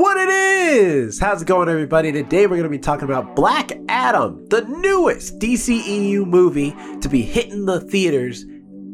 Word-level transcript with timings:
what 0.00 0.16
it 0.16 0.30
is. 0.30 1.18
How's 1.18 1.42
it 1.42 1.44
going, 1.44 1.68
everybody? 1.68 2.10
Today 2.10 2.46
we're 2.46 2.56
going 2.56 2.62
to 2.62 2.70
be 2.70 2.78
talking 2.78 3.04
about 3.04 3.36
Black 3.36 3.72
Adam, 3.90 4.46
the 4.46 4.62
newest 4.62 5.38
DCEU 5.38 6.24
movie 6.24 6.74
to 7.02 7.08
be 7.10 7.20
hitting 7.20 7.66
the 7.66 7.82
theaters 7.82 8.46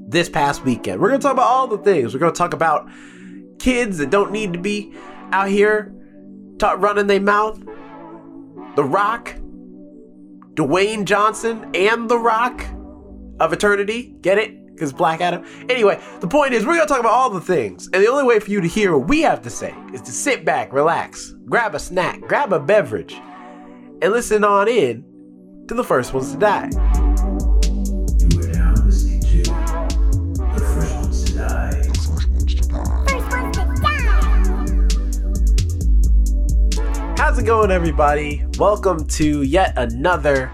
this 0.09 0.29
past 0.29 0.65
weekend. 0.65 1.01
We're 1.01 1.11
going 1.11 1.21
to 1.21 1.23
talk 1.23 1.35
about 1.35 1.47
all 1.47 1.69
the 1.69 1.79
things. 1.79 2.13
We're 2.13 2.19
going 2.19 2.33
to 2.33 2.37
talk 2.37 2.55
about 2.55 2.91
kids 3.61 3.99
that 3.99 4.11
don't 4.11 4.33
need 4.33 4.53
to 4.55 4.59
be 4.59 4.95
out 5.31 5.49
here 5.49 5.95
ta- 6.59 6.73
running 6.77 7.07
their 7.07 7.21
mouth, 7.21 7.65
The 8.75 8.83
Rock, 8.83 9.37
Dwayne 10.55 11.05
Johnson, 11.05 11.71
and 11.73 12.11
The 12.11 12.19
Rock 12.19 12.67
of 13.39 13.53
Eternity. 13.53 14.17
Get 14.23 14.39
it? 14.39 14.59
Because 14.77 14.93
Black 14.93 15.23
Adam. 15.23 15.43
Anyway, 15.71 15.99
the 16.21 16.29
point 16.29 16.53
is, 16.53 16.67
we're 16.67 16.75
going 16.75 16.87
to 16.87 16.93
talk 16.93 17.01
about 17.01 17.15
all 17.15 17.31
the 17.31 17.41
things. 17.41 17.89
And 17.95 18.03
the 18.03 18.09
only 18.09 18.25
way 18.25 18.39
for 18.39 18.51
you 18.51 18.61
to 18.61 18.69
hear 18.69 18.97
what 18.97 19.09
we 19.09 19.23
have 19.23 19.41
to 19.43 19.51
say 19.51 19.75
is 19.95 20.03
to 20.03 20.13
sit 20.13 20.45
back, 20.45 20.71
relax, 20.71 21.33
grab 21.47 21.75
a 21.75 21.79
snack, 21.79 22.21
grab 22.21 22.53
a 22.53 22.61
beverage, 22.61 23.15
and 24.03 24.13
listen 24.13 24.45
on 24.45 24.69
in 24.69 25.03
to 25.67 25.75
the 25.75 25.83
first 25.83 26.13
ones 26.13 26.31
to 26.33 26.39
die. 26.39 26.69
To 26.69 26.79
First 30.75 30.95
Ones 30.95 31.25
to 31.25 31.35
Die. 31.39 31.83
How's 37.17 37.39
it 37.39 37.47
going, 37.47 37.71
everybody? 37.71 38.45
Welcome 38.59 39.07
to 39.07 39.41
yet 39.41 39.73
another 39.79 40.53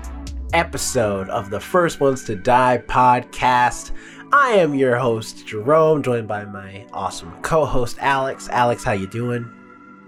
episode 0.52 1.28
of 1.28 1.50
the 1.50 1.60
First 1.60 2.00
Ones 2.00 2.24
to 2.24 2.36
Die 2.36 2.82
podcast. 2.86 3.92
I 4.32 4.50
am 4.50 4.74
your 4.74 4.96
host, 4.96 5.46
Jerome, 5.46 6.02
joined 6.02 6.28
by 6.28 6.44
my 6.44 6.86
awesome 6.92 7.32
co-host, 7.42 7.98
Alex. 8.00 8.48
Alex, 8.50 8.84
how 8.84 8.92
you 8.92 9.06
doing? 9.06 9.50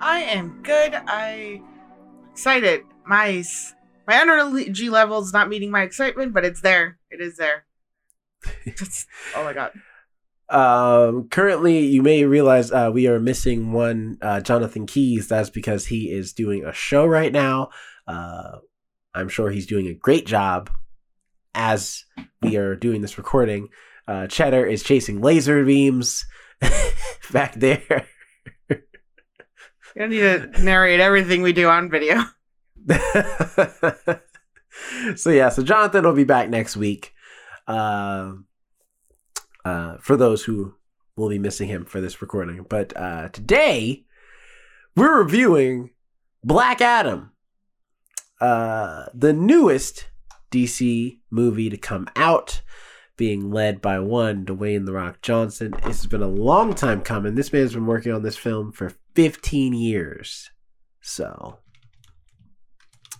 I 0.01 0.21
am 0.21 0.61
good. 0.63 0.95
I 0.95 1.61
excited. 2.33 2.83
My 3.07 3.45
my 4.07 4.21
energy 4.21 4.91
level 4.91 5.21
is 5.23 5.33
not 5.33 5.49
meeting 5.49 5.71
my 5.71 5.83
excitement, 5.83 6.35
but 6.35 6.45
it's 6.45 6.61
there. 6.61 6.99
It 7.11 7.21
is 7.21 7.37
there. 7.37 7.65
That's 8.67 9.07
all 9.37 9.47
I 9.47 9.53
got. 9.53 9.73
Um, 10.51 11.29
currently, 11.29 11.87
you 11.87 12.03
may 12.03 12.25
realize 12.25 12.71
uh, 12.71 12.91
we 12.93 13.07
are 13.09 13.19
missing 13.19 13.73
one 13.73 14.19
uh, 14.21 14.41
Jonathan 14.41 14.87
Keys. 14.87 15.29
That's 15.29 15.51
because 15.51 15.87
he 15.87 16.11
is 16.11 16.33
doing 16.33 16.65
a 16.65 16.73
show 16.73 17.07
right 17.07 17.33
now. 17.33 17.71
Uh, 18.07 18.59
I'm 19.15 19.29
sure 19.29 19.51
he's 19.51 19.67
doing 19.67 19.87
a 19.87 19.95
great 19.95 20.27
job 20.27 20.71
as 21.55 22.05
we 22.43 22.57
are 22.57 22.75
doing 22.75 23.01
this 23.01 23.17
recording. 23.17 23.69
Uh, 24.07 24.27
Cheddar 24.27 24.67
is 24.67 24.83
chasing 24.83 25.21
laser 25.21 25.65
beams 25.65 26.25
back 27.33 27.55
there. 27.55 28.07
You 29.95 30.01
don't 30.01 30.11
need 30.11 30.55
to 30.55 30.65
narrate 30.65 30.99
everything 30.99 31.43
we 31.43 31.53
do 31.53 31.69
on 31.69 31.89
video. 31.89 32.25
so 35.15 35.31
yeah, 35.31 35.51
so 35.51 35.63
Jonathan 35.63 36.05
will 36.05 36.15
be 36.15 36.25
back 36.25 36.51
next 36.51 36.77
week. 36.77 37.15
Uh, 37.69 38.33
uh, 39.65 39.99
for 39.99 40.17
those 40.17 40.43
who 40.43 40.75
will 41.17 41.29
be 41.29 41.39
missing 41.39 41.69
him 41.69 41.85
for 41.85 42.01
this 42.01 42.21
recording, 42.21 42.67
but 42.69 42.93
uh, 42.97 43.29
today 43.29 44.05
we're 44.97 45.23
reviewing 45.23 45.91
Black 46.43 46.81
Adam, 46.81 47.31
uh, 48.45 49.07
the 49.15 49.33
newest 49.33 50.09
DC 50.53 51.19
movie 51.31 51.71
to 51.71 51.79
come 51.79 52.07
out, 52.15 52.61
being 53.17 53.51
led 53.51 53.81
by 53.81 53.99
one 53.99 54.45
Dwayne 54.45 54.85
the 54.85 54.93
Rock 54.93 55.23
Johnson. 55.23 55.73
Has 55.73 56.05
been 56.05 56.23
a 56.23 56.29
long 56.29 56.75
time 56.75 57.01
coming. 57.01 57.37
This 57.37 57.55
man's 57.55 57.73
been 57.73 57.87
working 57.87 58.13
on 58.13 58.23
this 58.23 58.37
film 58.37 58.71
for 58.71 58.93
15 59.15 59.73
years, 59.73 60.51
so 61.01 61.61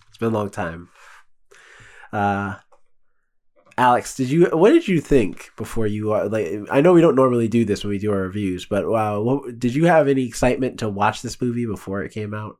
it's 0.09 0.19
been 0.19 0.31
a 0.31 0.37
long 0.37 0.51
time. 0.51 0.89
Uh, 2.13 2.57
Alex, 3.79 4.15
did 4.15 4.29
you? 4.29 4.45
What 4.53 4.69
did 4.73 4.87
you 4.87 5.01
think 5.01 5.49
before 5.57 5.87
you? 5.87 6.13
Uh, 6.13 6.29
like, 6.31 6.67
I 6.69 6.81
know 6.81 6.93
we 6.93 7.01
don't 7.01 7.15
normally 7.15 7.47
do 7.47 7.65
this 7.65 7.83
when 7.83 7.89
we 7.89 7.97
do 7.97 8.11
our 8.11 8.21
reviews, 8.21 8.67
but 8.67 8.87
wow, 8.87 9.21
what, 9.21 9.57
did 9.57 9.73
you 9.73 9.85
have 9.85 10.07
any 10.07 10.27
excitement 10.27 10.77
to 10.79 10.87
watch 10.87 11.23
this 11.23 11.41
movie 11.41 11.65
before 11.65 12.03
it 12.03 12.11
came 12.11 12.35
out? 12.35 12.59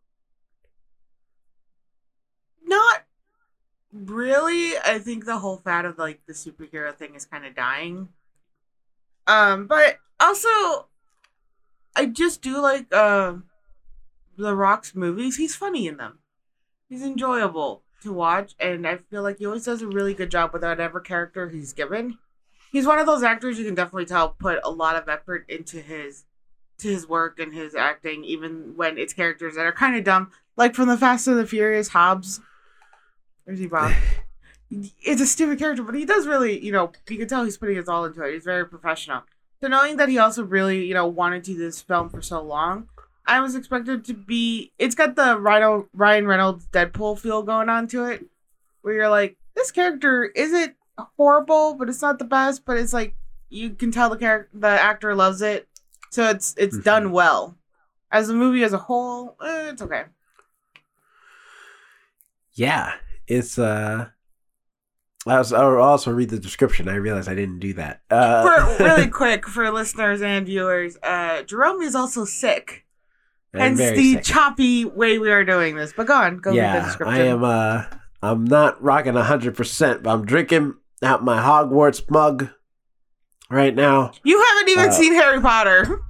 Not 2.65 3.03
really. 3.93 4.77
I 4.77 4.99
think 4.99 5.25
the 5.25 5.39
whole 5.39 5.57
fad 5.57 5.85
of 5.85 5.97
like 5.97 6.21
the 6.27 6.33
superhero 6.33 6.95
thing 6.95 7.15
is 7.15 7.25
kind 7.25 7.45
of 7.45 7.55
dying. 7.55 8.09
Um, 9.27 9.67
but 9.67 9.97
also, 10.19 10.87
I 11.95 12.05
just 12.11 12.41
do 12.41 12.59
like 12.59 12.93
uh, 12.93 13.35
the 14.37 14.55
Rock's 14.55 14.95
movies. 14.95 15.37
He's 15.37 15.55
funny 15.55 15.87
in 15.87 15.97
them. 15.97 16.19
He's 16.89 17.03
enjoyable 17.03 17.83
to 18.03 18.13
watch, 18.13 18.53
and 18.59 18.87
I 18.87 18.97
feel 18.97 19.23
like 19.23 19.39
he 19.39 19.45
always 19.45 19.65
does 19.65 19.81
a 19.81 19.87
really 19.87 20.13
good 20.13 20.29
job 20.29 20.53
with 20.53 20.63
whatever 20.63 20.99
character 20.99 21.49
he's 21.49 21.73
given. 21.73 22.17
He's 22.71 22.85
one 22.85 22.99
of 22.99 23.05
those 23.05 23.23
actors 23.23 23.57
you 23.57 23.65
can 23.65 23.75
definitely 23.75 24.05
tell 24.05 24.29
put 24.29 24.59
a 24.63 24.69
lot 24.69 24.95
of 24.95 25.09
effort 25.09 25.45
into 25.49 25.81
his 25.81 26.25
to 26.77 26.89
his 26.89 27.07
work 27.07 27.39
and 27.39 27.53
his 27.53 27.73
acting, 27.73 28.23
even 28.25 28.73
when 28.75 28.97
it's 28.97 29.13
characters 29.13 29.55
that 29.55 29.65
are 29.65 29.71
kind 29.71 29.95
of 29.95 30.03
dumb, 30.03 30.31
like 30.57 30.75
from 30.75 30.89
the 30.89 30.97
Fast 30.97 31.27
and 31.27 31.39
the 31.39 31.47
Furious 31.47 31.89
Hobbs. 31.89 32.41
Where's 33.45 33.59
he, 33.59 33.67
Bob? 33.67 33.93
it's 34.71 35.21
a 35.21 35.25
stupid 35.27 35.59
character, 35.59 35.83
but 35.83 35.95
he 35.95 36.05
does 36.05 36.27
really, 36.27 36.63
you 36.63 36.71
know, 36.71 36.91
you 37.09 37.17
can 37.17 37.27
tell 37.27 37.43
he's 37.43 37.57
putting 37.57 37.75
his 37.77 37.87
all 37.87 38.05
into 38.05 38.21
it. 38.23 38.33
He's 38.33 38.43
very 38.43 38.67
professional. 38.67 39.23
So 39.61 39.67
knowing 39.69 39.97
that 39.97 40.09
he 40.09 40.17
also 40.17 40.43
really, 40.43 40.85
you 40.85 40.93
know, 40.93 41.07
wanted 41.07 41.43
to 41.45 41.53
do 41.53 41.57
this 41.57 41.81
film 41.81 42.09
for 42.09 42.21
so 42.21 42.41
long, 42.41 42.89
I 43.25 43.39
was 43.39 43.55
expected 43.55 44.03
to 44.05 44.13
be. 44.13 44.71
It's 44.77 44.95
got 44.95 45.15
the 45.15 45.39
Rhino, 45.39 45.87
Ryan 45.93 46.27
Reynolds 46.27 46.67
Deadpool 46.67 47.17
feel 47.19 47.41
going 47.41 47.69
on 47.69 47.87
to 47.87 48.05
it, 48.05 48.25
where 48.81 48.93
you're 48.93 49.09
like, 49.09 49.37
this 49.55 49.71
character 49.71 50.25
isn't 50.25 50.75
horrible, 51.17 51.73
but 51.75 51.89
it's 51.89 52.01
not 52.01 52.19
the 52.19 52.25
best. 52.25 52.65
But 52.65 52.77
it's 52.77 52.93
like 52.93 53.15
you 53.49 53.71
can 53.71 53.91
tell 53.91 54.09
the 54.09 54.17
character, 54.17 54.49
the 54.53 54.67
actor 54.67 55.15
loves 55.15 55.41
it, 55.41 55.67
so 56.11 56.29
it's 56.29 56.53
it's 56.57 56.77
Mhm. 56.77 56.83
done 56.83 57.11
well. 57.11 57.57
As 58.11 58.29
a 58.29 58.33
movie 58.33 58.63
as 58.63 58.73
a 58.73 58.77
whole, 58.77 59.35
eh, 59.41 59.69
it's 59.69 59.81
okay. 59.81 60.03
Yeah, 62.53 62.93
it's 63.27 63.57
uh. 63.59 64.07
I 65.27 65.39
was, 65.39 65.51
I'll 65.51 65.77
also 65.81 66.11
read 66.11 66.29
the 66.29 66.37
description. 66.37 66.87
I 66.87 66.95
realized 66.95 67.27
I 67.27 67.33
didn't 67.33 67.57
do 67.57 67.73
that. 67.73 68.01
Uh, 68.11 68.43
for 68.77 68.83
really 68.83 69.07
quick 69.07 69.47
for 69.47 69.71
listeners 69.71 70.21
and 70.21 70.45
viewers, 70.45 70.97
uh, 71.01 71.41
Jerome 71.41 71.81
is 71.81 71.95
also 71.95 72.25
sick. 72.25 72.85
I'm 73.51 73.75
Hence 73.75 73.79
the 73.97 74.13
sick. 74.13 74.23
choppy 74.23 74.85
way 74.85 75.17
we 75.17 75.31
are 75.31 75.43
doing 75.43 75.75
this. 75.77 75.93
But 75.97 76.05
go 76.05 76.13
on, 76.13 76.37
go 76.37 76.51
read 76.51 76.75
the 76.81 76.85
description. 76.85 77.21
I 77.21 77.25
am. 77.25 77.43
Uh, 77.43 77.85
I'm 78.21 78.43
not 78.45 78.79
rocking 78.83 79.15
hundred 79.15 79.55
percent, 79.55 80.03
but 80.03 80.11
I'm 80.11 80.25
drinking 80.25 80.75
out 81.01 81.23
my 81.23 81.41
Hogwarts 81.41 82.07
mug 82.11 82.49
right 83.49 83.73
now. 83.73 84.11
You 84.23 84.39
haven't 84.43 84.69
even 84.69 84.89
Uh, 84.89 84.91
seen 84.91 85.13
Harry 85.15 85.41
Potter. 85.41 86.01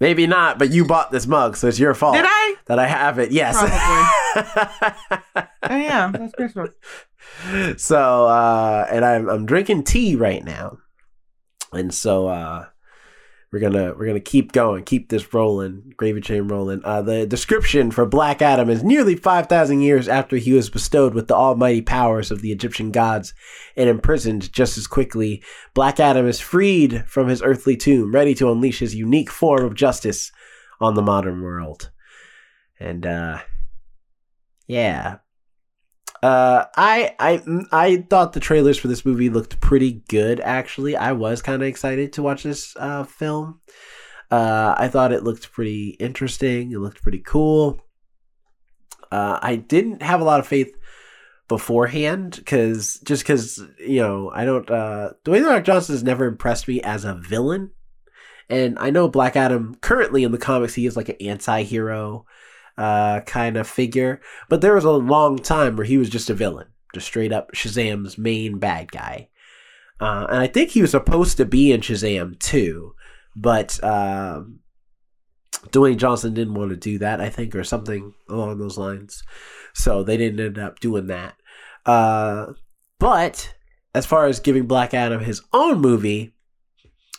Maybe 0.00 0.26
not, 0.26 0.58
but 0.58 0.70
you 0.72 0.84
bought 0.84 1.12
this 1.12 1.26
mug, 1.28 1.56
so 1.56 1.68
it's 1.68 1.78
your 1.78 1.94
fault 1.94 2.16
Did 2.16 2.24
I? 2.26 2.56
that 2.66 2.80
I 2.80 2.86
have 2.88 3.20
it. 3.20 3.30
Yes. 3.30 3.54
Oh 4.36 5.76
yeah, 5.76 6.10
that's 6.12 6.34
Christmas. 6.34 6.70
so, 7.76 8.26
uh, 8.26 8.86
and 8.90 9.04
I'm 9.04 9.28
I'm 9.28 9.46
drinking 9.46 9.84
tea 9.84 10.16
right 10.16 10.44
now, 10.44 10.78
and 11.72 11.92
so 11.92 12.28
uh, 12.28 12.66
we're 13.50 13.60
gonna 13.60 13.94
we're 13.96 14.06
gonna 14.06 14.20
keep 14.20 14.52
going, 14.52 14.84
keep 14.84 15.08
this 15.08 15.32
rolling, 15.32 15.94
gravy 15.96 16.20
train 16.20 16.48
rolling. 16.48 16.82
Uh, 16.84 17.02
the 17.02 17.26
description 17.26 17.90
for 17.90 18.04
Black 18.04 18.42
Adam 18.42 18.68
is 18.68 18.82
nearly 18.82 19.16
five 19.16 19.46
thousand 19.46 19.80
years 19.80 20.08
after 20.08 20.36
he 20.36 20.52
was 20.52 20.68
bestowed 20.68 21.14
with 21.14 21.28
the 21.28 21.34
almighty 21.34 21.80
powers 21.80 22.30
of 22.30 22.42
the 22.42 22.52
Egyptian 22.52 22.90
gods 22.90 23.32
and 23.76 23.88
imprisoned 23.88 24.52
just 24.52 24.76
as 24.76 24.86
quickly. 24.86 25.42
Black 25.72 25.98
Adam 25.98 26.26
is 26.26 26.40
freed 26.40 27.04
from 27.06 27.28
his 27.28 27.42
earthly 27.42 27.76
tomb, 27.76 28.12
ready 28.12 28.34
to 28.34 28.50
unleash 28.50 28.80
his 28.80 28.94
unique 28.94 29.30
form 29.30 29.64
of 29.64 29.74
justice 29.74 30.30
on 30.80 30.94
the 30.94 31.02
modern 31.02 31.40
world. 31.40 31.90
And 32.78 33.06
uh, 33.06 33.38
yeah, 34.66 35.18
uh, 36.24 36.64
I 36.74 37.14
I 37.18 37.42
I 37.70 37.96
thought 38.08 38.32
the 38.32 38.40
trailers 38.40 38.78
for 38.78 38.88
this 38.88 39.04
movie 39.04 39.28
looked 39.28 39.60
pretty 39.60 40.02
good. 40.08 40.40
Actually, 40.40 40.96
I 40.96 41.12
was 41.12 41.42
kind 41.42 41.60
of 41.60 41.68
excited 41.68 42.14
to 42.14 42.22
watch 42.22 42.44
this 42.44 42.74
uh, 42.78 43.04
film. 43.04 43.60
Uh, 44.30 44.74
I 44.78 44.88
thought 44.88 45.12
it 45.12 45.22
looked 45.22 45.52
pretty 45.52 45.90
interesting. 46.00 46.72
It 46.72 46.78
looked 46.78 47.02
pretty 47.02 47.18
cool. 47.18 47.78
Uh, 49.12 49.38
I 49.42 49.56
didn't 49.56 50.00
have 50.00 50.22
a 50.22 50.24
lot 50.24 50.40
of 50.40 50.46
faith 50.46 50.74
beforehand 51.46 52.36
because 52.36 53.00
just 53.04 53.22
because 53.22 53.62
you 53.78 54.00
know 54.00 54.30
I 54.34 54.46
don't. 54.46 54.70
Uh, 54.70 55.10
Dwayne 55.26 55.42
the 55.42 55.50
Rock 55.50 55.64
Johnson 55.64 55.94
has 55.94 56.02
never 56.02 56.24
impressed 56.24 56.66
me 56.66 56.80
as 56.80 57.04
a 57.04 57.14
villain, 57.14 57.70
and 58.48 58.78
I 58.78 58.88
know 58.88 59.08
Black 59.08 59.36
Adam 59.36 59.74
currently 59.82 60.24
in 60.24 60.32
the 60.32 60.38
comics 60.38 60.72
he 60.72 60.86
is 60.86 60.96
like 60.96 61.10
an 61.10 61.16
anti-hero 61.20 62.24
uh, 62.76 63.20
kind 63.20 63.56
of 63.56 63.68
figure. 63.68 64.20
But 64.48 64.60
there 64.60 64.74
was 64.74 64.84
a 64.84 64.90
long 64.90 65.38
time 65.38 65.76
where 65.76 65.86
he 65.86 65.98
was 65.98 66.10
just 66.10 66.30
a 66.30 66.34
villain, 66.34 66.68
just 66.94 67.06
straight 67.06 67.32
up 67.32 67.52
Shazam's 67.52 68.18
main 68.18 68.58
bad 68.58 68.90
guy. 68.90 69.28
Uh, 70.00 70.26
and 70.28 70.38
I 70.38 70.46
think 70.46 70.70
he 70.70 70.82
was 70.82 70.90
supposed 70.90 71.36
to 71.36 71.44
be 71.44 71.72
in 71.72 71.80
Shazam 71.80 72.38
too, 72.38 72.94
but 73.36 73.82
um, 73.82 74.60
Dwayne 75.68 75.96
Johnson 75.96 76.34
didn't 76.34 76.54
want 76.54 76.70
to 76.70 76.76
do 76.76 76.98
that, 76.98 77.20
I 77.20 77.30
think, 77.30 77.54
or 77.54 77.64
something 77.64 78.14
along 78.28 78.58
those 78.58 78.76
lines. 78.76 79.22
So 79.72 80.02
they 80.02 80.16
didn't 80.16 80.44
end 80.44 80.58
up 80.58 80.80
doing 80.80 81.06
that. 81.06 81.36
Uh, 81.86 82.52
but 82.98 83.54
as 83.94 84.06
far 84.06 84.26
as 84.26 84.40
giving 84.40 84.66
Black 84.66 84.94
Adam 84.94 85.20
his 85.22 85.42
own 85.52 85.80
movie, 85.80 86.34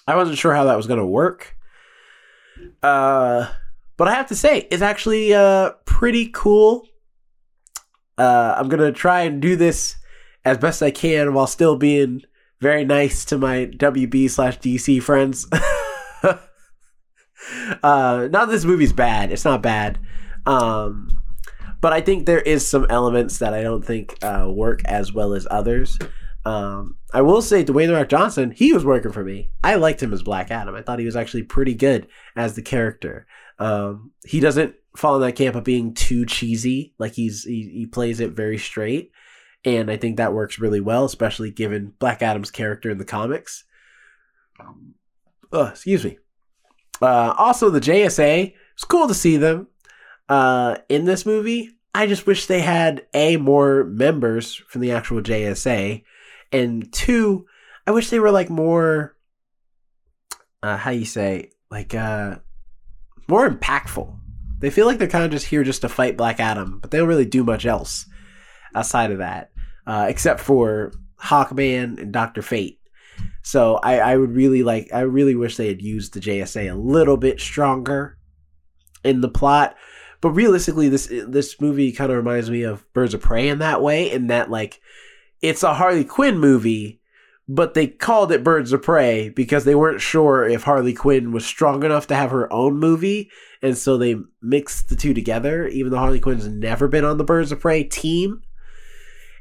I 0.07 0.15
wasn't 0.15 0.37
sure 0.37 0.53
how 0.53 0.65
that 0.65 0.77
was 0.77 0.87
going 0.87 0.99
to 0.99 1.05
work. 1.05 1.55
Uh, 2.83 3.47
but 3.97 4.07
I 4.07 4.13
have 4.13 4.27
to 4.27 4.35
say, 4.35 4.67
it's 4.71 4.81
actually 4.81 5.33
uh, 5.33 5.71
pretty 5.85 6.29
cool. 6.33 6.87
Uh, 8.17 8.55
I'm 8.57 8.69
going 8.69 8.81
to 8.81 8.91
try 8.91 9.21
and 9.21 9.41
do 9.41 9.55
this 9.55 9.95
as 10.43 10.57
best 10.57 10.81
I 10.83 10.91
can 10.91 11.33
while 11.33 11.47
still 11.47 11.75
being 11.75 12.21
very 12.61 12.85
nice 12.85 13.25
to 13.25 13.37
my 13.37 13.65
WB 13.65 14.29
slash 14.29 14.59
DC 14.59 15.01
friends. 15.01 15.47
uh, 17.83 18.27
not 18.31 18.49
this 18.49 18.65
movie's 18.65 18.93
bad. 18.93 19.31
It's 19.31 19.45
not 19.45 19.61
bad. 19.61 19.99
Um, 20.45 21.09
but 21.81 21.93
I 21.93 22.01
think 22.01 22.25
there 22.25 22.41
is 22.41 22.67
some 22.67 22.85
elements 22.89 23.39
that 23.39 23.53
I 23.53 23.61
don't 23.61 23.83
think 23.85 24.17
uh, 24.23 24.49
work 24.49 24.81
as 24.85 25.13
well 25.13 25.33
as 25.33 25.47
others. 25.51 25.99
Um, 26.45 26.97
I 27.13 27.21
will 27.21 27.41
say 27.41 27.63
Dwayne 27.63 27.87
The 27.87 27.93
Rock 27.93 28.09
Johnson, 28.09 28.51
he 28.51 28.71
was 28.71 28.85
working 28.85 29.11
for 29.11 29.23
me. 29.23 29.49
I 29.63 29.75
liked 29.75 30.01
him 30.01 30.13
as 30.13 30.21
Black 30.21 30.51
Adam. 30.51 30.75
I 30.75 30.81
thought 30.81 30.99
he 30.99 31.05
was 31.05 31.15
actually 31.15 31.43
pretty 31.43 31.73
good 31.73 32.07
as 32.35 32.55
the 32.55 32.61
character. 32.61 33.25
Um, 33.59 34.11
he 34.25 34.39
doesn't 34.39 34.75
fall 34.95 35.15
in 35.15 35.21
that 35.21 35.35
camp 35.35 35.55
of 35.55 35.63
being 35.63 35.93
too 35.93 36.25
cheesy. 36.25 36.93
Like 36.97 37.13
he's 37.13 37.43
he, 37.43 37.69
he 37.73 37.85
plays 37.85 38.19
it 38.19 38.31
very 38.31 38.57
straight, 38.57 39.11
and 39.63 39.89
I 39.89 39.97
think 39.97 40.17
that 40.17 40.33
works 40.33 40.59
really 40.59 40.81
well, 40.81 41.05
especially 41.05 41.51
given 41.51 41.93
Black 41.99 42.21
Adam's 42.21 42.51
character 42.51 42.89
in 42.89 42.97
the 42.97 43.05
comics. 43.05 43.63
Oh, 45.51 45.65
excuse 45.65 46.03
me. 46.03 46.17
Uh, 47.01 47.33
also, 47.37 47.69
the 47.69 47.81
JSA. 47.81 48.53
It's 48.73 48.83
cool 48.83 49.07
to 49.07 49.13
see 49.13 49.37
them 49.37 49.67
uh, 50.27 50.77
in 50.89 51.05
this 51.05 51.25
movie. 51.25 51.71
I 51.93 52.07
just 52.07 52.27
wish 52.27 52.45
they 52.45 52.59
had 52.59 53.05
a 53.13 53.37
more 53.37 53.85
members 53.85 54.55
from 54.67 54.81
the 54.81 54.91
actual 54.91 55.21
JSA, 55.21 56.03
and 56.51 56.91
two, 56.91 57.47
I 57.87 57.91
wish 57.91 58.09
they 58.09 58.19
were 58.19 58.31
like 58.31 58.49
more. 58.49 59.15
Uh, 60.61 60.77
how 60.77 60.89
you 60.91 61.05
say 61.05 61.51
like 61.69 61.93
uh, 61.93 62.37
more 63.27 63.49
impactful. 63.49 64.17
They 64.59 64.69
feel 64.69 64.85
like 64.85 64.97
they're 64.97 65.07
kind 65.07 65.25
of 65.25 65.31
just 65.31 65.47
here 65.47 65.63
just 65.63 65.81
to 65.81 65.89
fight 65.89 66.17
Black 66.17 66.39
Adam, 66.39 66.79
but 66.79 66.91
they 66.91 66.97
don't 66.97 67.07
really 67.07 67.25
do 67.25 67.43
much 67.43 67.65
else 67.65 68.05
outside 68.73 69.11
of 69.11 69.19
that, 69.19 69.51
uh, 69.85 70.05
except 70.09 70.39
for 70.39 70.93
Hawkman 71.21 71.99
and 71.99 72.11
Doctor 72.11 72.41
Fate. 72.41 72.79
So 73.41 73.75
I, 73.75 73.99
I 73.99 74.17
would 74.17 74.35
really 74.35 74.63
like 74.63 74.89
I 74.93 75.01
really 75.01 75.35
wish 75.35 75.55
they 75.55 75.67
had 75.67 75.81
used 75.81 76.13
the 76.13 76.19
JSA 76.19 76.71
a 76.71 76.75
little 76.75 77.17
bit 77.17 77.39
stronger 77.39 78.17
in 79.03 79.21
the 79.21 79.29
plot. 79.29 79.75
But 80.21 80.31
realistically, 80.31 80.89
this 80.89 81.07
this 81.27 81.61
movie 81.61 81.91
kind 81.91 82.11
of 82.11 82.17
reminds 82.17 82.49
me 82.49 82.63
of 82.63 82.91
Birds 82.93 83.13
of 83.13 83.21
Prey 83.21 83.47
in 83.47 83.59
that 83.59 83.81
way, 83.81 84.11
in 84.11 84.27
that 84.27 84.49
like 84.49 84.81
it's 85.41 85.63
a 85.63 85.75
Harley 85.75 86.03
Quinn 86.03 86.39
movie, 86.39 87.01
but 87.47 87.73
they 87.75 87.87
called 87.87 88.31
it 88.31 88.43
Birds 88.43 88.73
of 88.73 88.81
Prey 88.81 89.29
because 89.29 89.65
they 89.65 89.75
weren't 89.75 90.01
sure 90.01 90.47
if 90.47 90.63
Harley 90.63 90.93
Quinn 90.93 91.31
was 91.31 91.45
strong 91.45 91.83
enough 91.83 92.07
to 92.07 92.15
have 92.15 92.31
her 92.31 92.51
own 92.51 92.77
movie, 92.79 93.29
and 93.61 93.77
so 93.77 93.97
they 93.97 94.15
mixed 94.41 94.89
the 94.89 94.95
two 94.95 95.13
together. 95.13 95.67
Even 95.67 95.91
though 95.91 95.99
Harley 95.99 96.19
Quinn's 96.19 96.47
never 96.47 96.87
been 96.87 97.05
on 97.05 97.17
the 97.17 97.23
Birds 97.23 97.51
of 97.51 97.59
Prey 97.59 97.83
team, 97.83 98.41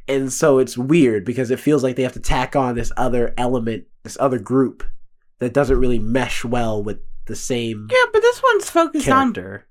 and 0.07 0.33
so 0.33 0.59
it's 0.59 0.77
weird 0.77 1.25
because 1.25 1.51
it 1.51 1.61
feels 1.61 1.83
like 1.83 1.97
they 1.97 2.03
have 2.03 2.13
to 2.13 2.21
tack 2.21 2.55
on 2.55 2.75
this 2.75 2.93
other 2.97 3.33
element, 3.39 3.85
this 4.03 4.19
other 4.21 4.39
group 4.39 4.85
that 5.39 5.55
doesn't 5.55 5.79
really 5.81 5.99
mesh 5.99 6.45
well 6.45 6.83
with 6.83 6.99
the 7.27 7.35
same 7.37 7.89
Yeah, 7.91 8.05
but 8.13 8.21
this 8.21 8.43
one's 8.43 8.69
focused 8.69 9.07
character. 9.07 9.67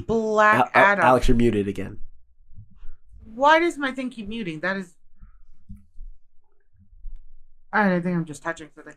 on 0.00 0.04
Black 0.06 0.60
Al- 0.60 0.70
Adam. 0.74 1.04
Alex, 1.04 1.28
you're 1.28 1.36
muted 1.36 1.66
again. 1.66 1.98
Why 3.24 3.58
does 3.58 3.78
my 3.78 3.92
thing 3.92 4.10
keep 4.10 4.28
muting? 4.28 4.60
That 4.60 4.76
is. 4.76 4.94
I 7.72 8.00
think 8.00 8.16
I'm 8.16 8.24
just 8.24 8.42
touching 8.42 8.68
something. 8.74 8.96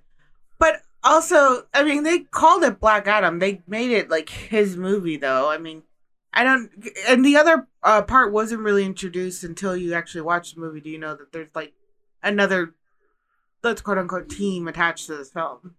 But 0.59 0.81
also, 1.03 1.67
I 1.73 1.83
mean, 1.83 2.03
they 2.03 2.19
called 2.19 2.63
it 2.63 2.79
Black 2.79 3.07
Adam. 3.07 3.39
They 3.39 3.61
made 3.67 3.91
it 3.91 4.09
like 4.09 4.29
his 4.29 4.77
movie, 4.77 5.17
though. 5.17 5.49
I 5.49 5.57
mean, 5.57 5.83
I 6.33 6.43
don't. 6.43 6.71
And 7.07 7.23
the 7.23 7.37
other 7.37 7.67
uh, 7.83 8.01
part 8.01 8.31
wasn't 8.31 8.61
really 8.61 8.85
introduced 8.85 9.43
until 9.43 9.75
you 9.75 9.93
actually 9.93 10.21
watch 10.21 10.53
the 10.53 10.61
movie. 10.61 10.81
Do 10.81 10.89
you 10.89 10.97
know 10.97 11.15
that 11.15 11.31
there's 11.31 11.49
like 11.53 11.73
another, 12.23 12.73
let's 13.63 13.81
quote 13.81 13.97
unquote, 13.97 14.29
team 14.29 14.67
attached 14.67 15.07
to 15.07 15.17
this 15.17 15.31
film? 15.31 15.75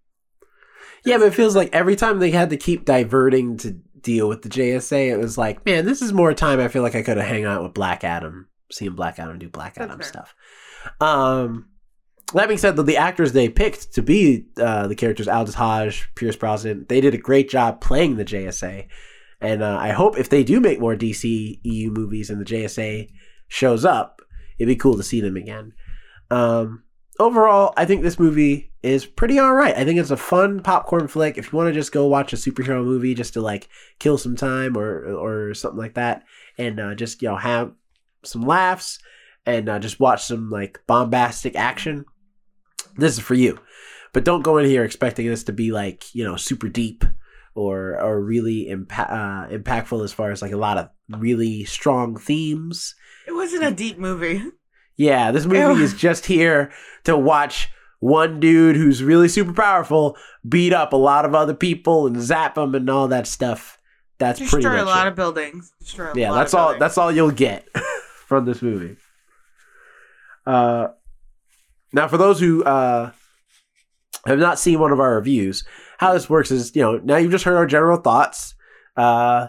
Yeah, 1.04 1.18
but 1.18 1.28
it 1.28 1.34
feels 1.34 1.56
like 1.56 1.74
every 1.74 1.96
time 1.96 2.18
they 2.18 2.30
had 2.30 2.50
to 2.50 2.56
keep 2.56 2.84
diverting 2.84 3.56
to 3.58 3.72
deal 4.00 4.28
with 4.28 4.42
the 4.42 4.48
JSA, 4.48 5.10
it 5.10 5.18
was 5.18 5.36
like, 5.36 5.64
man, 5.66 5.84
this 5.84 6.00
is 6.00 6.12
more 6.12 6.32
time 6.34 6.60
I 6.60 6.68
feel 6.68 6.82
like 6.82 6.94
I 6.94 7.02
could 7.02 7.16
have 7.16 7.26
hang 7.26 7.44
out 7.44 7.62
with 7.62 7.74
Black 7.74 8.04
Adam, 8.04 8.48
seeing 8.70 8.94
Black 8.94 9.18
Adam 9.18 9.38
do 9.38 9.48
Black 9.48 9.78
Adam 9.78 10.02
stuff. 10.02 10.34
Um, 11.00 11.68
that 12.40 12.48
being 12.48 12.58
said, 12.58 12.76
though, 12.76 12.82
the 12.82 12.96
actors 12.96 13.32
they 13.32 13.48
picked 13.48 13.94
to 13.94 14.02
be 14.02 14.46
uh, 14.56 14.86
the 14.86 14.94
characters, 14.94 15.28
Aldis 15.28 15.54
Hodge, 15.54 16.08
Pierce 16.14 16.36
Brosnan, 16.36 16.86
they 16.88 17.00
did 17.00 17.14
a 17.14 17.18
great 17.18 17.48
job 17.48 17.80
playing 17.80 18.16
the 18.16 18.24
JSA. 18.24 18.86
And 19.40 19.62
uh, 19.62 19.76
I 19.78 19.90
hope 19.90 20.18
if 20.18 20.28
they 20.30 20.42
do 20.42 20.60
make 20.60 20.80
more 20.80 20.96
DC 20.96 21.60
EU 21.62 21.90
movies 21.90 22.30
and 22.30 22.40
the 22.40 22.44
JSA 22.44 23.10
shows 23.48 23.84
up, 23.84 24.22
it'd 24.58 24.68
be 24.68 24.76
cool 24.76 24.96
to 24.96 25.02
see 25.02 25.20
them 25.20 25.36
again. 25.36 25.74
Um, 26.30 26.84
overall, 27.18 27.74
I 27.76 27.84
think 27.84 28.02
this 28.02 28.18
movie 28.18 28.72
is 28.82 29.06
pretty 29.06 29.38
all 29.38 29.54
right. 29.54 29.76
I 29.76 29.84
think 29.84 29.98
it's 29.98 30.10
a 30.10 30.16
fun 30.16 30.60
popcorn 30.60 31.08
flick. 31.08 31.38
If 31.38 31.52
you 31.52 31.56
want 31.56 31.68
to 31.68 31.74
just 31.74 31.92
go 31.92 32.06
watch 32.06 32.32
a 32.32 32.36
superhero 32.36 32.84
movie 32.84 33.14
just 33.14 33.34
to 33.34 33.40
like 33.40 33.68
kill 33.98 34.18
some 34.18 34.36
time 34.36 34.76
or 34.76 35.04
or 35.14 35.54
something 35.54 35.78
like 35.78 35.94
that, 35.94 36.24
and 36.58 36.80
uh, 36.80 36.94
just 36.94 37.22
you 37.22 37.28
know 37.28 37.36
have 37.36 37.72
some 38.24 38.42
laughs 38.42 38.98
and 39.46 39.68
uh, 39.68 39.78
just 39.78 40.00
watch 40.00 40.24
some 40.24 40.50
like 40.50 40.80
bombastic 40.86 41.56
action, 41.56 42.04
this 42.96 43.14
is 43.14 43.20
for 43.20 43.34
you. 43.34 43.58
But 44.12 44.24
don't 44.24 44.42
go 44.42 44.58
in 44.58 44.66
here 44.66 44.84
expecting 44.84 45.26
this 45.28 45.44
to 45.44 45.52
be 45.52 45.72
like 45.72 46.14
you 46.14 46.24
know 46.24 46.36
super 46.36 46.68
deep 46.68 47.04
or 47.54 48.00
or 48.00 48.20
really 48.22 48.66
impa- 48.70 49.10
uh, 49.10 49.48
impactful 49.48 50.04
as 50.04 50.12
far 50.12 50.30
as 50.30 50.42
like 50.42 50.52
a 50.52 50.56
lot 50.56 50.78
of 50.78 50.88
really 51.08 51.64
strong 51.64 52.16
themes. 52.16 52.94
It 53.26 53.32
wasn't 53.32 53.64
a 53.64 53.70
deep 53.70 53.98
movie. 53.98 54.42
Yeah, 54.96 55.32
this 55.32 55.46
movie 55.46 55.58
Ew. 55.78 55.82
is 55.84 55.94
just 55.94 56.26
here 56.26 56.70
to 57.04 57.16
watch 57.16 57.68
one 57.98 58.38
dude 58.38 58.76
who's 58.76 59.02
really 59.02 59.28
super 59.28 59.52
powerful 59.52 60.16
beat 60.48 60.72
up 60.72 60.92
a 60.92 60.96
lot 60.96 61.24
of 61.24 61.34
other 61.34 61.54
people 61.54 62.06
and 62.06 62.20
zap 62.22 62.54
them 62.54 62.74
and 62.74 62.88
all 62.90 63.08
that 63.08 63.26
stuff. 63.26 63.78
That's 64.18 64.38
pretty 64.38 64.56
Destroy 64.62 64.72
much 64.76 64.82
a 64.82 64.84
lot 64.84 65.06
it. 65.06 65.10
of 65.10 65.16
buildings. 65.16 65.72
Destroy 65.80 66.12
a 66.12 66.14
yeah, 66.18 66.30
lot 66.30 66.36
that's 66.38 66.54
of 66.54 66.60
all. 66.60 66.66
buildings. 66.66 66.80
That's 66.80 66.98
all 66.98 67.10
you'll 67.10 67.30
get 67.32 67.66
from 68.26 68.44
this 68.44 68.62
movie. 68.62 68.96
Uh, 70.46 70.88
now 71.94 72.08
for 72.08 72.18
those 72.18 72.40
who 72.40 72.62
uh 72.64 73.12
have 74.26 74.38
not 74.38 74.58
seen 74.58 74.80
one 74.80 74.92
of 74.92 75.00
our 75.00 75.16
reviews, 75.16 75.64
how 75.98 76.12
this 76.12 76.28
works 76.28 76.50
is 76.50 76.74
you 76.74 76.82
know 76.82 76.98
now 76.98 77.16
you've 77.16 77.32
just 77.32 77.44
heard 77.44 77.56
our 77.56 77.66
general 77.66 77.98
thoughts. 77.98 78.54
Uh, 78.96 79.48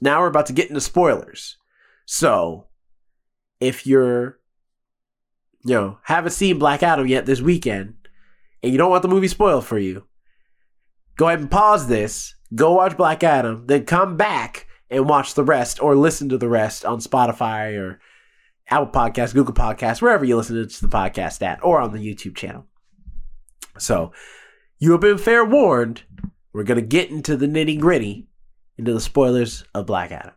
now 0.00 0.20
we're 0.20 0.28
about 0.28 0.46
to 0.46 0.52
get 0.52 0.68
into 0.68 0.80
spoilers. 0.80 1.56
So, 2.06 2.66
if 3.60 3.86
you're 3.86 4.38
you 5.64 5.74
know 5.74 5.98
haven't 6.02 6.32
seen 6.32 6.58
Black 6.58 6.82
Adam 6.82 7.06
yet 7.06 7.24
this 7.24 7.40
weekend, 7.40 7.94
and 8.62 8.72
you 8.72 8.78
don't 8.78 8.90
want 8.90 9.02
the 9.02 9.08
movie 9.08 9.28
spoiled 9.28 9.64
for 9.64 9.78
you, 9.78 10.04
go 11.16 11.28
ahead 11.28 11.40
and 11.40 11.50
pause 11.50 11.86
this, 11.86 12.34
go 12.54 12.74
watch 12.74 12.96
Black 12.96 13.22
Adam, 13.22 13.66
then 13.66 13.84
come 13.84 14.16
back 14.16 14.66
and 14.90 15.08
watch 15.08 15.34
the 15.34 15.44
rest 15.44 15.82
or 15.82 15.94
listen 15.94 16.28
to 16.28 16.38
the 16.38 16.48
rest 16.48 16.84
on 16.84 17.00
Spotify 17.00 17.78
or 17.78 18.00
Apple 18.68 18.86
Podcasts, 18.88 19.34
Google 19.34 19.54
Podcasts, 19.54 20.00
wherever 20.00 20.24
you 20.24 20.36
listen 20.36 20.68
to 20.68 20.80
the 20.80 20.88
podcast 20.88 21.42
at, 21.42 21.62
or 21.62 21.80
on 21.80 21.92
the 21.92 21.98
YouTube 21.98 22.34
channel. 22.36 22.66
So, 23.78 24.12
you 24.78 24.92
have 24.92 25.00
been 25.00 25.18
fair 25.18 25.44
warned. 25.44 26.02
We're 26.52 26.64
going 26.64 26.80
to 26.80 26.86
get 26.86 27.10
into 27.10 27.36
the 27.36 27.46
nitty 27.46 27.80
gritty, 27.80 28.26
into 28.78 28.92
the 28.92 29.00
spoilers 29.00 29.64
of 29.74 29.86
Black 29.86 30.12
Adam. 30.12 30.34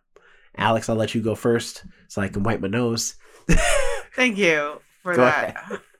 Alex, 0.57 0.89
I'll 0.89 0.96
let 0.96 1.13
you 1.13 1.22
go 1.22 1.36
first 1.36 1.86
so 2.07 2.22
I 2.22 2.27
can 2.27 2.43
wipe 2.43 2.60
my 2.60 2.67
nose. 2.67 3.15
Thank 4.15 4.38
you 4.38 4.81
for 5.03 5.15
Go 5.15 5.22
that. 5.22 5.81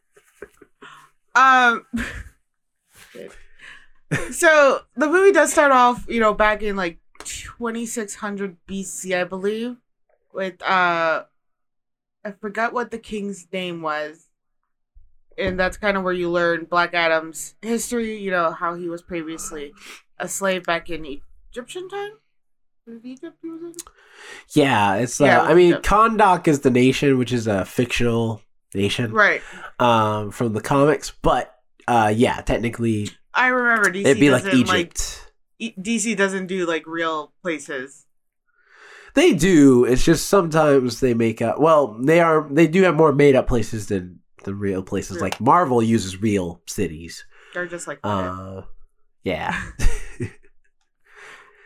Um. 1.36 1.86
so 4.32 4.80
the 4.96 5.08
movie 5.08 5.32
does 5.32 5.52
start 5.52 5.72
off, 5.72 6.04
you 6.10 6.20
know, 6.20 6.34
back 6.34 6.64
in 6.64 6.76
like 6.76 6.98
2600 7.20 8.58
BC, 8.68 9.16
I 9.16 9.24
believe, 9.24 9.76
with 10.34 10.60
uh, 10.64 11.26
I 12.28 12.32
forgot 12.32 12.74
what 12.74 12.92
the 12.92 13.00
king's 13.00 13.48
name 13.54 13.82
was, 13.82 14.28
and 15.38 15.58
that's 15.58 15.78
kind 15.78 15.96
of 15.96 16.04
where 16.04 16.14
you 16.14 16.30
learn 16.30 16.66
Black 16.66 16.94
Adam's 16.94 17.56
history. 17.62 18.18
You 18.18 18.32
know 18.32 18.52
how 18.52 18.76
he 18.76 18.90
was 18.90 19.02
previously 19.02 19.72
a 20.20 20.28
slave 20.28 20.64
back 20.64 20.90
in 20.90 21.06
Egyptian 21.52 21.88
time. 21.88 22.12
Egypt 23.04 23.38
he 23.42 23.50
was 23.50 23.62
in? 23.62 23.74
Yeah, 24.54 24.96
it's 24.96 25.20
uh, 25.22 25.26
Yeah, 25.26 25.42
I 25.42 25.54
mean, 25.54 25.72
yeah. 25.72 25.80
Kahndaq 25.80 26.48
is 26.48 26.62
the 26.62 26.70
nation, 26.72 27.18
which 27.18 27.32
is 27.34 27.46
a 27.48 27.64
fictional 27.66 28.42
nation 28.74 29.12
Right. 29.12 29.42
um, 29.80 30.32
from 30.32 30.54
the 30.54 30.62
comics, 30.62 31.12
but 31.22 31.54
uh, 31.88 32.12
yeah, 32.16 32.42
technically 32.42 33.10
I 33.34 33.48
remember 33.48 33.90
DC 33.92 34.02
it'd 34.06 34.20
be 34.20 34.32
like 34.32 34.46
Egypt. 34.54 35.32
E- 35.60 35.74
DC 35.80 36.18
doesn't 36.18 36.48
do 36.48 36.66
like 36.66 36.88
real 36.88 37.32
places. 37.42 38.07
They 39.18 39.34
do. 39.34 39.84
It's 39.84 40.06
just 40.06 40.28
sometimes 40.30 41.00
they 41.00 41.16
make 41.16 41.42
up. 41.42 41.60
Well, 41.60 41.98
they 42.00 42.20
are. 42.20 42.48
They 42.52 42.68
do 42.68 42.84
have 42.84 42.96
more 42.96 43.12
made 43.12 43.36
up 43.36 43.48
places 43.48 43.88
than 43.88 44.20
the 44.44 44.54
real 44.54 44.84
places. 44.84 45.18
Yeah. 45.18 45.24
Like 45.24 45.42
Marvel 45.42 45.82
uses 45.82 46.22
real 46.22 46.62
cities. 46.68 47.26
They're 47.56 47.66
just 47.66 47.88
like 47.88 48.00
Uh, 48.04 48.62
yeah. 49.24 49.60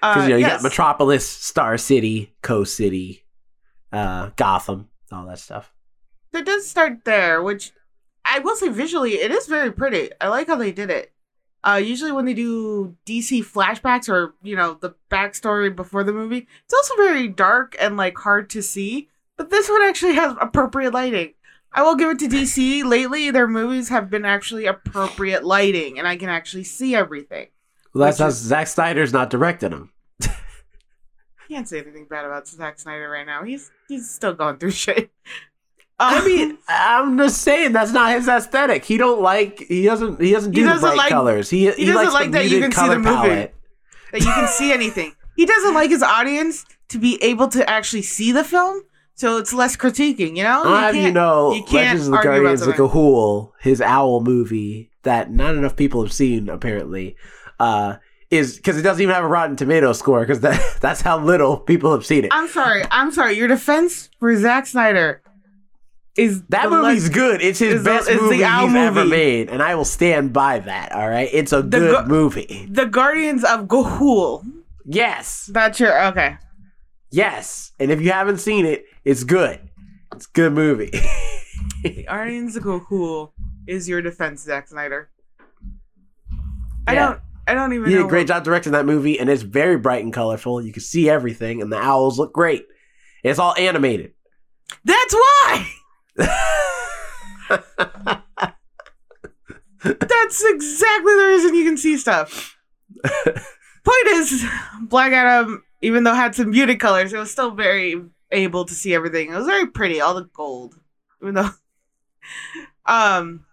Uh, 0.04 0.14
Because 0.16 0.24
you 0.24 0.30
know 0.30 0.38
you 0.38 0.46
yes. 0.48 0.54
got 0.54 0.64
Metropolis, 0.64 1.28
Star 1.30 1.78
City, 1.78 2.34
Coast 2.42 2.76
City, 2.76 3.24
uh, 3.92 4.32
Gotham, 4.36 4.90
all 5.12 5.28
that 5.28 5.38
stuff. 5.38 5.72
It 6.34 6.44
does 6.44 6.66
start 6.68 7.06
there, 7.06 7.44
which 7.44 7.72
I 8.26 8.40
will 8.40 8.56
say 8.56 8.70
visually, 8.70 9.16
it 9.16 9.30
is 9.30 9.46
very 9.46 9.72
pretty. 9.72 10.10
I 10.20 10.30
like 10.30 10.48
how 10.48 10.56
they 10.56 10.72
did 10.72 10.90
it. 10.90 11.11
Uh, 11.64 11.80
usually 11.84 12.12
when 12.12 12.26
they 12.26 12.34
do 12.34 12.96
DC 13.06 13.42
flashbacks 13.44 14.10
or 14.10 14.34
you 14.42 14.56
know 14.56 14.78
the 14.82 14.96
backstory 15.10 15.74
before 15.76 16.04
the 16.04 16.14
movie, 16.14 16.48
it's 16.66 16.74
also 16.74 16.96
very 16.96 17.28
dark 17.28 17.76
and 17.80 17.98
like 17.98 18.18
hard 18.18 18.50
to 18.52 18.62
see. 18.62 19.10
But 19.38 19.50
this 19.50 19.70
one 19.70 19.82
actually 19.84 20.16
has 20.16 20.36
appropriate 20.42 20.94
lighting. 20.94 21.34
I 21.74 21.84
will 21.84 21.96
give 21.96 22.10
it 22.10 22.20
to 22.20 22.28
DC. 22.28 22.84
Lately, 22.84 23.32
their 23.32 23.48
movies 23.48 23.90
have 23.90 24.10
been 24.10 24.26
actually 24.26 24.66
appropriate 24.66 25.44
lighting, 25.46 25.98
and 26.00 26.08
I 26.08 26.18
can 26.18 26.30
actually 26.30 26.66
see 26.66 26.96
everything. 26.96 27.48
Well, 27.94 28.06
that's 28.06 28.20
is- 28.20 28.44
Zack 28.44 28.68
Snyder's 28.68 29.14
not 29.14 29.30
directing 29.30 29.70
them. 29.70 29.94
Can't 31.50 31.68
say 31.68 31.80
anything 31.80 32.08
bad 32.10 32.26
about 32.26 32.48
Zack 32.48 32.80
Snyder 32.80 33.10
right 33.10 33.26
now. 33.26 33.44
He's 33.44 33.72
he's 33.88 34.10
still 34.10 34.34
going 34.34 34.58
through 34.58 34.72
shit. 34.86 35.12
I 36.02 36.26
mean, 36.26 36.58
I'm 36.68 37.18
just 37.18 37.42
saying 37.42 37.74
that's 37.74 37.92
not 37.92 38.12
his 38.12 38.28
aesthetic. 38.28 38.84
He 38.86 38.98
don't 38.98 39.22
like. 39.22 39.60
He 39.60 39.84
doesn't. 39.86 40.20
He 40.22 40.32
doesn't 40.32 40.52
do 40.52 40.64
the 40.64 40.70
doesn't 40.70 40.82
bright 40.82 40.98
like- 40.98 41.10
colors. 41.10 41.50
He 41.50 41.66
he, 41.68 41.72
he 41.72 41.86
doesn't 41.86 41.96
likes 42.04 42.14
like 42.14 42.32
the 42.32 42.38
that 42.40 42.50
you 42.50 42.60
can 42.62 42.72
see 42.72 42.88
the 42.88 42.96
movie. 42.98 43.04
palette. 43.16 43.56
that 44.12 44.20
you 44.22 44.26
can 44.28 44.48
see 44.48 44.72
anything. 44.74 45.14
He 45.36 45.46
doesn't 45.46 45.74
like 45.74 45.90
his 45.90 46.04
audience 46.04 46.66
to 46.90 46.98
be 47.00 47.18
able 47.24 47.48
to 47.50 47.68
actually 47.70 48.02
see 48.02 48.32
the 48.32 48.44
film, 48.44 48.82
so 49.16 49.38
it's 49.38 49.54
less 49.54 49.78
critiquing. 49.78 50.36
You 50.36 50.44
know, 50.44 50.64
I'll 50.66 50.94
you 50.94 51.02
can't- 51.04 51.14
know, 51.14 51.54
you 51.54 51.64
can't 51.64 51.74
Legends 52.00 52.08
of 52.08 52.12
the 52.14 52.18
Guardians 52.22 52.62
of. 52.64 52.76
Ga'Hoole, 52.76 53.52
his 53.62 53.82
owl 53.82 54.22
movie 54.22 54.92
that 55.04 55.32
not 55.32 55.56
enough 55.56 55.76
people 55.76 56.04
have 56.04 56.14
seen 56.14 56.48
apparently, 56.50 57.16
uh, 57.60 57.96
is 58.30 58.58
because 58.58 58.78
it 58.78 58.82
doesn't 58.84 59.02
even 59.02 59.16
have 59.16 59.24
a 59.24 59.28
Rotten 59.28 59.56
Tomato 59.56 59.94
score 59.94 60.20
because 60.22 60.42
that 60.42 60.78
that's 60.82 61.02
how 61.02 61.18
little 61.20 61.58
people 61.58 61.92
have 61.94 62.06
seen 62.06 62.26
it. 62.26 62.30
I'm 62.34 62.48
sorry. 62.48 62.84
I'm 62.92 63.12
sorry. 63.12 63.34
Your 63.38 63.48
defense 63.48 64.10
for 64.20 64.36
Zack 64.38 64.68
Snyder 64.68 65.22
is 66.18 66.44
That 66.50 66.70
the 66.70 66.70
movie's 66.82 67.04
leg- 67.06 67.14
good. 67.14 67.42
It's 67.42 67.60
his 67.60 67.84
best 67.84 68.08
the 68.08 68.16
movie 68.16 68.36
he's 68.38 68.44
owl 68.46 68.76
ever 68.76 69.06
made, 69.06 69.50
and 69.50 69.62
I 69.64 69.76
will 69.76 69.86
stand 69.86 70.34
by 70.34 70.60
that. 70.60 70.92
All 70.92 71.08
right, 71.10 71.30
it's 71.32 71.54
a 71.54 71.62
The 71.62 71.80
good 71.80 72.04
Gu- 72.06 72.10
movie. 72.10 72.68
the 72.70 72.86
Guardians 72.86 73.44
of 73.44 73.68
Ga'Hoole. 73.68 74.46
Yes, 74.86 75.50
That's 75.54 75.80
your 75.80 76.06
okay. 76.08 76.38
yes, 77.12 77.72
and 77.80 77.92
if 77.92 78.02
you 78.02 78.12
haven't 78.12 78.40
seen 78.40 78.66
it, 78.66 78.86
it's 79.06 79.24
good. 79.24 79.60
It's 80.16 80.26
a 80.26 80.32
good 80.34 80.54
movie. 80.54 80.92
The 81.84 82.04
Guardians 82.08 82.56
of 82.56 82.64
Ga'Hoole 82.64 83.32
is 83.68 83.88
your 83.90 84.02
defense, 84.04 84.44
Zack 84.44 84.68
Snyder. 84.68 85.10
I 86.88 86.94
Yeah. 86.94 87.06
don't. 87.08 87.22
I 87.48 87.54
don't 87.56 87.74
even. 87.74 87.90
He 87.90 87.96
did 87.96 88.06
a 88.06 88.08
great 88.08 88.22
what- 88.22 88.28
job 88.36 88.44
directing 88.44 88.72
that 88.74 88.86
movie, 88.86 89.20
and 89.20 89.30
it's 89.30 89.42
very 89.42 89.78
bright 89.78 90.04
and 90.04 90.14
colorful. 90.14 90.62
You 90.62 90.72
can 90.74 90.82
see 90.84 91.10
everything, 91.10 91.62
and 91.62 91.72
the 91.72 91.78
owls 91.78 92.20
look 92.20 92.34
great. 92.34 92.66
It's 93.24 93.40
all 93.40 93.56
animated. 93.58 94.14
That's 94.86 95.14
why. 95.14 95.72
That's 99.84 100.44
exactly 100.46 101.16
the 101.16 101.28
reason 101.28 101.56
you 101.56 101.66
can 101.66 101.78
see 101.78 101.98
stuff. 101.98 102.58
Point 103.04 104.08
is, 104.08 104.46
Black 104.84 105.12
Adam, 105.12 105.64
even 105.82 106.04
though 106.04 106.14
it 106.14 106.18
had 106.18 106.36
some 106.36 106.52
muted 106.52 106.80
colors, 106.80 107.14
it 107.14 107.18
was 107.18 107.32
still 107.32 107.52
very 107.52 108.02
able 108.32 108.66
to 108.66 108.74
see 108.74 108.94
everything. 108.94 109.32
It 109.32 109.36
was 109.36 109.48
very 109.48 109.68
pretty, 109.68 110.00
all 110.00 110.14
the 110.14 110.30
gold. 110.34 110.76
Even 111.22 111.36
though 111.36 111.50
um 112.86 113.46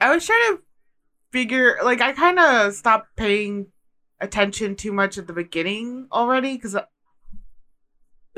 I 0.00 0.14
was 0.14 0.24
trying 0.24 0.56
to 0.56 0.62
figure 1.30 1.78
like 1.84 2.00
I 2.00 2.12
kind 2.12 2.38
of 2.38 2.74
stopped 2.74 3.16
paying 3.16 3.66
attention 4.20 4.76
too 4.76 4.92
much 4.92 5.18
at 5.18 5.26
the 5.26 5.32
beginning 5.32 6.08
already 6.12 6.58
cuz 6.58 6.76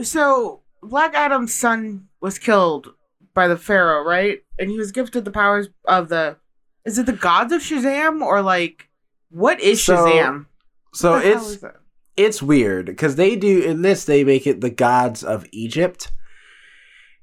so 0.02 0.61
Black 0.82 1.14
Adam's 1.14 1.54
son 1.54 2.08
was 2.20 2.38
killed 2.38 2.94
by 3.34 3.48
the 3.48 3.56
Pharaoh, 3.56 4.04
right? 4.04 4.40
And 4.58 4.70
he 4.70 4.78
was 4.78 4.92
gifted 4.92 5.24
the 5.24 5.30
powers 5.30 5.68
of 5.84 6.08
the 6.08 6.36
is 6.84 6.98
it 6.98 7.06
the 7.06 7.12
gods 7.12 7.52
of 7.52 7.62
Shazam 7.62 8.22
or 8.22 8.42
like 8.42 8.88
what 9.30 9.60
is 9.60 9.82
So, 9.82 9.96
Shazam? 9.96 10.46
So 10.92 11.12
What 11.12 11.22
the 11.22 11.28
hell 11.30 11.50
it's 11.50 11.64
it's 12.16 12.42
weird 12.42 12.86
because 12.86 13.16
they 13.16 13.36
do 13.36 13.62
in 13.62 13.82
this 13.82 14.04
they 14.04 14.24
make 14.24 14.46
it 14.46 14.60
the 14.60 14.70
gods 14.70 15.22
of 15.22 15.46
Egypt. 15.52 16.12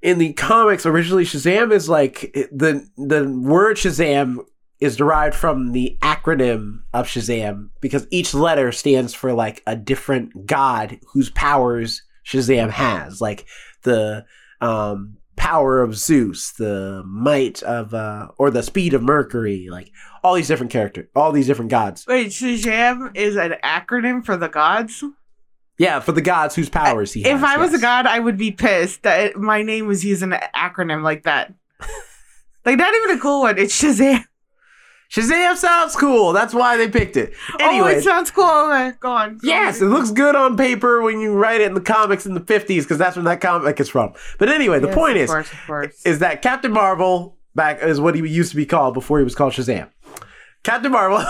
In 0.01 0.17
the 0.17 0.31
comics, 0.33 0.85
originally 0.85 1.25
Shazam 1.25 1.73
is 1.73 1.89
like 1.89 2.31
the 2.51 2.87
the 2.97 3.29
word 3.29 3.77
Shazam 3.77 4.39
is 4.79 4.95
derived 4.95 5.35
from 5.35 5.73
the 5.73 5.97
acronym 6.01 6.83
of 6.93 7.05
Shazam 7.05 7.69
because 7.81 8.07
each 8.09 8.33
letter 8.33 8.71
stands 8.71 9.13
for 9.13 9.33
like 9.33 9.61
a 9.67 9.75
different 9.75 10.45
god 10.45 10.99
whose 11.11 11.29
powers 11.31 12.01
Shazam 12.29 12.69
has, 12.69 13.19
like 13.19 13.45
the 13.83 14.25
um, 14.62 15.17
power 15.36 15.81
of 15.81 15.95
Zeus, 15.95 16.51
the 16.51 17.01
might 17.05 17.63
of 17.63 17.93
uh, 17.93 18.27
or 18.38 18.51
the 18.51 18.62
speed 18.62 18.93
of 18.93 19.01
Mercury, 19.01 19.67
like 19.69 19.91
all 20.24 20.36
these 20.36 20.48
different 20.48 20.71
characters, 20.71 21.07
all 21.15 21.31
these 21.31 21.48
different 21.48 21.71
gods. 21.71 22.05
Wait, 22.07 22.27
Shazam 22.27 23.15
is 23.15 23.36
an 23.36 23.55
acronym 23.63 24.24
for 24.24 24.38
the 24.38 24.50
gods? 24.50 25.03
Yeah, 25.79 26.01
for 26.01 26.12
the 26.12 26.21
gods 26.21 26.55
whose 26.55 26.69
powers 26.69 27.13
he 27.13 27.24
has. 27.24 27.38
if 27.38 27.43
I 27.43 27.57
was 27.57 27.74
a 27.74 27.79
god, 27.79 28.05
I 28.05 28.19
would 28.19 28.38
be 28.38 28.51
pissed 28.51 29.03
that 29.03 29.38
my 29.38 29.62
name 29.62 29.88
was 29.88 30.03
using 30.03 30.33
an 30.33 30.41
acronym 30.53 31.03
like 31.03 31.24
that. 31.24 31.53
like, 32.65 32.77
not 32.77 32.93
even 32.93 33.17
a 33.17 33.19
cool 33.19 33.41
one. 33.41 33.57
It's 33.57 33.81
Shazam. 33.81 34.25
Shazam 35.11 35.55
sounds 35.55 35.95
cool. 35.95 36.33
That's 36.33 36.53
why 36.53 36.77
they 36.77 36.87
picked 36.87 37.17
it. 37.17 37.33
oh, 37.59 37.87
it 37.87 38.03
sounds 38.03 38.29
cool. 38.29 38.43
Oh 38.45 38.71
okay, 38.71 38.95
go 38.99 39.11
on. 39.11 39.37
Go 39.37 39.47
yes, 39.47 39.81
it 39.81 39.85
looks 39.85 40.11
good 40.11 40.35
on 40.35 40.55
paper 40.55 41.01
when 41.01 41.19
you 41.19 41.33
write 41.33 41.61
it 41.61 41.65
in 41.67 41.73
the 41.73 41.81
comics 41.81 42.27
in 42.27 42.35
the 42.35 42.39
50s 42.41 42.83
because 42.83 42.99
that's 42.99 43.15
when 43.15 43.25
that 43.25 43.41
comic 43.41 43.79
is 43.79 43.89
from. 43.89 44.13
But 44.37 44.49
anyway, 44.49 44.79
the 44.79 44.87
Yes, 44.87 44.95
point 44.95 45.17
is 45.17 45.29
course, 45.31 45.49
course. 45.65 46.05
is 46.05 46.19
that 46.19 46.43
Captain 46.43 46.71
Marvel 46.71 47.37
back 47.55 47.81
is 47.81 47.99
what 47.99 48.13
he 48.13 48.21
used 48.27 48.51
to 48.51 48.55
be 48.55 48.67
called 48.67 48.93
before 48.93 49.17
he 49.17 49.23
was 49.23 49.33
called 49.33 49.53
Shazam. 49.53 49.89
Captain 50.61 50.91
Marvel 50.91 51.25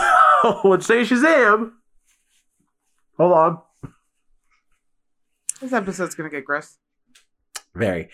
would 0.69 0.83
say 0.83 1.01
Shazam. 1.03 1.71
Hold 3.17 3.31
on. 3.33 3.61
this 5.61 5.71
episode's 5.71 6.15
gonna 6.15 6.29
get 6.29 6.43
gross. 6.43 6.77
Very. 7.73 8.09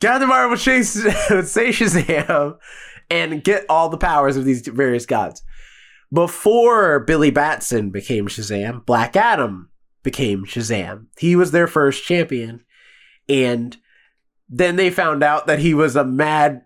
Captain 0.00 0.26
Marvel 0.28 0.50
would 0.50 0.58
say 0.60 0.80
Shazam 1.68 2.58
and 3.10 3.42
get 3.42 3.66
all 3.68 3.88
the 3.88 3.98
powers 3.98 4.36
of 4.36 4.44
these 4.44 4.66
various 4.66 5.04
gods. 5.04 5.42
Before 6.12 7.00
Billy 7.00 7.30
Batson 7.30 7.90
became 7.90 8.26
Shazam, 8.26 8.84
Black 8.86 9.16
Adam 9.16 9.70
became 10.02 10.44
Shazam. 10.44 11.06
He 11.18 11.36
was 11.36 11.50
their 11.50 11.66
first 11.66 12.04
champion. 12.04 12.64
And 13.28 13.76
then 14.48 14.76
they 14.76 14.90
found 14.90 15.22
out 15.22 15.46
that 15.46 15.60
he 15.60 15.74
was 15.74 15.94
a 15.94 16.04
mad, 16.04 16.62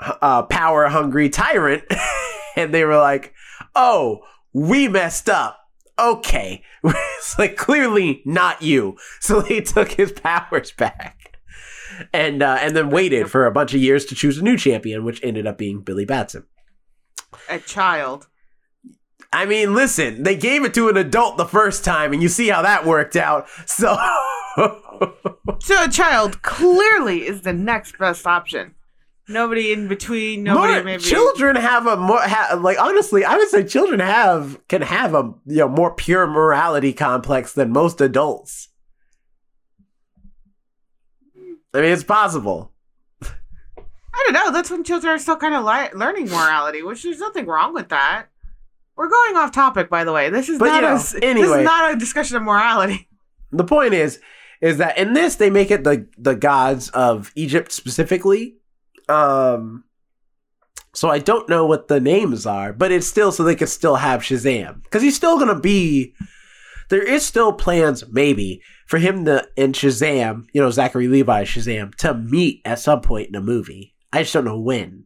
uh, 0.00 0.42
power 0.44 0.88
hungry 0.88 1.28
tyrant. 1.28 1.84
and 2.56 2.74
they 2.74 2.84
were 2.84 2.98
like, 2.98 3.34
oh, 3.74 4.20
we 4.52 4.88
messed 4.88 5.28
up. 5.28 5.60
Okay. 5.98 6.62
it's 6.84 7.38
like 7.38 7.56
clearly 7.56 8.22
not 8.24 8.62
you. 8.62 8.96
So 9.20 9.40
they 9.40 9.60
took 9.60 9.92
his 9.92 10.12
powers 10.12 10.72
back 10.72 11.17
and 12.12 12.42
uh, 12.42 12.58
and 12.60 12.76
then 12.76 12.90
waited 12.90 13.30
for 13.30 13.46
a 13.46 13.52
bunch 13.52 13.74
of 13.74 13.80
years 13.80 14.04
to 14.06 14.14
choose 14.14 14.38
a 14.38 14.42
new 14.42 14.56
champion, 14.56 15.04
which 15.04 15.22
ended 15.22 15.46
up 15.46 15.58
being 15.58 15.80
Billy 15.80 16.04
Batson. 16.04 16.44
A 17.48 17.58
child. 17.58 18.28
I 19.32 19.44
mean, 19.44 19.74
listen, 19.74 20.22
they 20.22 20.36
gave 20.36 20.64
it 20.64 20.72
to 20.74 20.88
an 20.88 20.96
adult 20.96 21.36
the 21.36 21.44
first 21.44 21.84
time, 21.84 22.12
and 22.14 22.22
you 22.22 22.28
see 22.28 22.48
how 22.48 22.62
that 22.62 22.86
worked 22.86 23.14
out. 23.14 23.46
So, 23.66 23.94
So 25.60 25.84
a 25.84 25.88
child 25.88 26.42
clearly 26.42 27.26
is 27.26 27.42
the 27.42 27.52
next 27.52 27.98
best 27.98 28.26
option. 28.26 28.74
Nobody 29.28 29.72
in 29.72 29.88
between. 29.88 30.42
Nobody 30.42 30.74
more, 30.74 30.84
maybe. 30.84 31.02
children 31.02 31.56
have 31.56 31.86
a 31.86 31.96
more 31.96 32.20
ha, 32.22 32.58
like 32.58 32.80
honestly, 32.80 33.24
I 33.24 33.36
would 33.36 33.48
say 33.48 33.62
children 33.62 34.00
have 34.00 34.66
can 34.68 34.80
have 34.82 35.14
a 35.14 35.34
you 35.46 35.58
know 35.58 35.68
more 35.68 35.94
pure 35.94 36.26
morality 36.26 36.94
complex 36.94 37.52
than 37.52 37.70
most 37.70 38.00
adults. 38.00 38.67
I 41.78 41.82
mean, 41.82 41.92
it's 41.92 42.02
possible. 42.04 42.72
I 43.22 44.22
don't 44.24 44.32
know. 44.32 44.50
That's 44.52 44.70
when 44.70 44.82
children 44.82 45.12
are 45.14 45.18
still 45.18 45.36
kind 45.36 45.54
of 45.54 45.64
li- 45.64 45.96
learning 45.98 46.26
morality, 46.28 46.82
which 46.82 47.04
there's 47.04 47.20
nothing 47.20 47.46
wrong 47.46 47.72
with 47.72 47.88
that. 47.90 48.26
We're 48.96 49.08
going 49.08 49.36
off 49.36 49.52
topic, 49.52 49.88
by 49.88 50.02
the 50.02 50.12
way. 50.12 50.28
This 50.28 50.48
is 50.48 50.58
But, 50.58 50.66
not 50.66 50.82
a 50.84 50.88
s- 50.88 51.12
this 51.12 51.22
is 51.38 51.64
not 51.64 51.92
a 51.94 51.96
discussion 51.96 52.36
of 52.36 52.42
morality. 52.42 53.08
the 53.52 53.62
point 53.64 53.94
is 53.94 54.20
is 54.60 54.78
that 54.78 54.98
in 54.98 55.12
this 55.12 55.36
they 55.36 55.50
make 55.50 55.70
it 55.70 55.84
the 55.84 56.08
the 56.18 56.34
gods 56.34 56.88
of 56.90 57.30
Egypt 57.36 57.70
specifically. 57.70 58.56
Um 59.08 59.84
So 60.94 61.08
I 61.10 61.20
don't 61.20 61.48
know 61.48 61.64
what 61.64 61.86
the 61.86 62.00
names 62.00 62.44
are, 62.44 62.72
but 62.72 62.90
it's 62.90 63.06
still 63.06 63.30
so 63.30 63.44
they 63.44 63.54
could 63.54 63.68
still 63.68 63.96
have 63.96 64.22
Shazam 64.22 64.82
because 64.82 65.02
he's 65.02 65.14
still 65.16 65.38
gonna 65.38 65.60
be. 65.60 66.14
There 66.88 67.02
is 67.02 67.24
still 67.26 67.52
plans, 67.52 68.04
maybe, 68.10 68.62
for 68.86 68.98
him 68.98 69.24
to 69.26 69.46
and 69.56 69.74
Shazam, 69.74 70.46
you 70.52 70.60
know, 70.62 70.70
Zachary 70.70 71.06
Levi 71.08 71.44
Shazam, 71.44 71.94
to 71.96 72.14
meet 72.14 72.62
at 72.64 72.78
some 72.78 73.00
point 73.02 73.28
in 73.28 73.34
a 73.34 73.40
movie. 73.42 73.94
I 74.12 74.22
just 74.22 74.32
don't 74.32 74.44
know 74.46 74.58
when 74.58 75.04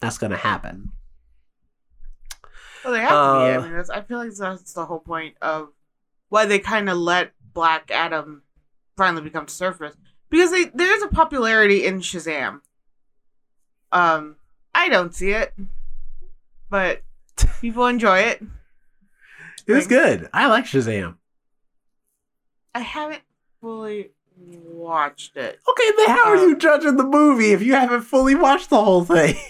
that's 0.00 0.16
gonna 0.18 0.36
happen. 0.36 0.92
Well, 2.84 2.94
they 2.94 3.00
have 3.00 3.10
to 3.10 3.14
be. 3.14 3.16
I 3.18 3.56
Uh, 3.56 3.62
mean, 3.62 3.84
I 3.92 4.00
feel 4.00 4.18
like 4.18 4.34
that's 4.34 4.72
the 4.72 4.86
whole 4.86 5.00
point 5.00 5.36
of 5.42 5.68
why 6.30 6.46
they 6.46 6.58
kind 6.58 6.88
of 6.88 6.96
let 6.96 7.32
Black 7.52 7.90
Adam 7.90 8.42
finally 8.96 9.22
become 9.22 9.48
surface 9.48 9.96
because 10.30 10.50
they, 10.50 10.64
there's 10.66 11.02
a 11.02 11.08
popularity 11.08 11.84
in 11.84 12.00
Shazam. 12.00 12.60
Um, 13.92 14.36
I 14.74 14.88
don't 14.88 15.14
see 15.14 15.32
it, 15.32 15.52
but 16.70 17.02
people 17.60 17.86
enjoy 17.86 18.20
it. 18.20 18.42
It 19.70 19.76
was 19.76 19.86
good. 19.86 20.28
I 20.32 20.46
like 20.48 20.64
Shazam. 20.64 21.16
I 22.74 22.80
haven't 22.80 23.22
fully 23.60 24.10
watched 24.36 25.36
it. 25.36 25.60
Okay, 25.68 25.90
then 25.96 26.08
how 26.08 26.30
are 26.30 26.36
you 26.36 26.56
judging 26.56 26.96
the 26.96 27.04
movie 27.04 27.52
if 27.52 27.62
you 27.62 27.74
haven't 27.74 28.02
fully 28.02 28.34
watched 28.34 28.70
the 28.70 28.82
whole 28.82 29.04
thing? 29.04 29.36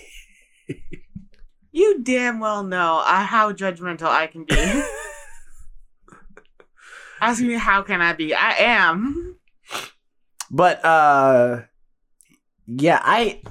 You 1.73 2.03
damn 2.03 2.41
well 2.41 2.65
know 2.65 2.99
uh, 3.07 3.25
how 3.25 3.53
judgmental 3.53 4.09
I 4.09 4.27
can 4.27 4.45
be. 4.45 4.57
Ask 7.21 7.43
me 7.43 7.55
how 7.55 7.83
can 7.83 8.03
I 8.03 8.13
be? 8.13 8.35
I 8.35 8.55
am. 8.59 9.37
But 10.51 10.85
uh 10.85 11.63
yeah, 12.67 13.01
I 13.03 13.43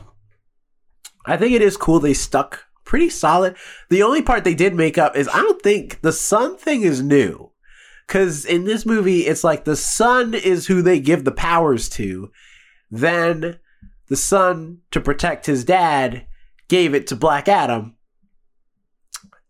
I 1.26 1.38
think 1.38 1.54
it 1.54 1.62
is 1.62 1.78
cool 1.78 2.00
they 2.00 2.14
stuck 2.14 2.66
pretty 2.90 3.10
solid. 3.10 3.56
The 3.90 4.02
only 4.02 4.24
part 4.24 4.44
they 4.44 4.56
did 4.56 4.74
make 4.74 4.98
up 4.98 5.16
is 5.16 5.28
I 5.28 5.38
don't 5.38 5.62
think 5.62 6.02
the 6.02 6.12
sun 6.12 6.58
thing 6.58 6.82
is 6.82 7.04
new. 7.04 7.52
Cuz 8.08 8.46
in 8.46 8.64
this 8.64 8.84
movie 8.84 9.28
it's 9.28 9.44
like 9.44 9.64
the 9.64 9.76
sun 9.76 10.34
is 10.34 10.66
who 10.66 10.82
they 10.82 11.00
give 11.00 11.24
the 11.24 11.32
powers 11.32 11.88
to. 11.90 12.32
Then 12.90 13.60
the 14.08 14.16
son 14.16 14.80
to 14.90 15.00
protect 15.00 15.46
his 15.46 15.64
dad 15.64 16.26
gave 16.68 16.96
it 16.96 17.06
to 17.08 17.16
Black 17.16 17.48
Adam 17.48 17.96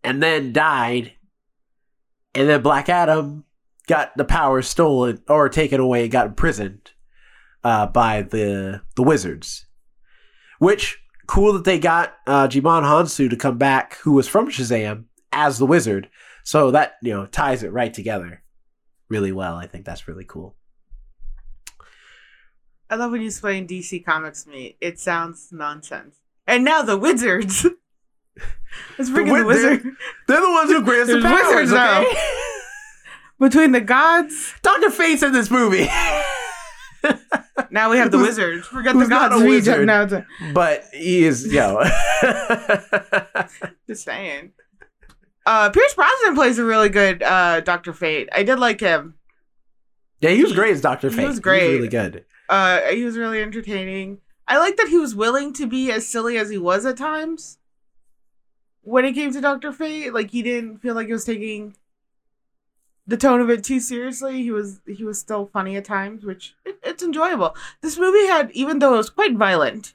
and 0.04 0.22
then 0.22 0.52
died. 0.52 1.14
And 2.34 2.46
then 2.46 2.60
Black 2.60 2.90
Adam 2.90 3.46
got 3.86 4.14
the 4.18 4.26
powers 4.26 4.68
stolen 4.68 5.22
or 5.28 5.48
taken 5.48 5.80
away 5.80 6.02
and 6.02 6.12
got 6.12 6.26
imprisoned 6.26 6.90
uh, 7.64 7.86
by 7.86 8.20
the 8.20 8.82
the 8.96 9.02
wizards. 9.02 9.64
Which 10.58 10.99
cool 11.30 11.52
that 11.52 11.62
they 11.64 11.78
got 11.78 12.16
uh, 12.26 12.48
Djimon 12.48 12.82
Hounsou 12.82 13.30
to 13.30 13.36
come 13.36 13.56
back, 13.56 13.96
who 13.98 14.12
was 14.12 14.26
from 14.26 14.50
Shazam, 14.50 15.04
as 15.30 15.58
the 15.58 15.66
wizard. 15.66 16.10
So 16.42 16.72
that 16.72 16.94
you 17.02 17.12
know 17.12 17.26
ties 17.26 17.62
it 17.62 17.72
right 17.72 17.94
together 17.94 18.42
really 19.08 19.30
well. 19.30 19.54
I 19.54 19.66
think 19.66 19.84
that's 19.84 20.08
really 20.08 20.24
cool. 20.24 20.56
I 22.88 22.96
love 22.96 23.12
when 23.12 23.20
you 23.20 23.28
explain 23.28 23.68
DC 23.68 24.04
Comics 24.04 24.42
to 24.44 24.50
me. 24.50 24.76
It 24.80 24.98
sounds 24.98 25.50
nonsense. 25.52 26.16
And 26.48 26.64
now 26.64 26.82
the 26.82 26.96
wizards. 26.96 27.64
Let's 28.98 29.10
bring 29.10 29.28
in 29.28 29.34
the 29.34 29.40
wi- 29.40 29.44
wizard. 29.44 29.82
They're 30.26 30.40
the 30.40 30.50
ones 30.50 30.70
who 30.70 30.82
grants 30.82 31.12
the 31.12 31.20
powers. 31.20 31.70
wizards. 31.70 31.72
Okay? 31.72 32.20
Between 33.38 33.72
the 33.72 33.80
gods, 33.80 34.54
Doctor 34.62 34.90
Fate's 34.90 35.22
in 35.22 35.32
this 35.32 35.50
movie, 35.50 35.88
now 37.70 37.90
we 37.90 37.98
have 37.98 38.10
the 38.10 38.18
Who's- 38.18 38.30
wizards. 38.30 38.66
Forget 38.66 38.94
the 38.94 39.06
not 39.06 39.30
gods. 39.30 39.42
a 39.42 39.46
wizard. 39.46 39.86
now 39.86 40.06
to- 40.06 40.26
but 40.52 40.84
he 40.92 41.24
is 41.24 41.46
yo. 41.52 41.82
Just 43.86 44.04
saying. 44.04 44.52
Uh, 45.46 45.70
Pierce 45.70 45.94
Brosnan 45.94 46.34
plays 46.34 46.58
a 46.58 46.64
really 46.64 46.88
good 46.90 47.22
uh, 47.22 47.60
Doctor 47.60 47.92
Fate. 47.92 48.28
I 48.32 48.42
did 48.42 48.58
like 48.58 48.80
him. 48.80 49.14
yeah, 50.20 50.30
he 50.30 50.42
was 50.42 50.52
great 50.52 50.72
as 50.72 50.80
Doctor 50.80 51.10
Fate. 51.10 51.20
He 51.22 51.26
was 51.26 51.40
great. 51.40 51.68
really 51.76 51.88
good. 51.88 52.24
Uh, 52.48 52.80
he 52.90 53.04
was 53.04 53.16
really 53.16 53.40
entertaining. 53.42 54.18
I 54.46 54.58
like 54.58 54.76
that 54.76 54.88
he 54.88 54.98
was 54.98 55.14
willing 55.14 55.52
to 55.54 55.66
be 55.66 55.90
as 55.90 56.06
silly 56.06 56.36
as 56.36 56.50
he 56.50 56.58
was 56.58 56.84
at 56.84 56.96
times. 56.96 57.58
When 58.82 59.04
it 59.04 59.12
came 59.12 59.32
to 59.32 59.40
Doctor 59.40 59.72
Fate, 59.72 60.12
like 60.12 60.30
he 60.30 60.42
didn't 60.42 60.78
feel 60.78 60.94
like 60.94 61.06
he 61.06 61.12
was 61.12 61.24
taking 61.24 61.76
the 63.06 63.16
tone 63.16 63.40
of 63.40 63.50
it 63.50 63.64
too 63.64 63.80
seriously. 63.80 64.42
He 64.42 64.50
was 64.50 64.80
he 64.86 65.04
was 65.04 65.18
still 65.18 65.50
funny 65.52 65.76
at 65.76 65.84
times, 65.84 66.24
which 66.24 66.54
it, 66.64 66.78
it's 66.82 67.02
enjoyable. 67.02 67.54
This 67.80 67.98
movie 67.98 68.26
had, 68.26 68.50
even 68.52 68.78
though 68.78 68.94
it 68.94 68.98
was 68.98 69.10
quite 69.10 69.36
violent, 69.36 69.94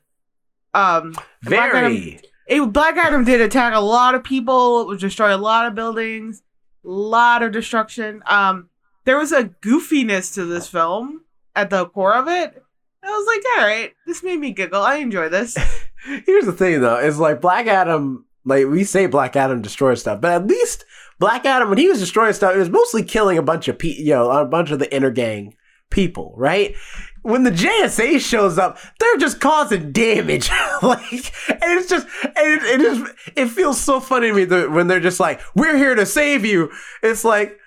um, 0.74 1.16
Black 1.44 1.74
Adam- 1.74 1.94
Very. 1.94 2.22
it, 2.48 2.74
Black 2.74 2.98
Adam 2.98 3.24
did 3.24 3.42
attack 3.42 3.74
a 3.74 3.80
lot 3.80 4.16
of 4.16 4.24
people, 4.24 4.82
It 4.82 4.88
would 4.88 5.00
destroy 5.00 5.34
a 5.34 5.38
lot 5.38 5.66
of 5.68 5.76
buildings, 5.76 6.44
a 6.84 6.90
lot 6.90 7.44
of 7.44 7.52
destruction. 7.52 8.22
Um, 8.28 8.70
there 9.06 9.18
was 9.18 9.32
a 9.32 9.46
goofiness 9.46 10.34
to 10.34 10.46
this 10.46 10.68
film 10.68 11.22
at 11.56 11.70
the 11.70 11.86
core 11.88 12.16
of 12.16 12.28
it. 12.28 12.62
I 13.04 13.08
was 13.10 13.28
like, 13.28 13.44
all 13.60 13.68
right, 13.68 13.94
this 14.08 14.24
made 14.24 14.40
me 14.40 14.52
giggle. 14.52 14.82
I 14.82 14.96
enjoy 14.96 15.30
this. 15.30 15.56
Here's 16.26 16.46
the 16.46 16.52
thing 16.52 16.82
though, 16.82 16.98
is 16.98 17.20
like 17.20 17.40
Black 17.40 17.68
Adam, 17.68 18.26
like 18.46 18.66
we 18.68 18.84
say 18.84 19.06
Black 19.06 19.36
Adam 19.36 19.62
destroys 19.62 20.02
stuff, 20.02 20.22
but 20.22 20.32
at 20.32 20.48
least 20.48 20.86
Black 21.20 21.46
Adam, 21.46 21.70
when 21.70 21.78
he 21.78 21.88
was 21.88 22.00
destroying 22.00 22.34
stuff, 22.34 22.54
it 22.56 22.60
was 22.60 22.70
mostly 22.70 23.04
killing 23.04 23.38
a 23.38 23.42
bunch 23.44 23.68
of 23.68 23.80
pe- 23.80 23.90
you 23.96 24.14
know, 24.14 24.30
a 24.32 24.46
bunch 24.46 24.72
of 24.72 24.80
the 24.80 24.94
inner 24.94 25.12
gang 25.12 25.56
people, 25.90 26.34
right? 26.38 26.76
When 27.22 27.44
the 27.44 27.52
JSA 27.52 28.20
shows 28.20 28.58
up, 28.58 28.78
they're 29.00 29.18
just 29.18 29.40
causing 29.40 29.92
damage, 29.92 30.50
like, 30.84 31.34
and 31.50 31.80
it's 31.80 31.90
just, 31.90 32.08
and 32.24 32.36
it, 32.36 32.64
it 32.64 32.80
just, 32.82 33.14
it 33.36 33.48
feels 33.48 33.80
so 33.80 34.00
funny 34.00 34.28
to 34.28 34.34
me 34.34 34.46
that 34.46 34.72
when 34.72 34.88
they're 34.88 35.00
just 35.00 35.20
like, 35.20 35.42
"We're 35.56 35.78
here 35.78 35.96
to 35.96 36.06
save 36.06 36.46
you." 36.46 36.72
It's 37.02 37.24
like, 37.24 37.58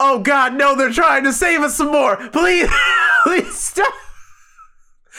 oh 0.00 0.18
God, 0.20 0.54
no, 0.54 0.74
they're 0.74 0.92
trying 0.92 1.24
to 1.24 1.32
save 1.32 1.60
us 1.60 1.76
some 1.76 1.92
more. 1.92 2.16
Please, 2.30 2.68
please 3.24 3.54
stop. 3.56 3.92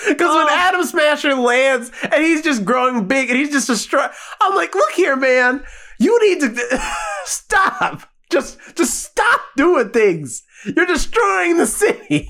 Because 0.07 0.35
when 0.35 0.47
Oh. 0.47 0.55
Atom 0.55 0.83
Smasher 0.83 1.33
lands 1.33 1.91
and 2.03 2.23
he's 2.23 2.43
just 2.43 2.63
growing 2.65 3.07
big 3.07 3.29
and 3.29 3.39
he's 3.39 3.49
just 3.51 3.67
destroyed, 3.67 4.11
I'm 4.41 4.55
like, 4.55 4.75
look 4.75 4.91
here, 4.91 5.15
man, 5.15 5.63
you 5.99 6.19
need 6.27 6.39
to 6.41 6.79
stop. 7.25 8.09
Just, 8.29 8.59
just 8.75 9.03
stop 9.03 9.41
doing 9.55 9.89
things. 9.89 10.43
You're 10.65 10.85
destroying 10.85 11.57
the 11.57 11.65
city. 11.65 12.29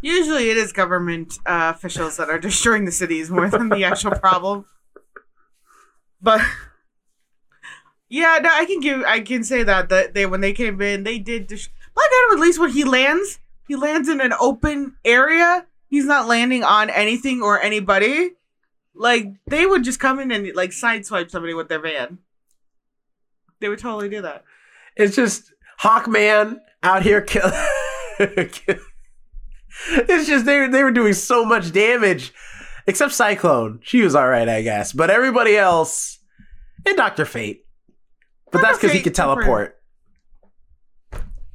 Usually, 0.00 0.50
it 0.50 0.56
is 0.56 0.72
government 0.72 1.38
uh, 1.46 1.72
officials 1.74 2.16
that 2.16 2.28
are 2.28 2.38
destroying 2.38 2.84
the 2.84 2.92
cities 2.92 3.30
more 3.30 3.48
than 3.48 3.68
the 3.68 3.84
actual 3.84 4.10
problem. 4.12 4.66
But 6.20 6.40
yeah, 8.08 8.38
no, 8.42 8.50
I 8.52 8.64
can 8.64 8.80
give, 8.80 9.02
I 9.06 9.20
can 9.20 9.44
say 9.44 9.62
that 9.62 9.88
that 9.88 10.12
they 10.14 10.26
when 10.26 10.40
they 10.40 10.52
came 10.52 10.80
in, 10.82 11.04
they 11.04 11.18
did. 11.18 11.46
Dis- 11.46 11.68
Black 11.94 12.08
Adam, 12.26 12.38
at 12.38 12.42
least 12.42 12.58
when 12.58 12.70
he 12.70 12.84
lands, 12.84 13.38
he 13.68 13.76
lands 13.76 14.08
in 14.08 14.20
an 14.20 14.32
open 14.40 14.96
area. 15.04 15.66
He's 15.88 16.04
not 16.04 16.26
landing 16.26 16.64
on 16.64 16.90
anything 16.90 17.42
or 17.42 17.60
anybody. 17.60 18.30
Like 18.94 19.34
they 19.46 19.66
would 19.66 19.84
just 19.84 20.00
come 20.00 20.20
in 20.20 20.30
and 20.30 20.54
like 20.54 20.70
sideswipe 20.70 21.30
somebody 21.30 21.54
with 21.54 21.68
their 21.68 21.80
van. 21.80 22.18
They 23.60 23.68
would 23.68 23.78
totally 23.78 24.08
do 24.08 24.22
that. 24.22 24.44
It's 24.96 25.16
just 25.16 25.52
Hawkman 25.80 26.60
out 26.82 27.02
here 27.02 27.20
kill. 27.20 27.50
it's 28.18 28.58
just 30.26 30.44
they 30.44 30.66
they 30.66 30.82
were 30.82 30.90
doing 30.90 31.14
so 31.14 31.44
much 31.44 31.72
damage, 31.72 32.32
except 32.86 33.12
Cyclone. 33.12 33.80
She 33.82 34.02
was 34.02 34.14
all 34.14 34.28
right, 34.28 34.48
I 34.48 34.62
guess, 34.62 34.92
but 34.92 35.10
everybody 35.10 35.56
else 35.56 36.18
and 36.86 36.96
Doctor 36.96 37.24
Fate. 37.24 37.64
But 38.50 38.58
Dr. 38.58 38.62
that's 38.62 38.78
because 38.78 38.92
he 38.92 39.02
could 39.02 39.14
teleport. 39.14 39.78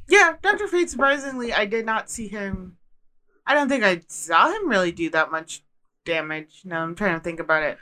Yeah, 0.10 0.34
Doctor 0.42 0.68
Fate. 0.68 0.90
Surprisingly, 0.90 1.54
I 1.54 1.66
did 1.66 1.86
not 1.86 2.10
see 2.10 2.28
him. 2.28 2.78
I 3.46 3.54
don't 3.54 3.70
think 3.70 3.84
I 3.84 4.02
saw 4.08 4.52
him 4.52 4.68
really 4.68 4.92
do 4.92 5.10
that 5.12 5.32
much 5.32 5.64
damage. 6.08 6.62
No, 6.66 6.78
I'm 6.78 6.96
trying 6.96 7.18
to 7.18 7.24
think 7.24 7.40
about 7.40 7.62
it. 7.62 7.78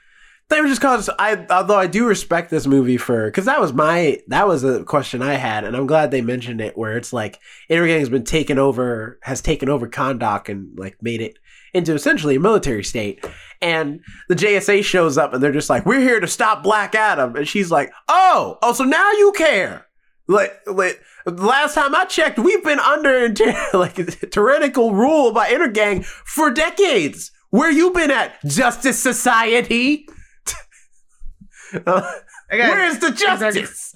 They 0.48 0.62
were 0.62 0.68
just 0.68 0.82
cause 0.82 1.10
I 1.18 1.44
although 1.50 1.78
I 1.78 1.88
do 1.88 2.06
respect 2.06 2.52
this 2.52 2.68
movie 2.68 2.98
for 2.98 3.26
because 3.26 3.46
that 3.46 3.60
was 3.60 3.74
my 3.74 4.20
that 4.28 4.48
was 4.48 4.64
a 4.64 4.84
question 4.84 5.24
I 5.24 5.34
had 5.34 5.64
and 5.64 5.76
I'm 5.76 5.88
glad 5.88 6.12
they 6.12 6.22
mentioned 6.22 6.62
it 6.62 6.78
where 6.78 6.98
it's 6.98 7.12
like 7.12 7.40
Intergang 7.68 8.00
has 8.00 8.10
been 8.10 8.24
taken 8.24 8.60
over 8.60 9.18
has 9.24 9.42
taken 9.42 9.70
over 9.70 9.88
Kahndaq 9.90 10.48
and 10.48 10.78
like 10.78 11.02
made 11.02 11.22
it 11.22 11.40
into 11.74 11.96
essentially 11.96 12.36
a 12.36 12.40
military 12.40 12.84
state. 12.84 13.26
And 13.60 14.02
the 14.30 14.36
JSA 14.36 14.84
shows 14.84 15.18
up 15.18 15.34
and 15.34 15.42
they're 15.42 15.52
just 15.52 15.70
like 15.70 15.84
we're 15.84 16.00
here 16.00 16.20
to 16.20 16.28
stop 16.28 16.62
Black 16.62 16.94
Adam. 16.94 17.36
And 17.36 17.48
she's 17.48 17.72
like 17.72 17.92
oh 18.08 18.60
oh 18.62 18.74
so 18.74 18.84
now 18.84 19.12
you 19.14 19.34
care. 19.36 19.88
Like 20.28 20.54
like 20.68 21.02
last 21.26 21.74
time 21.74 21.96
I 21.96 22.06
checked 22.06 22.38
we've 22.38 22.64
been 22.64 22.80
under 22.80 23.34
like 23.74 24.30
tyrannical 24.30 24.94
rule 24.94 25.32
by 25.32 25.50
Intergang 25.50 26.06
for 26.06 26.52
decades 26.52 27.32
where 27.56 27.72
you 27.72 27.92
been 27.92 28.12
at 28.12 28.42
Justice 28.46 29.00
Society 29.02 30.08
uh, 31.86 32.12
Again, 32.50 32.70
where 32.70 32.86
is 32.86 33.00
the 33.00 33.08
exactly- 33.08 33.62
justice? 33.62 33.96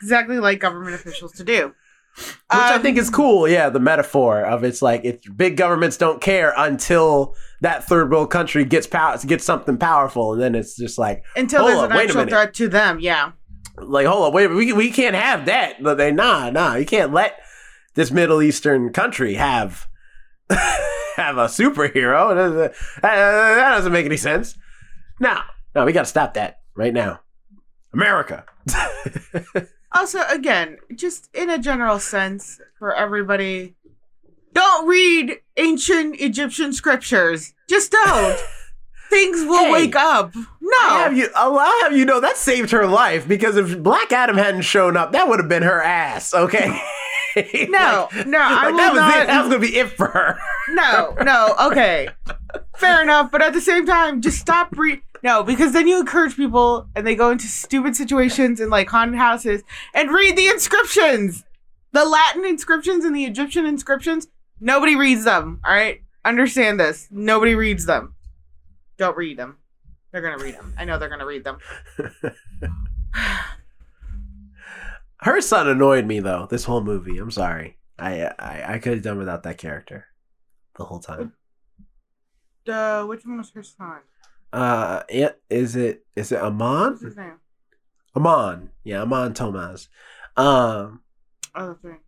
exactly 0.00 0.38
like 0.38 0.58
government 0.60 0.94
officials 0.94 1.32
to 1.32 1.44
do. 1.44 1.74
Which 2.16 2.26
I 2.50 2.74
Um, 2.74 2.82
think 2.82 2.98
is 2.98 3.08
cool. 3.08 3.48
Yeah, 3.48 3.70
the 3.70 3.80
metaphor 3.80 4.44
of 4.44 4.64
it's 4.64 4.82
like 4.82 5.04
if 5.04 5.20
big 5.36 5.56
governments 5.56 5.96
don't 5.96 6.20
care 6.20 6.52
until 6.56 7.34
that 7.62 7.84
third 7.84 8.10
world 8.10 8.30
country 8.30 8.64
gets 8.66 8.86
power 8.86 9.16
gets 9.26 9.44
something 9.44 9.78
powerful, 9.78 10.32
and 10.34 10.42
then 10.42 10.54
it's 10.54 10.76
just 10.76 10.98
like 10.98 11.24
until 11.36 11.64
there's 11.66 11.78
up, 11.78 11.90
an 11.90 11.96
a 11.96 12.00
actual 12.00 12.26
threat 12.26 12.52
to 12.54 12.68
them. 12.68 12.98
Yeah. 13.00 13.32
like 13.78 14.06
hold 14.06 14.26
on, 14.26 14.32
wait, 14.34 14.48
we 14.48 14.72
we 14.74 14.90
can't 14.90 15.14
have 15.16 15.46
that. 15.46 15.82
But 15.82 15.96
they 15.96 16.12
nah 16.12 16.50
nah, 16.50 16.74
you 16.74 16.84
can't 16.84 17.12
let 17.14 17.38
this 17.94 18.10
Middle 18.10 18.42
Eastern 18.42 18.92
country 18.92 19.34
have 19.34 19.86
have 21.22 21.38
a 21.38 21.46
superhero. 21.46 22.72
That, 23.02 23.72
doesn't 23.74 23.92
make 23.92 24.06
any 24.06 24.16
sense. 24.16 24.56
No, 25.20 25.38
no, 25.74 25.84
we 25.84 25.92
got 25.92 26.02
to 26.02 26.06
stop 26.06 26.34
that 26.34 26.60
right 26.74 26.92
now. 26.92 27.20
America. 27.92 28.44
Also, 29.94 30.22
again, 30.30 30.78
just 30.94 31.28
in 31.34 31.50
a 31.50 31.58
general 31.58 31.98
sense 31.98 32.58
for 32.78 32.94
everybody, 32.94 33.74
don't 34.54 34.88
read 34.88 35.38
ancient 35.58 36.18
Egyptian 36.18 36.72
scriptures. 36.72 37.52
Just 37.68 37.92
don't. 37.92 38.40
Things 39.10 39.42
will 39.44 39.66
Hey. 39.66 39.70
wake 39.72 39.94
up. 39.94 40.34
No. 40.34 40.78
I 40.78 41.00
have 41.02 41.14
you. 41.14 41.28
Oh, 41.36 41.58
I'll 41.58 41.82
have 41.82 41.94
you 41.94 42.06
know 42.06 42.20
that 42.20 42.38
saved 42.38 42.70
her 42.70 42.86
life 42.86 43.28
because 43.28 43.58
if 43.58 43.82
Black 43.82 44.12
Adam 44.12 44.38
hadn't 44.38 44.62
shown 44.62 44.96
up, 44.96 45.12
that 45.12 45.28
would 45.28 45.38
have 45.40 45.50
been 45.50 45.62
her 45.62 45.82
ass. 45.82 46.32
Okay. 46.32 46.80
No, 47.70 48.08
Like- 48.12 48.26
no, 48.26 48.38
I 48.40 48.64
like, 48.64 48.70
will 48.70 48.76
that 48.78 48.92
was 48.92 49.00
not. 49.00 49.22
it. 49.22 49.26
That 49.26 49.40
was 49.44 49.48
gonna 49.48 49.60
be 49.60 49.76
it 49.78 49.90
for 49.90 50.06
her. 50.08 50.38
No, 50.68 51.14
no, 51.22 51.54
okay. 51.70 52.08
Fair 52.76 53.02
enough, 53.02 53.30
but 53.32 53.42
at 53.42 53.52
the 53.52 53.60
same 53.60 53.84
time, 53.84 54.20
just 54.22 54.38
stop 54.38 54.76
re 54.78 55.02
No, 55.22 55.42
because 55.42 55.72
then 55.72 55.88
you 55.88 55.98
encourage 55.98 56.36
people 56.36 56.86
and 56.94 57.06
they 57.06 57.14
go 57.16 57.30
into 57.30 57.46
stupid 57.46 57.96
situations 57.96 58.60
in 58.60 58.70
like 58.70 58.88
haunted 58.88 59.18
houses 59.18 59.62
and 59.94 60.10
read 60.10 60.36
the 60.36 60.46
inscriptions. 60.46 61.44
The 61.92 62.04
Latin 62.04 62.44
inscriptions 62.46 63.04
and 63.04 63.14
the 63.14 63.24
Egyptian 63.24 63.66
inscriptions, 63.66 64.28
nobody 64.60 64.94
reads 64.96 65.24
them, 65.24 65.60
all 65.64 65.72
right? 65.72 66.00
Understand 66.24 66.78
this. 66.80 67.08
Nobody 67.10 67.54
reads 67.54 67.84
them. 67.86 68.14
Don't 68.96 69.16
read 69.16 69.36
them. 69.36 69.58
They're 70.12 70.22
going 70.22 70.38
to 70.38 70.44
read 70.44 70.54
them. 70.54 70.74
I 70.78 70.84
know 70.84 70.98
they're 70.98 71.08
going 71.08 71.20
to 71.20 71.26
read 71.26 71.42
them. 71.44 71.58
Her 75.22 75.40
son 75.40 75.68
annoyed 75.68 76.06
me 76.06 76.20
though. 76.20 76.46
This 76.50 76.64
whole 76.64 76.82
movie. 76.82 77.18
I'm 77.18 77.30
sorry. 77.30 77.78
I 77.98 78.24
I, 78.38 78.74
I 78.74 78.78
could 78.78 78.94
have 78.94 79.02
done 79.02 79.18
without 79.18 79.42
that 79.44 79.58
character 79.58 80.06
the 80.76 80.84
whole 80.84 80.98
time. 81.00 81.32
Uh, 82.68 83.04
which 83.04 83.24
one 83.24 83.38
was 83.38 83.50
her 83.50 83.62
son? 83.62 83.98
Uh, 84.52 85.02
it, 85.08 85.40
is 85.50 85.76
it 85.76 86.04
is 86.14 86.30
it 86.32 86.36
What's 86.36 86.46
Amon? 86.46 86.98
his 86.98 87.16
name? 87.16 87.38
Amon. 88.16 88.70
Yeah, 88.84 89.02
Amon 89.02 89.32
Tomaz. 89.34 89.88
Um, 90.36 91.00
Oh, 91.54 91.76
that's 91.82 91.98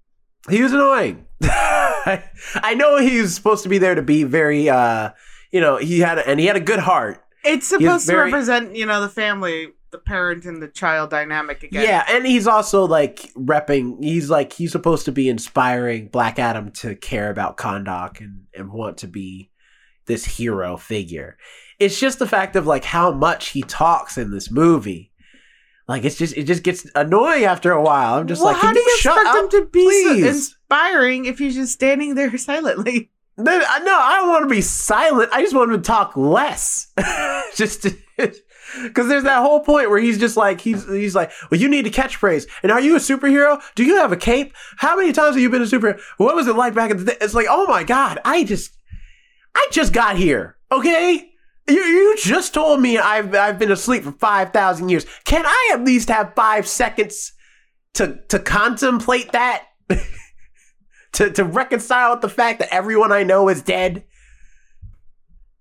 he 0.50 0.62
was 0.62 0.72
annoying. 0.72 1.26
I, 1.42 2.24
I 2.56 2.74
know 2.74 2.98
he 2.98 3.20
was 3.20 3.34
supposed 3.34 3.62
to 3.62 3.68
be 3.68 3.78
there 3.78 3.94
to 3.94 4.02
be 4.02 4.24
very, 4.24 4.68
uh, 4.68 5.10
you 5.52 5.60
know, 5.60 5.76
he 5.78 6.00
had 6.00 6.18
a, 6.18 6.26
and 6.28 6.38
he 6.40 6.46
had 6.46 6.56
a 6.56 6.60
good 6.60 6.78
heart. 6.80 7.22
It's 7.44 7.66
supposed 7.66 8.06
very- 8.06 8.30
to 8.30 8.36
represent, 8.36 8.74
you 8.76 8.84
know, 8.86 9.00
the 9.00 9.08
family, 9.08 9.68
the 9.94 9.98
parent 10.00 10.44
and 10.44 10.60
the 10.60 10.66
child 10.66 11.10
dynamic 11.10 11.62
again. 11.62 11.84
Yeah, 11.84 12.04
and 12.08 12.26
he's 12.26 12.48
also 12.48 12.84
like 12.84 13.32
repping. 13.34 14.02
He's 14.02 14.28
like 14.28 14.52
he's 14.52 14.72
supposed 14.72 15.04
to 15.04 15.12
be 15.12 15.28
inspiring 15.28 16.08
Black 16.08 16.40
Adam 16.40 16.72
to 16.72 16.96
care 16.96 17.30
about 17.30 17.56
Kahndaq 17.56 18.18
and 18.18 18.46
and 18.52 18.72
want 18.72 18.98
to 18.98 19.06
be 19.06 19.52
this 20.06 20.24
hero 20.24 20.76
figure. 20.76 21.38
It's 21.78 22.00
just 22.00 22.18
the 22.18 22.26
fact 22.26 22.56
of 22.56 22.66
like 22.66 22.84
how 22.84 23.12
much 23.12 23.50
he 23.50 23.62
talks 23.62 24.18
in 24.18 24.32
this 24.32 24.50
movie. 24.50 25.12
Like 25.86 26.04
it's 26.04 26.16
just 26.16 26.36
it 26.36 26.42
just 26.42 26.64
gets 26.64 26.90
annoying 26.96 27.44
after 27.44 27.70
a 27.70 27.80
while. 27.80 28.14
I'm 28.14 28.26
just 28.26 28.42
well, 28.42 28.52
like, 28.52 28.60
how 28.60 28.72
do 28.72 28.80
you 28.80 28.84
you 28.84 28.98
shut 28.98 29.16
expect 29.16 29.36
up, 29.36 29.44
him 29.44 29.50
to 29.50 29.66
be 29.70 29.84
please? 29.84 30.26
inspiring 30.26 31.26
if 31.26 31.38
he's 31.38 31.54
just 31.54 31.72
standing 31.72 32.16
there 32.16 32.36
silently? 32.36 33.12
Uh, 33.38 33.42
no, 33.44 33.54
I 33.56 34.18
don't 34.20 34.28
want 34.28 34.42
to 34.48 34.52
be 34.52 34.60
silent. 34.60 35.30
I 35.32 35.40
just 35.40 35.54
want 35.54 35.70
him 35.70 35.80
to 35.80 35.86
talk 35.86 36.16
less. 36.16 36.92
just 37.54 37.86
because 38.82 39.08
there's 39.08 39.24
that 39.24 39.42
whole 39.42 39.60
point 39.60 39.90
where 39.90 40.00
he's 40.00 40.18
just 40.18 40.36
like 40.36 40.60
he's 40.60 40.86
he's 40.86 41.14
like, 41.14 41.30
well, 41.50 41.60
you 41.60 41.68
need 41.68 41.86
a 41.86 41.90
catchphrase. 41.90 42.46
And 42.62 42.72
are 42.72 42.80
you 42.80 42.96
a 42.96 42.98
superhero? 42.98 43.60
Do 43.74 43.84
you 43.84 43.96
have 43.96 44.12
a 44.12 44.16
cape? 44.16 44.54
How 44.76 44.96
many 44.96 45.12
times 45.12 45.34
have 45.36 45.42
you 45.42 45.50
been 45.50 45.62
a 45.62 45.66
superhero? 45.66 46.00
What 46.16 46.34
was 46.34 46.46
it 46.46 46.56
like 46.56 46.74
back 46.74 46.90
in 46.90 46.98
the 46.98 47.04
day? 47.04 47.16
It's 47.20 47.34
like, 47.34 47.46
oh 47.48 47.66
my 47.66 47.84
god, 47.84 48.18
I 48.24 48.44
just 48.44 48.76
I 49.54 49.66
just 49.70 49.92
got 49.92 50.16
here. 50.16 50.56
Okay. 50.70 51.30
You, 51.66 51.80
you 51.82 52.16
just 52.18 52.52
told 52.52 52.80
me 52.80 52.98
I've 52.98 53.34
I've 53.34 53.58
been 53.58 53.72
asleep 53.72 54.04
for 54.04 54.12
five 54.12 54.52
thousand 54.52 54.90
years. 54.90 55.06
Can 55.24 55.46
I 55.46 55.70
at 55.72 55.82
least 55.84 56.08
have 56.08 56.34
five 56.34 56.68
seconds 56.68 57.32
to 57.94 58.20
to 58.28 58.38
contemplate 58.38 59.32
that? 59.32 59.66
to 61.12 61.30
to 61.30 61.44
reconcile 61.44 62.12
with 62.12 62.20
the 62.20 62.28
fact 62.28 62.58
that 62.58 62.74
everyone 62.74 63.12
I 63.12 63.22
know 63.22 63.48
is 63.48 63.62
dead. 63.62 64.04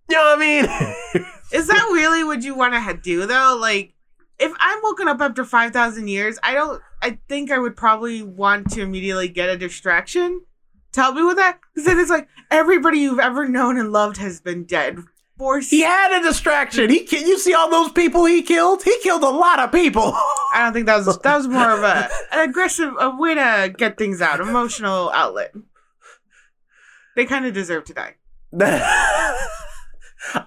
You 0.09 0.17
know 0.17 0.23
what 0.23 0.39
I 0.39 1.13
mean? 1.13 1.25
Is 1.53 1.67
that 1.67 1.89
really 1.91 2.23
what 2.23 2.43
you 2.43 2.55
want 2.55 2.73
to 2.73 2.99
do 3.01 3.25
though? 3.25 3.57
Like, 3.59 3.93
if 4.39 4.51
I'm 4.59 4.79
woken 4.83 5.07
up 5.07 5.21
after 5.21 5.45
five 5.45 5.71
thousand 5.71 6.07
years, 6.07 6.37
I 6.43 6.53
don't. 6.53 6.81
I 7.01 7.19
think 7.29 7.51
I 7.51 7.59
would 7.59 7.75
probably 7.75 8.23
want 8.23 8.71
to 8.71 8.81
immediately 8.81 9.27
get 9.27 9.49
a 9.49 9.57
distraction 9.57 10.41
Tell 10.93 11.11
me 11.11 11.23
with 11.23 11.37
that, 11.37 11.59
because 11.73 11.87
then 11.87 11.99
it's 11.99 12.11
like 12.11 12.27
everybody 12.51 12.99
you've 12.99 13.19
ever 13.19 13.49
known 13.49 13.79
and 13.79 13.91
loved 13.91 14.17
has 14.17 14.39
been 14.39 14.63
dead 14.63 14.99
for. 15.39 15.59
he 15.59 15.81
had 15.81 16.19
a 16.19 16.21
distraction. 16.21 16.91
He 16.91 16.99
ki- 16.99 17.25
you 17.25 17.39
see 17.39 17.55
all 17.55 17.67
those 17.67 17.91
people 17.91 18.25
he 18.25 18.43
killed? 18.43 18.83
He 18.83 18.95
killed 19.01 19.23
a 19.23 19.29
lot 19.29 19.57
of 19.57 19.71
people. 19.71 20.13
I 20.53 20.61
don't 20.61 20.71
think 20.71 20.85
that 20.85 20.97
was 21.03 21.17
that 21.17 21.35
was 21.35 21.47
more 21.47 21.71
of 21.71 21.81
a 21.81 22.09
an 22.31 22.47
aggressive 22.47 22.93
a 22.99 23.09
way 23.17 23.33
to 23.33 23.73
get 23.75 23.97
things 23.97 24.21
out, 24.21 24.39
emotional 24.39 25.09
outlet. 25.09 25.51
They 27.15 27.25
kind 27.25 27.47
of 27.47 27.55
deserve 27.55 27.85
to 27.85 27.93
die. 27.95 28.15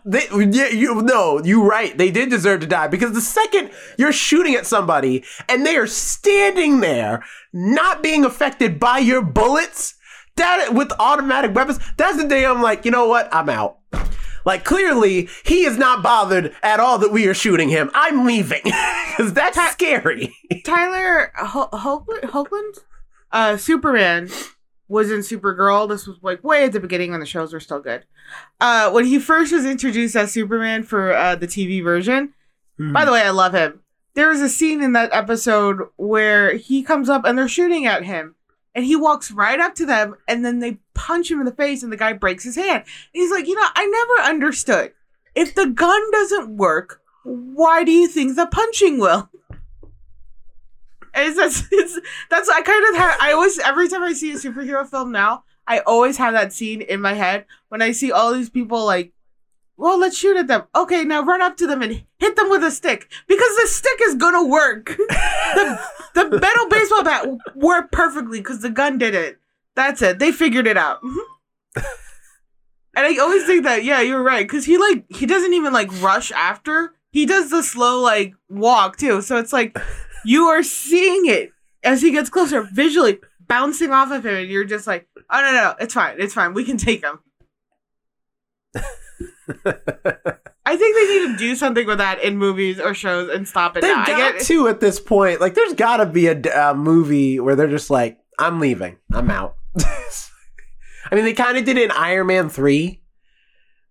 they, 0.05 0.27
yeah, 0.33 0.69
you 0.69 1.03
no, 1.03 1.43
you 1.43 1.63
right. 1.69 1.97
They 1.97 2.11
did 2.11 2.31
deserve 2.31 2.61
to 2.61 2.67
die 2.67 2.89
because 2.89 3.13
the 3.13 3.21
second 3.21 3.71
you're 3.99 4.13
shooting 4.13 4.55
at 4.55 4.67
somebody 4.67 5.25
and 5.49 5.65
they 5.65 5.77
are 5.77 5.87
standing 5.87 6.81
there, 6.81 7.25
not 7.53 8.03
being 8.03 8.25
affected 8.25 8.81
by 8.81 8.99
your 8.99 9.23
bullets, 9.23 9.95
that 10.37 10.75
with 10.75 10.93
automatic 10.99 11.55
weapons, 11.55 11.79
that's 11.97 12.17
the 12.17 12.29
day 12.29 12.45
I'm 12.45 12.63
like, 12.63 12.85
you 12.85 12.91
know 12.91 13.09
what? 13.09 13.29
I'm 13.33 13.49
out. 13.49 13.79
Like 14.45 14.65
clearly, 14.65 15.29
he 15.45 15.65
is 15.65 15.77
not 15.77 16.03
bothered 16.03 16.55
at 16.63 16.79
all 16.79 16.99
that 16.99 17.11
we 17.11 17.27
are 17.27 17.35
shooting 17.35 17.69
him. 17.69 17.91
I'm 17.95 18.25
leaving 18.25 18.63
because 18.65 19.33
that's 19.33 19.59
scary. 19.73 20.35
Tyler 20.65 21.33
Ho- 21.37 21.69
Hoagland, 21.73 22.31
Hoagland? 22.31 22.79
Uh, 23.33 23.57
Superman 23.57 24.31
was 24.89 25.11
in 25.11 25.21
Supergirl. 25.21 25.89
This 25.89 26.07
was 26.07 26.17
like 26.23 26.43
way 26.45 26.65
at 26.65 26.73
the 26.73 26.81
beginning 26.81 27.11
when 27.11 27.21
the 27.21 27.27
shows 27.27 27.53
were 27.53 27.61
still 27.61 27.81
good. 27.81 28.05
Uh, 28.61 28.91
when 28.91 29.05
he 29.05 29.19
first 29.19 29.53
was 29.53 29.65
introduced 29.65 30.17
as 30.17 30.33
Superman 30.33 30.83
for 30.83 31.13
uh, 31.13 31.35
the 31.37 31.47
TV 31.47 31.83
version. 31.83 32.35
By 32.93 33.05
the 33.05 33.13
way, 33.13 33.23
I 33.23 33.31
love 33.31 33.55
him. 33.55 33.81
There 34.15 34.29
was 34.29 34.41
a 34.41 34.49
scene 34.49 34.83
in 34.83 34.93
that 34.93 35.13
episode 35.13 35.79
where 35.97 36.57
he 36.57 36.83
comes 36.83 37.09
up 37.09 37.25
and 37.25 37.39
they're 37.39 37.49
shooting 37.49 37.87
at 37.87 38.05
him. 38.05 38.35
And 38.75 38.85
he 38.85 38.95
walks 38.95 39.31
right 39.31 39.59
up 39.59 39.75
to 39.77 39.87
them 39.87 40.17
and 40.29 40.45
then 40.45 40.59
they 40.59 40.79
punch 40.93 41.31
him 41.31 41.39
in 41.39 41.47
the 41.47 41.53
face 41.53 41.83
and 41.83 41.91
the 41.91 41.97
guy 41.97 42.13
breaks 42.13 42.45
his 42.45 42.57
hand. 42.57 42.83
And 42.83 42.87
he's 43.13 43.31
like, 43.31 43.47
you 43.47 43.55
know, 43.55 43.67
I 43.75 43.87
never 43.87 44.31
understood. 44.31 44.93
If 45.35 45.55
the 45.55 45.67
gun 45.67 46.11
doesn't 46.11 46.57
work, 46.57 47.01
why 47.25 47.85
do 47.85 47.93
you 47.93 48.07
think 48.07 48.37
the 48.37 48.47
punching 48.47 48.99
will? 48.99 49.31
It's, 51.17 51.39
it's, 51.39 51.69
it's 51.73 51.99
that's 52.31 52.49
I 52.49 52.61
kind 52.61 52.85
of 52.91 52.97
have 52.97 53.17
I 53.21 53.33
always 53.33 53.59
every 53.59 53.89
time 53.89 54.03
I 54.03 54.13
see 54.13 54.33
a 54.33 54.35
superhero 54.37 54.87
film 54.89 55.11
now, 55.13 55.45
I 55.67 55.81
always 55.81 56.17
have 56.19 56.35
that 56.35 56.53
scene 56.53 56.83
in 56.83 57.01
my 57.01 57.15
head 57.15 57.47
when 57.69 57.83
I 57.83 57.93
see 57.93 58.13
all 58.13 58.33
these 58.35 58.51
people 58.51 58.85
like, 58.85 59.13
well, 59.79 59.99
let's 59.99 60.17
shoot 60.17 60.37
at 60.37 60.47
them. 60.47 60.65
Okay, 60.75 61.05
now 61.05 61.23
run 61.23 61.43
up 61.43 61.57
to 61.59 61.67
them 61.67 61.83
and 61.83 62.05
hit 62.19 62.37
them 62.37 62.49
with 62.51 62.63
a 62.65 62.71
stick 62.71 63.11
because 63.27 63.57
the 63.57 63.67
stick 63.67 63.99
is 64.03 64.15
gonna 64.15 64.45
work. 64.47 64.87
the 64.97 65.81
the 66.15 66.29
metal 66.41 66.69
baseball 66.69 67.03
bat 67.05 67.27
worked 67.55 67.93
perfectly 67.93 68.41
because 68.41 68.61
the 68.61 68.71
gun 68.71 68.99
did 68.99 69.15
it. 69.15 69.39
That's 69.75 70.01
it. 70.03 70.19
They 70.19 70.33
figured 70.33 70.67
it 70.67 70.77
out. 70.77 71.03
Mhm. 71.03 71.17
and 72.97 73.07
I 73.07 73.17
always 73.19 73.45
think 73.45 73.65
that 73.65 73.85
yeah, 73.85 74.01
you're 74.01 74.23
right 74.23 74.47
because 74.47 74.65
he 74.65 74.79
like 74.79 75.05
he 75.11 75.27
doesn't 75.27 75.53
even 75.55 75.73
like 75.73 75.91
rush 76.03 76.33
after. 76.33 76.95
He 77.11 77.25
does 77.27 77.51
the 77.51 77.63
slow 77.63 78.01
like 78.01 78.35
walk 78.49 78.97
too. 78.97 79.21
So 79.23 79.37
it's 79.37 79.53
like 79.53 79.77
you 80.27 80.47
are 80.47 80.63
seeing 80.63 81.27
it 81.27 81.53
as 81.83 82.03
he 82.03 82.11
gets 82.11 82.29
closer 82.29 82.63
visually 82.73 83.19
bouncing 83.47 83.93
off 83.93 84.11
of 84.11 84.27
him 84.27 84.35
and 84.35 84.49
you're 84.51 84.65
just 84.65 84.87
like 84.87 85.07
oh 85.31 85.41
no 85.41 85.53
no 85.53 85.75
it's 85.81 85.95
fine 85.95 86.17
it's 86.19 86.35
fine 86.35 86.53
we 86.53 86.65
can 86.65 86.77
take 86.77 87.03
him 87.03 87.21
i 90.67 90.77
think 90.77 90.97
they 90.97 91.07
need 91.07 91.33
to 91.33 91.37
do 91.39 91.55
something 91.55 91.87
with 91.87 91.99
that 91.99 92.23
in 92.23 92.37
movies 92.37 92.81
or 92.81 92.93
shows 92.93 93.29
and 93.31 93.47
stop 93.47 93.77
it 93.77 93.83
They've 93.83 93.97
now 93.97 94.03
I 94.03 94.07
got 94.07 94.33
get, 94.35 94.43
to 94.47 94.69
at 94.69 94.81
this 94.81 94.99
point. 94.99 95.41
Like, 95.41 95.55
there's 95.55 95.75
got 95.75 95.99
to 95.99 96.07
be 96.07 96.27
a, 96.27 96.71
a 96.71 96.75
movie 96.75 97.41
where 97.41 97.55
they're 97.57 97.69
just 97.69 97.91
like, 97.91 98.19
"I'm 98.39 98.61
leaving. 98.61 98.97
I'm 99.13 99.31
out." 99.31 99.57
I 99.79 101.15
mean, 101.15 101.25
they 101.25 101.33
kind 101.33 101.57
of 101.57 101.65
did 101.65 101.79
it 101.79 101.85
in 101.85 101.91
Iron 101.93 102.27
Man 102.27 102.49
three. 102.49 103.03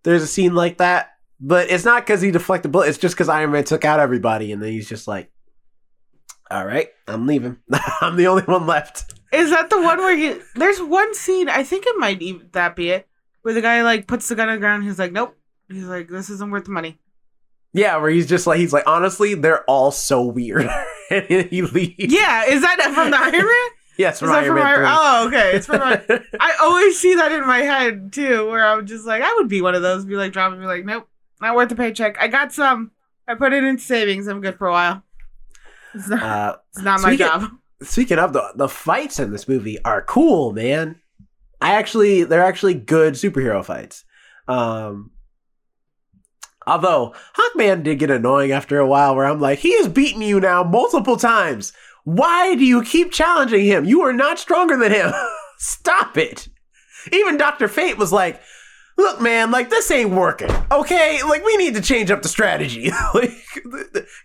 There's 0.04 0.24
a 0.24 0.28
scene 0.28 0.54
like 0.54 0.78
that, 0.78 1.12
but 1.40 1.70
it's 1.70 1.86
not 1.86 2.06
because 2.06 2.22
he 2.22 2.32
deflected 2.32 2.70
the 2.70 2.74
bullet. 2.74 2.90
It's 2.90 2.98
just 2.98 3.16
because 3.16 3.30
Iron 3.30 3.52
Man 3.52 3.64
took 3.64 3.86
out 3.86 4.00
everybody, 4.00 4.52
and 4.52 4.62
then 4.62 4.72
he's 4.72 4.90
just 4.90 5.08
like, 5.08 5.32
All 6.52 6.66
right, 6.66 6.90
I'm 7.08 7.26
leaving. 7.26 7.58
I'm 8.02 8.16
the 8.18 8.28
only 8.28 8.44
one 8.44 8.68
left. 8.68 9.14
Is 9.34 9.50
that 9.50 9.70
the 9.70 9.82
one 9.82 9.98
where 9.98 10.16
he? 10.16 10.40
There's 10.56 10.80
one 10.82 11.14
scene. 11.16 11.50
I 11.50 11.64
think 11.64 11.86
it 11.88 11.96
might 11.98 12.22
even 12.22 12.50
that 12.54 12.76
be 12.76 12.90
it, 12.92 13.08
where 13.42 13.54
the 13.54 13.62
guy 13.62 13.82
like 13.82 14.08
puts 14.08 14.28
the 14.28 14.36
gun 14.36 14.50
on 14.50 14.56
the 14.56 14.60
ground. 14.60 14.84
He's 14.84 15.00
like, 15.00 15.12
"Nope." 15.12 15.36
He's 15.68 15.86
like, 15.86 16.08
"This 16.08 16.30
isn't 16.30 16.52
worth 16.52 16.66
the 16.66 16.72
money." 16.72 17.00
Yeah, 17.74 17.98
where 17.98 18.10
he's 18.12 18.28
just 18.28 18.48
like 18.48 18.60
he's 18.60 18.72
like 18.72 18.86
honestly, 18.88 19.34
they're 19.34 19.64
all 19.66 19.92
so 19.92 20.24
weird, 20.24 20.70
and 21.10 21.26
he 21.50 21.62
leaves. 21.64 21.96
Yeah, 21.98 22.46
is 22.46 22.62
that 22.62 22.80
from 22.94 23.12
the 23.12 23.18
Iron 23.18 23.32
Man? 23.34 23.70
yes, 23.98 24.14
Is 24.16 24.20
from 24.20 24.30
that 24.30 24.44
Iron 24.44 24.48
from 24.48 24.56
Man 24.56 24.66
Iron? 24.66 24.80
3. 24.80 24.88
Oh, 24.88 25.28
okay. 25.28 25.58
It's 25.58 25.66
from. 25.66 25.82
Iron- 25.82 26.24
I 26.40 26.56
always 26.62 26.98
see 27.00 27.16
that 27.16 27.32
in 27.32 27.46
my 27.46 27.60
head 27.60 28.14
too, 28.14 28.48
where 28.48 28.66
I'm 28.66 28.86
just 28.86 29.06
like, 29.06 29.22
I 29.24 29.34
would 29.36 29.50
be 29.50 29.62
one 29.62 29.76
of 29.76 29.82
those. 29.82 30.06
Be 30.06 30.16
like, 30.16 30.32
drop 30.32 30.52
and 30.52 30.62
be 30.62 30.68
like, 30.68 30.86
"Nope, 30.86 31.10
not 31.42 31.56
worth 31.56 31.70
the 31.70 31.76
paycheck. 31.76 32.18
I 32.22 32.28
got 32.28 32.54
some. 32.54 32.92
I 33.28 33.34
put 33.34 33.52
it 33.52 33.64
in 33.64 33.80
savings. 33.80 34.28
I'm 34.28 34.40
good 34.42 34.58
for 34.58 34.68
a 34.68 34.72
while." 34.72 35.02
It's 35.96 36.10
not, 36.10 36.22
Uh, 36.24 36.56
it's 36.74 36.82
not 36.84 37.02
my 37.02 37.10
speaking- 37.16 37.26
job. 37.28 37.52
speaking 37.84 38.20
of 38.20 38.34
the 38.34 38.52
the 38.56 38.68
fights 38.70 39.20
in 39.20 39.32
this 39.32 39.48
movie 39.48 39.78
are 39.84 40.02
cool, 40.02 40.52
man. 40.54 41.00
I 41.62 41.76
actually 41.76 42.24
they're 42.24 42.44
actually 42.44 42.74
good 42.76 43.14
superhero 43.16 43.64
fights. 43.66 44.04
Um 44.48 45.12
although 46.68 47.14
Hawkman 47.38 47.84
did 47.84 48.00
get 48.00 48.10
annoying 48.12 48.52
after 48.52 48.80
a 48.80 48.88
while 48.88 49.16
where 49.16 49.26
I'm 49.26 49.40
like, 49.40 49.60
he 49.60 49.76
has 49.78 49.88
beaten 49.88 50.22
you 50.22 50.40
now 50.40 50.64
multiple 50.64 51.18
times. 51.18 51.74
Why 52.04 52.56
do 52.56 52.64
you 52.66 52.84
keep 52.84 53.12
challenging 53.12 53.66
him? 53.66 53.86
You 53.86 54.02
are 54.02 54.14
not 54.14 54.40
stronger 54.40 54.78
than 54.78 54.92
him. 54.92 55.12
Stop 55.58 56.18
it. 56.18 56.48
Even 57.12 57.38
Dr. 57.38 57.68
Fate 57.68 57.98
was 57.98 58.12
like, 58.12 58.42
look, 58.98 59.22
man, 59.22 59.52
like 59.52 59.70
this 59.70 59.90
ain't 59.92 60.12
working. 60.12 60.50
Okay? 60.72 61.22
Like 61.24 61.44
we 61.44 61.58
need 61.58 61.76
to 61.76 61.82
change 61.82 62.12
up 62.12 62.22
the 62.22 62.28
strategy. 62.28 62.92
like 63.14 63.32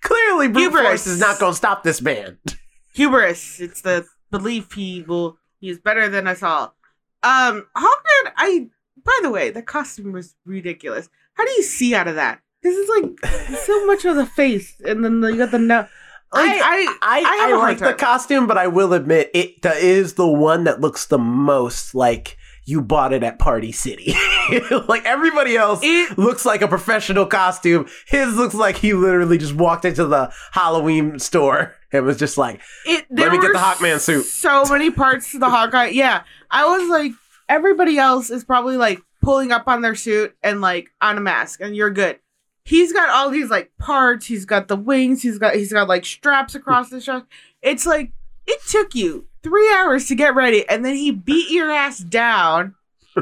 clearly 0.03 0.49
brute 0.49 0.65
Hubris. 0.65 0.83
force 0.83 1.07
is 1.07 1.21
not 1.21 1.39
gonna 1.39 1.55
stop 1.55 1.83
this 1.83 2.01
man. 2.01 2.39
hubris. 2.95 3.61
It's 3.61 3.81
the 3.81 4.07
belief 4.31 4.73
he 4.73 5.03
will 5.03 5.39
he 5.61 5.69
is 5.69 5.79
better 5.79 6.09
than 6.09 6.27
us 6.27 6.43
all. 6.43 6.75
Um, 7.23 7.67
Hawkman. 7.77 8.33
I. 8.37 8.69
By 9.03 9.19
the 9.23 9.31
way, 9.31 9.51
the 9.51 9.63
costume 9.63 10.13
was 10.13 10.35
ridiculous. 10.45 11.09
How 11.35 11.47
do 11.47 11.51
you 11.53 11.63
see 11.63 11.95
out 11.95 12.07
of 12.07 12.17
that? 12.17 12.41
This 12.63 12.77
is 12.77 12.89
like 12.89 13.59
so 13.65 13.87
much 13.87 14.05
of 14.05 14.17
the 14.17 14.27
face, 14.27 14.81
and 14.85 15.05
then 15.05 15.23
you 15.23 15.39
got 15.39 15.51
the 15.51 15.59
no. 15.59 15.87
Like 16.33 16.53
I, 16.53 16.97
I, 17.03 17.21
I 17.23 17.47
I, 17.47 17.51
hard 17.51 17.61
like 17.61 17.79
the 17.79 17.95
costume, 17.95 18.47
but 18.47 18.57
I 18.57 18.69
will 18.69 18.93
admit 18.93 19.31
it 19.35 19.65
is 19.65 20.15
the 20.15 20.29
one 20.29 20.63
that 20.65 20.81
looks 20.81 21.07
the 21.07 21.19
most 21.19 21.93
like 21.95 22.37
you 22.65 22.81
bought 22.81 23.13
it 23.13 23.23
at 23.23 23.39
Party 23.39 23.73
City. 23.73 24.15
like 24.89 25.05
everybody 25.05 25.57
else 25.57 25.81
it 25.83 26.19
looks 26.19 26.45
like 26.45 26.63
a 26.63 26.69
professional 26.69 27.27
costume. 27.27 27.89
His 28.07 28.37
looks 28.37 28.55
like 28.55 28.77
he 28.77 28.93
literally 28.93 29.39
just 29.39 29.55
walked 29.55 29.85
into 29.85 30.07
the 30.07 30.33
Halloween 30.53 31.19
store 31.19 31.75
and 31.93 32.05
was 32.05 32.19
just 32.19 32.39
like, 32.39 32.61
it. 32.87 33.07
Let 33.11 33.33
me 33.33 33.41
get 33.41 33.53
the 33.53 33.59
Hawkman 33.59 34.01
suit. 34.01 34.25
So 34.25 34.65
many 34.65 34.91
parts 34.91 35.33
to 35.33 35.39
the 35.39 35.51
Hawkeye. 35.51 35.89
Yeah, 35.89 36.23
I 36.51 36.65
was 36.67 36.89
like, 36.89 37.13
everybody 37.49 37.99
else 37.99 38.31
is 38.31 38.45
probably 38.45 38.77
like 38.77 39.01
pulling 39.23 39.53
up 39.53 39.65
on 39.67 39.83
their 39.83 39.95
suit 39.95 40.37
and 40.43 40.61
like 40.61 40.91
on 41.01 41.19
a 41.19 41.21
mask, 41.21 41.61
and 41.61 41.75
you're 41.75 41.91
good. 41.91 42.19
He's 42.65 42.93
got 42.93 43.11
all 43.11 43.31
these 43.31 43.51
like 43.51 43.73
parts. 43.79 44.27
He's 44.27 44.45
got 44.45 44.69
the 44.69 44.77
wings. 44.77 45.23
He's 45.23 45.39
got 45.39 45.55
he's 45.55 45.73
got 45.73 45.89
like 45.89 46.05
straps 46.05 46.55
across 46.55 46.91
the 46.91 47.01
chest. 47.01 47.27
It's 47.63 47.87
like 47.87 48.13
it 48.47 48.61
took 48.69 48.95
you 48.95 49.27
three 49.43 49.73
hours 49.73 50.07
to 50.09 50.15
get 50.15 50.35
ready, 50.35 50.69
and 50.69 50.85
then 50.85 50.95
he 50.95 51.11
beat 51.11 51.51
your 51.51 51.71
ass 51.71 51.99
down. 51.99 52.75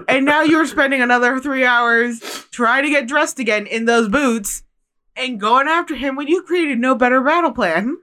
and 0.09 0.25
now 0.27 0.43
you're 0.43 0.67
spending 0.67 1.01
another 1.01 1.41
three 1.41 1.65
hours 1.65 2.21
trying 2.51 2.83
to 2.85 2.91
get 2.91 3.09
dressed 3.09 3.39
again 3.39 3.67
in 3.67 3.87
those 3.87 4.09
boots 4.09 4.63
and 5.17 5.41
going 5.41 5.67
after 5.67 5.95
him 5.95 6.15
when 6.15 6.29
you 6.29 6.43
created 6.43 6.79
no 6.79 6.95
better 6.95 7.23
battle 7.23 7.53
plan. 7.53 7.97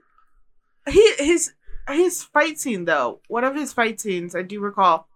He 0.88 1.12
his 1.18 1.52
his 1.88 2.22
fight 2.24 2.58
scene 2.58 2.84
though, 2.86 3.20
one 3.28 3.44
of 3.44 3.54
his 3.54 3.72
fight 3.72 4.00
scenes 4.00 4.34
I 4.34 4.42
do 4.42 4.60
recall 4.60 5.06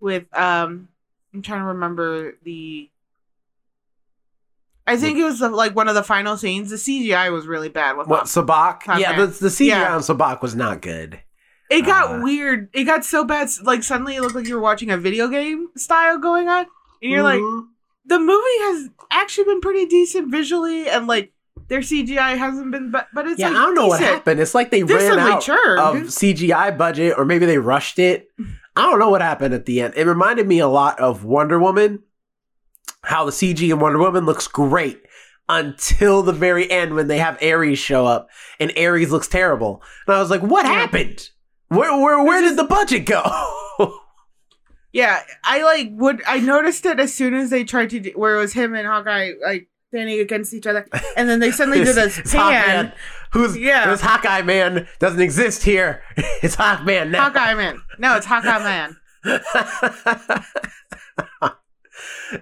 with 0.00 0.24
um 0.36 0.88
I'm 1.32 1.42
trying 1.42 1.60
to 1.60 1.66
remember 1.66 2.34
the 2.44 2.90
I 4.86 4.96
think 4.96 5.18
it 5.18 5.24
was 5.24 5.38
the, 5.40 5.50
like 5.50 5.76
one 5.76 5.88
of 5.88 5.94
the 5.94 6.02
final 6.02 6.36
scenes. 6.38 6.70
The 6.70 6.76
CGI 6.76 7.30
was 7.30 7.46
really 7.46 7.68
bad 7.68 7.98
with 7.98 8.06
what. 8.08 8.24
Sabbac? 8.24 8.86
Yeah, 8.98 9.16
the, 9.18 9.26
the 9.26 9.48
CGI 9.48 9.66
Yeah. 9.66 9.94
on 9.94 10.00
Sabbac 10.00 10.40
was 10.40 10.54
not 10.54 10.80
good. 10.80 11.20
It 11.70 11.82
got 11.84 12.16
Uh, 12.16 12.20
weird. 12.22 12.68
It 12.72 12.84
got 12.84 13.04
so 13.04 13.24
bad. 13.24 13.48
Like 13.62 13.82
suddenly 13.82 14.16
it 14.16 14.22
looked 14.22 14.34
like 14.34 14.46
you 14.48 14.54
were 14.54 14.60
watching 14.60 14.90
a 14.90 14.96
video 14.96 15.28
game 15.28 15.68
style 15.76 16.18
going 16.18 16.48
on, 16.48 16.66
and 17.02 17.10
you're 17.12 17.22
like, 17.22 17.40
Mhm. 17.40 17.66
the 18.06 18.18
movie 18.18 18.58
has 18.60 18.88
actually 19.10 19.44
been 19.44 19.60
pretty 19.60 19.86
decent 19.86 20.30
visually, 20.30 20.88
and 20.88 21.06
like 21.06 21.32
their 21.68 21.80
CGI 21.82 22.36
hasn't 22.36 22.70
been, 22.70 22.90
but 22.90 23.08
but 23.12 23.26
it's 23.26 23.38
yeah, 23.38 23.48
like, 23.48 23.58
I 23.58 23.62
don't 23.62 23.74
know 23.74 23.88
what 23.88 24.00
happened. 24.00 24.40
It's 24.40 24.54
like 24.54 24.70
they 24.70 24.82
ran 24.82 25.18
out 25.18 25.42
churned. 25.42 25.78
of 25.80 25.96
CGI 26.10 26.70
budget, 26.70 27.14
or 27.18 27.24
maybe 27.26 27.44
they 27.46 27.58
rushed 27.58 27.98
it. 27.98 28.28
I 28.76 28.82
don't 28.88 28.98
know 29.00 29.10
what 29.10 29.20
happened 29.22 29.52
at 29.54 29.66
the 29.66 29.80
end. 29.82 29.94
It 29.96 30.06
reminded 30.06 30.46
me 30.46 30.60
a 30.60 30.68
lot 30.68 30.98
of 31.00 31.24
Wonder 31.24 31.58
Woman. 31.58 31.98
How 33.02 33.24
the 33.24 33.32
CG 33.32 33.70
in 33.70 33.78
Wonder 33.80 33.98
Woman 33.98 34.24
looks 34.24 34.46
great 34.48 35.00
until 35.48 36.22
the 36.22 36.32
very 36.32 36.70
end 36.70 36.94
when 36.94 37.08
they 37.08 37.18
have 37.18 37.42
Ares 37.42 37.78
show 37.78 38.06
up 38.06 38.28
and 38.60 38.72
Ares 38.78 39.10
looks 39.10 39.28
terrible. 39.28 39.82
And 40.06 40.14
I 40.16 40.20
was 40.20 40.30
like, 40.30 40.42
what 40.42 40.64
Yeah. 40.66 40.72
happened? 40.74 41.30
Where 41.68 41.96
where 42.00 42.22
where 42.24 42.40
did 42.42 42.56
the 42.56 42.64
budget 42.64 43.06
go? 43.06 43.22
Yeah, 44.90 45.22
I 45.44 45.62
like 45.64 45.88
would 45.92 46.22
I 46.26 46.38
noticed 46.40 46.86
it 46.86 46.98
as 46.98 47.12
soon 47.12 47.34
as 47.34 47.50
they 47.50 47.62
tried 47.62 47.90
to 47.90 48.00
do 48.00 48.10
where 48.16 48.36
it 48.36 48.38
was 48.38 48.54
him 48.54 48.74
and 48.74 48.86
Hawkeye 48.86 49.32
like 49.44 49.68
standing 49.90 50.18
against 50.18 50.54
each 50.54 50.66
other, 50.66 50.86
and 51.14 51.28
then 51.28 51.40
they 51.40 51.50
suddenly 51.50 51.84
did 51.84 51.98
a 51.98 52.04
It's- 52.06 52.18
it's 52.18 52.32
Hawkman. 52.32 52.64
pan. 52.64 52.92
Who's 53.32 53.56
Yeah. 53.56 53.90
this 53.90 54.00
Hawkeye 54.00 54.40
man 54.42 54.88
doesn't 54.98 55.20
exist 55.20 55.62
here. 55.62 56.02
It's 56.42 56.56
Hawkman 56.56 57.10
now. 57.10 57.24
Hawkeye 57.24 57.52
man. 57.54 57.82
No, 57.98 58.16
it's 58.16 58.24
Hawkeye 58.26 58.60
man. 58.64 58.96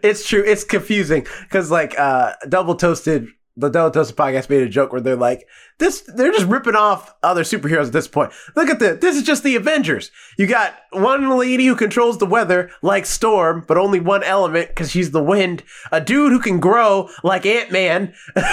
it's 0.03 0.27
true. 0.27 0.43
It's 0.47 0.65
confusing 0.65 1.27
because 1.43 1.71
like 1.71 1.99
uh 1.99 2.35
double 2.49 2.77
toasted 2.77 3.27
the 3.57 3.71
toasted 3.71 4.17
podcast 4.17 4.51
made 4.51 4.63
a 4.63 4.69
joke 4.69 4.93
where 4.93 5.01
they're 5.01 5.17
like 5.17 5.47
this 5.79 6.03
they're 6.03 6.33
just 6.33 6.47
ripping 6.47 6.77
off 6.77 7.15
other 7.23 7.43
superheroes 7.43 7.87
at 7.87 7.93
this 7.93 8.09
point. 8.09 8.33
Look 8.55 8.69
at 8.69 8.79
this. 8.79 9.01
This 9.01 9.17
is 9.17 9.23
just 9.23 9.43
the 9.43 9.57
Avengers. 9.57 10.11
You 10.37 10.47
got 10.47 10.75
one 10.93 11.37
lady 11.37 11.67
who 11.67 11.75
controls 11.75 12.19
the 12.19 12.27
weather 12.27 12.71
like 12.83 13.07
Storm, 13.07 13.65
but 13.67 13.79
only 13.79 14.01
one 14.01 14.23
element 14.23 14.69
because 14.69 14.91
she's 14.91 15.11
the 15.11 15.23
wind. 15.23 15.63
A 15.91 16.01
dude 16.01 16.33
who 16.33 16.41
can 16.41 16.61
grow 16.61 17.09
like 17.25 17.47
Ant 17.47 17.73
Man. 17.73 18.15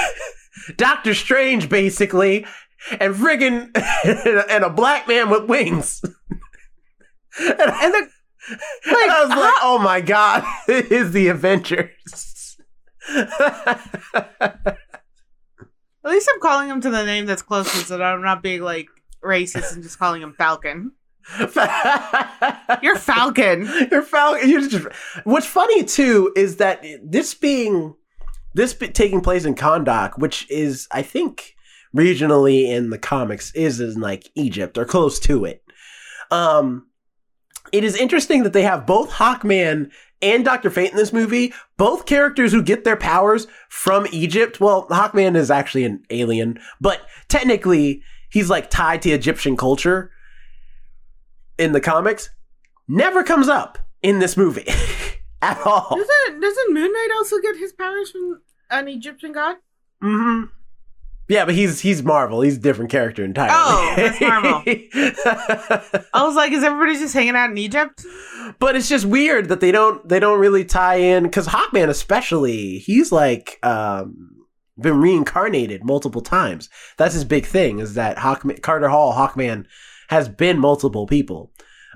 Doctor 0.78 1.14
Strange, 1.14 1.68
basically, 1.68 2.46
and 2.92 3.16
friggin' 3.16 3.72
and 4.50 4.64
a 4.64 4.70
black 4.70 5.08
man 5.08 5.30
with 5.30 5.46
wings. 5.46 6.02
and, 7.40 7.60
And 7.60 7.94
the 7.94 8.10
and 8.86 8.98
I 8.98 9.26
was 9.26 9.30
like, 9.30 9.54
oh 9.62 9.80
my 9.82 10.02
god, 10.02 10.44
it 10.68 10.92
is 10.92 11.12
the 11.12 11.30
Avengers. 11.30 12.58
At 16.06 16.12
least 16.12 16.30
I'm 16.34 16.42
calling 16.42 16.70
him 16.70 16.82
to 16.82 16.90
the 16.90 17.06
name 17.06 17.26
that's 17.26 17.42
closest, 17.42 17.90
that 17.90 18.02
I'm 18.02 18.22
not 18.22 18.44
being 18.44 18.62
like 18.62 18.88
racist 19.24 19.74
and 19.74 19.84
just 19.84 20.00
calling 20.00 20.22
him 20.22 20.34
Falcon. 20.34 20.92
You're 22.82 22.98
Falcon. 22.98 23.70
You're 23.92 24.02
Falcon. 24.02 24.50
You're 24.50 24.68
just. 24.68 24.88
What's 25.24 25.46
funny 25.46 25.84
too 25.84 26.34
is 26.36 26.58
that 26.58 26.86
this 27.02 27.34
being 27.34 27.96
this 28.54 28.74
be, 28.74 28.90
taking 28.90 29.22
place 29.22 29.46
in 29.46 29.56
Kahndaq, 29.56 30.18
which 30.18 30.50
is 30.50 30.88
I 30.92 31.02
think 31.02 31.56
regionally 31.96 32.68
in 32.68 32.90
the 32.90 32.98
comics 32.98 33.52
is 33.54 33.80
in 33.80 34.02
like 34.02 34.30
Egypt 34.36 34.78
or 34.78 34.86
close 34.86 35.20
to 35.20 35.46
it. 35.46 35.64
Um, 36.32 36.88
it 37.72 37.84
is 37.84 37.96
interesting 37.96 38.44
that 38.44 38.54
they 38.54 38.64
have 38.64 38.86
both 38.86 39.12
Hawkman 39.12 39.92
and 40.24 40.46
Doctor 40.46 40.70
Fate 40.70 40.92
in 40.92 40.98
this 40.98 41.14
movie, 41.14 41.54
both 41.78 42.06
characters 42.06 42.52
who 42.52 42.64
get 42.64 42.84
their 42.84 42.96
powers 42.96 43.46
from 43.70 44.08
Egypt. 44.12 44.60
Well, 44.60 44.88
Hawkman 44.88 45.36
is 45.36 45.52
actually 45.52 45.84
an 45.84 46.04
alien, 46.10 46.60
but 46.80 47.02
technically 47.28 48.02
he's 48.30 48.50
like 48.50 48.70
tied 48.70 49.02
to 49.04 49.12
Egyptian 49.12 49.58
culture 49.58 50.12
in 51.60 51.74
the 51.74 51.82
comics. 51.82 52.30
Never 52.88 53.24
comes 53.24 53.50
up 53.50 53.78
in 54.02 54.20
this 54.20 54.38
movie 54.38 54.68
at 55.42 55.60
all. 55.66 55.96
Doesn't 55.96 56.42
doesn't 56.42 56.74
Moon 56.74 56.92
Knight 56.92 57.10
also 57.16 57.40
get 57.40 57.58
his 57.58 57.74
powers 57.74 58.12
from 58.12 58.42
an 58.72 58.88
Egyptian 58.88 59.34
god? 59.34 59.58
hmm 60.02 60.44
Yeah, 61.30 61.46
but 61.46 61.56
he's 61.56 61.80
he's 61.80 62.04
Marvel. 62.04 62.42
He's 62.42 62.58
a 62.58 62.60
different 62.60 62.92
character 62.92 63.24
entirely. 63.24 63.54
Oh, 63.56 63.94
that's 63.96 64.20
Marvel. 64.20 64.62
I 66.14 66.24
was 66.24 66.36
like, 66.36 66.52
is 66.52 66.64
everybody 66.64 67.00
just 67.00 67.14
hanging 67.14 67.36
out 67.36 67.50
in 67.50 67.58
Egypt? 67.58 68.06
but 68.60 68.76
it's 68.76 68.90
just 68.90 69.06
weird 69.06 69.50
that 69.50 69.60
they 69.60 69.72
don't 69.72 70.08
they 70.08 70.20
don't 70.20 70.40
really 70.40 70.66
tie 70.66 70.96
in 70.96 71.24
because 71.24 71.48
Hawkman 71.48 71.90
especially 71.90 72.80
he's 72.80 73.12
like 73.12 73.60
um 73.64 74.30
been 74.78 75.00
reincarnated 75.00 75.84
multiple 75.84 76.22
times. 76.22 76.70
That's 76.98 77.14
his 77.14 77.26
big 77.26 77.46
thing 77.46 77.80
is 77.80 77.94
that 77.94 78.18
Hawkman 78.18 78.62
Carter 78.62 78.90
Hall 78.90 79.14
Hawkman 79.14 79.66
has 80.10 80.28
been 80.28 80.60
multiple 80.60 81.08
people. 81.08 81.52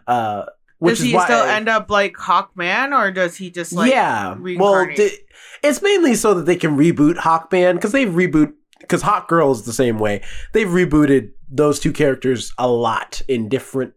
Uh, 0.05 0.45
which 0.79 0.97
does 0.97 1.05
he 1.05 1.13
why 1.15 1.25
still 1.25 1.43
end 1.43 1.67
up 1.67 1.89
like 1.89 2.13
Hawkman, 2.13 2.97
or 2.97 3.11
does 3.11 3.35
he 3.35 3.49
just 3.49 3.73
like 3.73 3.91
yeah. 3.91 4.35
Well, 4.39 4.85
th- 4.87 5.19
it's 5.63 5.81
mainly 5.81 6.13
so 6.13 6.35
that 6.35 6.45
they 6.45 6.55
can 6.55 6.77
reboot 6.77 7.17
Hawkman 7.17 7.73
because 7.73 7.91
they've 7.91 8.07
reboot 8.07 8.53
because 8.79 9.01
Hawk 9.01 9.27
Girl 9.27 9.51
is 9.51 9.63
the 9.63 9.73
same 9.73 9.99
way. 9.99 10.23
They've 10.53 10.67
rebooted 10.67 11.31
those 11.49 11.79
two 11.79 11.91
characters 11.91 12.53
a 12.57 12.67
lot 12.67 13.21
in 13.27 13.49
different 13.49 13.93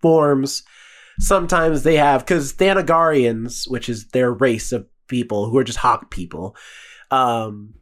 forms. 0.00 0.62
Sometimes 1.18 1.82
they 1.82 1.96
have 1.96 2.24
because 2.24 2.52
Thanagarians, 2.52 3.70
which 3.70 3.88
is 3.88 4.08
their 4.08 4.32
race 4.32 4.72
of 4.72 4.86
people 5.06 5.48
who 5.48 5.56
are 5.58 5.64
just 5.64 5.78
Hawk 5.78 6.10
people. 6.10 6.56
Um, 7.10 7.74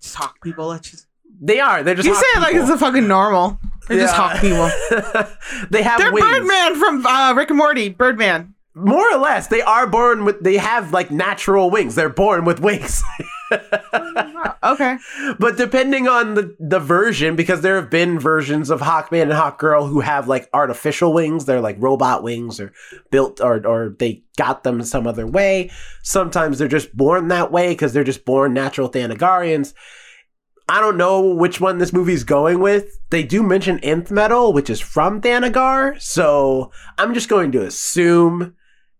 Just 0.00 0.16
hawk 0.16 0.40
people. 0.42 0.66
Let's 0.68 0.90
just. 0.90 1.06
they 1.40 1.60
are. 1.60 1.82
They're 1.82 1.94
just. 1.94 2.08
You 2.08 2.14
say 2.14 2.26
it 2.34 2.40
like 2.40 2.54
it's 2.54 2.70
a 2.70 2.78
fucking 2.78 3.06
normal. 3.06 3.60
They're 3.86 4.00
just 4.00 4.14
hawk 4.14 4.40
people. 4.40 4.68
they 5.70 5.82
have 5.82 6.00
They're 6.00 6.12
wings. 6.12 6.26
Birdman 6.26 6.74
from 6.76 7.06
uh, 7.06 7.34
Rick 7.34 7.50
and 7.50 7.58
Morty. 7.58 7.90
Birdman. 7.90 8.54
More 8.74 9.12
or 9.12 9.18
less, 9.18 9.48
they 9.48 9.62
are 9.62 9.86
born 9.86 10.24
with. 10.24 10.42
They 10.42 10.56
have 10.56 10.92
like 10.92 11.10
natural 11.10 11.70
wings. 11.70 11.94
They're 11.94 12.08
born 12.08 12.44
with 12.44 12.60
wings. 12.60 13.02
Okay. 14.62 14.98
but 15.38 15.56
depending 15.56 16.06
on 16.06 16.34
the 16.34 16.54
the 16.60 16.78
version, 16.78 17.34
because 17.34 17.62
there 17.62 17.76
have 17.76 17.90
been 17.90 18.18
versions 18.18 18.68
of 18.68 18.80
Hawkman 18.80 19.22
and 19.22 19.32
Hawkgirl 19.32 19.88
who 19.88 20.00
have 20.00 20.28
like 20.28 20.50
artificial 20.52 21.12
wings. 21.12 21.46
They're 21.46 21.62
like 21.62 21.76
robot 21.78 22.22
wings, 22.22 22.60
or 22.60 22.72
built, 23.10 23.40
or 23.40 23.66
or 23.66 23.96
they 23.98 24.22
got 24.36 24.62
them 24.62 24.82
some 24.82 25.06
other 25.06 25.26
way. 25.26 25.70
Sometimes 26.02 26.58
they're 26.58 26.68
just 26.68 26.94
born 26.94 27.28
that 27.28 27.50
way 27.50 27.68
because 27.68 27.92
they're 27.92 28.04
just 28.04 28.24
born 28.24 28.52
natural 28.52 28.90
Thanagarians. 28.90 29.72
I 30.68 30.80
don't 30.80 30.96
know 30.96 31.34
which 31.34 31.60
one 31.60 31.78
this 31.78 31.92
movie's 31.92 32.22
going 32.22 32.60
with. 32.60 33.00
They 33.10 33.24
do 33.24 33.42
mention 33.42 33.80
nth 33.80 34.12
metal, 34.12 34.52
which 34.52 34.70
is 34.70 34.78
from 34.78 35.20
Thanagar, 35.20 36.00
so 36.00 36.70
I'm 36.96 37.12
just 37.12 37.28
going 37.28 37.50
to 37.52 37.64
assume 37.64 38.54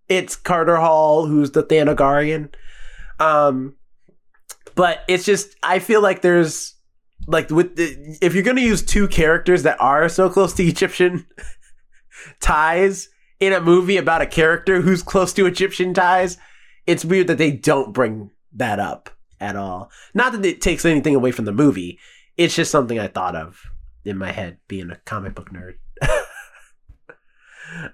it's 0.08 0.34
Carter 0.34 0.76
Hall 0.78 1.26
who's 1.26 1.52
the 1.52 1.62
Thanagarian. 1.62 2.52
Um, 3.20 3.76
but 4.74 5.04
it's 5.08 5.24
just 5.24 5.56
I 5.62 5.78
feel 5.78 6.02
like 6.02 6.22
there's 6.22 6.74
like 7.26 7.50
with 7.50 7.76
the, 7.76 8.18
if 8.20 8.34
you're 8.34 8.42
gonna 8.42 8.60
use 8.60 8.82
two 8.82 9.08
characters 9.08 9.62
that 9.64 9.80
are 9.80 10.08
so 10.08 10.28
close 10.28 10.52
to 10.54 10.62
Egyptian 10.66 11.26
ties 12.40 13.08
in 13.38 13.52
a 13.52 13.60
movie 13.60 13.96
about 13.96 14.22
a 14.22 14.26
character 14.26 14.80
who's 14.80 15.02
close 15.02 15.32
to 15.34 15.46
Egyptian 15.46 15.94
ties, 15.94 16.38
it's 16.86 17.04
weird 17.04 17.26
that 17.28 17.38
they 17.38 17.50
don't 17.50 17.92
bring 17.92 18.30
that 18.52 18.78
up 18.78 19.10
at 19.40 19.56
all. 19.56 19.90
Not 20.14 20.32
that 20.32 20.44
it 20.44 20.60
takes 20.60 20.84
anything 20.84 21.14
away 21.14 21.32
from 21.32 21.46
the 21.46 21.52
movie. 21.52 21.98
It's 22.36 22.54
just 22.54 22.70
something 22.70 22.98
I 22.98 23.08
thought 23.08 23.36
of 23.36 23.62
in 24.04 24.18
my 24.18 24.32
head, 24.32 24.58
being 24.68 24.90
a 24.90 24.96
comic 25.04 25.34
book 25.34 25.50
nerd. 25.50 25.74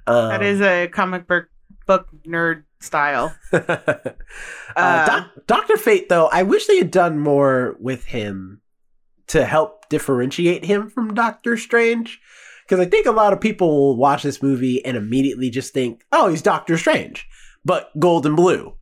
um, 0.06 0.28
That 0.30 0.42
is 0.42 0.60
a 0.60 0.88
comic 0.88 1.26
book 1.26 1.48
book 1.86 2.08
nerd 2.26 2.64
style. 2.80 3.34
uh, 3.52 3.68
Uh, 4.76 5.06
Doc- 5.06 5.30
Doctor 5.46 5.76
Fate, 5.76 6.08
though, 6.08 6.26
I 6.26 6.42
wish 6.42 6.66
they 6.66 6.78
had 6.78 6.90
done 6.90 7.18
more 7.18 7.76
with 7.80 8.04
him 8.06 8.60
to 9.28 9.44
help 9.44 9.88
differentiate 9.88 10.64
him 10.64 10.90
from 10.90 11.14
Doctor 11.14 11.56
Strange. 11.56 12.20
Because 12.68 12.80
I 12.84 12.88
think 12.88 13.06
a 13.06 13.12
lot 13.12 13.32
of 13.32 13.40
people 13.40 13.68
will 13.68 13.96
watch 13.96 14.22
this 14.24 14.42
movie 14.42 14.84
and 14.84 14.96
immediately 14.96 15.50
just 15.50 15.72
think, 15.72 16.04
"Oh, 16.10 16.28
he's 16.28 16.42
Doctor 16.42 16.76
Strange," 16.76 17.26
but 17.64 17.90
gold 17.98 18.26
and 18.26 18.34
blue. 18.36 18.74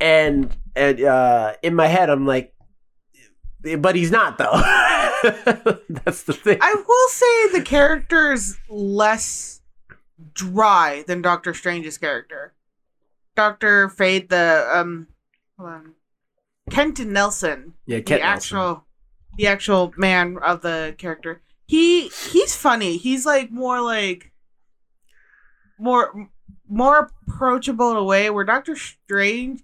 And 0.00 0.56
and 0.74 1.00
uh, 1.02 1.52
in 1.62 1.74
my 1.74 1.86
head, 1.86 2.08
I'm 2.08 2.26
like, 2.26 2.54
"But 3.78 3.94
he's 3.94 4.10
not, 4.10 4.38
though." 4.38 4.52
That's 5.90 6.22
the 6.22 6.32
thing. 6.32 6.58
I 6.62 6.74
will 6.74 7.08
say 7.08 7.58
the 7.58 7.64
character 7.64 8.32
is 8.32 8.56
less 8.70 9.60
dry 10.32 11.04
than 11.06 11.20
Doctor 11.20 11.52
Strange's 11.52 11.98
character. 11.98 12.54
Doctor 13.38 13.88
Fate, 13.88 14.30
the 14.30 14.68
um, 14.74 15.06
hold 15.56 15.70
on, 15.70 15.94
Kenton 16.70 17.12
Nelson, 17.12 17.74
yeah, 17.86 17.98
the 17.98 18.02
Kent 18.02 18.22
Nelson. 18.22 18.56
actual, 18.56 18.84
the 19.36 19.46
actual 19.46 19.94
man 19.96 20.38
of 20.38 20.60
the 20.62 20.96
character. 20.98 21.40
He 21.64 22.08
he's 22.08 22.56
funny. 22.56 22.96
He's 22.96 23.24
like 23.24 23.52
more 23.52 23.80
like 23.80 24.32
more 25.78 26.28
more 26.68 27.12
approachable 27.28 27.92
in 27.92 27.96
a 27.96 28.02
way 28.02 28.28
where 28.28 28.44
Doctor 28.44 28.74
Strange 28.74 29.62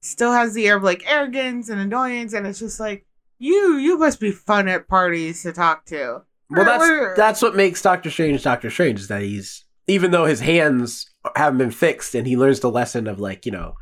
still 0.00 0.32
has 0.32 0.54
the 0.54 0.66
air 0.66 0.76
of 0.76 0.82
like 0.82 1.04
arrogance 1.06 1.68
and 1.68 1.80
annoyance, 1.80 2.32
and 2.32 2.44
it's 2.44 2.58
just 2.58 2.80
like 2.80 3.06
you 3.38 3.76
you 3.76 3.98
must 3.98 4.18
be 4.18 4.32
fun 4.32 4.66
at 4.66 4.88
parties 4.88 5.44
to 5.44 5.52
talk 5.52 5.86
to. 5.86 6.22
Well, 6.50 6.64
that's 6.64 7.16
that's 7.16 7.40
what 7.40 7.54
makes 7.54 7.80
Doctor 7.82 8.10
Strange 8.10 8.42
Doctor 8.42 8.68
Strange 8.68 8.98
is 8.98 9.06
that 9.06 9.22
he's 9.22 9.64
even 9.86 10.10
though 10.10 10.24
his 10.24 10.40
hands 10.40 11.11
haven't 11.36 11.58
been 11.58 11.70
fixed 11.70 12.14
and 12.14 12.26
he 12.26 12.36
learns 12.36 12.60
the 12.60 12.70
lesson 12.70 13.06
of 13.06 13.20
like 13.20 13.46
you 13.46 13.52
know 13.52 13.74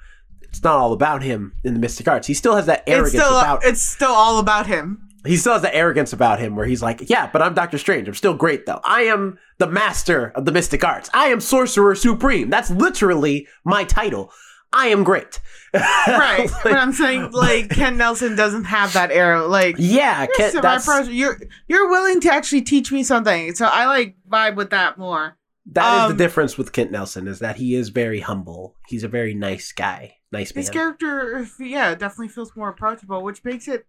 it's 0.42 0.62
not 0.62 0.76
all 0.76 0.92
about 0.92 1.22
him 1.22 1.54
in 1.64 1.74
the 1.74 1.80
mystic 1.80 2.08
arts. 2.08 2.26
He 2.26 2.34
still 2.34 2.56
has 2.56 2.66
that 2.66 2.82
arrogance 2.86 3.14
it's 3.14 3.22
still 3.22 3.38
about 3.38 3.64
it's 3.64 3.82
still 3.82 4.12
all 4.12 4.38
about 4.38 4.66
him. 4.66 5.08
he 5.24 5.36
still 5.36 5.52
has 5.52 5.62
the 5.62 5.74
arrogance 5.74 6.12
about 6.12 6.40
him 6.40 6.56
where 6.56 6.66
he's 6.66 6.82
like, 6.82 7.08
yeah, 7.08 7.30
but 7.32 7.40
I'm 7.40 7.54
Doctor 7.54 7.78
Strange. 7.78 8.08
I'm 8.08 8.14
still 8.14 8.34
great 8.34 8.66
though. 8.66 8.80
I 8.84 9.02
am 9.02 9.38
the 9.58 9.68
master 9.68 10.32
of 10.34 10.44
the 10.44 10.52
mystic 10.52 10.84
arts. 10.84 11.08
I 11.14 11.26
am 11.26 11.40
sorcerer 11.40 11.94
supreme. 11.94 12.50
That's 12.50 12.70
literally 12.70 13.46
my 13.64 13.84
title. 13.84 14.32
I 14.72 14.88
am 14.88 15.04
great. 15.04 15.40
Right. 15.72 16.50
Like, 16.50 16.50
but 16.64 16.72
I'm 16.72 16.92
saying 16.92 17.30
like 17.32 17.70
Ken 17.70 17.96
Nelson 17.96 18.34
doesn't 18.36 18.64
have 18.64 18.92
that 18.94 19.10
air. 19.12 19.40
Like 19.42 19.76
yeah, 19.78 20.26
Ken- 20.36 20.60
that's, 20.60 21.08
you're 21.08 21.40
you're 21.68 21.88
willing 21.88 22.20
to 22.22 22.32
actually 22.32 22.62
teach 22.62 22.90
me 22.90 23.04
something. 23.04 23.54
So 23.54 23.66
I 23.66 23.86
like 23.86 24.16
vibe 24.28 24.56
with 24.56 24.70
that 24.70 24.98
more. 24.98 25.36
That 25.70 25.96
is 25.96 26.10
um, 26.10 26.16
the 26.16 26.24
difference 26.24 26.58
with 26.58 26.72
Kent 26.72 26.90
Nelson 26.90 27.28
is 27.28 27.38
that 27.40 27.56
he 27.56 27.74
is 27.74 27.88
very 27.90 28.20
humble. 28.20 28.76
He's 28.88 29.04
a 29.04 29.08
very 29.08 29.34
nice 29.34 29.72
guy. 29.72 30.16
Nice 30.32 30.54
man. 30.54 30.62
His 30.62 30.70
character, 30.70 31.46
yeah, 31.58 31.94
definitely 31.94 32.28
feels 32.28 32.54
more 32.56 32.68
approachable, 32.68 33.22
which 33.22 33.44
makes 33.44 33.66
it 33.68 33.86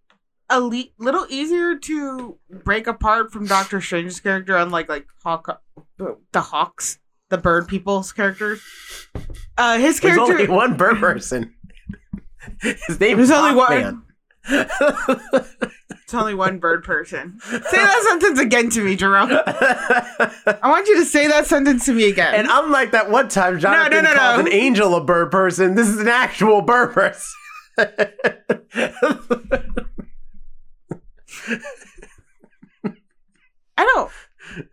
a 0.50 0.60
le- 0.60 0.86
little 0.98 1.26
easier 1.30 1.76
to 1.78 2.38
break 2.64 2.88
apart 2.88 3.32
from 3.32 3.46
Doctor 3.46 3.80
Strange's 3.82 4.20
character, 4.20 4.56
unlike 4.56 4.90
like 4.90 5.08
Hawk, 5.24 5.62
the 5.98 6.42
Hawks, 6.42 7.00
the 7.30 7.38
bird 7.38 7.68
people's 7.68 8.12
characters. 8.12 8.62
Uh, 9.58 9.78
his 9.78 10.00
character. 10.00 10.26
There's 10.26 10.42
only 10.42 10.56
one 10.56 10.78
bird 10.78 10.98
person. 10.98 11.56
His 12.62 13.00
name 13.00 13.18
There's 13.18 13.30
is 13.30 13.36
only 13.36 13.56
one-. 13.56 14.04
It's 16.12 16.20
only 16.20 16.34
one 16.34 16.60
bird 16.60 16.84
person. 16.84 17.40
Say 17.40 17.58
that 17.72 18.04
sentence 18.10 18.38
again 18.38 18.70
to 18.72 18.84
me, 18.84 18.98
Jerome. 18.98 19.30
I 19.32 20.60
want 20.66 20.86
you 20.90 21.00
to 21.00 21.06
say 21.06 21.26
that 21.28 21.48
sentence 21.48 21.86
to 21.86 21.94
me 21.94 22.10
again. 22.10 22.36
and 22.36 22.50
unlike 22.52 22.92
that 22.92 23.10
one 23.10 23.30
time 23.30 23.62
Jonathan 23.62 24.04
no, 24.04 24.12
no, 24.12 24.18
called 24.18 24.44
no. 24.44 24.46
an 24.46 24.52
angel 24.52 24.94
a 24.94 25.02
bird 25.02 25.32
person, 25.32 25.76
this 25.76 25.88
is 25.88 26.00
an 26.00 26.10
actual 26.10 26.64
bird 26.64 26.92
person. 26.92 27.32
I 27.78 28.12
don't. 33.78 34.12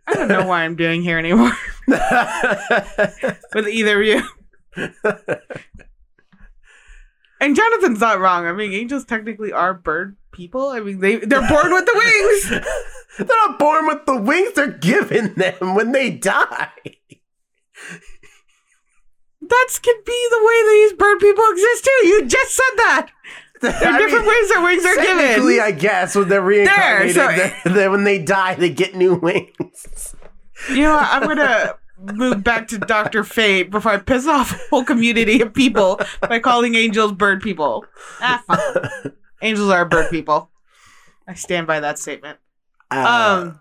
I 0.07 0.13
don't 0.13 0.27
know 0.27 0.45
why 0.45 0.65
I'm 0.65 0.75
doing 0.75 1.01
here 1.01 1.17
anymore 1.17 1.53
with 1.87 3.69
either 3.69 4.01
of 4.01 4.05
you. 4.05 4.23
And 7.39 7.55
Jonathan's 7.55 7.99
not 8.01 8.19
wrong. 8.19 8.45
I 8.45 8.51
mean, 8.53 8.73
angels 8.73 9.05
technically 9.05 9.51
are 9.51 9.73
bird 9.73 10.17
people. 10.31 10.67
I 10.69 10.79
mean, 10.81 10.99
they 10.99 11.17
they're 11.17 11.47
born 11.47 11.71
with 11.73 11.85
the 11.85 11.93
wings. 11.95 12.63
they're 13.17 13.27
not 13.27 13.57
born 13.59 13.87
with 13.87 14.05
the 14.05 14.17
wings, 14.17 14.53
they're 14.53 14.67
given 14.67 15.33
them 15.35 15.75
when 15.75 15.91
they 15.93 16.09
die. 16.11 16.69
That's 19.41 19.79
could 19.79 20.03
be 20.05 20.27
the 20.31 20.43
way 20.43 20.69
these 20.69 20.93
bird 20.93 21.19
people 21.19 21.43
exist 21.51 21.85
too. 21.85 22.07
You 22.07 22.25
just 22.27 22.55
said 22.55 22.75
that. 22.77 23.07
There 23.61 23.71
are 23.73 23.75
I 23.75 23.97
different 23.97 24.25
mean, 24.25 24.33
ways 24.41 24.47
their 24.49 24.61
wings 24.63 24.85
are 24.85 24.95
Technically, 24.95 25.55
given. 25.55 25.65
I 25.67 25.71
guess 25.71 26.15
when 26.15 26.29
they're 26.29 26.41
reincarnated, 26.41 27.13
so- 27.15 27.27
they're- 27.27 27.53
they're- 27.65 27.91
when 27.91 28.05
they 28.05 28.17
die, 28.17 28.55
they 28.55 28.69
get 28.69 28.95
new 28.95 29.15
wings. 29.15 30.15
You 30.69 30.83
know, 30.83 30.93
what? 30.93 31.07
I'm 31.11 31.23
gonna 31.27 31.75
move 32.01 32.43
back 32.43 32.67
to 32.69 32.77
Doctor 32.77 33.23
Fate 33.23 33.71
before 33.71 33.91
I 33.93 33.97
piss 33.97 34.25
off 34.27 34.51
a 34.53 34.57
whole 34.69 34.83
community 34.83 35.41
of 35.41 35.53
people 35.53 35.99
by 36.21 36.39
calling 36.39 36.75
angels 36.75 37.11
bird 37.13 37.41
people. 37.41 37.85
Ah, 38.21 38.43
fuck. 38.47 39.13
Angels 39.41 39.69
are 39.71 39.85
bird 39.85 40.09
people. 40.09 40.49
I 41.27 41.33
stand 41.33 41.65
by 41.67 41.79
that 41.79 41.97
statement. 41.99 42.39
Uh, 42.91 43.53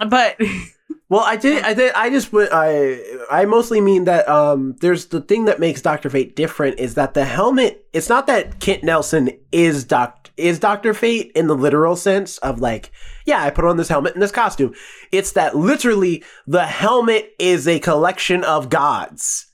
Um, 0.00 0.08
but 0.08 0.38
Well, 1.08 1.22
I 1.22 1.36
did. 1.36 1.62
I 1.62 1.74
did. 1.74 1.92
I 1.94 2.10
just. 2.10 2.32
went- 2.32 2.50
I. 2.52 3.00
I 3.30 3.44
mostly 3.44 3.80
mean 3.80 4.04
that. 4.04 4.28
Um. 4.28 4.74
There's 4.80 5.06
the 5.06 5.20
thing 5.20 5.44
that 5.44 5.60
makes 5.60 5.80
Doctor 5.82 6.10
Fate 6.10 6.34
different 6.34 6.78
is 6.80 6.94
that 6.94 7.14
the 7.14 7.24
helmet. 7.24 7.86
It's 7.92 8.08
not 8.08 8.26
that 8.26 8.58
Kent 8.58 8.82
Nelson 8.84 9.30
is 9.52 9.84
Doc 9.84 10.23
is 10.36 10.58
Doctor 10.58 10.94
Fate 10.94 11.32
in 11.34 11.46
the 11.46 11.56
literal 11.56 11.96
sense 11.96 12.38
of 12.38 12.60
like, 12.60 12.90
yeah, 13.24 13.42
I 13.42 13.50
put 13.50 13.64
on 13.64 13.76
this 13.76 13.88
helmet 13.88 14.14
and 14.14 14.22
this 14.22 14.32
costume. 14.32 14.74
It's 15.12 15.32
that 15.32 15.56
literally 15.56 16.24
the 16.46 16.66
helmet 16.66 17.34
is 17.38 17.68
a 17.68 17.78
collection 17.80 18.44
of 18.44 18.68
gods 18.68 19.46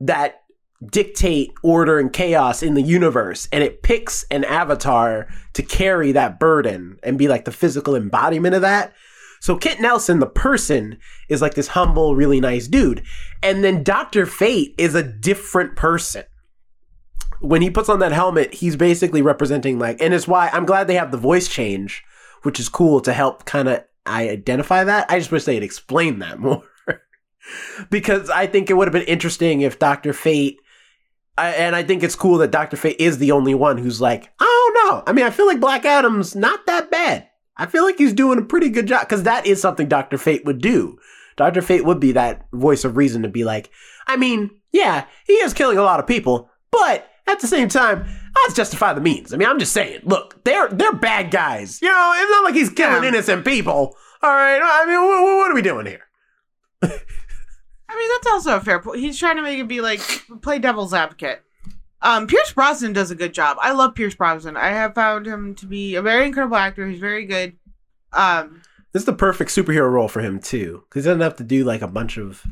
that 0.00 0.42
dictate 0.90 1.52
order 1.62 1.98
and 1.98 2.12
chaos 2.12 2.62
in 2.62 2.74
the 2.74 2.82
universe, 2.82 3.48
and 3.52 3.64
it 3.64 3.82
picks 3.82 4.24
an 4.30 4.44
avatar 4.44 5.28
to 5.54 5.62
carry 5.62 6.12
that 6.12 6.38
burden 6.38 6.98
and 7.02 7.18
be 7.18 7.28
like 7.28 7.44
the 7.44 7.52
physical 7.52 7.96
embodiment 7.96 8.54
of 8.54 8.62
that. 8.62 8.92
So 9.40 9.56
Kent 9.56 9.80
Nelson, 9.80 10.20
the 10.20 10.26
person, 10.26 10.98
is 11.28 11.42
like 11.42 11.54
this 11.54 11.68
humble, 11.68 12.16
really 12.16 12.40
nice 12.40 12.66
dude. 12.66 13.02
And 13.42 13.62
then 13.62 13.82
Dr. 13.82 14.24
Fate 14.26 14.74
is 14.78 14.94
a 14.94 15.02
different 15.02 15.76
person. 15.76 16.24
When 17.44 17.62
he 17.62 17.70
puts 17.70 17.88
on 17.88 17.98
that 17.98 18.12
helmet, 18.12 18.54
he's 18.54 18.74
basically 18.74 19.22
representing 19.22 19.78
like, 19.78 20.00
and 20.00 20.14
it's 20.14 20.26
why 20.26 20.48
I'm 20.52 20.64
glad 20.64 20.86
they 20.86 20.94
have 20.94 21.10
the 21.10 21.18
voice 21.18 21.46
change, 21.46 22.02
which 22.42 22.58
is 22.58 22.68
cool 22.68 23.00
to 23.00 23.12
help 23.12 23.44
kind 23.44 23.68
of 23.68 23.84
I 24.06 24.28
identify 24.28 24.84
that. 24.84 25.10
I 25.10 25.18
just 25.18 25.30
wish 25.30 25.44
they 25.44 25.54
had 25.54 25.62
explained 25.62 26.22
that 26.22 26.38
more 26.40 26.64
because 27.90 28.30
I 28.30 28.46
think 28.46 28.70
it 28.70 28.74
would 28.74 28.88
have 28.88 28.92
been 28.92 29.02
interesting 29.02 29.60
if 29.60 29.78
Doctor 29.78 30.12
Fate. 30.12 30.58
I, 31.36 31.48
and 31.50 31.74
I 31.74 31.82
think 31.82 32.02
it's 32.02 32.14
cool 32.14 32.38
that 32.38 32.52
Doctor 32.52 32.76
Fate 32.76 32.96
is 33.00 33.18
the 33.18 33.32
only 33.32 33.54
one 33.54 33.76
who's 33.76 34.00
like, 34.00 34.32
I 34.38 34.72
don't 34.74 34.86
know. 34.86 35.02
I 35.06 35.12
mean, 35.12 35.26
I 35.26 35.30
feel 35.30 35.46
like 35.46 35.58
Black 35.58 35.84
Adam's 35.84 36.36
not 36.36 36.64
that 36.66 36.92
bad. 36.92 37.28
I 37.56 37.66
feel 37.66 37.84
like 37.84 37.98
he's 37.98 38.12
doing 38.12 38.38
a 38.38 38.42
pretty 38.44 38.68
good 38.68 38.86
job 38.86 39.02
because 39.02 39.24
that 39.24 39.44
is 39.44 39.60
something 39.60 39.88
Doctor 39.88 40.16
Fate 40.16 40.44
would 40.44 40.60
do. 40.60 40.96
Doctor 41.36 41.60
Fate 41.60 41.84
would 41.84 41.98
be 41.98 42.12
that 42.12 42.46
voice 42.52 42.84
of 42.84 42.96
reason 42.96 43.22
to 43.22 43.28
be 43.28 43.42
like, 43.42 43.70
I 44.06 44.16
mean, 44.16 44.50
yeah, 44.70 45.06
he 45.26 45.34
is 45.34 45.52
killing 45.52 45.76
a 45.76 45.82
lot 45.82 45.98
of 45.98 46.06
people, 46.06 46.50
but 46.70 47.08
at 47.26 47.40
the 47.40 47.46
same 47.46 47.68
time, 47.68 48.06
let's 48.34 48.54
justify 48.54 48.92
the 48.92 49.00
means. 49.00 49.32
I 49.32 49.36
mean, 49.36 49.48
I'm 49.48 49.58
just 49.58 49.72
saying, 49.72 50.00
look, 50.04 50.42
they're 50.44 50.68
they're 50.68 50.92
bad 50.94 51.30
guys. 51.30 51.80
You 51.82 51.88
know, 51.88 52.12
it's 52.16 52.30
not 52.30 52.44
like 52.44 52.54
he's 52.54 52.70
killing 52.70 53.02
Yeah. 53.02 53.08
innocent 53.10 53.44
people. 53.44 53.96
All 54.22 54.30
right, 54.30 54.60
I 54.62 54.86
mean, 54.86 55.00
what, 55.02 55.22
what 55.38 55.50
are 55.50 55.54
we 55.54 55.62
doing 55.62 55.86
here? 55.86 56.02
I 56.82 56.88
mean, 57.98 58.08
that's 58.14 58.26
also 58.26 58.56
a 58.56 58.60
fair 58.60 58.80
point. 58.80 59.00
He's 59.00 59.18
trying 59.18 59.36
to 59.36 59.42
make 59.42 59.58
it 59.58 59.68
be 59.68 59.80
like 59.80 60.00
play 60.42 60.58
devil's 60.58 60.94
advocate. 60.94 61.42
Um, 62.02 62.26
Pierce 62.26 62.52
Brosnan 62.52 62.92
does 62.92 63.10
a 63.10 63.14
good 63.14 63.32
job. 63.32 63.56
I 63.60 63.72
love 63.72 63.94
Pierce 63.94 64.14
Brosnan. 64.14 64.56
I 64.56 64.68
have 64.68 64.94
found 64.94 65.26
him 65.26 65.54
to 65.56 65.66
be 65.66 65.94
a 65.94 66.02
very 66.02 66.26
incredible 66.26 66.56
actor. 66.56 66.86
He's 66.86 67.00
very 67.00 67.24
good. 67.24 67.56
Um, 68.12 68.62
This 68.92 69.02
is 69.02 69.06
the 69.06 69.12
perfect 69.14 69.50
superhero 69.50 69.90
role 69.90 70.08
for 70.08 70.20
him 70.20 70.38
too, 70.38 70.84
because 70.88 71.04
he 71.04 71.08
doesn't 71.08 71.22
have 71.22 71.36
to 71.36 71.44
do 71.44 71.64
like 71.64 71.82
a 71.82 71.88
bunch 71.88 72.18
of 72.18 72.44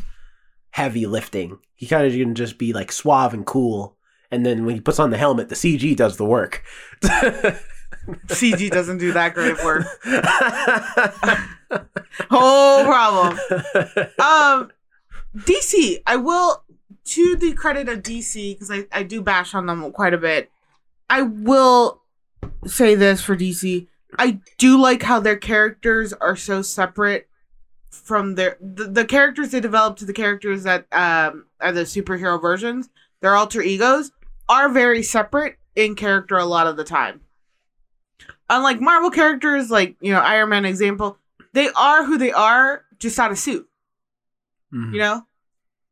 heavy 0.71 1.07
lifting. 1.07 1.59
He 1.75 1.87
kind 1.87 2.07
of 2.07 2.13
can 2.13 2.35
just 2.35 2.57
be 2.59 2.73
like 2.73 2.91
suave 2.93 3.35
and 3.35 3.45
cool, 3.45 3.97
and 4.33 4.45
then 4.47 4.65
when 4.65 4.75
he 4.75 4.81
puts 4.81 4.99
on 4.99 5.11
the 5.11 5.19
helmet, 5.19 5.51
the 5.51 5.55
CG 5.55 5.95
does 5.95 6.17
the 6.17 6.25
work. 6.25 6.65
CG 7.03 8.71
doesn't 8.71 8.99
do 8.99 9.13
that 9.13 9.35
great 9.35 9.63
work. 9.63 9.85
Whole 12.31 12.85
problem. 12.85 13.39
Um, 14.19 14.73
DC. 15.37 16.03
I 16.07 16.17
will, 16.17 16.65
to 17.05 17.37
the 17.37 17.53
credit 17.53 17.91
of 17.91 18.03
DC, 18.03 18.55
because 18.55 18.71
I, 18.71 18.87
I 18.91 19.03
do 19.03 19.21
bash 19.21 19.55
on 19.55 19.67
them 19.67 19.93
quite 19.93 20.15
a 20.15 20.19
bit. 20.19 20.51
I 21.11 21.21
will 21.21 22.01
say 22.67 22.95
this 22.95 23.23
for 23.23 23.37
DC. 23.37 23.87
I 24.19 24.41
do 24.57 24.81
like 24.81 25.03
how 25.03 25.21
their 25.21 25.37
characters 25.37 26.15
are 26.15 26.37
so 26.37 26.63
separate 26.63 27.29
from 27.91 28.37
their 28.37 28.57
the, 28.59 28.85
the 28.85 29.05
characters 29.05 29.51
they 29.51 29.61
develop 29.61 29.99
to 29.99 30.07
the 30.07 30.15
characters 30.15 30.63
that 30.63 30.87
um 30.93 31.45
are 31.61 31.73
the 31.73 31.83
superhero 31.83 32.41
versions. 32.41 32.89
Their 33.21 33.37
alter 33.37 33.61
egos 33.63 34.11
are 34.53 34.69
very 34.69 35.03
separate 35.03 35.57
in 35.75 35.95
character 35.95 36.37
a 36.37 36.45
lot 36.45 36.67
of 36.67 36.77
the 36.77 36.85
time. 36.85 37.23
Unlike 38.51 38.81
Marvel 38.83 39.11
characters, 39.11 39.71
like 39.71 39.97
you 40.01 40.13
know 40.13 40.21
Iron 40.21 40.51
Man 40.51 40.65
example, 40.67 41.17
they 41.55 41.71
are 41.71 42.05
who 42.05 42.19
they 42.19 42.33
are, 42.33 42.85
just 42.99 43.19
out 43.19 43.31
of 43.33 43.39
suit 43.39 43.69
Mhm. 44.73 44.93
you 44.93 44.99
know 45.01 45.27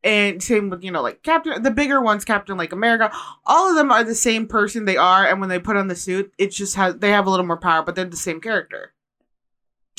and 0.02 0.42
same 0.42 0.70
with 0.70 0.82
you 0.82 0.90
know 0.90 1.02
like 1.02 1.22
captain 1.22 1.62
the 1.62 1.70
bigger 1.70 2.00
ones 2.00 2.24
captain 2.24 2.56
like 2.56 2.72
america 2.72 3.11
all 3.44 3.68
of 3.68 3.76
them 3.76 3.92
are 3.92 4.02
the 4.02 4.14
same 4.14 4.46
person 4.46 4.86
they 4.86 4.96
are 4.96 5.26
and 5.26 5.38
when 5.40 5.50
they 5.50 5.58
put 5.58 5.76
on 5.76 5.88
the 5.88 5.94
suit 5.96 6.32
it's 6.38 6.56
just 6.56 6.76
has 6.76 6.96
they 6.96 7.11
have 7.11 7.26
a 7.26 7.30
little 7.30 7.44
more 7.44 7.58
power 7.58 7.82
but 7.82 7.94
they're 7.94 8.06
the 8.06 8.16
same 8.16 8.40
character 8.40 8.94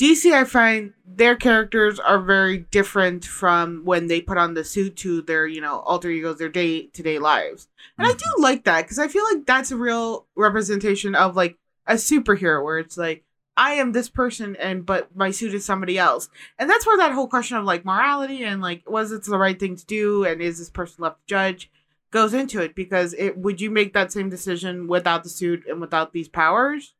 dc 0.02 0.32
i 0.32 0.42
find 0.42 0.92
their 1.06 1.36
characters 1.36 2.00
are 2.00 2.18
very 2.18 2.58
different 2.58 3.24
from 3.24 3.84
when 3.84 4.08
they 4.08 4.20
put 4.20 4.36
on 4.36 4.54
the 4.54 4.64
suit 4.64 4.96
to 4.96 5.22
their 5.22 5.46
you 5.46 5.60
know 5.60 5.78
alter 5.80 6.10
egos 6.10 6.38
their 6.38 6.48
day-to-day 6.48 7.18
lives. 7.18 7.68
And 7.96 8.06
i 8.06 8.10
do 8.10 8.16
mm-hmm. 8.16 8.42
like 8.42 8.64
that 8.64 8.82
because 8.82 8.98
i 8.98 9.06
feel 9.06 9.24
like 9.24 9.46
that's 9.46 9.70
a 9.70 9.76
real 9.76 10.26
representation 10.34 11.14
of 11.14 11.36
like 11.36 11.56
a 11.86 11.94
superhero 11.94 12.64
where 12.64 12.78
it's 12.78 12.98
like 12.98 13.24
i 13.56 13.74
am 13.74 13.92
this 13.92 14.08
person 14.08 14.56
and 14.56 14.84
but 14.84 15.14
my 15.14 15.30
suit 15.30 15.54
is 15.54 15.64
somebody 15.64 15.98
else. 15.98 16.28
And 16.58 16.68
that's 16.68 16.86
where 16.86 16.96
that 16.96 17.12
whole 17.12 17.28
question 17.28 17.56
of 17.56 17.64
like 17.64 17.84
morality 17.84 18.42
and 18.42 18.60
like 18.60 18.88
was 18.90 19.12
it 19.12 19.22
the 19.24 19.38
right 19.38 19.58
thing 19.58 19.76
to 19.76 19.86
do 19.86 20.24
and 20.24 20.42
is 20.42 20.58
this 20.58 20.70
person 20.70 21.02
left 21.02 21.20
to 21.20 21.26
judge 21.26 21.70
goes 22.10 22.34
into 22.34 22.60
it 22.60 22.74
because 22.74 23.14
it 23.14 23.38
would 23.38 23.60
you 23.60 23.70
make 23.70 23.92
that 23.92 24.10
same 24.10 24.28
decision 24.28 24.88
without 24.88 25.22
the 25.22 25.28
suit 25.28 25.64
and 25.68 25.80
without 25.80 26.12
these 26.12 26.28
powers 26.28 26.94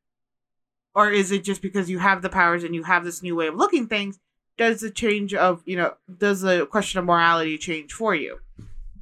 or 0.95 1.11
is 1.11 1.31
it 1.31 1.45
just 1.45 1.63
because 1.63 1.89
you 1.91 1.99
have 1.99 2.23
the 2.23 2.29
powers 2.29 2.65
and 2.65 2.75
you 2.75 2.83
have 2.83 3.05
this 3.05 3.23
new 3.23 3.35
way 3.37 3.47
of 3.47 3.55
looking 3.55 3.87
things 3.87 4.19
does 4.59 4.81
the 4.81 4.91
change 4.91 5.33
of 5.35 5.63
you 5.65 5.77
know 5.77 5.95
does 6.19 6.43
the 6.43 6.67
question 6.67 6.99
of 6.99 7.05
morality 7.05 7.57
change 7.59 7.93
for 7.93 8.15
you 8.15 8.39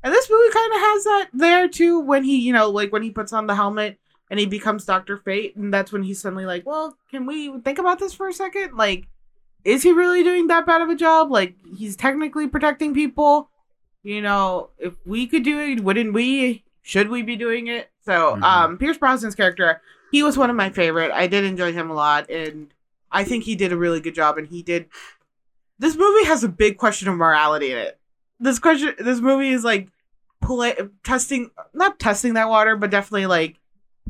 and 0.03 0.15
this 0.15 0.31
movie 0.31 0.53
kind 0.53 0.73
of 0.73 0.81
has 0.81 1.05
that 1.05 1.29
there 1.33 1.69
too 1.69 2.01
when 2.01 2.25
he 2.25 2.37
you 2.39 2.53
know 2.53 2.69
like 2.71 2.93
when 2.93 3.03
he 3.03 3.11
puts 3.11 3.33
on 3.33 3.47
the 3.47 3.55
helmet 3.55 3.99
and 4.31 4.39
he 4.39 4.47
becomes 4.47 4.85
Dr. 4.85 5.17
Fate 5.17 5.57
and 5.57 5.75
that's 5.75 5.91
when 5.91 6.03
he's 6.05 6.21
suddenly 6.21 6.47
like 6.47 6.65
well 6.65 6.97
can 7.11 7.27
we 7.27 7.59
think 7.61 7.79
about 7.79 7.99
this 7.99 8.15
for 8.15 8.29
a 8.29 8.33
second 8.33 8.77
like 8.77 9.07
is 9.63 9.83
he 9.83 9.93
really 9.93 10.23
doing 10.23 10.47
that 10.47 10.65
bad 10.65 10.81
of 10.81 10.89
a 10.89 10.95
job? 10.95 11.31
Like 11.31 11.55
he's 11.77 11.95
technically 11.95 12.49
protecting 12.49 12.95
people. 12.95 13.51
You 14.03 14.23
know, 14.23 14.71
if 14.79 14.95
we 15.05 15.27
could 15.27 15.43
do 15.43 15.59
it, 15.61 15.85
wouldn't 15.85 16.15
we? 16.15 16.65
Should 16.81 17.11
we 17.11 17.21
be 17.21 17.37
doing 17.37 17.67
it? 17.67 17.91
So, 18.07 18.37
Mhm. 18.37 18.43
um, 18.43 18.79
Pierce 18.79 18.97
Brosnan's 18.97 19.35
character, 19.35 19.83
he 20.11 20.23
was 20.23 20.37
one 20.37 20.51
of 20.51 20.57
my 20.57 20.71
favorite. 20.71 21.11
I 21.13 21.27
did 21.27 21.45
enjoy 21.45 21.73
him 21.73 21.91
a 21.91 21.95
lot, 21.95 22.31
and 22.31 22.73
I 23.11 23.25
think 23.25 23.45
he 23.45 23.55
did 23.55 23.73
a 23.73 23.77
really 23.77 24.01
good 24.01 24.15
job. 24.15 24.39
And 24.39 24.47
he 24.47 24.63
did. 24.63 24.89
This 25.79 25.97
movie 25.97 26.27
has 26.27 26.45
a 26.45 26.49
big 26.49 26.77
question 26.77 27.09
of 27.09 27.17
morality 27.17 27.73
in 27.73 27.79
it. 27.79 27.99
This 28.39 28.59
question, 28.59 28.95
this 28.99 29.21
movie 29.21 29.51
is 29.51 29.65
like, 29.65 29.89
play, 30.43 30.77
testing, 31.05 31.51
not 31.75 31.99
testing 31.99 32.35
that 32.35 32.49
water, 32.49 32.77
but 32.77 32.91
definitely 32.91 33.27
like, 33.27 33.57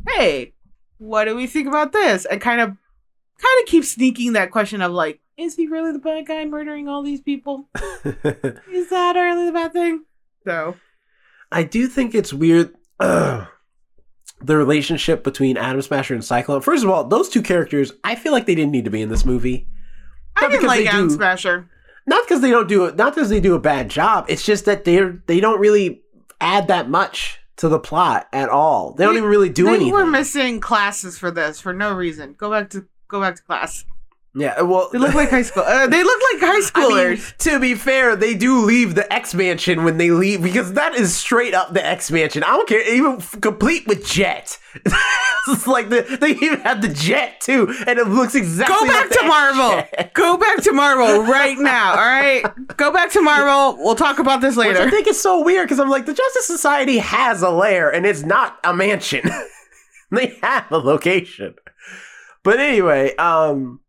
hey, 0.08 0.52
what 0.98 1.24
do 1.24 1.36
we 1.36 1.46
think 1.46 1.68
about 1.68 1.92
this? 1.92 2.24
And 2.24 2.40
kind 2.40 2.60
of, 2.60 2.68
kind 2.68 3.62
of 3.62 3.66
keep 3.66 3.84
sneaking 3.84 4.34
that 4.34 4.50
question 4.50 4.82
of 4.82 4.92
like, 4.92 5.20
is 5.36 5.56
he 5.56 5.66
really 5.66 5.92
the 5.92 5.98
bad 5.98 6.26
guy 6.26 6.44
murdering 6.44 6.86
all 6.86 7.02
these 7.02 7.22
people? 7.22 7.68
Is 7.74 8.90
that 8.90 9.16
really 9.16 9.46
the 9.46 9.52
bad 9.52 9.72
thing? 9.72 10.04
So 10.44 10.76
I 11.50 11.62
do 11.62 11.86
think 11.88 12.14
it's 12.14 12.32
weird. 12.32 12.74
ugh, 13.00 13.46
the 14.42 14.56
relationship 14.56 15.22
between 15.22 15.56
Atom 15.56 15.82
Smasher 15.82 16.14
and 16.14 16.24
Cyclone. 16.24 16.60
First 16.62 16.84
of 16.84 16.90
all, 16.90 17.04
those 17.04 17.28
two 17.28 17.42
characters, 17.42 17.92
I 18.04 18.14
feel 18.14 18.32
like 18.32 18.46
they 18.46 18.54
didn't 18.54 18.72
need 18.72 18.84
to 18.84 18.90
be 18.90 19.02
in 19.02 19.08
this 19.08 19.24
movie. 19.24 19.68
I 20.36 20.48
didn't 20.48 20.66
like 20.66 20.80
they 20.80 20.88
Adam 20.88 21.08
do- 21.08 21.14
Smasher. 21.14 21.68
Not 22.06 22.26
because 22.26 22.40
they 22.40 22.50
don't 22.50 22.68
do 22.68 22.86
it. 22.86 22.96
Not 22.96 23.14
because 23.14 23.28
they 23.28 23.40
do 23.40 23.54
a 23.54 23.60
bad 23.60 23.90
job. 23.90 24.24
It's 24.28 24.44
just 24.44 24.64
that 24.64 24.84
they're 24.84 25.22
they 25.26 25.38
don't 25.38 25.60
really 25.60 26.02
add 26.40 26.68
that 26.68 26.88
much 26.88 27.38
to 27.56 27.68
the 27.68 27.78
plot 27.78 28.26
at 28.32 28.48
all. 28.48 28.94
They 28.94 29.04
don't 29.04 29.16
even 29.16 29.28
really 29.28 29.50
do 29.50 29.68
anything. 29.68 29.78
they 29.80 29.84
anything. 29.92 30.06
were 30.06 30.10
missing 30.10 30.60
classes 30.60 31.18
for 31.18 31.30
this 31.30 31.60
for 31.60 31.74
no 31.74 31.92
reason. 31.92 32.34
Go 32.38 32.50
back 32.50 32.70
to 32.70 32.86
go 33.08 33.20
back 33.20 33.36
to 33.36 33.42
class. 33.42 33.84
Yeah, 34.34 34.60
well, 34.62 34.88
They 34.92 34.98
look 34.98 35.14
like 35.14 35.30
high 35.30 35.42
school. 35.42 35.64
Uh, 35.66 35.86
they 35.88 36.02
look 36.04 36.20
like 36.32 36.40
high 36.40 36.56
I 36.56 36.60
schoolers. 36.60 37.10
mean, 37.10 37.20
to 37.38 37.58
be 37.60 37.74
fair, 37.74 38.14
they 38.14 38.34
do 38.34 38.60
leave 38.64 38.94
the 38.94 39.12
X 39.12 39.34
Mansion 39.34 39.82
when 39.84 39.98
they 39.98 40.10
leave 40.10 40.42
because 40.42 40.74
that 40.74 40.94
is 40.94 41.16
straight 41.16 41.52
up 41.52 41.72
the 41.74 41.84
X 41.84 42.10
Mansion. 42.10 42.44
I 42.44 42.48
don't 42.48 42.68
care, 42.68 42.80
even 42.94 43.16
f- 43.16 43.40
complete 43.40 43.86
with 43.88 44.06
jet. 44.06 44.56
it's 45.48 45.66
like 45.66 45.88
the, 45.88 46.02
they 46.20 46.30
even 46.46 46.60
have 46.60 46.80
the 46.80 46.88
jet 46.88 47.40
too, 47.40 47.74
and 47.88 47.98
it 47.98 48.06
looks 48.06 48.36
exactly. 48.36 48.76
Go 48.78 48.86
back 48.86 49.08
the 49.08 49.16
to 49.16 49.26
Marvel. 49.26 49.70
jet. 49.70 50.14
Go 50.14 50.36
back 50.36 50.62
to 50.62 50.72
Marvel 50.72 51.22
right 51.24 51.58
now. 51.58 51.90
All 51.90 51.96
right. 51.96 52.44
Go 52.76 52.92
back 52.92 53.10
to 53.12 53.20
Marvel. 53.20 53.82
We'll 53.84 53.96
talk 53.96 54.20
about 54.20 54.40
this 54.40 54.56
Which 54.56 54.76
I 54.76 54.88
think 54.90 55.08
it's 55.08 55.20
so 55.20 55.42
weird 55.44 55.66
because 55.66 55.80
I'm 55.80 55.90
like, 55.90 56.06
the 56.06 56.14
Justice 56.14 56.46
Society 56.46 56.98
has 56.98 57.42
a 57.42 57.50
lair 57.50 57.90
and 57.92 58.06
it's 58.06 58.22
not 58.22 58.58
a 58.62 58.72
mansion. 58.72 59.28
they 60.12 60.38
have 60.40 60.70
a 60.70 60.78
location. 60.78 61.56
But 62.44 62.60
anyway, 62.60 63.14
um, 63.16 63.79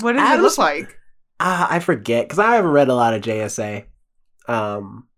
What 0.00 0.12
does 0.12 0.38
it 0.38 0.42
look 0.42 0.58
like? 0.58 0.98
Ah, 1.40 1.66
I 1.70 1.80
forget 1.80 2.26
because 2.26 2.38
I 2.38 2.54
haven't 2.54 2.70
read 2.70 2.88
a 2.88 2.94
lot 2.94 3.14
of 3.14 3.22
JSA. 3.22 3.84
Um, 4.48 5.08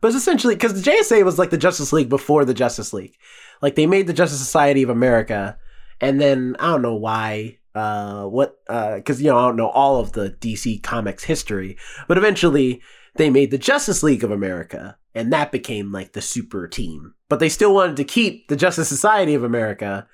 but 0.00 0.08
it's 0.08 0.16
essentially 0.16 0.54
because 0.54 0.80
the 0.80 0.90
JSA 0.90 1.24
was 1.24 1.38
like 1.38 1.50
the 1.50 1.58
Justice 1.58 1.92
League 1.92 2.08
before 2.08 2.44
the 2.44 2.54
Justice 2.54 2.92
League. 2.92 3.16
Like 3.60 3.74
they 3.74 3.86
made 3.86 4.06
the 4.06 4.12
Justice 4.12 4.38
Society 4.38 4.82
of 4.82 4.90
America, 4.90 5.58
and 6.00 6.20
then 6.20 6.56
I 6.58 6.70
don't 6.70 6.82
know 6.82 6.96
why. 6.96 7.58
Uh, 7.74 8.24
what? 8.24 8.58
Uh, 8.68 8.96
because 8.96 9.20
you 9.20 9.28
know 9.28 9.38
I 9.38 9.46
don't 9.46 9.56
know 9.56 9.68
all 9.68 10.00
of 10.00 10.12
the 10.12 10.30
DC 10.30 10.82
Comics 10.82 11.24
history, 11.24 11.76
but 12.06 12.18
eventually 12.18 12.82
they 13.16 13.30
made 13.30 13.50
the 13.50 13.58
Justice 13.58 14.02
League 14.02 14.24
of 14.24 14.30
America, 14.30 14.96
and 15.14 15.32
that 15.32 15.52
became 15.52 15.92
like 15.92 16.12
the 16.12 16.22
super 16.22 16.68
team. 16.68 17.14
But 17.28 17.40
they 17.40 17.48
still 17.48 17.74
wanted 17.74 17.96
to 17.96 18.04
keep 18.04 18.48
the 18.48 18.56
Justice 18.56 18.88
Society 18.88 19.34
of 19.34 19.42
America, 19.44 20.06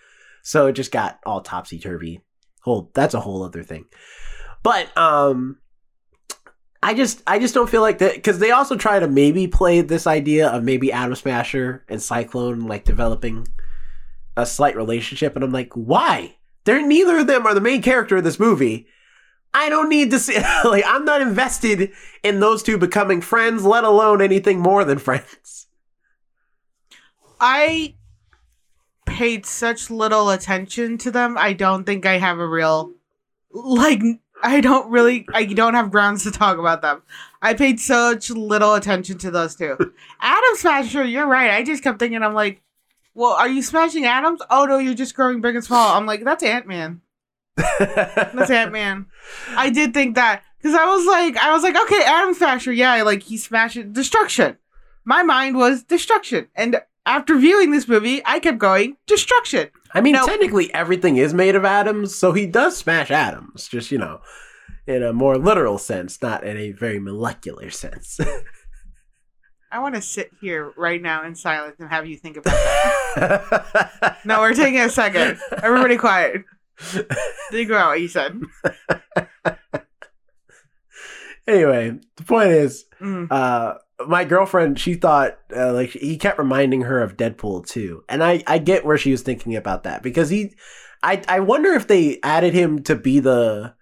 so 0.43 0.67
it 0.67 0.73
just 0.73 0.93
got 0.93 1.21
all 1.27 1.43
topsy 1.43 1.79
turvy. 1.79 2.23
Whole 2.65 2.91
that's 2.95 3.15
a 3.15 3.21
whole 3.21 3.43
other 3.43 3.62
thing. 3.62 3.85
But 4.62 4.97
um 4.97 5.59
I 6.83 6.93
just 6.93 7.23
I 7.27 7.39
just 7.39 7.55
don't 7.55 7.71
feel 7.71 7.81
like 7.81 7.99
that 7.99 8.15
because 8.15 8.39
they 8.39 8.51
also 8.51 8.77
try 8.77 8.99
to 8.99 9.09
maybe 9.09 9.49
play 9.49 9.81
this 9.81 10.07
idea 10.07 10.49
of 10.49 10.65
maybe 10.65 10.93
Atom 10.93 11.15
Smasher 11.15 11.83
and 11.89 12.03
Cyclone 12.03 12.67
like 12.67 12.85
developing 12.85 13.49
a 14.37 14.45
slight 14.45 14.77
relationship, 14.77 15.35
and 15.35 15.45
I'm 15.45 15.53
like, 15.53 15.73
why? 15.73 16.37
They're 16.65 16.87
neither 16.87 17.19
of 17.19 17.27
them 17.27 17.47
are 17.47 17.55
the 17.55 17.61
main 17.62 17.81
character 17.81 18.19
of 18.19 18.25
this 18.25 18.39
movie. 18.41 18.87
I 19.55 19.69
don't 19.69 19.89
need 19.89 20.11
to 20.11 20.19
see 20.19 20.35
like 20.65 20.85
I'm 20.87 21.07
not 21.07 21.23
invested 21.23 21.93
in 22.23 22.41
those 22.41 22.62
two 22.62 22.77
becoming 22.77 23.23
friends, 23.23 23.65
let 23.65 23.85
alone 23.85 24.21
anything 24.21 24.61
more 24.61 24.85
than 24.85 24.99
friends. 24.99 25.69
I 27.41 27.95
paid 29.07 29.47
such 29.47 29.91
little 29.91 30.31
attention 30.31 30.99
to 30.99 31.11
them. 31.11 31.37
I 31.39 31.53
don't 31.53 31.85
think 31.85 32.07
I 32.07 32.19
have 32.19 32.39
a 32.39 32.49
real 32.49 32.93
like 33.53 34.03
I 34.43 34.61
don't 34.61 34.91
really 34.91 35.27
I 35.33 35.45
don't 35.45 35.75
have 35.75 35.91
grounds 35.91 36.25
to 36.25 36.31
talk 36.31 36.59
about 36.59 36.83
them. 36.83 37.03
I 37.41 37.55
paid 37.55 37.81
such 37.81 38.31
little 38.31 38.75
attention 38.75 39.19
to 39.19 39.31
those 39.31 39.55
two. 39.55 39.77
Atom 40.21 40.57
Smasher, 40.57 41.05
you're 41.05 41.27
right. 41.27 41.51
I 41.51 41.63
just 41.63 41.83
kept 41.83 41.99
thinking 41.99 42.23
I'm 42.23 42.35
like, 42.35 42.63
well, 43.15 43.33
are 43.33 43.49
you 43.49 43.63
smashing 43.63 44.05
Adams? 44.05 44.41
Oh 44.51 44.65
no, 44.65 44.79
you're 44.79 44.95
just 44.95 45.15
growing 45.15 45.41
big 45.41 45.55
and 45.55 45.65
small. 45.65 45.97
I'm 45.97 46.07
like, 46.07 46.25
that's 46.25 46.43
Ant 46.43 46.67
Man. 46.67 47.01
That's 47.57 48.51
Ant 48.51 48.73
Man. 48.73 49.07
I 49.51 49.71
did 49.71 49.95
think 49.95 50.17
that 50.17 50.43
because 50.59 50.75
I 50.75 50.87
was 50.87 51.07
like, 51.07 51.37
I 51.37 51.53
was 51.53 51.63
like, 51.63 51.77
okay, 51.77 52.05
Atom 52.05 52.35
Smasher, 52.35 52.73
yeah, 52.73 53.03
like 53.03 53.23
he 53.23 53.37
smashes 53.37 53.87
destruction. 53.93 54.59
My 55.05 55.23
mind 55.23 55.57
was 55.57 55.83
destruction, 55.83 56.49
and 56.57 56.81
after 57.07 57.37
viewing 57.37 57.71
this 57.71 57.87
movie, 57.89 58.23
I 58.25 58.39
kept 58.41 58.59
going 58.59 58.97
destruction. 59.07 59.69
I 59.93 60.01
mean, 60.01 60.15
No. 60.15 60.27
technically 60.27 60.73
everything 60.75 61.17
is 61.17 61.33
made 61.35 61.55
of 61.55 61.65
atoms, 61.65 62.15
so 62.17 62.33
he 62.33 62.47
does 62.47 62.77
smash 62.77 63.11
atoms, 63.11 63.69
just, 63.69 63.91
you 63.93 63.99
know, 63.99 64.21
in 64.87 65.03
a 65.03 65.13
more 65.13 65.37
literal 65.39 65.79
sense, 65.79 66.21
not 66.23 66.45
in 66.45 66.57
a 66.57 66.73
very 66.73 66.99
molecular 66.99 67.71
sense. 67.71 68.19
I 69.73 69.81
want 69.81 69.97
to 69.97 70.03
sit 70.03 70.31
here 70.41 70.73
right 70.77 71.03
now 71.03 71.25
in 71.25 71.35
silence 71.35 71.77
and 71.81 71.89
have 71.91 72.07
you 72.07 72.17
think 72.17 72.37
about 72.37 72.55
that. 73.17 74.19
no, 74.25 74.41
we're 74.41 74.55
taking 74.55 74.81
a 74.81 74.89
second. 74.89 75.39
Everybody 75.63 75.97
quiet. 75.97 76.45
Think 77.51 77.71
about 77.71 77.91
what 77.91 78.01
you 78.01 78.09
said. 78.09 78.41
Anyway, 81.47 81.99
the 82.16 82.22
point 82.24 82.51
is, 82.51 82.84
Mm. 83.01 83.28
uh, 83.30 83.74
my 84.09 84.24
girlfriend, 84.24 84.78
she 84.78 84.95
thought, 84.95 85.38
uh, 85.55 85.72
like, 85.72 85.90
he 85.90 86.16
kept 86.16 86.38
reminding 86.38 86.82
her 86.82 87.01
of 87.03 87.16
Deadpool 87.16 87.66
too. 87.66 88.03
And 88.09 88.22
I, 88.24 88.42
I 88.47 88.59
get 88.59 88.84
where 88.84 88.99
she 88.99 89.11
was 89.11 89.22
thinking 89.22 89.55
about 89.57 89.82
that 89.84 90.03
because 90.03 90.30
he, 90.30 90.55
I, 91.03 91.22
I 91.28 91.40
wonder 91.40 91.72
if 91.72 91.86
they 91.86 92.18
added 92.22 92.55
him 92.55 92.82
to 92.84 92.95
be 92.97 93.20
the, 93.20 93.74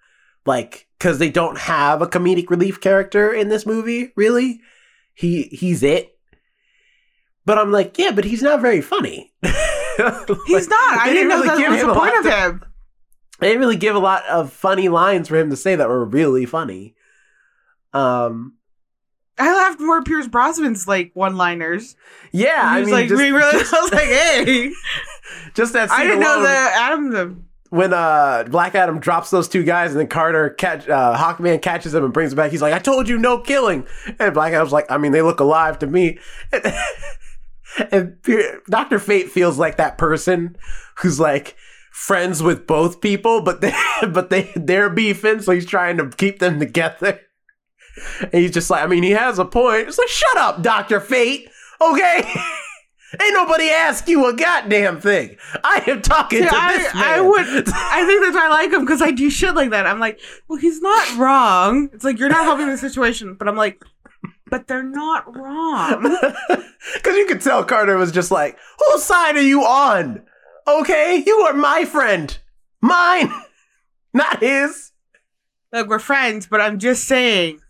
like, 0.45 0.87
because 0.99 1.19
they 1.19 1.29
don't 1.29 1.57
have 1.57 2.01
a 2.01 2.07
comedic 2.07 2.49
relief 2.49 2.81
character 2.81 3.31
in 3.33 3.49
this 3.49 3.65
movie, 3.65 4.11
really. 4.15 4.59
He, 5.13 5.43
he's 5.43 5.83
it. 5.83 6.17
But 7.45 7.57
I'm 7.57 7.71
like, 7.71 7.97
yeah, 7.97 8.11
but 8.11 8.25
he's 8.25 8.41
not 8.41 8.61
very 8.61 8.81
funny. 8.81 9.31
He's 9.43 10.67
not. 10.67 10.97
I 10.97 11.11
didn't 11.13 11.27
know 11.27 11.35
really 11.43 11.47
that 11.49 11.57
give 11.59 11.71
was 11.71 11.81
the 11.81 11.93
point 11.93 12.17
of 12.17 12.23
to- 12.23 12.31
him. 12.31 12.65
they 13.39 13.47
didn't 13.49 13.59
really 13.59 13.75
give 13.77 13.95
a 13.95 13.99
lot 13.99 14.25
of 14.27 14.51
funny 14.51 14.89
lines 14.89 15.27
for 15.27 15.37
him 15.37 15.49
to 15.51 15.55
say 15.55 15.75
that 15.75 15.87
were 15.87 16.03
really 16.05 16.45
funny. 16.47 16.95
Um, 17.93 18.57
I 19.37 19.53
laughed 19.53 19.79
more 19.79 19.99
at 19.99 20.05
Pierce 20.05 20.27
Brosnan's 20.27 20.87
like 20.87 21.11
one-liners. 21.13 21.95
yeah, 22.31 22.69
he 22.71 22.77
I 22.77 22.79
was 22.79 22.85
mean, 22.87 22.95
like, 22.95 23.07
just, 23.09 23.21
we 23.21 23.31
really. 23.31 23.51
just, 23.51 23.73
I 23.73 23.81
was 23.81 23.91
like, 23.91 24.03
hey, 24.05 24.71
just 25.53 25.73
that 25.73 25.89
scene 25.89 25.99
I 25.99 26.03
didn't 26.03 26.19
know 26.19 26.41
that 26.43 26.73
Adam. 26.91 27.11
The, 27.11 27.35
when 27.69 27.91
uh 27.91 28.43
Black 28.49 28.75
Adam 28.75 28.99
drops 28.99 29.31
those 29.31 29.47
two 29.47 29.63
guys 29.63 29.91
and 29.91 29.99
then 29.99 30.07
Carter 30.07 30.51
catch 30.51 30.87
uh 30.87 31.17
Hawkman 31.17 31.59
catches 31.61 31.91
them 31.93 32.03
and 32.03 32.13
brings 32.13 32.29
them 32.31 32.37
back. 32.37 32.51
He's 32.51 32.61
like, 32.61 32.73
"I 32.73 32.77
told 32.79 33.09
you 33.09 33.17
no 33.17 33.39
killing," 33.39 33.87
and 34.19 34.33
Black 34.33 34.53
Adam's 34.53 34.71
like, 34.71 34.85
"I 34.91 34.99
mean, 34.99 35.11
they 35.11 35.23
look 35.23 35.39
alive 35.39 35.79
to 35.79 35.87
me." 35.87 36.19
and 37.91 38.17
Doctor 38.69 38.99
Fate 38.99 39.29
feels 39.31 39.57
like 39.57 39.77
that 39.77 39.97
person 39.97 40.55
who's 40.97 41.19
like 41.19 41.55
friends 41.91 42.43
with 42.43 42.67
both 42.67 43.01
people, 43.01 43.41
but 43.41 43.61
they 43.61 43.73
but 44.07 44.29
they 44.29 44.51
they're 44.55 44.91
beefing, 44.91 45.41
so 45.41 45.51
he's 45.51 45.65
trying 45.65 45.97
to 45.97 46.09
keep 46.09 46.37
them 46.39 46.59
together. 46.59 47.19
And 48.21 48.33
he's 48.33 48.51
just 48.51 48.69
like, 48.69 48.83
I 48.83 48.87
mean, 48.87 49.03
he 49.03 49.11
has 49.11 49.39
a 49.39 49.45
point. 49.45 49.87
It's 49.87 49.97
like, 49.97 50.07
shut 50.07 50.37
up, 50.37 50.61
Doctor 50.61 50.99
Fate. 50.99 51.49
Okay. 51.81 52.23
Ain't 53.21 53.33
nobody 53.33 53.69
ask 53.69 54.07
you 54.07 54.27
a 54.27 54.33
goddamn 54.33 54.99
thing. 54.99 55.37
I 55.63 55.83
am 55.85 56.01
talking 56.01 56.41
to 56.41 56.49
I, 56.51 56.77
this 56.77 56.93
man. 56.95 57.03
I 57.03 57.21
would. 57.21 57.39
I 57.67 58.05
think 58.07 58.23
that's 58.23 58.35
why 58.35 58.47
I 58.47 58.49
like 58.49 58.71
him 58.71 58.81
because 58.81 59.03
I 59.03 59.11
do 59.11 59.29
shit 59.29 59.53
like 59.53 59.69
that. 59.69 59.85
I'm 59.85 59.99
like, 59.99 60.19
well, 60.47 60.57
he's 60.57 60.81
not 60.81 61.17
wrong. 61.17 61.89
It's 61.93 62.03
like 62.03 62.17
you're 62.17 62.29
not 62.29 62.43
helping 62.43 62.67
the 62.67 62.77
situation, 62.77 63.35
but 63.35 63.47
I'm 63.47 63.55
like, 63.55 63.83
but 64.49 64.67
they're 64.67 64.83
not 64.83 65.35
wrong. 65.35 66.17
Because 66.95 67.15
you 67.15 67.25
could 67.25 67.39
tell 67.39 67.63
Carter 67.63 67.95
was 67.95 68.11
just 68.11 68.29
like, 68.29 68.57
whose 68.77 69.03
side 69.03 69.37
are 69.37 69.41
you 69.41 69.63
on? 69.63 70.21
Okay, 70.67 71.23
you 71.25 71.37
are 71.39 71.53
my 71.53 71.85
friend. 71.85 72.37
Mine, 72.81 73.31
not 74.13 74.41
his. 74.41 74.91
Look, 75.71 75.87
we're 75.87 75.99
friends, 75.99 76.45
but 76.45 76.59
I'm 76.59 76.77
just 76.79 77.05
saying. 77.05 77.61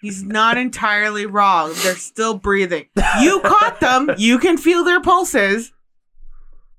He's 0.00 0.22
not 0.22 0.56
entirely 0.56 1.26
wrong. 1.26 1.72
They're 1.82 1.96
still 1.96 2.34
breathing. 2.34 2.86
You 3.20 3.40
caught 3.40 3.80
them. 3.80 4.10
You 4.16 4.38
can 4.38 4.56
feel 4.56 4.84
their 4.84 5.00
pulses. 5.00 5.72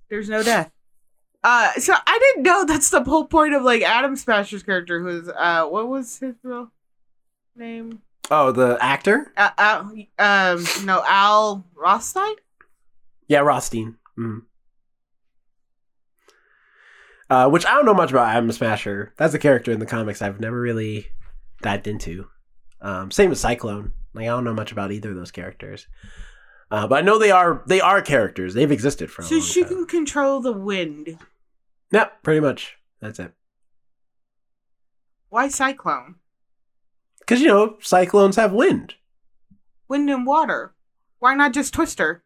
There's 0.10 0.30
no 0.30 0.42
death. 0.42 0.72
Uh, 1.44 1.74
so 1.74 1.94
I 1.96 2.20
didn't 2.20 2.44
know 2.44 2.66
that's 2.66 2.90
the 2.90 3.04
whole 3.04 3.26
point 3.26 3.54
of 3.54 3.64
like 3.64 3.82
Atom 3.82 4.16
Smasher's 4.16 4.64
character, 4.64 5.02
who's 5.02 5.30
uh, 5.30 5.66
what 5.66 5.88
was 5.88 6.20
his 6.20 6.36
real 6.44 6.72
name? 7.56 8.02
Oh, 8.32 8.52
the 8.52 8.78
actor? 8.82 9.32
Uh, 9.38 9.50
uh, 9.58 9.84
um, 10.20 10.66
no, 10.86 11.04
Al 11.06 11.66
Rothstein. 11.76 12.36
Yeah, 13.28 13.40
Rothstein. 13.40 13.98
Mm. 14.18 14.44
Uh, 17.30 17.50
which 17.50 17.66
I 17.66 17.72
don't 17.72 17.86
know 17.86 17.94
much 17.94 18.12
about 18.12 18.36
Atom 18.36 18.52
Smasher. 18.52 19.14
That's 19.18 19.34
a 19.34 19.40
character 19.40 19.72
in 19.72 19.80
the 19.80 19.86
comics 19.86 20.22
I've 20.22 20.40
never 20.40 20.60
really 20.60 21.08
dived 21.62 21.88
into. 21.88 22.28
Um, 22.82 23.12
same 23.12 23.30
with 23.30 23.40
Cyclone. 23.40 23.94
Like 24.14 24.24
I 24.24 24.28
don't 24.30 24.44
know 24.44 24.54
much 24.54 24.72
about 24.72 24.92
either 24.92 25.10
of 25.12 25.16
those 25.16 25.32
characters. 25.32 25.88
Uh, 26.72 26.88
but 26.88 27.00
I 27.00 27.02
know 27.02 27.18
they 27.18 27.32
are 27.32 27.64
they 27.68 27.82
are 27.82 28.02
characters. 28.02 28.54
They've 28.54 28.72
existed 28.72 29.12
for 29.12 29.22
a 29.22 29.26
So 29.26 29.40
she 29.40 29.62
time. 29.64 29.70
can 29.70 29.86
control 29.88 30.40
the 30.40 30.54
wind. 30.54 31.18
Yep, 31.92 32.24
pretty 32.24 32.40
much. 32.40 32.78
That's 33.02 33.20
it. 33.20 33.34
Why 35.30 35.48
cyclone? 35.48 36.16
Because 37.20 37.42
you 37.42 37.48
know 37.48 37.78
cyclones 37.82 38.36
have 38.36 38.52
wind. 38.54 38.96
Wind 39.88 40.10
and 40.10 40.26
water. 40.26 40.74
Why 41.20 41.36
not 41.36 41.54
just 41.54 41.74
Twister? 41.74 42.24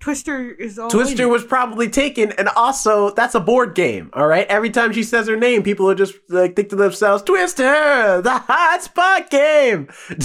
Twister 0.00 0.50
is 0.50 0.78
all 0.78 0.88
Twister 0.90 1.26
was 1.28 1.44
probably 1.44 1.88
taken, 1.88 2.32
and 2.32 2.48
also 2.50 3.10
that's 3.10 3.34
a 3.34 3.40
board 3.40 3.74
game. 3.74 4.10
All 4.12 4.26
right, 4.26 4.46
every 4.48 4.70
time 4.70 4.92
she 4.92 5.02
says 5.02 5.26
her 5.26 5.36
name, 5.36 5.62
people 5.62 5.86
would 5.86 5.98
just 5.98 6.14
like 6.28 6.54
think 6.54 6.68
to 6.70 6.76
themselves, 6.76 7.22
"Twister, 7.22 8.20
the 8.22 8.38
hot 8.46 8.82
spot 8.82 9.30
game." 9.30 9.88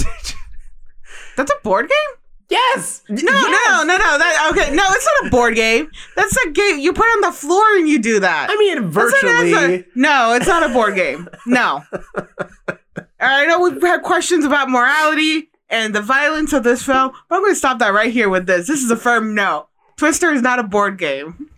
That's 1.36 1.50
a 1.50 1.56
board 1.62 1.88
game. 1.88 2.16
yes, 2.50 3.02
No, 3.08 3.16
no, 3.32 3.82
no, 3.84 3.96
no. 3.96 4.18
That 4.18 4.50
okay. 4.52 4.74
No, 4.74 4.84
it's 4.90 5.08
not 5.22 5.28
a 5.28 5.30
board 5.30 5.54
game. 5.54 5.90
That's 6.14 6.36
a 6.44 6.50
game 6.50 6.78
you 6.78 6.92
put 6.92 7.06
on 7.06 7.20
the 7.22 7.32
floor 7.32 7.64
and 7.76 7.88
you 7.88 7.98
do 7.98 8.20
that. 8.20 8.48
I 8.50 8.56
mean, 8.56 8.90
That's 8.90 9.12
what 9.12 9.24
it 9.24 9.46
is. 9.46 9.52
virtually. 9.54 9.84
no, 9.94 10.34
it's 10.34 10.46
not 10.46 10.68
a 10.68 10.72
board 10.72 10.94
game. 10.94 11.26
No. 11.46 11.82
I 13.20 13.46
know 13.46 13.60
we've 13.60 13.80
had 13.80 14.02
questions 14.02 14.44
about 14.44 14.68
morality 14.68 15.48
and 15.72 15.94
the 15.94 16.02
violence 16.02 16.52
of 16.52 16.62
this 16.62 16.84
film, 16.84 17.10
but 17.28 17.36
I'm 17.36 17.42
going 17.42 17.52
to 17.52 17.56
stop 17.56 17.80
that 17.80 17.94
right 17.94 18.12
here 18.12 18.28
with 18.28 18.46
this. 18.46 18.68
This 18.68 18.82
is 18.82 18.90
a 18.90 18.96
firm 18.96 19.34
no. 19.34 19.68
Twister 19.96 20.30
is 20.30 20.42
not 20.42 20.58
a 20.58 20.64
board 20.64 20.98
game. 20.98 21.50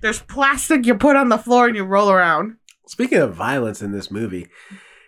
There's 0.00 0.22
plastic 0.22 0.86
you 0.86 0.94
put 0.94 1.14
on 1.14 1.28
the 1.28 1.38
floor 1.38 1.66
and 1.66 1.76
you 1.76 1.84
roll 1.84 2.10
around. 2.10 2.56
Speaking 2.86 3.18
of 3.18 3.34
violence 3.34 3.82
in 3.82 3.92
this 3.92 4.10
movie, 4.10 4.48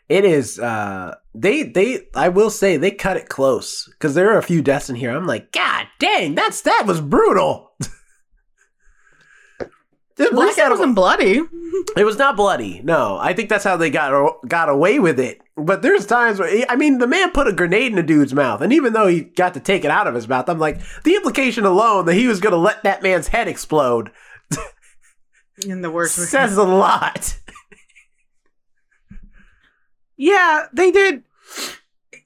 it 0.09 0.25
is. 0.25 0.59
uh 0.59 1.15
They 1.35 1.63
they. 1.63 2.07
I 2.15 2.29
will 2.29 2.51
say 2.51 2.77
they 2.77 2.91
cut 2.91 3.17
it 3.17 3.29
close 3.29 3.87
because 3.87 4.15
there 4.15 4.31
are 4.33 4.39
a 4.39 4.43
few 4.43 4.63
deaths 4.63 4.91
in 4.91 4.97
here. 4.97 5.11
I'm 5.11 5.27
like, 5.27 5.53
God 5.53 5.87
dang, 5.99 6.35
that's 6.35 6.61
that 6.63 6.85
was 6.87 7.01
brutal. 7.01 7.73
This 10.17 10.29
At 10.29 10.37
least 10.37 10.59
it 10.59 10.69
wasn't 10.69 10.95
bloody. 10.95 11.41
It 11.97 12.05
was 12.05 12.19
not 12.19 12.37
bloody. 12.37 12.83
No, 12.85 13.17
I 13.19 13.33
think 13.33 13.49
that's 13.49 13.65
how 13.65 13.79
they 13.79 13.89
got 13.89 14.37
got 14.47 14.69
away 14.69 14.99
with 14.99 15.19
it. 15.19 15.41
But 15.65 15.83
there's 15.83 16.07
times 16.07 16.39
where 16.39 16.65
I 16.69 16.77
mean, 16.77 16.99
the 16.99 17.07
man 17.07 17.31
put 17.31 17.49
a 17.49 17.53
grenade 17.53 17.93
in 17.93 17.99
a 17.99 18.03
dude's 18.03 18.35
mouth, 18.35 18.61
and 18.61 18.73
even 18.73 18.93
though 18.93 19.07
he 19.07 19.23
got 19.23 19.55
to 19.55 19.61
take 19.61 19.85
it 19.85 19.91
out 19.91 20.07
of 20.07 20.15
his 20.15 20.29
mouth, 20.29 20.49
I'm 20.49 20.59
like, 20.59 20.81
the 21.05 21.15
implication 21.15 21.65
alone 21.65 22.07
that 22.07 22.15
he 22.15 22.27
was 22.27 22.41
going 22.41 22.53
to 22.53 22.59
let 22.59 22.83
that 22.83 23.03
man's 23.03 23.29
head 23.29 23.49
explode 23.49 24.11
In 25.67 25.83
the 25.83 25.91
worst 25.91 26.15
says 26.15 26.57
a 26.57 26.63
lot. 26.63 27.39
Yeah, 30.17 30.67
they 30.73 30.91
did. 30.91 31.23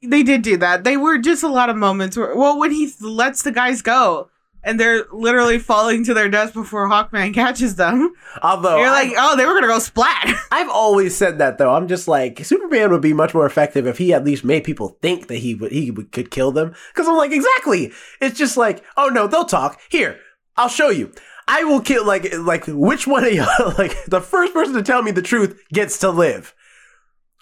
They 0.03 0.23
did 0.23 0.43
do 0.43 0.57
that. 0.59 0.85
They 0.85 0.97
were 0.97 1.19
just 1.19 1.43
a 1.43 1.49
lot 1.49 1.71
of 1.71 1.77
moments 1.77 2.17
where, 2.17 2.35
well, 2.37 2.59
when 2.59 2.73
he 2.73 2.93
lets 3.01 3.43
the 3.43 3.53
guys 3.53 3.83
go 3.83 4.31
and 4.65 4.81
they're 4.81 5.05
literally 5.13 5.59
falling 5.59 6.05
to 6.05 6.15
their 6.15 6.29
deaths 6.29 6.53
before 6.53 6.89
Hawkman 6.89 7.35
catches 7.35 7.77
them, 7.77 8.15
Although 8.43 8.79
you're 8.79 8.91
like, 8.91 9.13
oh, 9.17 9.37
they 9.37 9.47
were 9.47 9.55
gonna 9.55 9.67
go 9.67 9.79
splat. 9.79 10.35
I've 10.51 10.71
always 10.71 11.17
said 11.17 11.39
that 11.39 11.59
though. 11.59 11.75
I'm 11.75 11.89
just 11.89 12.09
like 12.09 12.45
Superman 12.45 12.91
would 12.91 13.03
be 13.03 13.13
much 13.13 13.35
more 13.35 13.47
effective 13.47 13.87
if 13.87 13.99
he 13.99 14.13
at 14.13 14.25
least 14.25 14.45
made 14.45 14.65
people 14.65 14.99
think 15.01 15.29
that 15.29 15.37
he 15.37 15.55
would 15.55 15.73
he 15.73 15.91
would, 15.91 16.13
could 16.13 16.31
kill 16.31 16.51
them. 16.51 16.75
Because 16.93 17.07
I'm 17.07 17.17
like, 17.17 17.33
exactly. 17.33 17.93
It's 18.21 18.39
just 18.39 18.57
like, 18.57 18.83
oh 18.97 19.09
no, 19.09 19.27
they'll 19.27 19.45
talk. 19.45 19.81
Here, 19.91 20.19
I'll 20.57 20.69
show 20.69 20.89
you. 20.89 21.13
I 21.47 21.65
will 21.65 21.81
kill 21.81 22.07
like 22.07 22.33
like 22.39 22.65
which 22.67 23.07
one 23.07 23.25
of 23.25 23.33
y'all 23.33 23.75
like 23.79 24.05
the 24.07 24.21
first 24.21 24.53
person 24.53 24.75
to 24.75 24.83
tell 24.83 25.03
me 25.03 25.11
the 25.11 25.23
truth 25.23 25.63
gets 25.73 25.99
to 25.99 26.11
live. 26.11 26.55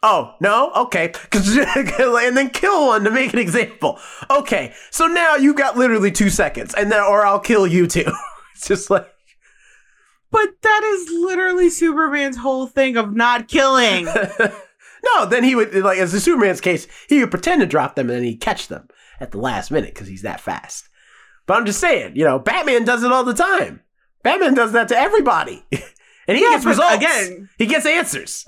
Oh 0.05 0.35
no, 0.41 0.73
okay, 0.73 1.13
and 1.33 2.37
then 2.37 2.51
kill 2.51 2.89
one 2.89 3.05
to 3.05 3.11
make 3.11 3.33
an 3.33 3.39
example. 3.39 3.99
Okay, 4.31 4.75
so 4.91 5.07
now 5.07 5.37
you 5.37 5.55
got 5.55 5.77
literally 5.79 6.11
two 6.11 6.29
seconds, 6.31 6.75
and 6.75 6.91
then 6.91 7.01
or 7.03 7.25
I'll 7.25 7.39
kill 7.41 7.67
you 7.67 7.87
too. 7.87 8.11
it's 8.55 8.67
just 8.67 8.91
like 8.91 9.07
But 10.31 10.49
that 10.63 10.83
is 10.83 11.09
literally 11.25 11.71
Superman's 11.71 12.39
whole 12.39 12.67
thing 12.67 12.97
of 12.97 13.15
not 13.15 13.47
killing. 13.47 14.05
no, 15.15 15.27
then 15.27 15.45
he 15.45 15.55
would 15.55 15.73
like 15.75 15.99
as 15.99 16.13
in 16.15 16.21
Superman's 16.21 16.61
case, 16.61 16.89
he 17.09 17.21
would 17.21 17.31
pretend 17.31 17.61
to 17.61 17.67
drop 17.67 17.95
them 17.95 18.09
and 18.11 18.17
then 18.19 18.25
he'd 18.25 18.41
catch 18.41 18.67
them 18.69 18.89
at 19.21 19.31
the 19.31 19.39
last 19.39 19.71
minute 19.71 19.95
because 19.95 20.09
he's 20.09 20.23
that 20.23 20.41
fast. 20.41 20.89
But 21.47 21.59
I'm 21.59 21.67
just 21.67 21.81
saying, 21.81 22.17
you 22.17 22.25
know, 22.25 22.39
Batman 22.41 22.85
does 22.85 23.05
it 23.05 23.13
all 23.13 23.25
the 23.25 23.35
time. 23.35 23.83
Batman 24.25 24.55
does 24.55 24.73
that 24.73 24.89
to 24.89 24.97
everybody, 24.97 25.65
and 26.27 26.37
he 26.37 26.43
Yeah, 26.43 26.51
gets 26.55 26.65
results. 26.65 26.95
again- 26.97 27.49
he 27.59 27.67
gets 27.67 27.87
answers. 27.87 28.45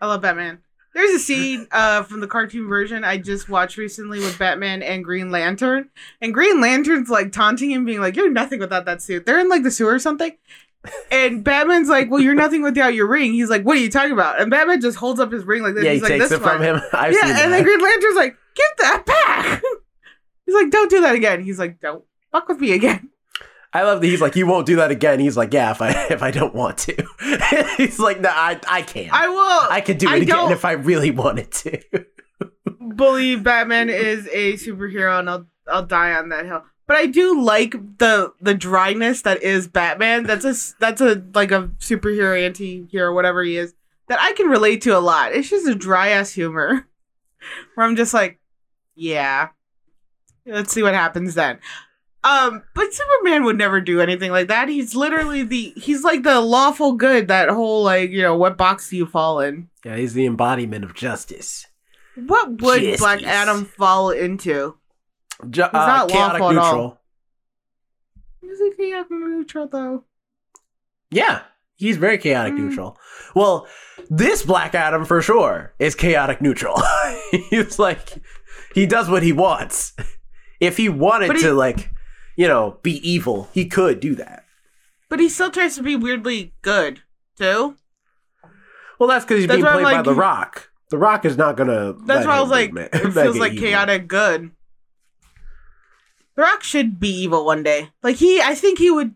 I 0.00 0.06
love 0.06 0.22
Batman. 0.22 0.58
There's 0.94 1.10
a 1.10 1.18
scene 1.18 1.66
uh, 1.72 2.02
from 2.04 2.20
the 2.20 2.26
cartoon 2.26 2.68
version 2.68 3.04
I 3.04 3.18
just 3.18 3.48
watched 3.48 3.76
recently 3.76 4.18
with 4.18 4.38
Batman 4.38 4.82
and 4.82 5.04
Green 5.04 5.30
Lantern. 5.30 5.90
And 6.22 6.32
Green 6.32 6.60
Lantern's 6.60 7.10
like 7.10 7.32
taunting 7.32 7.70
him, 7.70 7.84
being 7.84 8.00
like, 8.00 8.16
You're 8.16 8.30
nothing 8.30 8.60
without 8.60 8.86
that 8.86 9.02
suit. 9.02 9.26
They're 9.26 9.40
in 9.40 9.48
like 9.48 9.62
the 9.62 9.70
sewer 9.70 9.92
or 9.94 9.98
something. 9.98 10.32
And 11.10 11.42
Batman's 11.44 11.88
like, 11.88 12.10
Well, 12.10 12.20
you're 12.20 12.34
nothing 12.34 12.62
without 12.62 12.94
your 12.94 13.08
ring. 13.08 13.32
He's 13.32 13.50
like, 13.50 13.62
What 13.64 13.76
are 13.76 13.80
you 13.80 13.90
talking 13.90 14.12
about? 14.12 14.40
And 14.40 14.50
Batman 14.50 14.80
just 14.80 14.96
holds 14.96 15.20
up 15.20 15.32
his 15.32 15.44
ring 15.44 15.62
like 15.62 15.74
this. 15.74 15.84
yeah, 15.84 15.90
he 15.90 15.96
He's 15.98 16.02
like, 16.02 16.12
takes 16.20 16.30
it 16.30 16.38
from 16.40 16.60
one. 16.60 16.62
him. 16.62 16.80
I've 16.92 17.12
yeah, 17.12 17.20
and 17.26 17.30
that. 17.36 17.48
then 17.50 17.62
Green 17.64 17.80
Lantern's 17.80 18.16
like, 18.16 18.36
Give 18.54 18.66
that 18.78 19.04
back. 19.04 19.62
He's 20.46 20.54
like, 20.54 20.70
Don't 20.70 20.88
do 20.90 21.00
that 21.02 21.14
again. 21.14 21.42
He's 21.42 21.58
like, 21.58 21.80
Don't 21.80 22.04
fuck 22.32 22.48
with 22.48 22.58
me 22.60 22.72
again. 22.72 23.10
I 23.76 23.82
love 23.82 24.00
that 24.00 24.06
he's 24.06 24.22
like, 24.22 24.36
you 24.36 24.46
won't 24.46 24.64
do 24.64 24.76
that 24.76 24.90
again. 24.90 25.20
He's 25.20 25.36
like, 25.36 25.52
yeah, 25.52 25.70
if 25.70 25.82
I 25.82 25.90
if 26.10 26.22
I 26.22 26.30
don't 26.30 26.54
want 26.54 26.78
to. 26.78 27.06
he's 27.76 27.98
like, 27.98 28.20
no, 28.22 28.30
I 28.30 28.58
I 28.66 28.80
can't. 28.80 29.12
I 29.12 29.28
will 29.28 29.68
I 29.70 29.82
could 29.82 29.98
do 29.98 30.08
it 30.08 30.12
I 30.12 30.16
again 30.16 30.50
if 30.50 30.64
I 30.64 30.72
really 30.72 31.10
wanted 31.10 31.52
to. 31.52 31.82
believe 32.96 33.42
Batman 33.42 33.90
is 33.90 34.26
a 34.32 34.54
superhero, 34.54 35.18
and 35.18 35.28
I'll 35.28 35.46
I'll 35.68 35.84
die 35.84 36.14
on 36.14 36.30
that 36.30 36.46
hill. 36.46 36.64
But 36.86 36.96
I 36.96 37.06
do 37.06 37.38
like 37.38 37.72
the 37.98 38.32
the 38.40 38.54
dryness 38.54 39.22
that 39.22 39.42
is 39.42 39.68
Batman. 39.68 40.22
That's 40.22 40.46
a 40.46 40.54
that's 40.80 41.02
a 41.02 41.22
like 41.34 41.52
a 41.52 41.68
superhero, 41.78 42.42
anti-hero, 42.46 43.14
whatever 43.14 43.42
he 43.42 43.58
is. 43.58 43.74
That 44.08 44.20
I 44.20 44.32
can 44.32 44.46
relate 44.46 44.80
to 44.82 44.96
a 44.96 45.00
lot. 45.00 45.32
It's 45.32 45.50
just 45.50 45.68
a 45.68 45.74
dry 45.74 46.08
ass 46.08 46.32
humor, 46.32 46.86
where 47.74 47.86
I'm 47.86 47.96
just 47.96 48.14
like, 48.14 48.38
yeah, 48.94 49.48
let's 50.46 50.72
see 50.72 50.82
what 50.82 50.94
happens 50.94 51.34
then. 51.34 51.58
Um, 52.26 52.62
but 52.74 52.92
Superman 52.92 53.44
would 53.44 53.56
never 53.58 53.80
do 53.80 54.00
anything 54.00 54.30
like 54.32 54.48
that. 54.48 54.68
He's 54.68 54.94
literally 54.96 55.42
the 55.44 55.72
he's 55.76 56.02
like 56.02 56.22
the 56.24 56.40
lawful 56.40 56.92
good. 56.94 57.28
That 57.28 57.48
whole 57.50 57.84
like 57.84 58.10
you 58.10 58.22
know 58.22 58.36
what 58.36 58.56
box 58.56 58.90
do 58.90 58.96
you 58.96 59.06
fall 59.06 59.40
in? 59.40 59.68
yeah, 59.84 59.96
he's 59.96 60.14
the 60.14 60.26
embodiment 60.26 60.84
of 60.84 60.94
justice. 60.94 61.66
What 62.16 62.60
would 62.62 62.80
Justice. 62.82 63.00
Black 63.00 63.22
Adam 63.22 63.64
fall 63.66 64.10
into? 64.10 64.76
Ju- 65.50 65.62
uh, 65.62 65.70
not 65.72 66.08
chaotic 66.08 66.40
lawful 66.40 66.58
at 66.58 66.64
all. 66.64 66.72
neutral. 66.72 67.00
Is 68.42 68.58
he 68.58 68.72
chaotic 68.76 69.10
neutral 69.10 69.68
though? 69.68 70.04
Yeah, 71.10 71.42
he's 71.76 71.96
very 71.98 72.18
chaotic 72.18 72.54
Mm. 72.54 72.58
neutral. 72.58 72.98
Well, 73.34 73.68
this 74.10 74.42
Black 74.42 74.74
Adam 74.74 75.04
for 75.04 75.20
sure 75.22 75.74
is 75.78 75.94
chaotic 75.94 76.40
neutral. 76.40 76.80
he's 77.50 77.78
like, 77.78 78.14
he 78.74 78.86
does 78.86 79.08
what 79.08 79.22
he 79.22 79.32
wants. 79.32 79.92
If 80.58 80.78
he 80.78 80.88
wanted 80.88 81.36
he- 81.36 81.42
to, 81.42 81.52
like, 81.52 81.90
you 82.36 82.46
know, 82.46 82.78
be 82.82 82.92
evil, 83.08 83.48
he 83.52 83.66
could 83.66 84.00
do 84.00 84.14
that. 84.14 84.44
But 85.08 85.20
he 85.20 85.28
still 85.28 85.50
tries 85.50 85.74
to 85.76 85.82
be 85.82 85.96
weirdly 85.96 86.52
good 86.62 87.00
too. 87.38 87.76
Well, 88.98 89.08
that's 89.08 89.24
because 89.24 89.38
he's 89.40 89.48
That's 89.48 89.60
being 89.60 89.72
played 89.72 89.82
by 89.84 89.92
like- 89.92 90.04
The 90.04 90.14
Rock. 90.14 90.70
The 90.88 90.98
Rock 90.98 91.24
is 91.24 91.36
not 91.36 91.56
gonna. 91.56 91.94
That's 92.04 92.24
why 92.26 92.36
I 92.36 92.40
was 92.40 92.50
like, 92.50 92.72
ma- 92.72 92.82
it 92.82 93.12
feels 93.12 93.36
like 93.38 93.54
evil. 93.54 93.66
chaotic 93.68 94.06
good. 94.06 94.52
The 96.36 96.42
Rock 96.42 96.62
should 96.62 97.00
be 97.00 97.08
evil 97.08 97.44
one 97.44 97.62
day. 97.64 97.90
Like 98.02 98.16
he, 98.16 98.40
I 98.40 98.54
think 98.54 98.78
he 98.78 98.90
would 98.90 99.14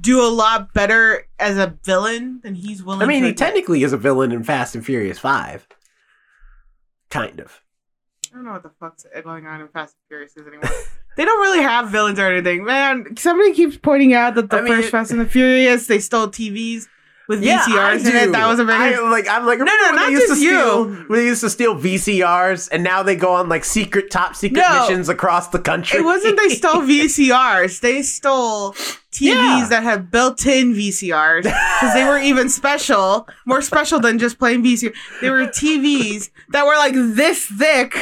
do 0.00 0.22
a 0.24 0.28
lot 0.28 0.72
better 0.72 1.26
as 1.38 1.58
a 1.58 1.76
villain 1.84 2.40
than 2.42 2.54
he's 2.54 2.82
willing. 2.82 3.00
To 3.00 3.04
I 3.04 3.08
mean, 3.08 3.24
he 3.24 3.34
technically 3.34 3.82
is 3.82 3.92
a 3.92 3.98
villain 3.98 4.32
in 4.32 4.44
Fast 4.44 4.74
and 4.74 4.84
Furious 4.84 5.18
Five. 5.18 5.66
Kind 7.10 7.40
of. 7.40 7.60
I 8.32 8.36
don't 8.36 8.44
know 8.44 8.52
what 8.52 8.62
the 8.62 8.70
fuck's 8.80 9.04
going 9.24 9.46
on 9.46 9.60
in 9.60 9.68
Fast 9.68 9.94
and 9.94 10.08
Furious 10.08 10.36
anymore. 10.36 10.70
they 11.18 11.24
don't 11.26 11.40
really 11.40 11.60
have 11.62 11.90
villains 11.90 12.18
or 12.18 12.26
anything, 12.32 12.64
man. 12.64 13.16
Somebody 13.18 13.52
keeps 13.52 13.76
pointing 13.76 14.14
out 14.14 14.34
that 14.36 14.48
the 14.48 14.56
I 14.56 14.60
mean, 14.62 14.72
first 14.72 14.88
Fast 14.90 15.10
and 15.10 15.20
the 15.20 15.26
Furious 15.26 15.86
they 15.86 15.98
stole 15.98 16.28
TVs 16.28 16.86
with 17.28 17.42
Yeah, 17.42 17.62
I 17.66 17.96
VCRs 17.98 18.08
in 18.10 18.16
it. 18.16 18.32
That 18.32 18.46
was 18.46 18.58
a 18.58 18.64
very 18.64 18.94
I, 18.94 19.10
like 19.10 19.28
I'm 19.28 19.44
like 19.44 19.58
remember 19.58 19.84
no, 19.84 19.92
not 19.96 20.06
they 20.06 20.12
used 20.12 20.22
to 20.22 20.28
just 20.28 20.40
steal 20.40 20.88
you. 20.90 21.04
when 21.08 21.18
they 21.18 21.26
used 21.26 21.42
to 21.42 21.50
steal 21.50 21.74
VCRs 21.74 22.70
and 22.72 22.82
now 22.82 23.02
they 23.02 23.16
go 23.16 23.34
on 23.34 23.50
like 23.50 23.66
secret 23.66 24.10
top 24.10 24.34
secret 24.34 24.62
No. 24.62 24.80
missions 24.88 25.10
across 25.10 25.48
the 25.48 25.58
country. 25.58 25.98
It 26.00 26.04
wasn't 26.04 26.38
they 26.38 26.48
stole 26.48 26.80
VCRs. 26.92 27.80
They 27.80 28.00
stole 28.00 28.72
TVs 29.12 29.20
Yeah. 29.20 29.66
that 29.68 29.82
had 29.82 30.10
built-in 30.10 30.72
VCRs 30.72 31.42
because 31.42 31.92
they 31.94 32.04
were 32.04 32.18
even 32.18 32.48
special, 32.48 33.28
more 33.44 33.60
special 33.60 34.00
than 34.00 34.18
just 34.18 34.38
plain 34.38 34.62
VCR. 34.64 34.94
They 35.20 35.28
were 35.30 35.46
TVs 35.48 36.30
that 36.52 36.64
were 36.64 36.76
like 36.76 36.94
this 36.94 37.44
thick. 37.44 37.94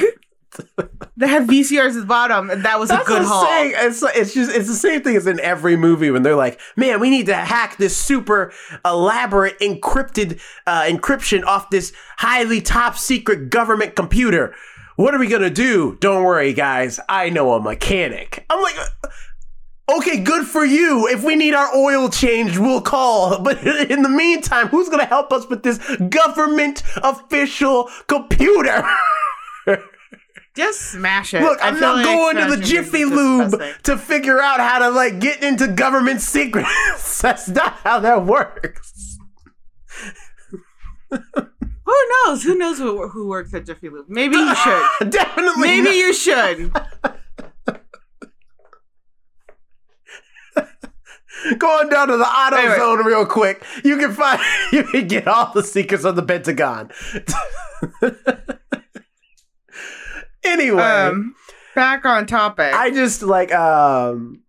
That 1.19 1.29
had 1.29 1.49
VCRs 1.49 1.95
at 1.95 2.01
the 2.01 2.05
bottom, 2.05 2.51
and 2.51 2.63
that 2.67 2.79
was 2.79 2.91
That's 2.91 3.03
a 3.03 3.07
good 3.07 3.23
haul. 3.25 3.47
It's 3.49 4.03
it's 4.03 4.35
just 4.35 4.55
it's 4.55 4.69
the 4.69 4.75
same 4.75 5.01
thing 5.01 5.17
as 5.17 5.27
in 5.27 5.41
every 5.41 5.75
movie 5.75 6.11
when 6.11 6.23
they're 6.23 6.37
like, 6.37 6.61
man, 6.77 7.01
we 7.01 7.09
need 7.09 7.25
to 7.27 7.35
hack 7.35 7.79
this 7.79 7.97
super 7.97 8.53
elaborate 8.85 9.59
encrypted 9.61 10.39
uh, 10.67 10.83
encryption 10.83 11.43
off 11.45 11.71
this 11.71 11.95
highly 12.19 12.61
top 12.61 12.99
secret 12.99 13.49
government 13.49 13.97
computer. 13.97 14.55
What 14.97 15.15
are 15.15 15.19
we 15.19 15.27
gonna 15.27 15.49
do? 15.49 15.97
Don't 16.01 16.23
worry, 16.23 16.53
guys. 16.53 17.01
I 17.09 17.31
know 17.31 17.55
a 17.55 17.63
mechanic. 17.63 18.45
I'm 18.51 18.63
like. 18.63 18.77
Okay, 19.89 20.19
good 20.19 20.49
for 20.49 20.65
you. 20.65 21.07
If 21.07 21.23
we 21.23 21.37
need 21.37 21.55
our 21.55 21.73
oil 21.73 22.09
changed, 22.09 22.59
we'll 22.59 22.81
call. 22.81 23.39
But 23.43 23.65
in 23.65 24.03
the 24.03 24.09
meantime, 24.09 24.67
who's 24.67 24.89
going 24.89 24.99
to 24.99 25.07
help 25.07 25.33
us 25.33 25.49
with 25.49 25.63
this 25.63 25.79
government 26.11 26.83
official 27.05 27.89
computer? 28.09 28.83
Just 30.57 30.81
smash 30.93 31.35
it. 31.35 31.43
Look, 31.43 31.59
I'm 31.61 31.79
not 31.79 31.97
like 31.97 32.07
going 32.07 32.37
to 32.37 32.57
the 32.57 32.63
Jiffy 32.63 33.05
Lube 33.05 33.61
to 33.83 33.99
figure 33.99 34.41
out 34.41 34.59
how 34.59 34.79
to 34.79 34.89
like 34.89 35.21
get 35.21 35.43
into 35.43 35.69
government 35.69 36.23
secrets. 36.23 37.19
That's 37.21 37.47
not 37.49 37.75
how 37.85 38.01
that 38.01 38.25
works. 38.25 39.19
Who 41.11 41.19
knows? 42.25 42.43
Who 42.43 42.57
knows 42.57 42.79
who, 42.79 43.07
who 43.09 43.29
works 43.29 43.53
at 43.53 43.67
Jiffy 43.67 43.91
Lube? 43.91 44.07
Maybe 44.09 44.37
you 44.37 44.55
should. 44.55 44.83
Definitely. 45.11 45.63
Maybe 45.63 45.85
not. 45.85 45.95
you 45.95 46.15
should. 46.15 46.73
Going 51.59 51.91
down 51.91 52.09
to 52.09 52.17
the 52.17 52.25
auto 52.25 52.77
zone 52.77 53.05
real 53.05 53.27
quick. 53.27 53.63
You 53.85 53.99
can 53.99 54.13
find 54.13 54.41
you 54.73 54.85
can 54.85 55.07
get 55.07 55.29
all 55.29 55.53
the 55.53 55.63
secrets 55.63 56.05
of 56.05 56.17
the 56.17 56.23
Pentagon. 56.23 56.91
Anyway, 60.47 60.83
Um, 60.83 61.35
back 61.75 62.05
on 62.05 62.27
topic. 62.27 62.73
I 62.73 62.91
just 62.91 63.23
like 63.23 63.53
um 63.55 64.41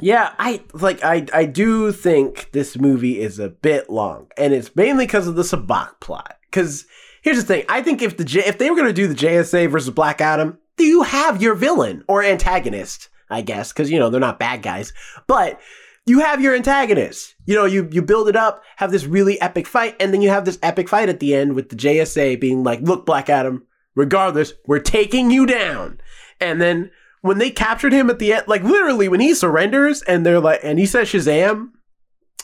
yeah, 0.00 0.32
I 0.38 0.62
like 0.72 1.04
I 1.04 1.26
I 1.32 1.44
do 1.44 1.92
think 1.92 2.50
this 2.52 2.78
movie 2.78 3.20
is 3.20 3.38
a 3.38 3.48
bit 3.50 3.90
long 3.90 4.28
and 4.36 4.52
it's 4.54 4.74
mainly 4.74 5.06
because 5.06 5.26
of 5.26 5.34
the 5.36 5.42
Sabbac 5.42 6.00
plot. 6.00 6.36
Cuz 6.52 6.86
here's 7.22 7.36
the 7.36 7.42
thing, 7.42 7.64
I 7.68 7.82
think 7.82 8.00
if 8.02 8.16
the 8.16 8.24
J- 8.24 8.46
if 8.46 8.58
they 8.58 8.70
were 8.70 8.76
going 8.76 8.88
to 8.88 8.92
do 8.94 9.06
the 9.08 9.14
JSA 9.14 9.70
versus 9.70 9.90
Black 9.90 10.20
Adam, 10.20 10.58
do 10.76 10.84
you 10.84 11.02
have 11.02 11.42
your 11.42 11.54
villain 11.54 12.02
or 12.08 12.22
antagonist, 12.22 13.08
I 13.28 13.42
guess, 13.42 13.72
cuz 13.72 13.90
you 13.90 13.98
know, 13.98 14.08
they're 14.10 14.20
not 14.20 14.38
bad 14.38 14.62
guys. 14.62 14.92
But 15.26 15.60
you 16.06 16.20
have 16.20 16.40
your 16.40 16.54
antagonist. 16.56 17.34
You 17.44 17.54
know, 17.54 17.66
you 17.66 17.86
you 17.92 18.00
build 18.00 18.28
it 18.30 18.36
up, 18.36 18.62
have 18.76 18.90
this 18.90 19.04
really 19.04 19.38
epic 19.40 19.66
fight, 19.66 19.96
and 20.00 20.14
then 20.14 20.22
you 20.22 20.30
have 20.30 20.46
this 20.46 20.58
epic 20.62 20.88
fight 20.88 21.10
at 21.10 21.20
the 21.20 21.34
end 21.34 21.52
with 21.52 21.68
the 21.68 21.76
JSA 21.76 22.40
being 22.40 22.64
like, 22.64 22.80
"Look, 22.80 23.04
Black 23.04 23.28
Adam, 23.28 23.64
regardless, 23.94 24.52
we're 24.66 24.80
taking 24.80 25.30
you 25.30 25.46
down." 25.46 26.00
And 26.40 26.60
then 26.60 26.90
when 27.20 27.38
they 27.38 27.50
captured 27.50 27.92
him 27.92 28.08
at 28.10 28.18
the 28.18 28.32
end, 28.32 28.48
like 28.48 28.62
literally 28.62 29.08
when 29.08 29.20
he 29.20 29.34
surrenders 29.34 30.02
and 30.02 30.24
they're 30.24 30.40
like, 30.40 30.60
and 30.62 30.78
he 30.78 30.86
says 30.86 31.08
Shazam, 31.08 31.70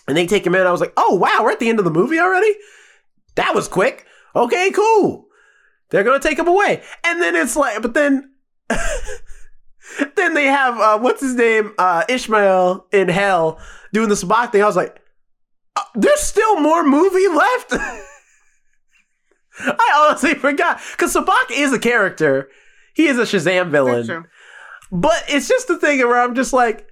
and 0.06 0.16
they 0.16 0.26
take 0.26 0.46
him 0.46 0.54
in, 0.54 0.66
I 0.66 0.72
was 0.72 0.80
like, 0.80 0.92
"Oh 0.96 1.14
wow, 1.14 1.40
we're 1.42 1.52
at 1.52 1.60
the 1.60 1.68
end 1.68 1.78
of 1.78 1.84
the 1.84 1.90
movie 1.90 2.18
already." 2.18 2.54
That 3.36 3.54
was 3.54 3.68
quick. 3.68 4.06
Okay, 4.34 4.70
cool. 4.70 5.26
They're 5.90 6.04
gonna 6.04 6.20
take 6.20 6.38
him 6.38 6.48
away, 6.48 6.82
and 7.04 7.20
then 7.20 7.36
it's 7.36 7.56
like, 7.56 7.80
but 7.82 7.94
then. 7.94 8.32
then 10.16 10.34
they 10.34 10.46
have 10.46 10.78
uh, 10.78 10.98
what's 10.98 11.20
his 11.20 11.34
name 11.34 11.72
uh, 11.78 12.02
Ishmael 12.08 12.86
in 12.92 13.08
hell 13.08 13.60
doing 13.92 14.08
the 14.08 14.14
Sabbac 14.14 14.52
thing. 14.52 14.62
I 14.62 14.66
was 14.66 14.76
like, 14.76 15.00
uh, 15.76 15.82
there's 15.94 16.20
still 16.20 16.60
more 16.60 16.84
movie 16.84 17.28
left. 17.28 17.74
I 19.78 20.06
honestly 20.08 20.34
forgot 20.34 20.80
because 20.92 21.14
Sabbac 21.14 21.50
is 21.50 21.72
a 21.72 21.78
character. 21.78 22.48
He 22.94 23.06
is 23.06 23.18
a 23.18 23.22
Shazam 23.22 23.70
villain, 23.70 24.26
but 24.90 25.24
it's 25.28 25.48
just 25.48 25.68
the 25.68 25.78
thing 25.78 25.98
where 25.98 26.20
I'm 26.20 26.34
just 26.34 26.52
like, 26.52 26.88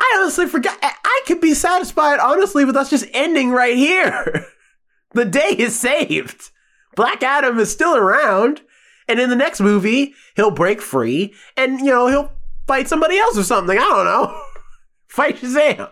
I 0.00 0.18
honestly 0.20 0.46
forgot. 0.46 0.78
I, 0.82 0.92
I 1.04 1.22
could 1.26 1.40
be 1.40 1.54
satisfied 1.54 2.18
honestly 2.18 2.64
with 2.64 2.76
us 2.76 2.90
just 2.90 3.06
ending 3.12 3.50
right 3.50 3.76
here. 3.76 4.46
the 5.12 5.24
day 5.24 5.54
is 5.56 5.78
saved. 5.78 6.50
Black 6.94 7.22
Adam 7.22 7.58
is 7.58 7.70
still 7.70 7.96
around. 7.96 8.62
And 9.08 9.20
in 9.20 9.30
the 9.30 9.36
next 9.36 9.60
movie, 9.60 10.14
he'll 10.34 10.50
break 10.50 10.80
free 10.80 11.32
and, 11.56 11.78
you 11.78 11.86
know, 11.86 12.08
he'll 12.08 12.32
fight 12.66 12.88
somebody 12.88 13.16
else 13.18 13.38
or 13.38 13.44
something. 13.44 13.78
I 13.78 13.82
don't 13.82 14.04
know. 14.04 14.42
fight 15.06 15.36
Shazam. 15.36 15.90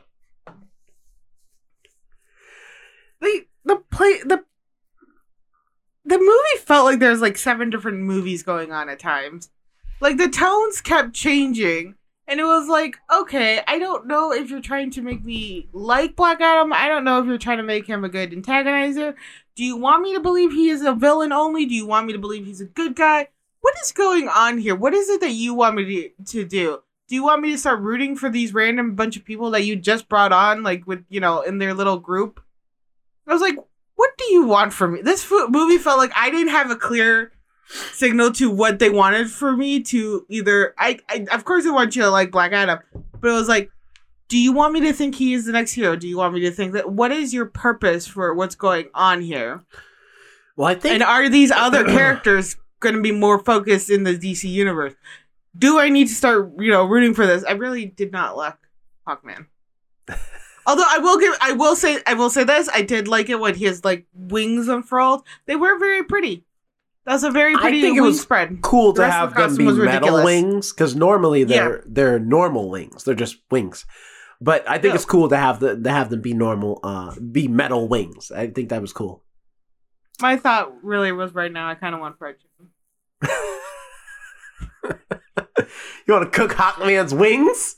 the 3.21 3.47
the 3.65 3.77
play 3.91 4.21
the 4.25 4.45
the 6.05 6.19
movie 6.19 6.65
felt 6.65 6.85
like 6.85 6.99
there's 6.99 7.21
like 7.21 7.39
seven 7.39 7.71
different 7.71 7.99
movies 7.99 8.43
going 8.43 8.73
on 8.73 8.89
at 8.89 8.99
times. 8.99 9.51
Like 10.01 10.17
the 10.17 10.29
tones 10.29 10.81
kept 10.81 11.15
changing. 11.15 11.95
And 12.27 12.41
it 12.41 12.45
was 12.45 12.69
like, 12.69 12.97
okay, 13.13 13.61
I 13.67 13.79
don't 13.79 14.07
know 14.07 14.33
if 14.33 14.49
you're 14.49 14.63
trying 14.63 14.91
to 14.93 15.03
make 15.03 15.23
me 15.23 15.69
like 15.73 16.17
Black 16.17 16.41
Adam. 16.41 16.73
I 16.73 16.89
don't 16.89 17.05
know 17.05 17.21
if 17.21 17.27
you're 17.27 17.37
trying 17.37 17.59
to 17.59 17.63
make 17.63 17.87
him 17.87 18.03
a 18.03 18.09
good 18.09 18.33
antagonizer. 18.33 19.15
Do 19.55 19.65
you 19.65 19.77
want 19.77 20.03
me 20.03 20.15
to 20.15 20.21
believe 20.21 20.53
he 20.53 20.71
is 20.71 20.83
a 20.83 20.95
villain 20.95 21.33
only? 21.33 21.67
Do 21.67 21.75
you 21.75 21.87
want 21.87 22.07
me 22.07 22.15
to 22.15 22.19
believe 22.19 22.47
he's 22.47 22.63
a 22.63 22.67
good 22.67 22.97
guy? 22.97 23.29
What 23.61 23.75
is 23.83 23.93
going 23.93 24.29
on 24.29 24.59
here? 24.59 24.75
What 24.75 24.95
is 24.95 25.09
it 25.11 25.21
that 25.21 25.33
you 25.33 25.55
want 25.55 25.77
me 25.77 25.85
to, 25.85 26.25
to 26.25 26.45
do? 26.45 26.83
Do 27.09 27.15
you 27.15 27.23
want 27.23 27.43
me 27.43 27.53
to 27.53 27.59
start 27.59 27.81
rooting 27.81 28.17
for 28.17 28.31
these 28.31 28.55
random 28.55 28.95
bunch 28.95 29.17
of 29.17 29.25
people 29.25 29.51
that 29.51 29.65
you 29.65 29.77
just 29.77 30.09
brought 30.09 30.33
on, 30.33 30.63
like 30.63 30.87
with, 30.87 31.05
you 31.11 31.21
know, 31.21 31.43
in 31.43 31.59
their 31.59 31.75
little 31.75 31.99
group? 31.99 32.43
I 33.27 33.33
was 33.33 33.43
like, 33.43 33.57
you 34.45 34.51
want 34.51 34.72
from 34.72 34.95
me? 34.95 35.03
This 35.03 35.30
movie 35.49 35.78
felt 35.78 35.99
like 35.99 36.12
I 36.14 36.30
didn't 36.30 36.49
have 36.49 36.70
a 36.70 36.76
clear 36.76 37.32
signal 37.66 38.30
to 38.32 38.51
what 38.51 38.78
they 38.78 38.90
wanted 38.90 39.30
for 39.30 39.57
me 39.57 39.82
to 39.82 40.26
either 40.28 40.74
I, 40.78 40.99
I 41.09 41.26
of 41.32 41.45
course 41.45 41.66
I 41.66 41.70
want 41.70 41.97
you 41.97 42.03
to 42.03 42.11
like 42.11 42.30
Black 42.30 42.53
Adam, 42.53 42.78
but 43.20 43.30
it 43.30 43.32
was 43.32 43.49
like, 43.49 43.70
do 44.28 44.38
you 44.38 44.53
want 44.53 44.72
me 44.72 44.80
to 44.80 44.92
think 44.92 45.14
he 45.14 45.34
is 45.34 45.47
the 45.47 45.53
next 45.53 45.72
hero? 45.72 45.97
Do 45.97 46.07
you 46.07 46.18
want 46.18 46.34
me 46.34 46.40
to 46.40 46.51
think 46.51 46.72
that 46.74 46.90
what 46.90 47.11
is 47.11 47.32
your 47.32 47.47
purpose 47.47 48.07
for 48.07 48.34
what's 48.34 48.55
going 48.55 48.88
on 48.95 49.22
here? 49.22 49.64
Well, 50.57 50.68
I 50.68 50.74
think 50.74 50.95
And 50.95 51.03
are 51.03 51.28
these 51.28 51.51
other 51.51 51.84
characters 51.97 52.57
going 52.80 52.95
to 52.95 53.03
be 53.03 53.12
more 53.12 53.38
focused 53.38 53.90
in 53.90 54.05
the 54.05 54.16
DC 54.16 54.49
universe? 54.49 54.95
Do 55.57 55.78
I 55.78 55.88
need 55.88 56.09
to 56.09 56.14
start, 56.14 56.53
you 56.59 56.70
know, 56.70 56.84
rooting 56.84 57.14
for 57.14 57.26
this? 57.26 57.45
I 57.45 57.53
really 57.53 57.86
did 57.86 58.12
not 58.12 58.36
like 58.36 58.57
Hawkman. 59.07 59.47
Although 60.67 60.85
I 60.89 60.99
will 60.99 61.19
give, 61.19 61.35
I 61.41 61.53
will 61.53 61.77
say, 61.77 61.99
I 62.07 62.15
will 62.15 62.31
say 62.31 62.45
this: 62.45 62.69
I 62.73 62.83
did 62.83 63.07
like 63.09 63.29
it 63.29 63.39
when 63.41 63.55
his 63.55 63.85
like 63.85 64.07
wings 64.15 64.69
unfurled. 64.69 65.23
They 65.47 65.57
were 65.57 65.79
very 65.79 66.03
pretty. 66.05 66.45
That's 67.07 67.23
a 67.23 67.31
very 67.31 67.55
I 67.55 67.61
pretty 67.61 67.83
think 67.83 67.99
it 67.99 68.01
wing 68.01 68.09
was 68.11 68.21
spread. 68.23 68.62
cool 68.62 68.93
The 68.95 69.03
to 69.03 69.09
rest 69.09 69.17
have 69.19 69.35
the 69.35 69.47
them 69.47 69.57
be 69.57 69.65
metal 69.65 69.83
ridiculous. 69.85 70.25
wings 70.25 70.73
because 70.73 70.97
normally 70.97 71.45
they're 71.45 71.83
they're 71.87 72.19
normal 72.19 72.71
wings. 72.71 73.05
They're 73.05 73.15
just 73.15 73.37
wings. 73.51 73.85
But 74.41 74.67
I 74.69 74.75
think 74.79 74.93
Yeah. 74.93 74.95
it's 74.97 75.05
cool 75.05 75.29
to 75.29 75.37
have 75.37 75.61
the 75.61 75.77
to 75.79 75.91
have 75.91 76.09
them 76.11 76.23
be 76.23 76.33
normal, 76.33 76.81
uh, 76.83 77.15
be 77.21 77.47
metal 77.47 77.89
wings. 77.89 78.33
I 78.33 78.47
think 78.49 78.71
that 78.71 78.81
was 78.81 78.93
cool. 78.95 79.23
My 80.23 80.37
thought 80.39 80.73
really 80.83 81.12
was 81.12 81.35
right 81.35 81.53
now. 81.53 81.69
I 81.69 81.75
kind 81.75 81.95
of 81.95 82.01
want 82.01 82.17
fried 82.19 82.37
chicken. 82.41 82.71
You 86.07 86.12
want 86.12 86.31
to 86.31 86.39
cook 86.39 86.53
Hawkman's 86.53 87.15
wings? 87.15 87.77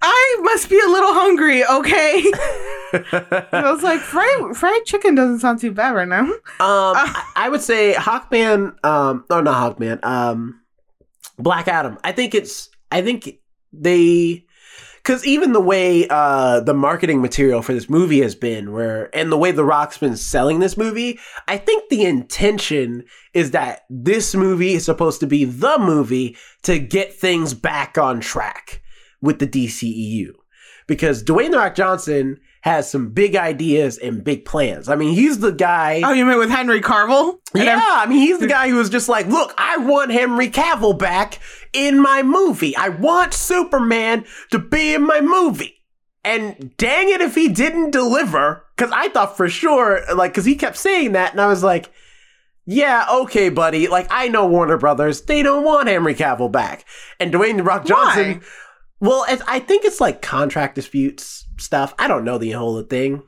I 0.00 0.36
must 0.42 0.70
be 0.70 0.78
a 0.78 0.88
little 0.88 1.12
hungry. 1.12 1.64
Okay, 1.64 2.22
I 3.52 3.70
was 3.72 3.82
like, 3.82 4.00
fried 4.00 4.56
fried 4.56 4.84
chicken 4.84 5.14
doesn't 5.14 5.40
sound 5.40 5.60
too 5.60 5.72
bad 5.72 5.90
right 5.90 6.08
now. 6.08 6.20
Um, 6.20 6.38
I 6.60 7.32
I 7.34 7.48
would 7.48 7.62
say 7.62 7.94
Hawkman. 7.94 8.84
Um, 8.84 9.24
or 9.28 9.42
not 9.42 9.76
Hawkman. 9.76 10.04
Um, 10.04 10.60
Black 11.38 11.68
Adam. 11.68 11.98
I 12.04 12.12
think 12.12 12.34
it's. 12.34 12.70
I 12.90 13.02
think 13.02 13.38
they, 13.72 14.46
because 14.96 15.26
even 15.26 15.52
the 15.52 15.60
way 15.60 16.06
uh 16.08 16.60
the 16.60 16.72
marketing 16.72 17.20
material 17.20 17.60
for 17.60 17.72
this 17.74 17.90
movie 17.90 18.22
has 18.22 18.34
been, 18.34 18.72
where 18.72 19.14
and 19.14 19.32
the 19.32 19.36
way 19.36 19.50
The 19.50 19.64
Rock's 19.64 19.98
been 19.98 20.16
selling 20.16 20.60
this 20.60 20.76
movie, 20.76 21.18
I 21.48 21.56
think 21.56 21.88
the 21.88 22.04
intention 22.04 23.04
is 23.34 23.50
that 23.50 23.80
this 23.90 24.34
movie 24.34 24.74
is 24.74 24.84
supposed 24.84 25.20
to 25.20 25.26
be 25.26 25.44
the 25.44 25.76
movie 25.78 26.36
to 26.62 26.78
get 26.78 27.12
things 27.14 27.52
back 27.52 27.98
on 27.98 28.20
track 28.20 28.80
with 29.20 29.38
the 29.38 29.46
DCEU, 29.46 30.32
because 30.86 31.22
Dwayne 31.24 31.50
The 31.50 31.58
Rock 31.58 31.74
Johnson 31.74 32.40
has 32.62 32.90
some 32.90 33.10
big 33.10 33.36
ideas 33.36 33.98
and 33.98 34.24
big 34.24 34.44
plans. 34.44 34.88
I 34.88 34.96
mean, 34.96 35.14
he's 35.14 35.38
the 35.38 35.52
guy. 35.52 36.02
Oh, 36.04 36.12
you 36.12 36.24
meant 36.24 36.38
with 36.38 36.50
Henry? 36.50 36.82
And 36.82 37.38
Yeah, 37.54 37.80
I 37.80 38.06
mean, 38.06 38.18
he's 38.18 38.40
the 38.40 38.48
guy 38.48 38.68
who 38.68 38.76
was 38.76 38.90
just 38.90 39.08
like, 39.08 39.26
look, 39.26 39.54
I 39.56 39.76
want 39.76 40.10
Henry 40.10 40.50
Cavill 40.50 40.98
back 40.98 41.38
in 41.72 42.00
my 42.00 42.22
movie. 42.22 42.76
I 42.76 42.88
want 42.88 43.32
Superman 43.32 44.24
to 44.50 44.58
be 44.58 44.94
in 44.94 45.06
my 45.06 45.20
movie. 45.20 45.76
And 46.24 46.76
dang 46.76 47.08
it 47.08 47.20
if 47.20 47.36
he 47.36 47.48
didn't 47.48 47.92
deliver, 47.92 48.64
because 48.76 48.92
I 48.92 49.08
thought 49.08 49.36
for 49.36 49.48
sure, 49.48 50.02
like, 50.14 50.32
because 50.32 50.44
he 50.44 50.56
kept 50.56 50.76
saying 50.76 51.12
that, 51.12 51.32
and 51.32 51.40
I 51.40 51.46
was 51.46 51.62
like, 51.62 51.90
yeah, 52.66 53.06
okay, 53.22 53.48
buddy. 53.48 53.86
Like, 53.86 54.08
I 54.10 54.28
know 54.28 54.46
Warner 54.46 54.76
Brothers, 54.76 55.22
they 55.22 55.42
don't 55.42 55.64
want 55.64 55.88
Henry 55.88 56.14
Cavill 56.14 56.52
back. 56.52 56.84
And 57.18 57.32
Dwayne 57.32 57.56
The 57.56 57.62
Rock 57.62 57.86
Johnson, 57.86 58.40
Why? 58.40 58.46
Well, 59.00 59.24
it's, 59.28 59.42
I 59.46 59.60
think 59.60 59.84
it's 59.84 60.00
like 60.00 60.22
contract 60.22 60.74
disputes 60.74 61.46
stuff. 61.58 61.94
I 61.98 62.08
don't 62.08 62.24
know 62.24 62.38
the 62.38 62.52
whole 62.52 62.82
thing. 62.82 63.22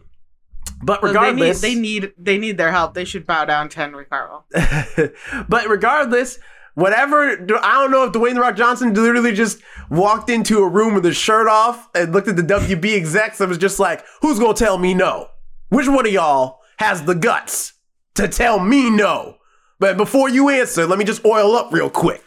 But 0.83 1.03
regardless, 1.03 1.61
they 1.61 1.75
need, 1.75 2.03
they 2.03 2.07
need 2.07 2.12
they 2.18 2.39
need 2.39 2.59
their 2.59 2.73
help. 2.73 2.95
They 2.95 3.05
should 3.05 3.27
bow 3.27 3.45
down 3.45 3.68
to 3.71 3.77
Henry 3.77 4.07
Carville. 4.07 4.47
but 5.49 5.68
regardless, 5.68 6.39
whatever, 6.75 7.33
I 7.62 7.75
don't 7.75 7.91
know 7.91 8.05
if 8.05 8.12
Dwayne 8.12 8.35
The 8.35 8.41
Rock 8.41 8.57
Johnson 8.57 8.95
literally 8.95 9.33
just 9.33 9.61
walked 9.91 10.31
into 10.31 10.59
a 10.61 10.68
room 10.68 10.95
with 10.95 11.05
his 11.05 11.16
shirt 11.16 11.49
off 11.49 11.89
and 11.95 12.12
looked 12.12 12.29
at 12.29 12.37
the 12.37 12.43
WB 12.43 12.97
execs 12.97 13.41
and 13.41 13.49
was 13.49 13.59
just 13.59 13.79
like, 13.79 14.05
who's 14.23 14.39
gonna 14.39 14.55
tell 14.55 14.79
me 14.79 14.95
no? 14.95 15.29
Which 15.68 15.89
one 15.89 16.07
of 16.07 16.12
y'all 16.12 16.61
has 16.79 17.05
the 17.05 17.14
guts 17.14 17.75
to 18.14 18.27
tell 18.27 18.59
me 18.59 18.91
no? 18.91 19.37
But 19.79 19.97
before 19.97 20.29
you 20.29 20.49
answer, 20.49 20.87
let 20.87 20.99
me 20.99 21.05
just 21.05 21.25
oil 21.25 21.55
up 21.55 21.73
real 21.73 21.91
quick. 21.91 22.23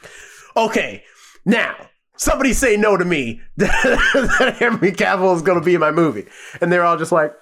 Okay, 0.55 1.03
now, 1.45 1.75
somebody 2.23 2.53
say 2.53 2.77
no 2.77 2.97
to 2.97 3.05
me 3.05 3.41
that 3.57 4.55
Henry 4.59 4.91
Cavill 4.91 5.35
is 5.35 5.41
gonna 5.41 5.61
be 5.61 5.73
in 5.75 5.79
my 5.79 5.91
movie. 5.91 6.25
And 6.61 6.71
they're 6.71 6.83
all 6.85 6.97
just 6.97 7.11
like, 7.11 7.33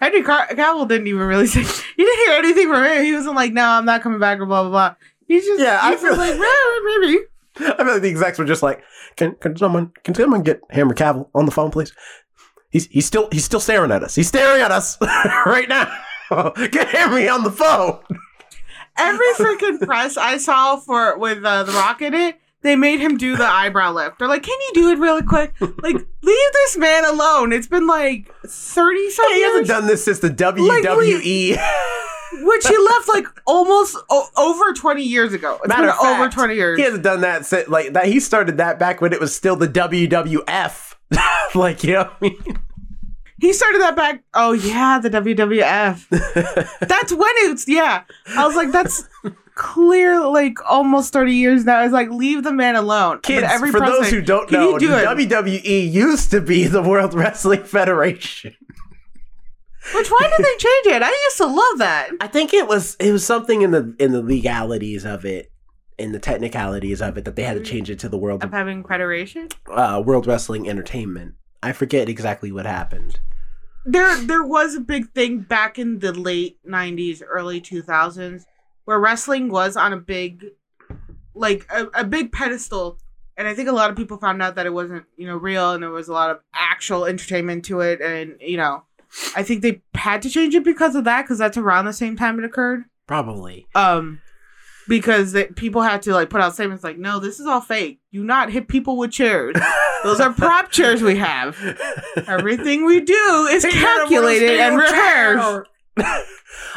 Henry 0.00 0.22
Car- 0.22 0.48
Cavill 0.48 0.88
didn't 0.88 1.06
even 1.06 1.22
really 1.22 1.46
say. 1.46 1.62
He 1.96 2.04
didn't 2.04 2.26
hear 2.26 2.38
anything 2.38 2.68
from 2.68 2.82
him. 2.84 3.04
He 3.04 3.12
wasn't 3.12 3.36
like, 3.36 3.52
"No, 3.52 3.64
I'm 3.64 3.84
not 3.84 4.02
coming 4.02 4.18
back," 4.18 4.40
or 4.40 4.46
blah 4.46 4.62
blah 4.62 4.70
blah. 4.70 4.94
He's 5.28 5.44
just 5.44 5.60
Yeah, 5.60 5.78
I 5.80 5.90
he's 5.92 6.00
feel- 6.00 6.16
just 6.16 6.18
like, 6.18 6.34
"Yeah, 6.40 6.98
maybe." 7.00 7.18
I 7.60 7.84
feel 7.84 7.92
like 7.92 8.02
the 8.02 8.08
execs 8.08 8.38
were 8.38 8.46
just 8.46 8.62
like, 8.62 8.82
can, 9.16 9.34
can 9.36 9.56
someone 9.58 9.92
can 10.04 10.14
someone 10.14 10.42
get 10.42 10.60
Henry 10.70 10.94
Cavill 10.96 11.28
on 11.34 11.44
the 11.44 11.52
phone, 11.52 11.70
please? 11.70 11.92
He's 12.70 12.86
he's 12.86 13.04
still 13.06 13.28
he's 13.30 13.44
still 13.44 13.60
staring 13.60 13.92
at 13.92 14.02
us. 14.02 14.14
He's 14.14 14.26
staring 14.28 14.62
at 14.62 14.70
us 14.72 14.96
right 15.46 15.68
now. 15.68 15.94
get 16.70 16.88
Henry 16.88 17.28
on 17.28 17.44
the 17.44 17.50
phone. 17.52 18.00
Every 18.96 19.26
freaking 19.34 19.80
press 19.86 20.16
I 20.16 20.38
saw 20.38 20.76
for 20.76 21.18
with 21.18 21.44
uh, 21.44 21.64
the 21.64 21.72
Rock 21.72 22.00
in 22.02 22.14
it, 22.14 22.40
they 22.62 22.76
made 22.76 23.00
him 23.00 23.16
do 23.16 23.36
the 23.36 23.44
eyebrow 23.46 23.92
lift. 23.92 24.18
They're 24.18 24.28
like, 24.28 24.42
"Can 24.42 24.58
you 24.68 24.70
do 24.74 24.90
it 24.90 24.98
really 24.98 25.22
quick? 25.22 25.54
Like, 25.60 25.94
leave 26.22 26.52
this 26.52 26.76
man 26.76 27.04
alone." 27.04 27.52
It's 27.52 27.66
been 27.66 27.86
like 27.86 28.32
thirty 28.46 29.10
something 29.10 29.34
He 29.36 29.42
hasn't 29.42 29.66
done 29.66 29.86
this 29.86 30.04
since 30.04 30.20
the 30.20 30.28
Like, 30.28 30.84
WWE. 30.84 31.60
which 32.44 32.66
he 32.66 32.78
left 32.78 33.08
like 33.08 33.26
almost 33.46 33.96
o- 34.10 34.28
over 34.36 34.72
twenty 34.72 35.02
years 35.02 35.32
ago. 35.32 35.58
It's 35.64 35.68
Matter 35.68 35.82
been 35.82 35.90
of 35.90 35.98
over 36.20 36.28
twenty 36.28 36.54
years. 36.54 36.78
he 36.78 36.84
hasn't 36.84 37.02
done 37.02 37.20
that 37.20 37.44
since 37.44 37.68
like 37.68 37.92
that. 37.92 38.06
He 38.06 38.20
started 38.20 38.56
that 38.58 38.78
back 38.78 39.00
when 39.00 39.12
it 39.12 39.20
was 39.20 39.34
still 39.34 39.56
the 39.56 39.68
WWF. 39.68 40.94
like 41.54 41.84
you 41.84 41.92
know, 41.94 42.04
what 42.04 42.16
I 42.20 42.24
mean? 42.46 42.58
He 43.40 43.52
started 43.52 43.80
that 43.82 43.96
back. 43.96 44.22
Oh 44.34 44.52
yeah, 44.52 45.00
the 45.00 45.10
WWF. 45.10 46.78
that's 46.80 47.12
when 47.12 47.30
it's 47.50 47.68
yeah. 47.68 48.04
I 48.28 48.46
was 48.46 48.54
like, 48.56 48.70
that's 48.70 49.06
clear, 49.54 50.20
like 50.26 50.58
almost 50.68 51.12
thirty 51.12 51.34
years 51.34 51.64
now. 51.64 51.82
It's 51.82 51.92
like 51.92 52.10
leave 52.10 52.42
the 52.42 52.52
man 52.52 52.76
alone. 52.76 53.16
But 53.16 53.22
kids. 53.24 53.46
every 53.50 53.70
for 53.70 53.80
those 53.80 54.10
who 54.10 54.20
don't 54.20 54.50
know, 54.50 54.78
do 54.78 54.88
the 54.88 55.02
it? 55.02 55.06
WWE 55.06 55.92
used 55.92 56.30
to 56.30 56.40
be 56.40 56.66
the 56.66 56.82
World 56.82 57.14
Wrestling 57.14 57.64
Federation. 57.64 58.54
Which 59.94 60.08
why 60.08 60.32
did 60.36 60.44
they 60.44 60.56
change 60.58 60.86
it? 60.96 61.02
I 61.02 61.08
used 61.08 61.36
to 61.38 61.46
love 61.46 61.78
that. 61.78 62.10
I 62.20 62.28
think 62.28 62.54
it 62.54 62.68
was 62.68 62.96
it 63.00 63.10
was 63.10 63.26
something 63.26 63.62
in 63.62 63.72
the 63.72 63.94
in 63.98 64.12
the 64.12 64.22
legalities 64.22 65.04
of 65.04 65.24
it, 65.24 65.50
in 65.98 66.12
the 66.12 66.20
technicalities 66.20 67.02
of 67.02 67.18
it, 67.18 67.24
that 67.24 67.34
they 67.34 67.42
had 67.42 67.54
to 67.54 67.62
change 67.64 67.90
it 67.90 67.98
to 68.00 68.08
the 68.08 68.16
World 68.18 68.44
Of 68.44 68.52
having 68.52 68.84
federation. 68.84 69.48
uh, 69.68 70.00
World 70.04 70.26
Wrestling 70.26 70.68
Entertainment. 70.68 71.34
I 71.64 71.72
forget 71.72 72.08
exactly 72.08 72.52
what 72.52 72.64
happened. 72.64 73.18
There, 73.84 74.16
there 74.16 74.44
was 74.44 74.76
a 74.76 74.80
big 74.80 75.10
thing 75.12 75.40
back 75.40 75.78
in 75.80 75.98
the 75.98 76.12
late 76.12 76.58
'90s, 76.64 77.20
early 77.26 77.60
2000s, 77.60 78.44
where 78.84 78.98
wrestling 78.98 79.48
was 79.48 79.76
on 79.76 79.92
a 79.92 79.96
big, 79.96 80.44
like 81.34 81.66
a, 81.70 81.86
a 81.94 82.04
big 82.04 82.32
pedestal, 82.32 82.98
and 83.36 83.48
I 83.48 83.54
think 83.54 83.68
a 83.68 83.72
lot 83.72 83.90
of 83.90 83.96
people 83.96 84.18
found 84.18 84.42
out 84.42 84.56
that 84.56 84.66
it 84.66 84.72
wasn't, 84.72 85.04
you 85.16 85.26
know, 85.26 85.36
real, 85.36 85.72
and 85.72 85.82
there 85.82 85.90
was 85.90 86.08
a 86.08 86.12
lot 86.12 86.30
of 86.30 86.40
actual 86.54 87.04
entertainment 87.04 87.64
to 87.66 87.80
it, 87.80 88.00
and 88.00 88.36
you 88.40 88.56
know, 88.56 88.84
I 89.36 89.42
think 89.42 89.62
they 89.62 89.82
had 89.94 90.22
to 90.22 90.30
change 90.30 90.54
it 90.54 90.64
because 90.64 90.94
of 90.94 91.04
that, 91.04 91.22
because 91.22 91.38
that's 91.38 91.56
around 91.56 91.84
the 91.84 91.92
same 91.92 92.16
time 92.16 92.38
it 92.38 92.44
occurred. 92.44 92.84
Probably. 93.06 93.66
Um, 93.74 94.20
because 94.88 95.32
they, 95.32 95.44
people 95.44 95.82
had 95.82 96.02
to 96.02 96.12
like 96.12 96.30
put 96.30 96.40
out 96.40 96.54
statements 96.54 96.84
like, 96.84 96.98
"No, 96.98 97.18
this 97.20 97.40
is 97.40 97.46
all 97.46 97.60
fake. 97.60 98.00
Do 98.12 98.24
not 98.24 98.50
hit 98.50 98.68
people 98.68 98.96
with 98.96 99.12
chairs. 99.12 99.56
Those 100.04 100.20
are 100.20 100.32
prop 100.32 100.70
chairs 100.70 101.02
we 101.02 101.16
have. 101.16 101.56
Everything 102.26 102.84
we 102.84 103.00
do 103.00 103.48
is 103.50 103.64
calculated 103.64 104.58
and 104.58 104.76
rehearsed." 104.76 105.68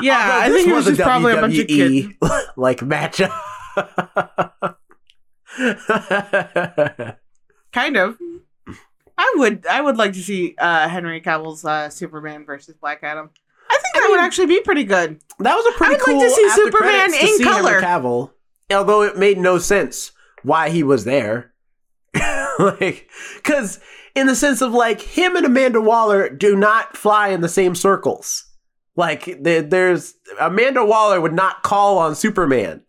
Yeah, 0.01 0.39
I 0.41 0.49
think 0.49 0.67
it 0.67 0.73
was 0.73 0.85
just 0.85 1.01
probably 1.01 1.33
a 1.33 1.41
bunch 1.41 1.57
of 1.57 1.67
kids. 1.67 2.07
Like 2.57 2.79
matchup. 2.79 3.31
Kind 7.73 7.97
of. 7.97 8.17
I 9.17 9.33
would, 9.37 9.65
I 9.67 9.81
would 9.81 9.97
like 9.97 10.13
to 10.13 10.21
see 10.21 10.55
uh, 10.57 10.89
Henry 10.89 11.21
Cavill's 11.21 11.63
uh, 11.65 11.89
Superman 11.89 12.45
versus 12.45 12.75
Black 12.75 12.99
Adam. 13.03 13.29
I 13.69 13.79
think 13.81 13.95
I 13.95 14.01
that 14.01 14.09
would 14.09 14.19
actually 14.19 14.47
be 14.47 14.61
pretty 14.61 14.83
good. 14.83 15.19
That 15.39 15.55
was 15.55 15.65
a 15.65 15.77
pretty 15.77 15.95
I 15.95 15.97
would 15.97 16.07
like 16.07 16.15
cool. 16.15 16.21
to 16.21 16.29
see 16.29 16.49
Superman 16.49 17.05
in 17.05 17.11
see 17.37 17.43
Henry 17.43 17.43
color. 17.43 17.81
Cavill, 17.81 18.31
although 18.71 19.01
it 19.03 19.17
made 19.17 19.37
no 19.37 19.57
sense 19.57 20.11
why 20.43 20.69
he 20.69 20.83
was 20.83 21.03
there. 21.03 21.53
like, 22.59 23.09
because 23.35 23.79
in 24.15 24.27
the 24.27 24.35
sense 24.35 24.61
of 24.61 24.71
like 24.71 25.01
him 25.01 25.35
and 25.35 25.45
Amanda 25.45 25.81
Waller 25.81 26.29
do 26.29 26.55
not 26.55 26.95
fly 26.95 27.29
in 27.29 27.41
the 27.41 27.49
same 27.49 27.75
circles. 27.75 28.44
Like, 28.95 29.37
there's 29.41 30.13
Amanda 30.39 30.85
Waller 30.85 31.19
would 31.19 31.33
not 31.33 31.63
call 31.63 31.97
on 31.97 32.15
Superman. 32.15 32.81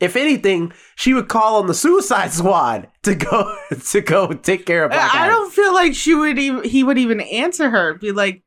If 0.00 0.16
anything, 0.16 0.72
she 0.94 1.12
would 1.12 1.28
call 1.28 1.56
on 1.60 1.66
the 1.66 1.74
Suicide 1.74 2.32
Squad 2.32 2.88
to 3.02 3.14
go 3.14 3.54
to 3.90 4.00
go 4.00 4.32
take 4.32 4.64
care 4.64 4.84
of. 4.84 4.90
Black 4.90 5.14
I 5.14 5.26
Adam. 5.26 5.34
don't 5.34 5.52
feel 5.52 5.74
like 5.74 5.94
she 5.94 6.14
would 6.14 6.38
even 6.38 6.64
he 6.64 6.82
would 6.82 6.96
even 6.96 7.20
answer 7.20 7.68
her. 7.68 7.92
Be 7.94 8.10
like, 8.10 8.42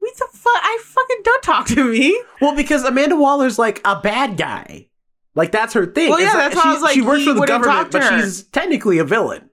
"What 0.00 0.16
the 0.16 0.26
fuck? 0.32 0.52
I 0.56 0.78
fucking 0.82 1.20
don't 1.22 1.42
talk 1.44 1.68
to 1.68 1.84
me." 1.92 2.20
Well, 2.40 2.56
because 2.56 2.82
Amanda 2.82 3.14
Waller's 3.14 3.56
like 3.56 3.80
a 3.84 4.00
bad 4.00 4.36
guy. 4.36 4.88
Like 5.36 5.52
that's 5.52 5.74
her 5.74 5.86
thing. 5.86 6.10
Well, 6.10 6.18
It's 6.18 6.26
yeah, 6.32 6.38
like 6.40 6.52
that's 6.52 6.64
why 6.64 6.70
I 6.70 6.74
was 6.74 6.82
like, 6.82 6.94
she 6.94 7.02
works 7.02 7.22
for 7.22 7.34
the 7.34 7.46
government, 7.46 7.92
but 7.92 8.20
she's 8.20 8.42
technically 8.42 8.98
a 8.98 9.04
villain. 9.04 9.48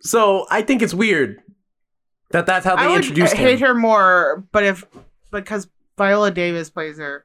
So 0.00 0.46
I 0.50 0.62
think 0.62 0.80
it's 0.80 0.94
weird 0.94 1.40
that 2.30 2.46
that's 2.46 2.64
how 2.64 2.76
they 2.76 2.82
I 2.82 2.88
would 2.88 2.96
introduced 2.96 3.34
hate 3.34 3.60
him. 3.60 3.66
her 3.68 3.74
more, 3.74 4.44
but 4.52 4.64
if 4.64 4.84
because 5.30 5.68
Viola 5.98 6.30
Davis 6.30 6.70
plays 6.70 6.98
her, 6.98 7.24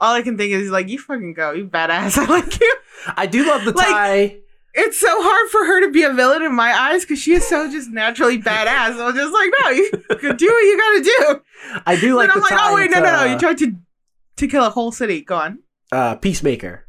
all 0.00 0.14
I 0.14 0.22
can 0.22 0.36
think 0.38 0.52
is 0.52 0.70
like, 0.70 0.88
"You 0.88 0.98
fucking 0.98 1.34
go, 1.34 1.52
you 1.52 1.66
badass." 1.66 2.16
I 2.22 2.24
like 2.26 2.58
you. 2.60 2.74
I 3.16 3.26
do 3.26 3.46
love 3.46 3.64
the 3.64 3.72
Like- 3.72 3.86
tie. 3.86 4.36
It's 4.72 5.00
so 5.00 5.08
hard 5.10 5.50
for 5.50 5.64
her 5.64 5.80
to 5.80 5.90
be 5.90 6.04
a 6.04 6.12
villain 6.12 6.42
in 6.42 6.54
my 6.54 6.70
eyes 6.72 7.04
because 7.04 7.18
she 7.18 7.32
is 7.32 7.44
so 7.44 7.68
just 7.68 7.90
naturally 7.90 8.40
badass. 8.40 9.04
I'm 9.04 9.16
just 9.16 9.32
like, 9.32 9.50
no, 9.64 9.70
you 9.70 9.90
could 9.90 10.36
do 10.36 10.46
what 10.46 10.60
you 10.60 10.76
gotta 10.78 11.02
do. 11.02 11.80
I 11.86 11.96
do 11.96 12.14
like 12.14 12.28
and 12.28 12.30
the 12.30 12.34
I'm 12.36 12.40
like, 12.42 12.50
tie. 12.52 12.70
oh 12.70 12.74
wait, 12.76 12.88
no, 12.92 13.00
no, 13.00 13.10
no, 13.16 13.24
you 13.24 13.34
uh, 13.34 13.38
tried 13.40 13.58
to 13.58 13.74
to 14.36 14.46
kill 14.46 14.64
a 14.64 14.70
whole 14.70 14.92
city. 14.92 15.22
Go 15.22 15.34
on. 15.38 15.58
uh, 15.90 16.14
Peacemaker. 16.14 16.86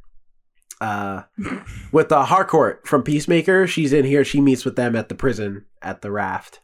Uh, 0.79 1.23
with 1.91 2.11
uh, 2.11 2.23
Harcourt 2.23 2.87
from 2.87 3.01
Peacemaker, 3.01 3.65
she's 3.65 3.93
in 3.93 4.05
here. 4.05 4.23
She 4.23 4.41
meets 4.41 4.63
with 4.63 4.75
them 4.75 4.95
at 4.95 5.09
the 5.09 5.15
prison 5.15 5.65
at 5.81 6.01
the 6.03 6.11
raft, 6.11 6.59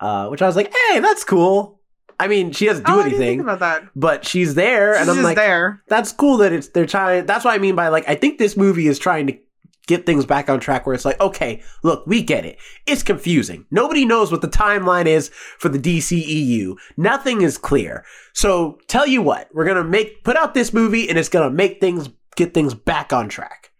uh, 0.00 0.28
which 0.28 0.42
I 0.42 0.46
was 0.46 0.56
like, 0.56 0.72
"Hey, 0.90 1.00
that's 1.00 1.24
cool." 1.24 1.80
I 2.20 2.26
mean, 2.26 2.50
she 2.52 2.66
doesn't 2.66 2.84
do 2.84 2.92
oh, 2.92 3.00
I 3.00 3.04
didn't 3.04 3.18
think 3.18 3.22
anything, 3.22 3.40
about 3.40 3.60
that. 3.60 3.84
but 3.94 4.26
she's 4.26 4.54
there, 4.56 4.94
She's 4.98 5.08
and 5.08 5.18
I'm 5.18 5.22
like, 5.22 5.36
there. 5.36 5.82
that's 5.88 6.10
cool 6.12 6.38
that 6.38 6.52
it's 6.52 6.68
they're 6.68 6.84
trying 6.86 7.26
that's 7.26 7.44
what 7.44 7.54
i 7.54 7.58
mean 7.58 7.76
by 7.76 7.88
like 7.88 8.08
i 8.08 8.16
think 8.16 8.38
this 8.38 8.56
movie 8.56 8.88
is 8.88 8.98
trying 8.98 9.28
to 9.28 9.38
get 9.86 10.04
things 10.04 10.26
back 10.26 10.50
on 10.50 10.58
track 10.60 10.84
where 10.84 10.94
it's 10.96 11.04
like 11.04 11.18
okay 11.20 11.62
look 11.84 12.04
we 12.08 12.20
get 12.22 12.44
it 12.44 12.58
it's 12.86 13.02
confusing 13.04 13.64
nobody 13.70 14.04
knows 14.04 14.30
what 14.32 14.42
the 14.42 14.48
timeline 14.48 15.06
is 15.06 15.28
for 15.58 15.68
the 15.70 15.78
dceu 15.78 16.74
nothing 16.96 17.40
is 17.42 17.56
clear 17.56 18.04
so 18.34 18.78
tell 18.88 19.06
you 19.06 19.22
what 19.22 19.48
we're 19.54 19.64
gonna 19.64 19.84
make 19.84 20.24
put 20.24 20.36
out 20.36 20.52
this 20.54 20.72
movie 20.74 21.08
and 21.08 21.16
it's 21.18 21.28
gonna 21.30 21.48
make 21.50 21.80
things 21.80 22.08
get 22.36 22.52
things 22.52 22.74
back 22.74 23.12
on 23.12 23.28
track 23.28 23.70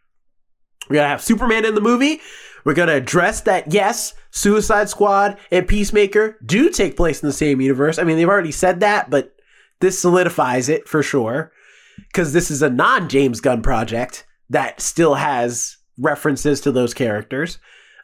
we're 0.88 0.96
gonna 0.96 1.08
have 1.08 1.20
superman 1.22 1.64
in 1.64 1.74
the 1.74 1.80
movie 1.80 2.20
we're 2.64 2.74
gonna 2.74 2.94
address 2.94 3.42
that. 3.42 3.72
Yes 3.72 4.14
suicide 4.30 4.88
squad 4.88 5.38
and 5.50 5.66
peacemaker 5.66 6.38
do 6.44 6.70
take 6.70 6.96
place 6.96 7.22
in 7.22 7.26
the 7.26 7.32
same 7.32 7.60
universe. 7.60 7.98
I 7.98 8.04
mean 8.04 8.16
they've 8.16 8.28
already 8.28 8.52
said 8.52 8.80
that 8.80 9.10
but 9.10 9.34
this 9.80 9.98
solidifies 9.98 10.68
it 10.68 10.88
for 10.88 11.02
sure. 11.02 11.52
Because 11.96 12.32
this 12.32 12.50
is 12.50 12.62
a 12.62 12.70
non 12.70 13.08
James 13.08 13.40
Gunn 13.40 13.62
project 13.62 14.26
that 14.50 14.80
still 14.80 15.14
has 15.14 15.76
references 15.98 16.60
to 16.62 16.72
those 16.72 16.94
characters. 16.94 17.58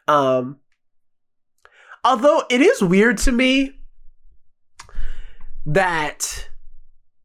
Um, 0.07 0.57
although 2.03 2.43
it 2.49 2.61
is 2.61 2.81
weird 2.81 3.17
to 3.19 3.31
me 3.31 3.71
that 5.65 6.49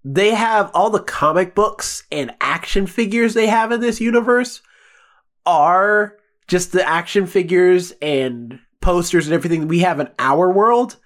they 0.05 0.31
have 0.31 0.71
all 0.73 0.91
the 0.91 1.03
comic 1.03 1.55
books 1.55 2.05
and 2.11 2.33
action 2.41 2.87
figures 2.87 3.35
they 3.35 3.47
have 3.47 3.73
in 3.73 3.81
this 3.81 4.01
universe 4.01 4.63
are 5.45 6.17
just 6.51 6.73
the 6.73 6.87
action 6.87 7.27
figures 7.27 7.93
and 8.03 8.59
posters 8.81 9.27
and 9.27 9.35
everything 9.35 9.69
we 9.69 9.79
have 9.79 10.01
in 10.01 10.09
our 10.19 10.51
world 10.51 10.97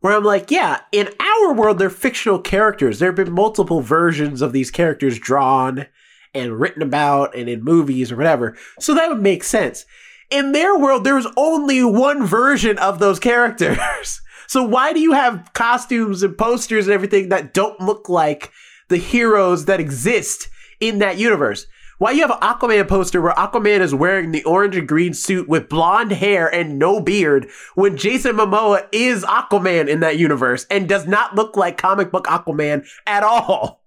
where 0.00 0.16
I'm 0.16 0.24
like, 0.24 0.50
yeah, 0.50 0.80
in 0.90 1.08
our 1.20 1.54
world, 1.54 1.78
they're 1.78 1.88
fictional 1.88 2.40
characters. 2.40 2.98
There 2.98 3.08
have 3.08 3.16
been 3.16 3.32
multiple 3.32 3.80
versions 3.80 4.42
of 4.42 4.52
these 4.52 4.72
characters 4.72 5.20
drawn 5.20 5.86
and 6.34 6.58
written 6.58 6.82
about 6.82 7.36
and 7.36 7.48
in 7.48 7.62
movies 7.62 8.10
or 8.10 8.16
whatever. 8.16 8.56
So 8.80 8.92
that 8.94 9.08
would 9.08 9.22
make 9.22 9.44
sense. 9.44 9.86
In 10.30 10.50
their 10.50 10.76
world, 10.76 11.04
there's 11.04 11.26
only 11.36 11.84
one 11.84 12.26
version 12.26 12.76
of 12.78 12.98
those 12.98 13.20
characters. 13.20 14.20
so 14.48 14.64
why 14.64 14.92
do 14.92 14.98
you 14.98 15.12
have 15.12 15.52
costumes 15.52 16.24
and 16.24 16.36
posters 16.36 16.88
and 16.88 16.94
everything 16.94 17.28
that 17.28 17.54
don't 17.54 17.78
look 17.78 18.08
like 18.08 18.50
the 18.88 18.96
heroes 18.96 19.66
that 19.66 19.78
exist 19.78 20.48
in 20.80 20.98
that 20.98 21.18
universe? 21.18 21.68
Why 22.02 22.10
you 22.10 22.22
have 22.22 22.32
an 22.32 22.38
Aquaman 22.38 22.88
poster 22.88 23.20
where 23.20 23.32
Aquaman 23.34 23.78
is 23.78 23.94
wearing 23.94 24.32
the 24.32 24.42
orange 24.42 24.74
and 24.74 24.88
green 24.88 25.14
suit 25.14 25.48
with 25.48 25.68
blonde 25.68 26.10
hair 26.10 26.52
and 26.52 26.76
no 26.76 26.98
beard 26.98 27.48
when 27.76 27.96
Jason 27.96 28.34
Momoa 28.34 28.88
is 28.90 29.22
Aquaman 29.22 29.86
in 29.86 30.00
that 30.00 30.18
universe 30.18 30.66
and 30.68 30.88
does 30.88 31.06
not 31.06 31.36
look 31.36 31.56
like 31.56 31.78
comic 31.78 32.10
book 32.10 32.26
Aquaman 32.26 32.84
at 33.06 33.22
all? 33.22 33.84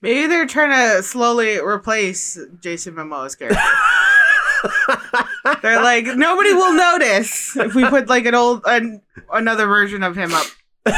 Maybe 0.00 0.26
they're 0.26 0.48
trying 0.48 0.70
to 0.70 1.04
slowly 1.04 1.60
replace 1.60 2.36
Jason 2.60 2.96
Momoa's 2.96 3.36
character. 3.36 3.62
they're 5.62 5.80
like, 5.80 6.06
nobody 6.06 6.54
will 6.54 6.74
notice 6.74 7.56
if 7.56 7.76
we 7.76 7.88
put 7.88 8.08
like 8.08 8.26
an 8.26 8.34
old 8.34 8.62
an, 8.66 9.00
another 9.32 9.68
version 9.68 10.02
of 10.02 10.16
him 10.16 10.34
up. 10.34 10.46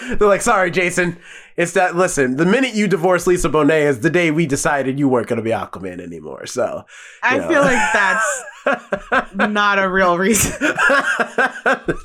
They're 0.00 0.28
like, 0.28 0.42
sorry, 0.42 0.70
Jason. 0.70 1.18
It's 1.56 1.72
that. 1.72 1.96
Listen, 1.96 2.36
the 2.36 2.46
minute 2.46 2.74
you 2.74 2.86
divorced 2.88 3.26
Lisa 3.26 3.48
Bonet 3.48 3.82
is 3.88 4.00
the 4.00 4.10
day 4.10 4.30
we 4.30 4.46
decided 4.46 4.98
you 4.98 5.08
weren't 5.08 5.26
going 5.26 5.36
to 5.38 5.42
be 5.42 5.50
Aquaman 5.50 6.00
anymore. 6.00 6.46
So 6.46 6.84
I 7.22 7.36
Yeah. 7.36 7.48
feel 7.48 7.60
like 7.62 7.92
that's 7.92 9.34
not 9.34 9.78
a 9.78 9.88
real 9.88 10.16
reason. 10.18 10.52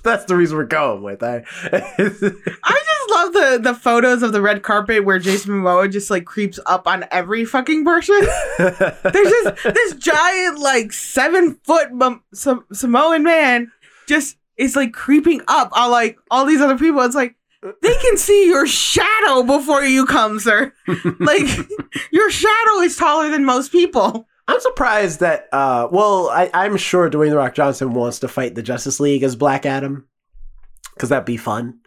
that's 0.04 0.26
the 0.26 0.36
reason 0.36 0.58
we're 0.58 0.66
going 0.66 1.04
with. 1.04 1.24
I, 1.24 1.44
I 1.72 1.80
just 2.00 3.10
love 3.10 3.34
the 3.34 3.60
the 3.62 3.74
photos 3.74 4.24
of 4.24 4.32
the 4.34 4.42
red 4.42 4.64
carpet 4.64 5.04
where 5.06 5.20
Jason 5.20 5.52
Momoa 5.54 5.92
just 5.92 6.10
like 6.10 6.26
creeps 6.26 6.60
up 6.66 6.88
on 6.88 7.06
every 7.12 7.46
fucking 7.46 7.84
person. 7.86 8.20
There's 8.58 8.94
just 9.04 9.64
this 9.64 9.94
giant 9.96 10.60
like 10.60 10.92
seven 10.94 11.60
foot 11.64 11.92
Mom- 11.94 12.24
Sam- 12.34 12.66
Samoan 12.74 13.24
man 13.24 13.72
just 14.08 14.38
is 14.58 14.76
like 14.76 14.94
creeping 14.94 15.42
up 15.48 15.70
on 15.78 15.92
like 15.92 16.18
all 16.32 16.46
these 16.46 16.62
other 16.62 16.78
people. 16.78 17.02
It's 17.02 17.16
like 17.16 17.36
they 17.82 17.96
can 17.96 18.18
see 18.18 18.48
your 18.48 18.68
shadow 18.68 19.44
before 19.44 19.84
you 19.84 20.06
come, 20.06 20.40
sir. 20.40 20.74
like 21.20 21.48
your 22.12 22.30
shadow 22.30 22.80
is 22.82 22.98
taller 22.98 23.30
than 23.30 23.46
most 23.46 23.72
people. 23.72 24.28
I'm 24.48 24.60
surprised 24.60 25.22
that. 25.22 25.48
Uh, 25.52 25.88
well, 25.92 26.30
I, 26.30 26.50
I'm 26.54 26.78
sure 26.78 27.10
Dwayne 27.10 27.30
the 27.30 27.38
Rock 27.38 27.56
Johnson 27.56 27.94
wants 27.94 28.20
to 28.20 28.28
fight 28.28 28.56
the 28.56 28.62
Justice 28.64 29.00
League 29.00 29.24
as 29.24 29.36
Black 29.36 29.66
Adam 29.66 30.08
because 30.94 31.10
that'd 31.10 31.26
be 31.26 31.38
fun. 31.38 31.80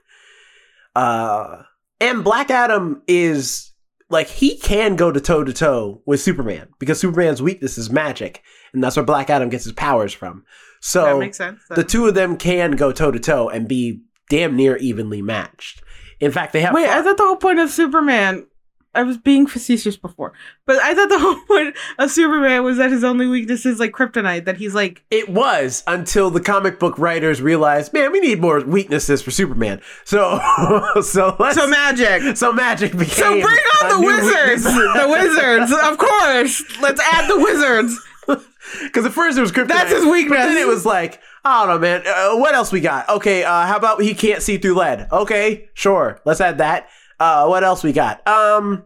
Uh, 0.95 1.63
and 2.01 2.25
Black 2.25 2.51
Adam 2.51 3.03
is 3.07 3.73
like 4.11 4.29
he 4.29 4.57
can 4.57 4.97
go 4.97 5.13
to 5.13 5.21
toe 5.21 5.45
to 5.45 5.53
toe 5.53 6.03
with 6.07 6.21
Superman 6.21 6.69
because 6.79 6.99
Superman's 6.99 7.43
weakness 7.43 7.79
is 7.79 7.91
magic, 7.91 8.43
and 8.73 8.83
that's 8.83 8.97
where 8.97 9.05
Black 9.05 9.31
Adam 9.31 9.49
gets 9.49 9.65
his 9.65 9.73
powers 9.73 10.13
from. 10.13 10.45
So 10.81 11.05
that 11.05 11.19
makes 11.19 11.37
sense. 11.37 11.61
the 11.71 11.85
two 11.85 12.07
of 12.07 12.15
them 12.15 12.37
can 12.37 12.73
go 12.73 12.93
toe 12.93 13.11
to 13.11 13.19
toe 13.19 13.49
and 13.49 13.69
be 13.69 14.03
damn 14.29 14.57
near 14.57 14.77
evenly 14.77 15.23
matched. 15.23 15.83
In 16.21 16.33
fact, 16.33 16.53
they 16.53 16.61
have 16.61 16.75
Wait, 16.75 16.89
I 16.89 17.03
thought 17.03 17.17
the 17.17 17.25
whole 17.25 17.37
point 17.37 17.59
of 17.59 17.71
Superman. 17.71 18.47
I 18.95 19.03
was 19.03 19.19
being 19.19 19.47
facetious 19.47 19.97
before, 19.97 20.33
but 20.67 20.77
I 20.79 20.95
thought 20.95 21.09
the 21.11 21.19
whole 21.21 21.39
point 21.47 21.77
of 21.99 22.11
Superman 22.11 22.65
was 22.65 22.79
that 22.79 22.91
his 22.91 23.05
only 23.05 23.27
weakness 23.29 23.65
is 23.67 23.79
like 23.79 23.93
kryptonite. 23.93 24.47
That 24.47 24.57
he's 24.57 24.75
like, 24.75 25.05
It 25.11 25.29
was 25.29 25.85
until 25.87 26.31
the 26.31 26.41
comic 26.41 26.81
book 26.81 26.99
writers 26.99 27.41
realized, 27.41 27.93
man, 27.93 28.11
we 28.11 28.19
need 28.19 28.41
more 28.41 28.61
weaknesses 28.61 29.23
for 29.23 29.31
Superman. 29.31 29.81
So, 30.05 30.41
so 31.03 31.37
let's 31.39 31.57
so 31.57 31.69
magic. 31.69 32.37
so 32.37 32.53
magic 32.53 32.93
became. 32.93 33.09
So 33.09 33.31
bring 33.31 33.45
on 33.45 34.01
the 34.01 34.07
wizards. 34.07 34.65
the 34.65 35.07
wizards, 35.09 35.73
of 35.73 35.99
course. 35.99 36.81
Let's 36.81 37.01
add 37.13 37.29
the 37.31 37.39
wizards. 37.39 38.05
Because 38.83 39.07
at 39.07 39.13
first 39.13 39.39
it 39.39 39.41
was 39.41 39.51
kryptonite. 39.51 39.69
That's 39.69 39.93
his 39.93 40.05
weakness. 40.05 40.37
But 40.37 40.47
then 40.49 40.59
it 40.59 40.67
was 40.67 40.85
like, 40.85 41.23
I 41.49 41.67
don't 41.67 41.75
know, 41.75 41.79
man. 41.79 42.03
Uh, 42.07 42.37
what 42.37 42.55
else 42.55 42.71
we 42.71 42.81
got? 42.81 43.09
Okay, 43.09 43.43
uh, 43.43 43.67
how 43.67 43.77
about 43.77 44.03
he 44.03 44.13
can't 44.15 44.43
see 44.43 44.59
through 44.59 44.75
lead? 44.75 45.09
Okay, 45.11 45.71
sure. 45.73 46.21
Let's 46.27 46.43
add 46.43 46.59
that. 46.59 46.89
Uh, 47.19 47.47
what 47.47 47.65
else 47.65 47.83
we 47.83 47.93
got? 47.93 48.27
Um, 48.29 48.85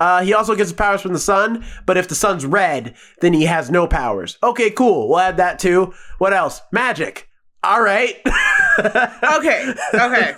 uh, 0.00 0.22
he 0.22 0.34
also 0.34 0.56
gets 0.56 0.72
powers 0.72 1.02
from 1.02 1.12
the 1.12 1.20
sun, 1.20 1.64
but 1.86 1.96
if 1.96 2.08
the 2.08 2.16
sun's 2.16 2.44
red, 2.44 2.96
then 3.20 3.32
he 3.32 3.44
has 3.44 3.70
no 3.70 3.86
powers. 3.86 4.38
Okay, 4.42 4.70
cool. 4.70 5.08
We'll 5.08 5.20
add 5.20 5.36
that 5.36 5.60
too. 5.60 5.94
What 6.18 6.32
else? 6.32 6.60
Magic. 6.72 7.28
All 7.62 7.82
right. 7.82 8.16
Okay, 8.80 9.74
okay. 9.92 10.34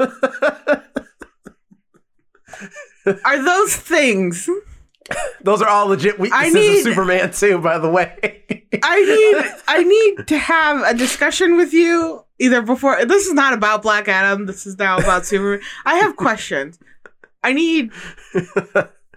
Are 3.25 3.45
those 3.45 3.77
things? 3.77 4.49
Those 5.43 5.63
are 5.63 5.69
all 5.69 5.89
legit 5.89 6.19
weaknesses 6.19 6.55
need- 6.55 6.79
of 6.79 6.83
Superman 6.83 7.33
too, 7.33 7.59
by 7.59 7.79
the 7.79 7.89
way. 7.91 8.45
I 8.83 9.01
need 9.01 9.53
I 9.69 9.83
need 9.83 10.27
to 10.29 10.39
have 10.39 10.83
a 10.83 10.95
discussion 10.97 11.57
with 11.57 11.73
you 11.73 12.25
either 12.39 12.63
before. 12.63 13.05
This 13.05 13.27
is 13.27 13.35
not 13.35 13.53
about 13.53 13.83
Black 13.83 14.09
Adam. 14.09 14.47
This 14.47 14.67
is 14.67 14.79
now 14.79 14.99
about 14.99 15.27
Superman. 15.27 15.61
I 15.85 15.97
have 15.97 16.17
questions. 16.17 16.79
I 17.45 17.53
need 17.53 17.91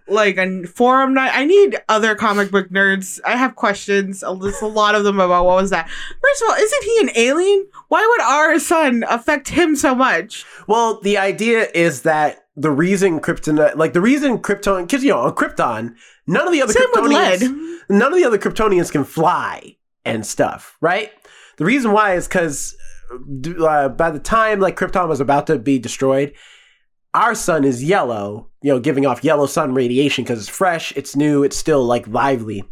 like 0.08 0.38
a 0.38 0.64
forum 0.68 1.14
night. 1.14 1.32
I 1.34 1.46
need 1.46 1.78
other 1.90 2.16
comic 2.16 2.52
book 2.52 2.70
nerds. 2.70 3.20
I 3.26 3.36
have 3.38 3.56
questions. 3.56 4.22
There's 4.22 4.62
a 4.62 4.68
lot 4.68 4.96
of 4.96 5.04
them 5.04 5.20
about 5.20 5.46
what 5.46 5.56
was 5.56 5.70
that. 5.72 5.90
First 5.90 6.42
of 6.44 6.50
all, 6.50 6.56
isn't 6.56 6.84
he 6.84 7.00
an 7.02 7.10
alien? 7.16 7.68
Why 7.88 8.06
would 8.06 8.22
our 8.22 8.60
sun 8.60 9.04
affect 9.10 9.50
him 9.50 9.76
so 9.76 9.96
much? 9.96 10.46
Well, 10.68 11.00
the 11.02 11.18
idea 11.18 11.68
is 11.74 12.04
that 12.04 12.45
the 12.56 12.72
reason 12.72 13.20
Krypton, 13.20 13.76
like 13.76 13.94
the 13.94 14.02
reason 14.02 14.40
Krypton, 14.40 14.84
because 14.84 15.04
you 15.04 15.12
know 15.12 15.20
on 15.20 15.36
Krypton, 15.36 15.96
none 16.28 16.48
of 16.48 16.54
the 16.54 16.62
other 16.62 16.74
Same 16.74 16.92
Kryptonians, 16.94 17.80
none 17.90 18.14
of 18.14 18.18
the 18.18 18.26
other 18.26 18.38
Kryptonians 18.38 18.92
can 18.92 19.04
fly 19.04 19.76
and 20.06 20.26
stuff, 20.26 20.78
right? 20.82 21.12
The 21.58 21.66
reason 21.66 21.92
why 21.92 22.16
is 22.16 22.28
because 22.28 22.76
uh, 23.12 23.90
by 23.90 24.12
the 24.12 24.20
time 24.20 24.60
like 24.60 24.78
Krypton 24.78 25.08
was 25.08 25.20
about 25.20 25.48
to 25.48 25.60
be 25.60 25.80
destroyed, 25.80 26.34
our 27.14 27.36
sun 27.36 27.64
is 27.64 27.84
yellow, 27.84 28.50
you 28.62 28.72
know, 28.72 28.80
giving 28.80 29.06
off 29.06 29.24
yellow 29.24 29.46
sun 29.46 29.74
radiation 29.74 30.24
because 30.24 30.40
it's 30.40 30.50
fresh, 30.50 30.92
it's 30.96 31.16
new, 31.16 31.44
it's 31.44 31.58
still 31.58 31.84
like 31.84 32.08
lively. 32.08 32.64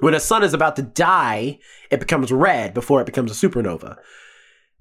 When 0.00 0.14
a 0.14 0.20
sun 0.20 0.44
is 0.44 0.54
about 0.54 0.76
to 0.76 0.82
die, 0.82 1.58
it 1.90 1.98
becomes 1.98 2.30
red 2.30 2.72
before 2.72 3.00
it 3.00 3.06
becomes 3.06 3.30
a 3.30 3.48
supernova. 3.48 3.96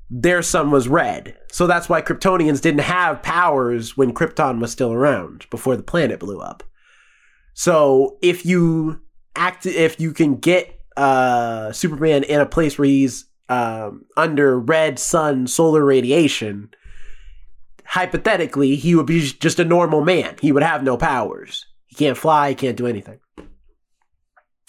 Their 0.09 0.41
sun 0.41 0.71
was 0.71 0.87
red. 0.87 1.37
So 1.51 1.67
that's 1.67 1.89
why 1.89 2.01
Kryptonians 2.01 2.61
didn't 2.61 2.81
have 2.81 3.23
powers 3.23 3.97
when 3.97 4.13
Krypton 4.13 4.59
was 4.59 4.71
still 4.71 4.93
around 4.93 5.45
before 5.49 5.75
the 5.75 5.83
planet 5.83 6.19
blew 6.19 6.39
up. 6.39 6.63
So 7.53 8.17
if 8.21 8.45
you 8.45 9.01
act 9.35 9.65
if 9.65 9.99
you 9.99 10.13
can 10.13 10.35
get 10.35 10.79
uh 10.95 11.71
Superman 11.71 12.23
in 12.23 12.39
a 12.39 12.45
place 12.45 12.77
where 12.77 12.87
he's 12.87 13.25
um 13.49 14.05
under 14.15 14.59
red 14.59 14.99
sun 14.99 15.47
solar 15.47 15.83
radiation, 15.83 16.69
hypothetically 17.85 18.75
he 18.75 18.95
would 18.95 19.07
be 19.07 19.21
just 19.21 19.59
a 19.59 19.65
normal 19.65 20.01
man. 20.03 20.35
He 20.41 20.51
would 20.51 20.63
have 20.63 20.83
no 20.83 20.97
powers. 20.97 21.65
He 21.87 21.95
can't 21.95 22.17
fly, 22.17 22.49
he 22.49 22.55
can't 22.55 22.77
do 22.77 22.87
anything. 22.87 23.19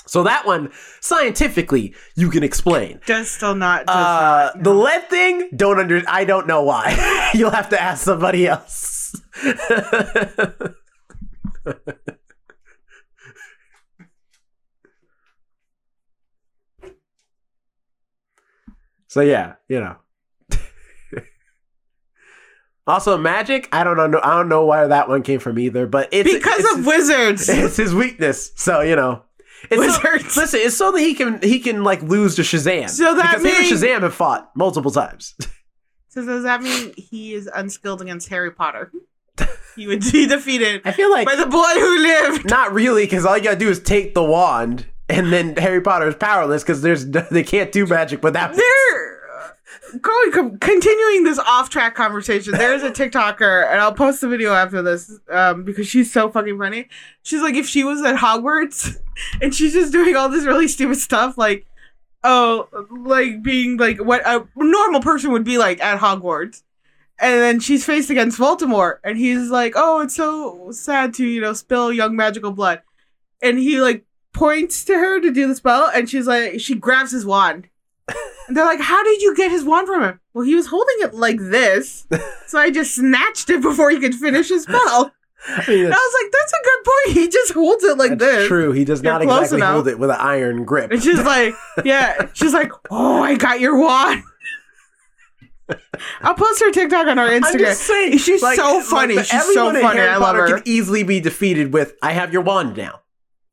So 0.09 0.23
that 0.23 0.47
one 0.47 0.71
scientifically 1.03 1.95
you 2.17 2.31
can 2.31 2.43
explain. 2.43 2.99
Does 3.05 3.31
still 3.31 3.55
not. 3.55 3.85
Does 3.85 3.95
Uh, 3.95 4.53
not, 4.55 4.65
the 4.65 4.73
lead 4.73 5.11
thing, 5.11 5.51
don't 5.55 5.79
under. 5.79 6.03
I 6.09 6.25
don't 6.25 6.47
know 6.47 6.63
why. 6.63 7.31
You'll 7.35 7.51
have 7.51 7.69
to 7.69 7.81
ask 7.81 8.05
somebody 8.05 8.47
else. 8.47 9.21
so 19.09 19.21
yeah, 19.21 19.57
you 19.69 19.81
know. 19.81 19.97
also, 22.87 23.19
magic. 23.19 23.69
I 23.73 23.85
don't 23.85 23.99
know. 23.99 24.21
I 24.25 24.39
don't 24.39 24.49
know 24.49 24.65
where 24.65 24.89
that 24.89 25.11
one 25.11 25.23
came 25.23 25.39
from 25.41 25.59
either. 25.59 25.87
But 25.87 26.09
it's 26.13 26.33
because 26.33 26.61
it's, 26.61 26.79
of 26.79 26.87
wizards. 26.87 27.47
it's 27.51 27.77
his 27.77 27.95
weakness. 27.95 28.53
So 28.57 28.81
you 28.81 28.97
know. 28.97 29.25
It's 29.71 29.97
so, 29.97 30.41
listen, 30.41 30.61
it's 30.63 30.77
so 30.77 30.93
that 30.93 31.01
he 31.01 31.15
can 31.15 31.41
he 31.43 31.59
can 31.59 31.83
like 31.85 32.03
lose 32.03 32.37
to 32.37 32.43
Shazam. 32.43 32.89
So 32.89 33.15
that 33.17 33.39
because 33.39 33.43
means- 33.43 33.83
Shazam 33.83 34.03
have 34.03 34.15
fought 34.15 34.51
multiple 34.55 34.91
times. 34.91 35.35
So 36.11 36.25
does 36.25 36.43
that 36.45 36.63
mean 36.63 36.95
he 36.97 37.35
is 37.35 37.49
unskilled 37.55 38.01
against 38.01 38.29
Harry 38.31 38.51
Potter? 38.51 38.91
He 39.77 39.87
would 39.87 40.01
be 40.01 40.27
defeated 40.27 40.81
I 40.85 40.91
feel 40.93 41.11
like 41.13 41.27
by 41.27 41.37
the 41.37 41.47
boy 41.47 41.63
who 41.75 41.99
lived. 41.99 42.49
not 42.51 42.73
really, 42.73 43.05
because 43.05 43.25
all 43.27 43.37
you 43.37 43.45
gotta 43.45 43.57
do 43.59 43.69
is 43.69 43.79
take 43.79 44.15
the 44.15 44.25
wand, 44.25 44.87
and 45.09 45.31
then 45.33 45.55
Harry 45.57 45.81
Potter 45.83 46.09
is 46.09 46.17
powerless 46.17 46.63
because 46.65 46.81
there's 46.83 47.07
they 47.07 47.45
can't 47.45 47.71
do 47.71 47.87
magic 47.87 48.23
without. 48.25 48.55
There, 48.57 49.18
going 50.01 50.59
continuing 50.59 51.25
this 51.25 51.39
off-track 51.39 51.95
conversation. 51.95 52.53
There's 52.53 52.83
a 52.83 52.91
TikToker, 52.91 53.71
and 53.71 53.81
I'll 53.81 53.95
post 53.95 54.21
the 54.21 54.29
video 54.29 54.53
after 54.55 54.83
this 54.83 55.19
um, 55.31 55.65
because 55.65 55.87
she's 55.87 56.13
so 56.13 56.31
fucking 56.31 56.59
funny. 56.59 56.89
She's 57.23 57.43
like, 57.43 57.55
if 57.55 57.67
she 57.67 57.85
was 57.85 58.03
at 58.03 58.17
Hogwarts, 58.17 58.97
and 59.43 59.55
she's 59.55 59.73
just 59.73 59.93
doing 59.93 60.17
all 60.17 60.29
this 60.29 60.45
really 60.45 60.69
stupid 60.69 60.97
stuff, 60.97 61.39
like, 61.39 61.67
oh, 62.25 62.69
like 62.91 63.43
being 63.43 63.77
like 63.77 63.99
what 63.99 64.27
a 64.27 64.47
normal 64.57 65.01
person 65.01 65.33
would 65.33 65.45
be 65.45 65.59
like 65.59 65.81
at 65.81 66.01
Hogwarts. 66.01 66.63
And 67.21 67.41
then 67.41 67.59
she's 67.59 67.85
faced 67.85 68.11
against 68.11 68.39
Voldemort, 68.39 68.99
and 69.03 69.19
he's 69.19 69.51
like, 69.51 69.73
"Oh, 69.75 70.01
it's 70.01 70.15
so 70.15 70.71
sad 70.71 71.15
to 71.15 71.27
you 71.27 71.41
know 71.41 71.53
spill 71.53 71.93
young 71.93 72.15
magical 72.15 72.53
blood," 72.53 72.83
and 73.43 73.59
he 73.59 73.81
like 73.81 74.05
points 74.33 74.85
to 74.85 74.95
her 74.95 75.21
to 75.21 75.33
do 75.33 75.49
the 75.49 75.57
spell, 75.57 75.91
and 75.93 76.09
she's 76.09 76.27
like, 76.27 76.61
she 76.61 76.75
grabs 76.75 77.11
his 77.11 77.27
wand, 77.27 77.69
and 78.49 78.57
they're 78.57 78.65
like, 78.65 78.81
"How 78.81 79.03
did 79.05 79.21
you 79.23 79.35
get 79.37 79.51
his 79.51 79.65
wand 79.65 79.87
from 79.87 80.03
him?" 80.03 80.21
Well, 80.35 80.45
he 80.45 80.55
was 80.55 80.67
holding 80.67 80.97
it 81.01 81.15
like 81.15 81.39
this, 81.39 82.07
so 82.47 82.59
I 82.59 82.71
just 82.71 82.95
snatched 82.95 83.51
it 83.51 83.61
before 83.63 83.91
he 83.91 84.01
could 84.01 84.15
finish 84.15 84.49
his 84.49 84.63
spell. 84.63 85.13
I 85.49 85.65
mean, 85.69 85.87
I 85.87 85.89
was 85.91 86.23
like, 86.23 86.33
"That's 86.33 86.53
a 86.53 86.65
good 86.65 86.85
point." 86.85 87.17
He 87.19 87.29
just 87.29 87.53
holds 87.53 87.85
it 87.85 87.97
like 87.99 88.11
that's 88.19 88.21
this. 88.21 88.49
true. 88.49 88.73
He 88.73 88.85
does 88.85 89.03
You're 89.03 89.13
not 89.13 89.23
exactly 89.23 89.59
enough. 89.59 89.73
hold 89.73 89.89
it 89.89 89.99
with 89.99 90.11
an 90.11 90.17
iron 90.19 90.65
grip. 90.65 90.91
And 90.91 91.03
she's 91.03 91.23
like, 91.23 91.55
"Yeah." 91.85 92.29
She's 92.35 92.53
like, 92.55 92.73
"Oh, 92.91 93.23
I 93.23 93.37
got 93.37 93.61
your 93.61 93.79
wand." 93.79 94.23
I'll 96.23 96.35
post 96.35 96.61
her 96.61 96.71
TikTok 96.71 97.07
on 97.09 97.19
our 97.19 97.29
Instagram. 97.29 97.75
Saying, 97.75 98.17
She's 98.19 98.41
so 98.41 98.81
funny. 98.81 99.17
the- 99.17 99.25
She's 99.25 99.53
so 99.53 99.71
funny. 99.73 100.01
I 100.01 100.17
love 100.17 100.35
her. 100.37 100.47
Can 100.55 100.63
easily 100.65 101.03
be 101.03 101.21
defeated 101.21 101.73
with 101.75 101.95
"I 102.03 102.13
have 102.13 102.33
your 102.33 102.43
wand 102.43 102.77
now." 102.77 103.01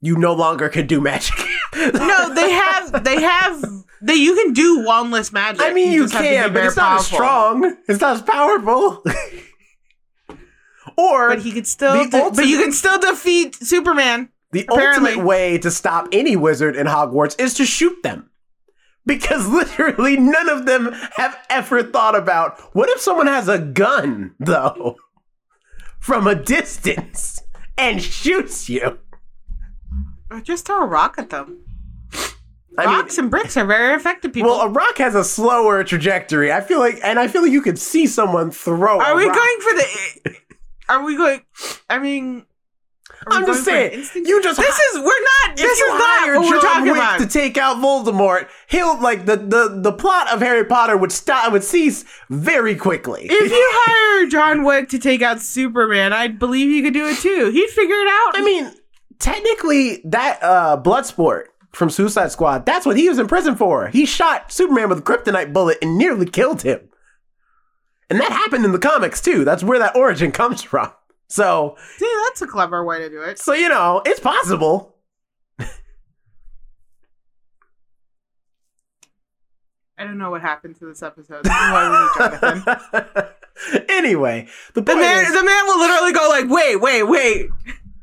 You 0.01 0.17
no 0.17 0.33
longer 0.33 0.69
can 0.69 0.87
do 0.87 1.01
magic. 1.01 1.35
no, 1.75 2.33
they 2.33 2.51
have 2.51 3.03
they 3.03 3.21
have 3.21 3.63
they 4.05 4.13
you 4.13 4.35
can 4.35 4.53
do 4.53 4.85
wandless 4.87 5.33
magic. 5.33 5.61
I 5.63 5.73
mean, 5.73 5.91
you, 5.91 6.03
just 6.03 6.13
have 6.13 6.23
to 6.23 6.29
be 6.29 6.35
can, 6.35 6.53
but 6.53 6.63
it's 6.65 6.75
not 6.75 6.99
as 6.99 7.07
strong. 7.07 7.77
It's 7.87 7.99
not 7.99 8.17
as 8.17 8.21
powerful. 8.21 9.03
or 10.97 11.29
But 11.29 11.39
he 11.39 11.51
could 11.51 11.65
still 11.65 12.07
de- 12.07 12.31
but 12.31 12.45
you 12.45 12.59
can 12.61 12.71
still 12.71 12.99
defeat 12.99 13.55
Superman. 13.55 14.29
The 14.51 14.67
Apparently. 14.69 15.09
ultimate 15.09 15.25
way 15.25 15.57
to 15.57 15.71
stop 15.71 16.07
any 16.11 16.35
wizard 16.35 16.75
in 16.75 16.85
Hogwarts 16.85 17.39
is 17.41 17.55
to 17.55 17.65
shoot 17.65 18.03
them. 18.03 18.29
Because 19.07 19.47
literally 19.59 20.17
none 20.17 20.49
of 20.49 20.67
them 20.67 20.91
have 21.15 21.37
ever 21.49 21.81
thought 21.81 22.15
about 22.15 22.59
what 22.75 22.89
if 22.89 23.01
someone 23.01 23.27
has 23.27 23.47
a 23.47 23.57
gun, 23.57 24.35
though, 24.39 24.97
from 25.99 26.27
a 26.27 26.35
distance 26.35 27.41
and 27.75 28.03
shoots 28.03 28.69
you? 28.69 28.99
Or 30.29 30.41
just 30.41 30.67
throw 30.67 30.83
a 30.83 30.85
rock 30.85 31.15
at 31.17 31.31
them. 31.31 31.64
I 32.77 32.85
mean, 32.85 32.95
Rocks 32.95 33.17
and 33.17 33.29
bricks 33.31 33.55
are 33.57 33.65
very 33.65 33.93
effective 33.95 34.33
people. 34.33 34.51
well, 34.51 34.61
a 34.61 34.69
rock 34.69 34.97
has 34.97 35.15
a 35.15 35.23
slower 35.23 35.83
trajectory. 35.83 36.51
I 36.51 36.61
feel 36.61 36.79
like, 36.79 36.99
and 37.03 37.19
I 37.19 37.27
feel 37.27 37.41
like 37.43 37.51
you 37.51 37.61
could 37.61 37.79
see 37.79 38.05
someone 38.07 38.51
throw. 38.51 38.99
are 38.99 39.15
we 39.15 39.25
rock. 39.27 39.35
going 39.35 39.59
for 39.61 39.73
the 39.73 40.35
are 40.89 41.03
we 41.03 41.15
going 41.17 41.41
I 41.89 41.97
mean 41.99 42.45
I'm 43.27 43.45
just 43.45 43.65
going 43.65 43.91
for 43.91 43.95
an 43.97 44.03
saying. 44.03 44.25
You 44.27 44.43
just 44.43 44.59
This 44.59 44.77
is 44.77 44.97
we're 44.97 45.03
not 45.03 45.51
If 45.51 45.57
this 45.57 45.79
is 45.79 45.87
not 45.87 46.27
what 46.35 46.41
we're 46.49 46.61
John 46.61 46.61
talking 46.61 46.83
Wick 46.91 46.95
about. 46.97 47.19
to 47.21 47.27
take 47.27 47.57
out 47.57 47.77
Voldemort, 47.77 48.49
he'll 48.67 48.99
like 49.01 49.25
the, 49.25 49.37
the 49.37 49.79
the 49.81 49.91
plot 49.93 50.31
of 50.31 50.41
Harry 50.41 50.63
Potter 50.65 50.95
would 50.97 51.11
stop 51.11 51.51
would 51.53 51.63
cease 51.63 52.03
very 52.29 52.75
quickly. 52.75 53.25
if 53.29 53.51
you 53.51 53.69
hire 53.71 54.27
John 54.29 54.63
Wick 54.63 54.89
to 54.89 54.99
take 54.99 55.21
out 55.23 55.41
Superman, 55.41 56.13
I 56.13 56.27
believe 56.27 56.69
he 56.69 56.81
could 56.83 56.93
do 56.93 57.07
it 57.07 57.17
too. 57.19 57.49
He'd 57.51 57.69
figure 57.69 57.95
it 57.95 58.07
out. 58.07 58.37
I 58.37 58.43
mean, 58.43 58.71
technically, 59.17 60.01
that 60.05 60.39
uh, 60.43 60.79
Bloodsport 60.83 61.45
from 61.75 61.89
Suicide 61.89 62.31
Squad, 62.31 62.65
that's 62.65 62.85
what 62.85 62.97
he 62.97 63.09
was 63.09 63.19
in 63.19 63.27
prison 63.27 63.55
for. 63.55 63.87
He 63.89 64.05
shot 64.05 64.51
Superman 64.51 64.89
with 64.89 64.99
a 64.99 65.01
kryptonite 65.01 65.51
bullet 65.53 65.77
and 65.81 65.97
nearly 65.97 66.25
killed 66.25 66.61
him. 66.61 66.89
And 68.09 68.19
that 68.19 68.31
happened 68.31 68.65
in 68.65 68.71
the 68.71 68.79
comics 68.79 69.21
too. 69.21 69.43
That's 69.43 69.63
where 69.63 69.79
that 69.79 69.95
origin 69.95 70.31
comes 70.33 70.61
from. 70.61 70.91
So, 71.27 71.75
See, 71.97 72.11
that's 72.25 72.41
a 72.41 72.47
clever 72.47 72.83
way 72.85 72.99
to 72.99 73.09
do 73.09 73.21
it. 73.21 73.39
so 73.39 73.53
you 73.53 73.67
know, 73.67 74.01
it's 74.05 74.19
possible. 74.19 74.95
I 79.97 80.03
don't 80.03 80.17
know 80.17 80.29
what 80.29 80.41
happened 80.41 80.75
to 80.79 80.85
this 80.85 81.01
episode. 81.01 81.45
This 81.45 81.53
is 81.53 81.57
why 81.57 82.09
we 82.93 83.81
anyway, 83.89 84.47
the 84.73 84.81
The 84.81 84.95
man, 84.95 85.25
is, 85.25 85.33
the 85.33 85.43
man 85.43 85.65
will 85.65 85.79
literally 85.79 86.11
go 86.13 86.27
like, 86.29 86.49
"Wait, 86.49 86.75
wait, 86.75 87.03
wait! 87.03 87.49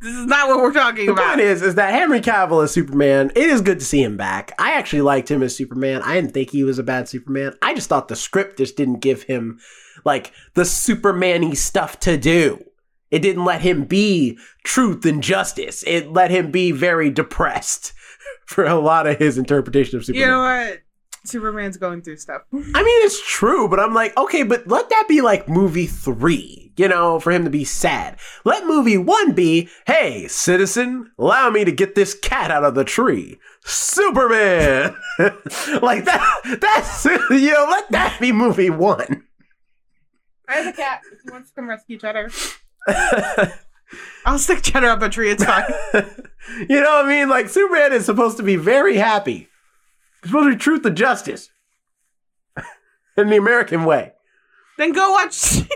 This 0.02 0.14
is 0.14 0.26
not 0.26 0.48
what 0.48 0.58
we're 0.58 0.72
talking 0.72 1.06
the 1.06 1.12
about." 1.12 1.28
point 1.28 1.40
is, 1.40 1.62
is 1.62 1.76
that 1.76 1.94
Henry 1.94 2.20
Cavill 2.20 2.64
as 2.64 2.72
Superman. 2.72 3.30
It 3.36 3.48
is 3.48 3.60
good 3.60 3.78
to 3.78 3.84
see 3.84 4.02
him 4.02 4.16
back. 4.16 4.52
I 4.58 4.72
actually 4.72 5.02
liked 5.02 5.30
him 5.30 5.42
as 5.42 5.54
Superman. 5.56 6.02
I 6.02 6.14
didn't 6.14 6.32
think 6.32 6.50
he 6.50 6.64
was 6.64 6.78
a 6.78 6.82
bad 6.82 7.08
Superman. 7.08 7.54
I 7.62 7.74
just 7.74 7.88
thought 7.88 8.08
the 8.08 8.16
script 8.16 8.58
just 8.58 8.76
didn't 8.76 8.98
give 9.00 9.22
him 9.22 9.60
like 10.04 10.32
the 10.54 10.64
Superman-y 10.64 11.52
stuff 11.52 12.00
to 12.00 12.16
do. 12.16 12.64
It 13.12 13.20
didn't 13.20 13.44
let 13.44 13.60
him 13.60 13.84
be 13.84 14.38
truth 14.64 15.04
and 15.04 15.22
justice. 15.22 15.84
It 15.86 16.12
let 16.12 16.30
him 16.30 16.50
be 16.50 16.72
very 16.72 17.10
depressed 17.10 17.92
for 18.46 18.64
a 18.64 18.74
lot 18.74 19.06
of 19.06 19.18
his 19.18 19.38
interpretation 19.38 19.98
of 19.98 20.04
Superman. 20.04 20.20
you 20.20 20.26
know 20.34 20.40
what? 20.40 20.80
Superman's 21.24 21.76
going 21.76 22.02
through 22.02 22.16
stuff. 22.16 22.42
I 22.52 22.56
mean, 22.56 23.04
it's 23.04 23.20
true, 23.30 23.68
but 23.68 23.78
I'm 23.80 23.94
like, 23.94 24.16
okay, 24.16 24.42
but 24.42 24.66
let 24.66 24.88
that 24.88 25.06
be 25.08 25.20
like 25.20 25.48
movie 25.48 25.86
three, 25.86 26.72
you 26.76 26.88
know, 26.88 27.20
for 27.20 27.30
him 27.30 27.44
to 27.44 27.50
be 27.50 27.64
sad. 27.64 28.18
Let 28.44 28.66
movie 28.66 28.98
one 28.98 29.32
be, 29.32 29.68
hey, 29.86 30.26
citizen, 30.28 31.12
allow 31.18 31.50
me 31.50 31.64
to 31.64 31.72
get 31.72 31.94
this 31.94 32.14
cat 32.14 32.50
out 32.50 32.64
of 32.64 32.74
the 32.74 32.84
tree. 32.84 33.38
Superman! 33.64 34.96
like 35.80 36.04
that, 36.04 36.58
that's, 36.60 37.04
you 37.30 37.52
know, 37.52 37.66
let 37.70 37.90
that 37.90 38.18
be 38.20 38.32
movie 38.32 38.70
one. 38.70 39.24
I 40.48 40.54
have 40.56 40.74
a 40.74 40.76
cat. 40.76 41.00
If 41.12 41.20
he 41.24 41.30
wants 41.30 41.50
to 41.50 41.54
come 41.54 41.68
rescue 41.68 41.98
Cheddar, 41.98 42.30
I'll 44.26 44.38
stick 44.38 44.62
Cheddar 44.62 44.88
up 44.88 45.02
a 45.02 45.08
tree. 45.08 45.30
It's 45.30 45.44
fine. 45.44 45.64
you 46.68 46.80
know 46.80 46.96
what 46.96 47.06
I 47.06 47.08
mean? 47.08 47.28
Like, 47.28 47.48
Superman 47.48 47.92
is 47.92 48.04
supposed 48.04 48.36
to 48.38 48.42
be 48.42 48.56
very 48.56 48.96
happy. 48.96 49.48
He's 50.22 50.30
supposed 50.30 50.46
to 50.50 50.52
be 50.54 50.56
truth 50.56 50.84
and 50.86 50.96
justice. 50.96 51.50
In 53.16 53.28
the 53.28 53.36
American 53.36 53.84
way. 53.84 54.12
then 54.78 54.92
go 54.92 55.10
watch 55.12 55.60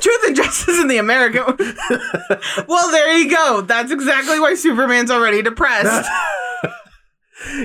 Truth 0.00 0.24
and 0.26 0.36
Justice 0.36 0.78
in 0.78 0.86
the 0.88 0.98
American. 0.98 1.42
well, 2.68 2.90
there 2.92 3.16
you 3.16 3.30
go. 3.30 3.62
That's 3.62 3.90
exactly 3.90 4.38
why 4.38 4.54
Superman's 4.54 5.10
already 5.10 5.40
depressed. 5.42 6.08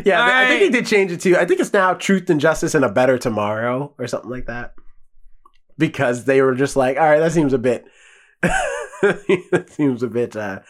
yeah, 0.05 0.21
All 0.21 0.29
I 0.29 0.47
think 0.47 0.49
right. 0.49 0.59
they 0.59 0.69
did 0.69 0.87
change 0.87 1.11
it 1.11 1.19
to. 1.21 1.35
I 1.39 1.45
think 1.45 1.59
it's 1.59 1.73
now 1.73 1.93
Truth 1.93 2.29
and 2.29 2.39
Justice 2.39 2.73
and 2.73 2.85
a 2.85 2.89
Better 2.89 3.17
Tomorrow 3.19 3.93
or 3.99 4.07
something 4.07 4.31
like 4.31 4.45
that. 4.47 4.73
Because 5.77 6.23
they 6.25 6.41
were 6.41 6.55
just 6.55 6.75
like, 6.75 6.97
all 6.97 7.03
right, 7.03 7.19
that 7.19 7.33
seems 7.33 7.53
a 7.53 7.57
bit, 7.59 7.85
that 8.41 9.65
seems 9.69 10.01
a 10.01 10.07
bit, 10.07 10.35
uh, 10.35 10.61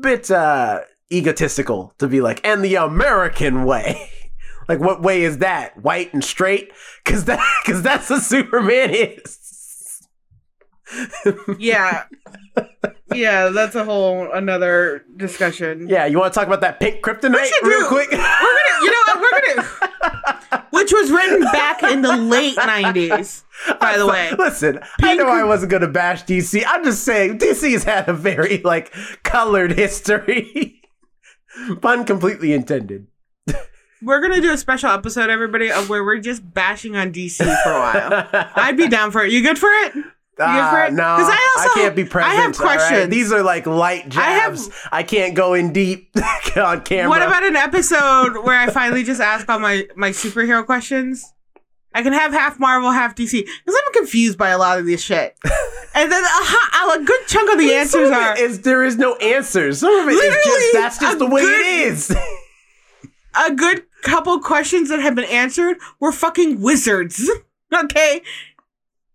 bit 0.00 0.30
uh, 0.30 0.80
egotistical 1.10 1.94
to 1.98 2.06
be 2.06 2.20
like, 2.20 2.46
and 2.46 2.62
the 2.62 2.76
American 2.76 3.64
way. 3.64 4.10
Like, 4.70 4.78
what 4.80 5.02
way 5.02 5.22
is 5.24 5.38
that? 5.38 5.76
White 5.82 6.14
and 6.14 6.24
straight? 6.24 6.70
Because 7.04 7.24
that, 7.24 7.44
because 7.64 7.82
that's 7.82 8.08
what 8.08 8.22
Superman 8.22 8.90
is. 8.94 9.36
yeah, 11.58 12.04
yeah. 13.12 13.48
That's 13.48 13.74
a 13.74 13.84
whole 13.84 14.30
another 14.32 15.04
discussion. 15.16 15.88
yeah, 15.88 16.06
you 16.06 16.18
want 16.18 16.32
to 16.32 16.38
talk 16.38 16.46
about 16.46 16.60
that 16.62 16.80
pink 16.80 17.02
kryptonite 17.02 17.50
real 17.62 17.80
do- 17.80 17.86
quick? 17.88 18.10
We're 18.10 18.16
gonna, 18.18 18.84
you 18.84 18.90
know 18.90 19.02
what? 19.06 19.20
We're 19.20 19.54
gonna, 19.54 20.66
which 20.70 20.92
was 20.92 21.10
written 21.10 21.42
back 21.42 21.82
in 21.84 22.02
the 22.02 22.16
late 22.16 22.56
'90s. 22.56 23.44
By 23.80 23.98
the 23.98 24.06
way, 24.06 24.32
Listen, 24.38 24.80
I 25.00 25.14
know 25.14 25.28
I 25.28 25.44
wasn't 25.44 25.70
gonna 25.70 25.88
bash 25.88 26.24
DC. 26.24 26.62
I'm 26.66 26.84
just 26.84 27.04
saying 27.04 27.38
DC 27.38 27.70
has 27.72 27.84
had 27.84 28.08
a 28.08 28.12
very 28.12 28.58
like 28.58 28.92
colored 29.22 29.72
history. 29.72 30.80
Pun 31.82 32.04
completely 32.04 32.52
intended. 32.52 33.06
We're 34.02 34.20
gonna 34.20 34.40
do 34.40 34.52
a 34.52 34.58
special 34.58 34.90
episode, 34.90 35.30
everybody, 35.30 35.70
of 35.70 35.88
where 35.88 36.04
we're 36.04 36.18
just 36.18 36.42
bashing 36.54 36.96
on 36.96 37.12
DC 37.12 37.38
for 37.62 37.70
a 37.70 37.78
while. 37.78 38.50
I'd 38.56 38.76
be 38.76 38.88
down 38.88 39.10
for 39.10 39.24
it. 39.24 39.32
You 39.32 39.42
good 39.42 39.58
for 39.58 39.68
it? 39.68 39.92
Ah, 40.42 40.86
it? 40.86 40.92
no, 40.94 41.02
I 41.04 41.54
also- 41.58 41.74
can't 41.74 41.94
be 41.94 42.02
I 42.02 42.06
present. 42.06 42.32
have 42.34 42.60
all 42.60 42.66
right? 42.66 42.78
questions. 42.78 43.10
These 43.10 43.30
are 43.32 43.42
like 43.42 43.66
light 43.66 44.16
I 44.16 44.30
have- 44.32 44.54
jabs. 44.54 44.70
I, 44.90 45.02
can't 45.02 45.34
go 45.34 45.52
in 45.54 45.72
deep 45.72 46.10
on 46.56 46.80
camera. 46.82 47.10
What 47.10 47.20
about 47.22 47.44
an 47.44 47.56
episode 47.56 48.42
where 48.44 48.58
I 48.58 48.70
finally 48.70 49.04
just 49.04 49.20
ask 49.20 49.46
all 49.50 49.58
my 49.58 49.86
my 49.96 50.10
superhero 50.10 50.64
questions? 50.64 51.24
I 51.92 52.02
can 52.02 52.12
have 52.12 52.32
half 52.32 52.58
Marvel, 52.60 52.90
half 52.92 53.14
DC 53.16 53.32
because 53.32 53.80
I'm 53.86 53.92
confused 53.92 54.38
by 54.38 54.50
a 54.50 54.58
lot 54.58 54.78
of 54.78 54.86
this 54.86 55.02
shit. 55.02 55.36
And 55.92 56.10
then 56.10 56.22
a, 56.22 56.26
ho- 56.28 57.00
a 57.00 57.04
good 57.04 57.26
chunk 57.26 57.50
of 57.52 57.58
the 57.58 57.74
answers 57.74 58.10
of 58.10 58.14
are 58.14 58.38
is 58.38 58.60
there 58.60 58.84
is 58.84 58.96
no 58.96 59.16
answers. 59.16 59.80
Some 59.80 59.92
of 59.92 60.06
it 60.06 60.12
is 60.12 60.16
Literally, 60.18 60.42
just 60.44 60.72
that's 60.72 60.98
just 61.00 61.18
the 61.18 61.26
way 61.26 61.42
good- 61.42 61.60
it 61.66 61.88
is. 61.88 62.16
a 63.34 63.52
good 63.54 63.82
couple 64.02 64.38
questions 64.40 64.88
that 64.88 65.00
have 65.00 65.14
been 65.14 65.24
answered 65.26 65.76
were 66.00 66.12
fucking 66.12 66.60
wizards. 66.60 67.28
Okay, 67.72 68.20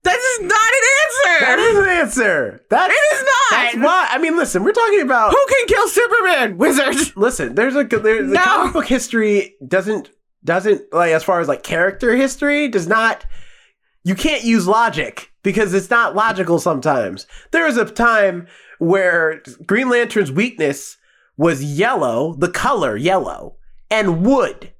that 0.03 0.15
is 0.17 0.39
not 0.43 0.51
an 0.53 0.85
answer. 1.03 1.45
That 1.45 1.59
is 1.59 1.77
an 1.77 1.89
answer. 1.89 2.61
That 2.69 2.89
It 2.89 2.93
is 2.93 3.21
not. 3.21 3.51
That's 3.51 3.77
why. 3.85 4.07
I 4.11 4.17
mean, 4.17 4.37
listen, 4.37 4.63
we're 4.63 4.71
talking 4.71 5.01
about 5.01 5.31
Who 5.31 5.45
can 5.49 5.67
kill 5.67 5.87
Superman? 5.89 6.57
Wizards. 6.59 7.17
listen 7.17 7.53
there's 7.55 7.75
a 7.75 7.83
there's 7.83 8.29
the 8.29 8.33
No. 8.35 8.41
comic 8.41 8.71
book 8.73 8.85
history 8.87 9.55
doesn't 9.67 10.09
doesn't 10.45 10.93
like 10.93 11.11
as 11.11 11.25
far 11.25 11.41
as 11.41 11.49
like 11.49 11.63
character 11.63 12.15
history 12.15 12.69
does 12.69 12.87
not 12.87 13.25
you 14.05 14.15
can't 14.15 14.45
use 14.45 14.67
logic 14.67 15.33
because 15.43 15.73
it's 15.73 15.89
not 15.89 16.15
logical 16.15 16.59
sometimes 16.59 17.27
there 17.51 17.65
was 17.65 17.75
a 17.75 17.83
time 17.83 18.47
where 18.79 19.41
green 19.65 19.89
lantern's 19.89 20.31
weakness 20.31 20.95
was 21.35 21.61
yellow 21.61 22.35
the 22.35 22.49
color 22.49 22.95
yellow 22.95 23.57
and 23.91 24.25
wood 24.25 24.71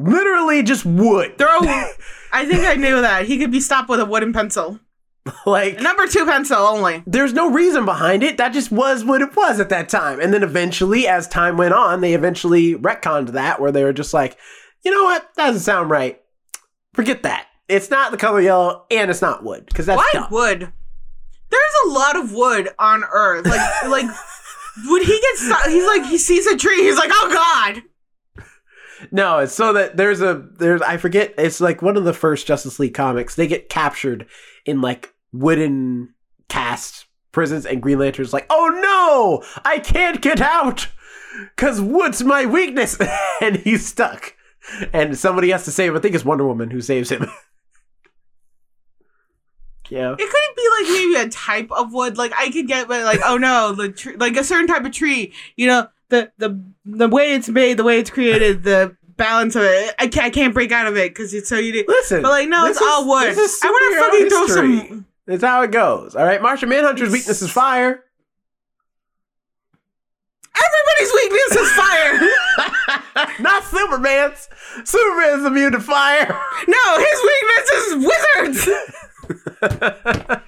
literally 0.00 0.62
just 0.62 0.84
wood 0.84 1.36
Throw. 1.38 1.48
I 2.32 2.46
think 2.46 2.64
I 2.64 2.74
knew 2.74 3.00
that 3.00 3.26
he 3.26 3.38
could 3.38 3.50
be 3.50 3.60
stopped 3.60 3.88
with 3.88 4.00
a 4.00 4.04
wooden 4.04 4.32
pencil, 4.32 4.78
like 5.44 5.80
number 5.80 6.06
two 6.06 6.24
pencil 6.24 6.56
only. 6.58 7.02
there's 7.06 7.32
no 7.32 7.50
reason 7.50 7.84
behind 7.84 8.22
it. 8.22 8.36
That 8.36 8.52
just 8.52 8.70
was 8.70 9.04
what 9.04 9.20
it 9.20 9.34
was 9.36 9.58
at 9.60 9.68
that 9.70 9.88
time. 9.88 10.20
And 10.20 10.32
then 10.32 10.42
eventually, 10.42 11.06
as 11.08 11.26
time 11.28 11.56
went 11.56 11.74
on, 11.74 12.00
they 12.00 12.14
eventually 12.14 12.74
retconned 12.74 13.32
that 13.32 13.60
where 13.60 13.72
they 13.72 13.82
were 13.84 13.92
just 13.92 14.14
like, 14.14 14.36
you 14.84 14.90
know 14.90 15.04
what? 15.04 15.28
That 15.36 15.46
doesn't 15.48 15.62
sound 15.62 15.90
right. 15.90 16.20
Forget 16.94 17.22
that. 17.24 17.46
It's 17.68 17.90
not 17.90 18.10
the 18.12 18.16
color 18.16 18.40
yellow 18.40 18.86
and 18.90 19.10
it's 19.10 19.22
not 19.22 19.44
wood 19.44 19.66
because 19.66 19.86
that's 19.86 19.98
Why 19.98 20.10
dumb. 20.12 20.28
wood? 20.30 20.72
There's 21.50 21.74
a 21.86 21.90
lot 21.90 22.16
of 22.16 22.32
wood 22.32 22.68
on 22.78 23.02
Earth. 23.12 23.44
Like, 23.46 23.84
like 23.88 24.16
when 24.86 25.02
he 25.02 25.20
gets 25.20 25.46
stuck, 25.46 25.66
he's 25.66 25.84
like 25.84 26.04
he 26.06 26.16
sees 26.18 26.46
a 26.46 26.56
tree. 26.56 26.82
He's 26.84 26.96
like, 26.96 27.10
oh 27.12 27.28
god. 27.74 27.82
No, 29.10 29.38
it's 29.38 29.54
so 29.54 29.72
that 29.72 29.96
there's 29.96 30.20
a 30.20 30.46
there's 30.58 30.82
I 30.82 30.96
forget. 30.96 31.34
It's 31.38 31.60
like 31.60 31.82
one 31.82 31.96
of 31.96 32.04
the 32.04 32.12
first 32.12 32.46
Justice 32.46 32.78
League 32.78 32.94
comics. 32.94 33.34
They 33.34 33.46
get 33.46 33.68
captured 33.68 34.26
in 34.64 34.80
like 34.80 35.14
wooden 35.32 36.14
cast 36.48 37.06
prisons, 37.32 37.66
and 37.66 37.82
Green 37.82 37.98
Lantern's 37.98 38.32
like, 38.32 38.46
oh 38.50 38.68
no, 38.82 39.60
I 39.64 39.78
can't 39.78 40.20
get 40.20 40.40
out 40.40 40.88
because 41.56 41.80
wood's 41.80 42.22
my 42.22 42.46
weakness, 42.46 42.98
and 43.40 43.56
he's 43.56 43.86
stuck. 43.86 44.34
And 44.92 45.16
somebody 45.18 45.50
has 45.50 45.64
to 45.64 45.72
save. 45.72 45.90
him. 45.90 45.96
I 45.96 46.00
think 46.00 46.14
it's 46.14 46.24
Wonder 46.24 46.46
Woman 46.46 46.70
who 46.70 46.80
saves 46.80 47.10
him. 47.10 47.22
yeah. 49.88 50.12
It 50.12 50.18
couldn't 50.18 50.56
be 50.56 50.68
like 50.78 50.86
maybe 50.92 51.14
a 51.26 51.28
type 51.30 51.70
of 51.72 51.92
wood. 51.92 52.18
Like 52.18 52.32
I 52.36 52.50
could 52.50 52.68
get, 52.68 52.86
but 52.86 53.04
like 53.04 53.20
oh 53.24 53.38
no, 53.38 53.72
the 53.72 53.90
tree, 53.90 54.16
like 54.16 54.36
a 54.36 54.44
certain 54.44 54.66
type 54.66 54.84
of 54.84 54.92
tree. 54.92 55.32
You 55.56 55.66
know, 55.66 55.88
the 56.10 56.30
the 56.38 56.62
the 56.84 57.08
way 57.08 57.32
it's 57.32 57.48
made, 57.48 57.76
the 57.78 57.84
way 57.84 57.98
it's 57.98 58.10
created, 58.10 58.62
the 58.64 58.96
balance 59.16 59.54
of 59.56 59.62
it. 59.62 59.94
I 59.98 60.06
can't, 60.08 60.26
I 60.26 60.30
can't 60.30 60.52
break 60.54 60.72
out 60.72 60.86
of 60.86 60.96
it 60.96 61.10
because 61.14 61.32
it's 61.34 61.48
so 61.48 61.56
unique. 61.56 61.86
Listen, 61.88 62.22
But 62.22 62.30
like 62.30 62.48
no, 62.48 62.66
it's 62.66 62.80
all 62.80 63.02
is- 63.02 63.36
wood. 63.36 63.60
I 63.64 63.70
want 63.70 63.94
to 63.94 64.00
fucking 64.00 64.28
throw 64.28 64.46
some. 64.46 65.06
It's 65.26 65.44
how 65.44 65.62
it 65.62 65.70
goes. 65.70 66.16
All 66.16 66.24
right. 66.24 66.42
Martian 66.42 66.68
Manhunter's 66.68 67.10
weakness 67.10 67.40
is 67.40 67.50
fire. 67.52 68.02
Everybody's 70.56 71.12
weakness 71.14 71.56
is 71.56 71.72
fire. 71.72 72.20
Not 73.40 73.64
Superman's. 73.64 74.48
Superman's 74.84 75.44
immune 75.46 75.72
to 75.72 75.80
fire. 75.80 76.26
no, 76.66 76.98
his 76.98 77.22
weakness 77.22 77.70
is 77.70 77.94
wizards. 78.56 78.68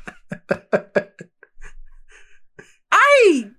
I 2.93 3.51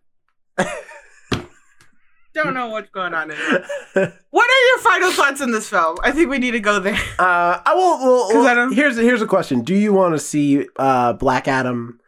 don't 2.34 2.54
know 2.54 2.68
what's 2.70 2.90
going 2.90 3.14
on 3.14 3.32
anymore. 3.32 3.64
What 4.32 4.50
are 4.50 4.66
your 4.68 4.78
final 4.80 5.12
thoughts 5.12 5.42
on 5.42 5.52
this 5.52 5.70
film? 5.70 5.98
I 6.04 6.12
think 6.12 6.30
we 6.30 6.40
need 6.40 6.52
to 6.52 6.60
go 6.60 6.80
there. 6.80 6.96
Uh, 7.20 7.62
I 7.66 7.74
will. 7.76 8.00
Well, 8.00 8.32
'Cause 8.32 8.46
I 8.48 8.54
don't- 8.56 8.74
here's 8.74 8.98
here's 8.98 9.22
a 9.22 9.28
question: 9.28 9.62
Do 9.62 9.76
you 9.76 9.93
want 9.93 10.16
to 10.16 10.20
see 10.20 10.66
uh, 10.78 11.14
Black 11.14 11.47
Adam 11.47 12.00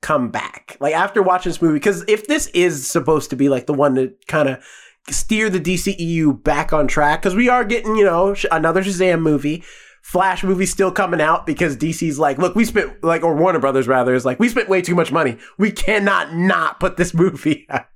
come 0.00 0.28
back? 0.30 0.76
Like 0.80 0.94
after 0.94 1.20
watching 1.22 1.50
this 1.50 1.60
movie, 1.60 1.74
because 1.74 2.04
if 2.06 2.26
this 2.28 2.46
is 2.48 2.88
supposed 2.88 3.30
to 3.30 3.36
be 3.36 3.48
like 3.48 3.66
the 3.66 3.72
one 3.74 3.96
to 3.96 4.12
kind 4.28 4.48
of 4.48 4.64
steer 5.10 5.50
the 5.50 5.60
DCEU 5.60 6.42
back 6.44 6.72
on 6.72 6.86
track, 6.86 7.20
because 7.22 7.34
we 7.34 7.48
are 7.48 7.64
getting 7.64 7.96
you 7.96 8.04
know 8.04 8.34
sh- 8.34 8.46
another 8.52 8.82
Shazam 8.82 9.20
movie. 9.22 9.64
Flash 10.02 10.44
movie 10.44 10.66
still 10.66 10.92
coming 10.92 11.18
out 11.18 11.46
because 11.46 11.78
DC's 11.78 12.18
like, 12.18 12.36
look, 12.36 12.54
we 12.54 12.66
spent 12.66 13.02
like, 13.02 13.22
or 13.24 13.34
Warner 13.34 13.58
Brothers 13.58 13.88
rather 13.88 14.14
is 14.14 14.22
like, 14.26 14.38
we 14.38 14.50
spent 14.50 14.68
way 14.68 14.82
too 14.82 14.94
much 14.94 15.10
money. 15.10 15.38
We 15.56 15.70
cannot 15.72 16.34
not 16.34 16.78
put 16.78 16.98
this 16.98 17.14
movie 17.14 17.64
out. 17.70 17.86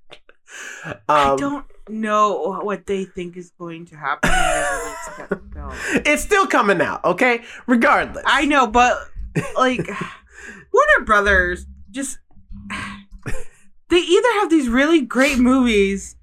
I 1.08 1.30
Um, 1.30 1.36
don't 1.38 1.66
know 1.88 2.60
what 2.62 2.86
they 2.86 3.04
think 3.04 3.36
is 3.36 3.50
going 3.58 3.86
to 3.86 3.96
happen 3.96 4.30
when 4.30 4.38
they 4.40 4.64
release 4.82 5.06
that 5.18 5.28
film. 5.54 6.02
it's 6.06 6.22
still 6.22 6.46
coming 6.46 6.80
out, 6.80 7.04
okay? 7.04 7.42
Regardless, 7.66 8.22
I 8.26 8.44
know, 8.44 8.66
but 8.66 8.96
like 9.56 9.86
Warner 10.72 11.04
Brothers 11.04 11.66
just 11.90 12.18
they 13.88 13.96
either 13.98 14.28
have 14.40 14.50
these 14.50 14.68
really 14.68 15.00
great 15.00 15.38
movies 15.38 16.16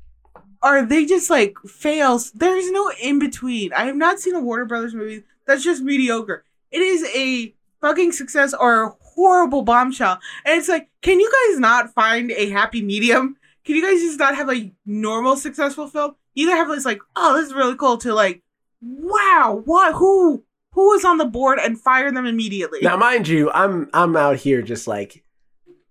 or 0.61 0.83
they 0.85 1.05
just 1.05 1.29
like 1.29 1.55
fails. 1.67 2.31
There's 2.31 2.69
no 2.71 2.91
in 3.01 3.19
between. 3.19 3.73
I 3.73 3.85
have 3.85 3.95
not 3.95 4.19
seen 4.19 4.35
a 4.35 4.39
Warner 4.39 4.65
Brothers 4.65 4.93
movie 4.93 5.23
that's 5.47 5.63
just 5.63 5.81
mediocre. 5.83 6.43
It 6.71 6.81
is 6.81 7.03
a 7.15 7.53
fucking 7.81 8.11
success 8.11 8.53
or 8.53 8.83
a 8.83 8.89
horrible 9.01 9.61
bombshell. 9.63 10.19
And 10.43 10.57
it's 10.59 10.67
like, 10.69 10.89
can 11.01 11.19
you 11.19 11.31
guys 11.49 11.59
not 11.59 11.93
find 11.93 12.31
a 12.31 12.49
happy 12.49 12.81
medium? 12.81 13.37
Can 13.65 13.75
you 13.75 13.81
guys 13.81 14.01
just 14.01 14.19
not 14.19 14.35
have 14.35 14.47
like 14.47 14.71
normal 14.85 15.35
successful 15.35 15.87
film? 15.87 16.15
Either 16.35 16.55
have 16.55 16.67
this 16.67 16.85
like, 16.85 16.99
oh, 17.15 17.35
this 17.35 17.47
is 17.47 17.53
really 17.53 17.75
cool 17.75 17.97
to 17.97 18.13
like 18.13 18.43
wow, 18.81 19.61
what? 19.65 19.95
Who? 19.95 20.43
Who 20.71 20.89
was 20.89 21.05
on 21.05 21.17
the 21.17 21.25
board 21.25 21.57
and 21.59 21.79
fire 21.79 22.11
them 22.11 22.25
immediately? 22.25 22.79
Now, 22.81 22.97
mind 22.97 23.27
you, 23.27 23.49
I'm 23.51 23.89
I'm 23.93 24.15
out 24.15 24.37
here 24.37 24.61
just 24.61 24.87
like 24.87 25.23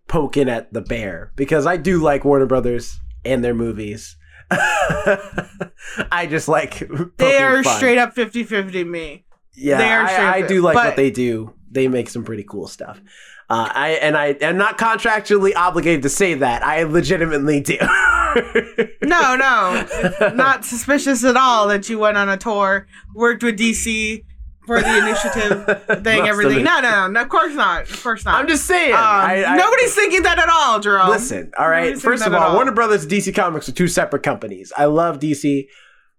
poking 0.08 0.48
at 0.48 0.72
the 0.72 0.82
bear 0.82 1.32
because 1.36 1.66
I 1.66 1.76
do 1.78 2.02
like 2.02 2.24
Warner 2.24 2.46
Brothers 2.46 3.00
and 3.24 3.42
their 3.42 3.54
movies. 3.54 4.16
I 4.50 6.26
just 6.28 6.48
like 6.48 6.86
they 7.16 7.38
are 7.38 7.62
fun. 7.62 7.76
straight 7.76 7.98
up 7.98 8.14
50-50 8.14 8.86
me. 8.86 9.24
Yeah, 9.56 9.78
they 9.78 9.88
are 9.90 10.02
I, 10.04 10.34
I 10.36 10.42
do 10.46 10.60
like 10.60 10.74
but- 10.74 10.84
what 10.86 10.96
they 10.96 11.10
do. 11.10 11.54
They 11.70 11.88
make 11.88 12.08
some 12.08 12.22
pretty 12.22 12.44
cool 12.44 12.68
stuff. 12.68 13.00
Uh, 13.50 13.68
I 13.70 13.90
and 14.00 14.16
I 14.16 14.28
am 14.40 14.56
not 14.56 14.78
contractually 14.78 15.54
obligated 15.54 16.02
to 16.02 16.08
say 16.08 16.34
that. 16.34 16.64
I 16.64 16.82
legitimately 16.84 17.60
do. 17.60 17.78
No, 19.02 19.36
no, 19.36 19.86
not 20.34 20.64
suspicious 20.64 21.22
at 21.24 21.36
all 21.36 21.68
that 21.68 21.88
you 21.88 22.00
went 22.00 22.16
on 22.16 22.28
a 22.28 22.36
tour, 22.36 22.88
worked 23.14 23.44
with 23.44 23.56
DC 23.56 24.24
for 24.66 24.80
the 24.80 24.98
initiative 24.98 26.02
thing, 26.04 26.26
everything. 26.26 26.64
No, 26.64 26.80
no, 26.80 27.06
no, 27.08 27.22
of 27.22 27.28
course 27.28 27.54
not. 27.54 27.88
Of 27.88 28.02
course 28.02 28.24
not. 28.24 28.34
I'm 28.34 28.48
just 28.48 28.66
saying. 28.66 28.92
Um, 28.92 28.98
I, 29.00 29.44
I, 29.44 29.56
nobody's 29.56 29.94
thinking 29.94 30.22
that 30.22 30.38
at 30.38 30.48
all, 30.48 30.80
Jerome. 30.80 31.10
Listen, 31.10 31.52
all 31.58 31.68
right. 31.68 31.98
First 31.98 32.26
of 32.26 32.34
all, 32.34 32.42
all. 32.42 32.54
Warner 32.54 32.72
Brothers, 32.72 33.06
DC 33.06 33.34
Comics 33.34 33.68
are 33.68 33.72
two 33.72 33.88
separate 33.88 34.22
companies. 34.22 34.72
I 34.76 34.86
love 34.86 35.18
DC. 35.20 35.66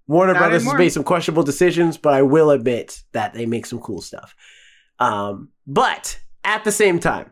Warner 0.08 0.34
Not 0.34 0.40
Brothers 0.40 0.62
anymore. 0.62 0.76
has 0.76 0.80
made 0.80 0.90
some 0.90 1.04
questionable 1.04 1.44
decisions, 1.44 1.98
but 1.98 2.14
I 2.14 2.22
will 2.22 2.52
admit 2.52 3.04
that 3.14 3.34
they 3.34 3.46
make 3.46 3.66
some 3.66 3.80
cool 3.80 4.02
stuff. 4.02 4.36
Um, 5.00 5.50
but 5.66 6.20
at 6.46 6.64
the 6.64 6.72
same 6.72 7.00
time, 7.00 7.32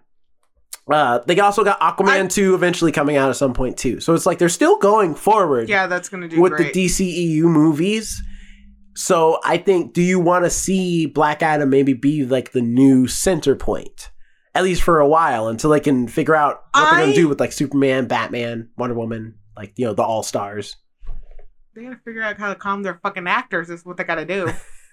uh, 0.92 1.20
they 1.28 1.40
also 1.40 1.64
got 1.64 1.80
Aquaman 1.80 2.26
I- 2.26 2.28
2 2.28 2.56
eventually 2.56 2.92
coming 2.92 3.16
out 3.16 3.30
at 3.30 3.36
some 3.38 3.54
point 3.54 3.78
too. 3.78 4.00
So 4.00 4.14
it's 4.14 4.26
like 4.26 4.38
they're 4.40 4.50
still 4.50 4.78
going 4.78 5.16
forward 5.16 5.70
Yeah, 5.70 5.88
that's 5.88 6.10
gonna 6.10 6.28
do 6.28 6.42
with 6.42 6.54
great. 6.54 6.74
the 6.74 6.86
DCEU 6.88 7.44
movies. 7.44 8.22
So 8.96 9.40
I 9.44 9.58
think, 9.58 9.94
do 9.94 10.02
you 10.02 10.20
want 10.20 10.44
to 10.46 10.50
see 10.52 11.06
Black 11.08 11.42
Adam 11.42 11.70
maybe 11.70 11.94
be 11.94 12.26
like 12.26 12.52
the 12.52 12.62
new 12.62 13.08
center 13.08 13.56
point, 13.56 14.12
at 14.54 14.64
least 14.64 14.84
for 14.84 15.00
a 15.00 15.08
while, 15.08 15.48
until 15.48 15.72
they 15.72 15.80
can 15.80 16.08
figure 16.08 16.36
out 16.36 16.64
what 16.74 16.92
they're 16.92 17.00
gonna 17.06 17.16
do 17.16 17.28
with 17.28 17.40
like 17.40 17.54
Superman, 17.54 18.06
Batman, 18.08 18.70
Wonder 18.78 18.96
Woman, 18.96 19.36
like 19.58 19.74
you 19.78 19.86
know 19.86 19.94
the 19.94 20.04
All 20.04 20.22
Stars. 20.22 20.76
they 21.76 21.84
gotta 21.84 22.00
figure 22.06 22.22
out 22.22 22.38
how 22.38 22.50
to 22.50 22.56
calm 22.60 22.84
their 22.84 23.00
fucking 23.02 23.26
actors. 23.28 23.70
Is 23.72 23.84
what 23.84 23.98
they 23.98 24.04
gotta 24.04 24.26
do. 24.26 24.52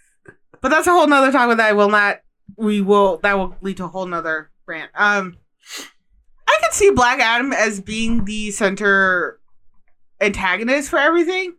but 0.63 0.69
that's 0.71 0.87
a 0.87 0.93
whole 0.93 1.07
nother 1.07 1.31
topic 1.33 1.59
that 1.59 1.69
I 1.69 1.73
will 1.75 1.91
not. 1.91 2.21
We 2.57 2.81
will. 2.81 3.19
That 3.19 3.39
will 3.39 3.57
lead 3.61 3.77
to 3.79 3.85
a 3.85 3.89
whole 3.89 4.07
nother 4.07 4.51
rant. 4.67 4.91
Um, 4.95 5.37
I 6.49 6.59
could 6.63 6.73
see 6.73 6.91
Black 6.91 7.21
Adam 7.21 7.53
as 7.53 7.81
being 7.81 8.25
the 8.25 8.51
center 8.51 9.41
antagonist 10.21 10.91
for 10.91 10.99
everything 10.99 11.55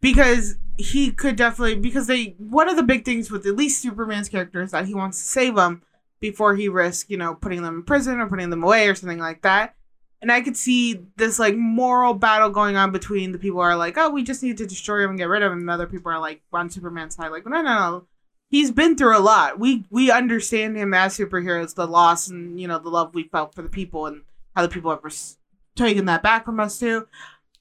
because 0.00 0.56
he 0.78 1.10
could 1.10 1.36
definitely 1.36 1.76
because 1.76 2.06
they 2.06 2.34
one 2.38 2.68
of 2.68 2.76
the 2.76 2.82
big 2.82 3.04
things 3.04 3.30
with 3.30 3.46
at 3.46 3.56
least 3.56 3.82
Superman's 3.82 4.28
character 4.28 4.62
is 4.62 4.70
that 4.70 4.86
he 4.86 4.94
wants 4.94 5.18
to 5.18 5.24
save 5.24 5.56
them 5.56 5.82
before 6.20 6.54
he 6.54 6.68
risks 6.68 7.10
you 7.10 7.16
know 7.16 7.34
putting 7.34 7.62
them 7.62 7.76
in 7.76 7.82
prison 7.82 8.20
or 8.20 8.28
putting 8.28 8.50
them 8.50 8.62
away 8.62 8.88
or 8.88 8.94
something 8.94 9.18
like 9.18 9.42
that. 9.42 9.74
And 10.22 10.30
I 10.30 10.42
could 10.42 10.56
see 10.56 11.00
this 11.16 11.38
like 11.38 11.56
moral 11.56 12.12
battle 12.14 12.50
going 12.50 12.76
on 12.76 12.92
between 12.92 13.32
the 13.32 13.38
people 13.38 13.60
are 13.60 13.76
like, 13.76 13.96
oh, 13.96 14.10
we 14.10 14.22
just 14.22 14.42
need 14.42 14.58
to 14.58 14.66
destroy 14.66 15.02
him 15.02 15.10
and 15.10 15.18
get 15.18 15.28
rid 15.28 15.42
of 15.42 15.50
him, 15.50 15.60
and 15.60 15.70
other 15.70 15.86
people 15.86 16.12
are 16.12 16.20
like 16.20 16.42
on 16.52 16.68
Superman's 16.68 17.16
side, 17.16 17.30
like, 17.30 17.46
no, 17.46 17.62
no, 17.62 17.62
no. 17.62 18.06
He's 18.50 18.70
been 18.72 18.96
through 18.96 19.16
a 19.16 19.20
lot. 19.20 19.58
We 19.58 19.84
we 19.90 20.10
understand 20.10 20.76
him 20.76 20.92
as 20.92 21.16
superheroes, 21.16 21.74
the 21.74 21.86
loss 21.86 22.28
and 22.28 22.60
you 22.60 22.66
know 22.68 22.78
the 22.78 22.88
love 22.88 23.14
we 23.14 23.24
felt 23.24 23.54
for 23.54 23.62
the 23.62 23.68
people 23.68 24.06
and 24.06 24.22
how 24.54 24.62
the 24.62 24.68
people 24.68 24.90
have 24.90 25.04
res- 25.04 25.38
taken 25.76 26.04
that 26.06 26.22
back 26.22 26.44
from 26.44 26.58
us 26.60 26.78
too. 26.78 27.06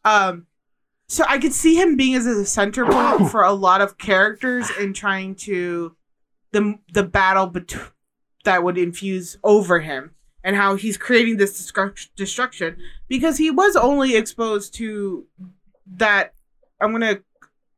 Um, 0.04 0.48
so 1.08 1.24
I 1.28 1.38
could 1.38 1.54
see 1.54 1.76
him 1.76 1.96
being 1.96 2.16
as 2.16 2.26
a 2.26 2.46
center 2.46 2.86
point 2.86 3.30
for 3.32 3.44
a 3.44 3.54
lot 3.54 3.82
of 3.82 3.98
characters 3.98 4.70
and 4.80 4.96
trying 4.96 5.36
to 5.36 5.96
the 6.52 6.80
the 6.94 7.04
battle 7.04 7.54
that 8.44 8.64
would 8.64 8.78
infuse 8.78 9.38
over 9.44 9.80
him 9.82 10.16
and 10.44 10.56
how 10.56 10.76
he's 10.76 10.98
creating 10.98 11.38
this 11.38 11.62
destruct- 11.62 12.10
destruction 12.16 12.78
because 13.08 13.38
he 13.38 13.52
was 13.52 13.76
only 13.76 14.16
exposed 14.16 14.74
to 14.76 15.26
that 15.86 16.34
I'm 16.82 16.92
gonna 16.92 17.20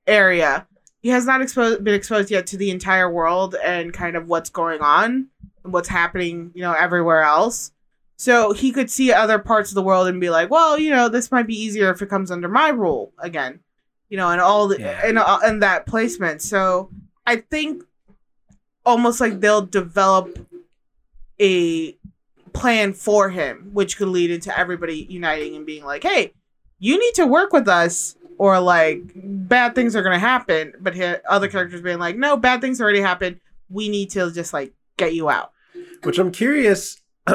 area. 0.07 0.67
He 1.01 1.09
has 1.09 1.25
not 1.25 1.41
exposed 1.41 1.83
been 1.83 1.95
exposed 1.95 2.29
yet 2.31 2.45
to 2.47 2.57
the 2.57 2.69
entire 2.71 3.09
world 3.09 3.55
and 3.63 3.91
kind 3.91 4.15
of 4.15 4.27
what's 4.27 4.49
going 4.49 4.81
on 4.81 5.27
and 5.63 5.73
what's 5.73 5.89
happening, 5.89 6.51
you 6.53 6.61
know, 6.61 6.73
everywhere 6.73 7.21
else. 7.23 7.71
So 8.17 8.53
he 8.53 8.71
could 8.71 8.91
see 8.91 9.11
other 9.11 9.39
parts 9.39 9.71
of 9.71 9.75
the 9.75 9.81
world 9.81 10.07
and 10.07 10.21
be 10.21 10.29
like, 10.29 10.51
well, 10.51 10.77
you 10.77 10.91
know, 10.91 11.09
this 11.09 11.31
might 11.31 11.47
be 11.47 11.59
easier 11.59 11.89
if 11.89 12.03
it 12.03 12.09
comes 12.09 12.29
under 12.29 12.47
my 12.47 12.69
rule 12.69 13.13
again, 13.17 13.61
you 14.09 14.17
know, 14.17 14.29
and 14.29 14.39
all 14.39 14.67
the 14.67 14.79
Yeah. 14.79 15.01
and 15.03 15.17
uh, 15.17 15.39
and 15.43 15.63
that 15.63 15.87
placement. 15.87 16.43
So 16.43 16.91
I 17.25 17.37
think 17.37 17.83
almost 18.85 19.19
like 19.21 19.39
they'll 19.39 19.65
develop 19.65 20.37
a 21.39 21.97
plan 22.53 22.93
for 22.93 23.29
him, 23.29 23.71
which 23.73 23.97
could 23.97 24.09
lead 24.09 24.29
into 24.29 24.55
everybody 24.57 25.07
uniting 25.09 25.55
and 25.55 25.65
being 25.65 25.83
like, 25.83 26.03
"Hey, 26.03 26.33
you 26.77 26.99
need 26.99 27.13
to 27.15 27.25
work 27.25 27.53
with 27.53 27.67
us." 27.67 28.15
Or 28.41 28.59
like 28.59 29.03
bad 29.13 29.75
things 29.75 29.95
are 29.95 30.01
gonna 30.01 30.17
happen, 30.17 30.73
but 30.79 30.95
he, 30.95 31.03
other 31.03 31.45
mm-hmm. 31.45 31.51
characters 31.51 31.79
being 31.81 31.99
like, 31.99 32.17
"No, 32.17 32.35
bad 32.37 32.59
things 32.59 32.81
already 32.81 32.99
happened. 32.99 33.39
We 33.69 33.87
need 33.87 34.09
to 34.11 34.31
just 34.31 34.51
like 34.51 34.73
get 34.97 35.13
you 35.13 35.29
out." 35.29 35.51
Which 36.01 36.17
I'm 36.17 36.31
curious 36.31 36.99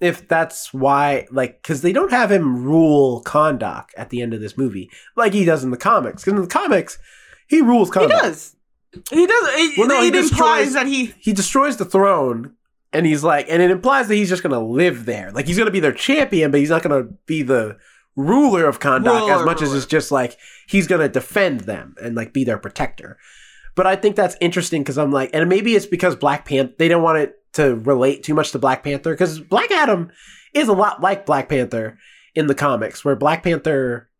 if 0.00 0.26
that's 0.28 0.72
why, 0.72 1.26
like, 1.30 1.60
because 1.60 1.82
they 1.82 1.92
don't 1.92 2.10
have 2.10 2.32
him 2.32 2.64
rule 2.64 3.22
Kahndaq 3.22 3.88
at 3.98 4.08
the 4.08 4.22
end 4.22 4.32
of 4.32 4.40
this 4.40 4.56
movie 4.56 4.90
like 5.14 5.34
he 5.34 5.44
does 5.44 5.62
in 5.62 5.72
the 5.72 5.76
comics. 5.76 6.22
Because 6.22 6.38
in 6.38 6.40
the 6.40 6.48
comics, 6.48 6.96
he 7.46 7.60
rules 7.60 7.90
Kahndaq. 7.90 8.04
He 8.04 8.08
does. 8.08 8.56
He 9.10 9.26
does. 9.26 9.48
It, 9.50 9.78
Well, 9.78 9.88
no, 9.88 10.00
he 10.00 10.08
it 10.08 10.14
implies 10.14 10.68
destroys- 10.68 10.72
that 10.72 10.86
he. 10.86 11.12
he 11.18 11.34
destroys 11.34 11.76
the 11.76 11.84
throne 11.84 12.54
and 12.94 13.04
he's 13.04 13.22
like 13.22 13.44
and 13.50 13.60
it 13.60 13.70
implies 13.70 14.08
that 14.08 14.14
he's 14.14 14.30
just 14.30 14.42
gonna 14.42 14.58
live 14.58 15.04
there 15.04 15.30
like 15.32 15.46
he's 15.46 15.58
gonna 15.58 15.70
be 15.70 15.80
their 15.80 15.92
champion 15.92 16.50
but 16.50 16.58
he's 16.58 16.70
not 16.70 16.82
gonna 16.82 17.04
be 17.26 17.42
the 17.42 17.76
ruler 18.20 18.66
of 18.66 18.80
Kahndaq 18.80 19.30
as 19.30 19.40
Ruler, 19.40 19.44
much 19.44 19.62
as 19.62 19.74
it's 19.74 19.86
just 19.86 20.10
like 20.10 20.36
he's 20.66 20.86
gonna 20.86 21.08
defend 21.08 21.60
them 21.60 21.94
and 22.02 22.14
like 22.14 22.32
be 22.32 22.44
their 22.44 22.58
protector. 22.58 23.18
But 23.76 23.86
i 23.86 23.96
think 23.96 24.16
that's 24.16 24.36
interesting 24.40 24.82
because 24.82 24.98
i'm 24.98 25.12
like 25.12 25.30
and 25.32 25.48
maybe 25.48 25.74
it's 25.74 25.86
because 25.86 26.14
black 26.16 26.44
panther 26.44 26.74
they 26.78 26.88
don't 26.88 27.02
want 27.02 27.18
it 27.18 27.36
to 27.52 27.76
relate 27.76 28.22
too 28.22 28.34
much 28.34 28.50
to 28.50 28.58
black 28.58 28.82
panther 28.82 29.12
because 29.12 29.40
black 29.40 29.70
adam 29.70 30.10
is 30.52 30.68
a 30.68 30.72
lot 30.72 31.00
like 31.00 31.24
black 31.24 31.48
panther 31.48 31.96
in 32.34 32.46
the 32.46 32.54
comics 32.54 33.04
where 33.04 33.16
black 33.16 33.42
panther 33.42 34.10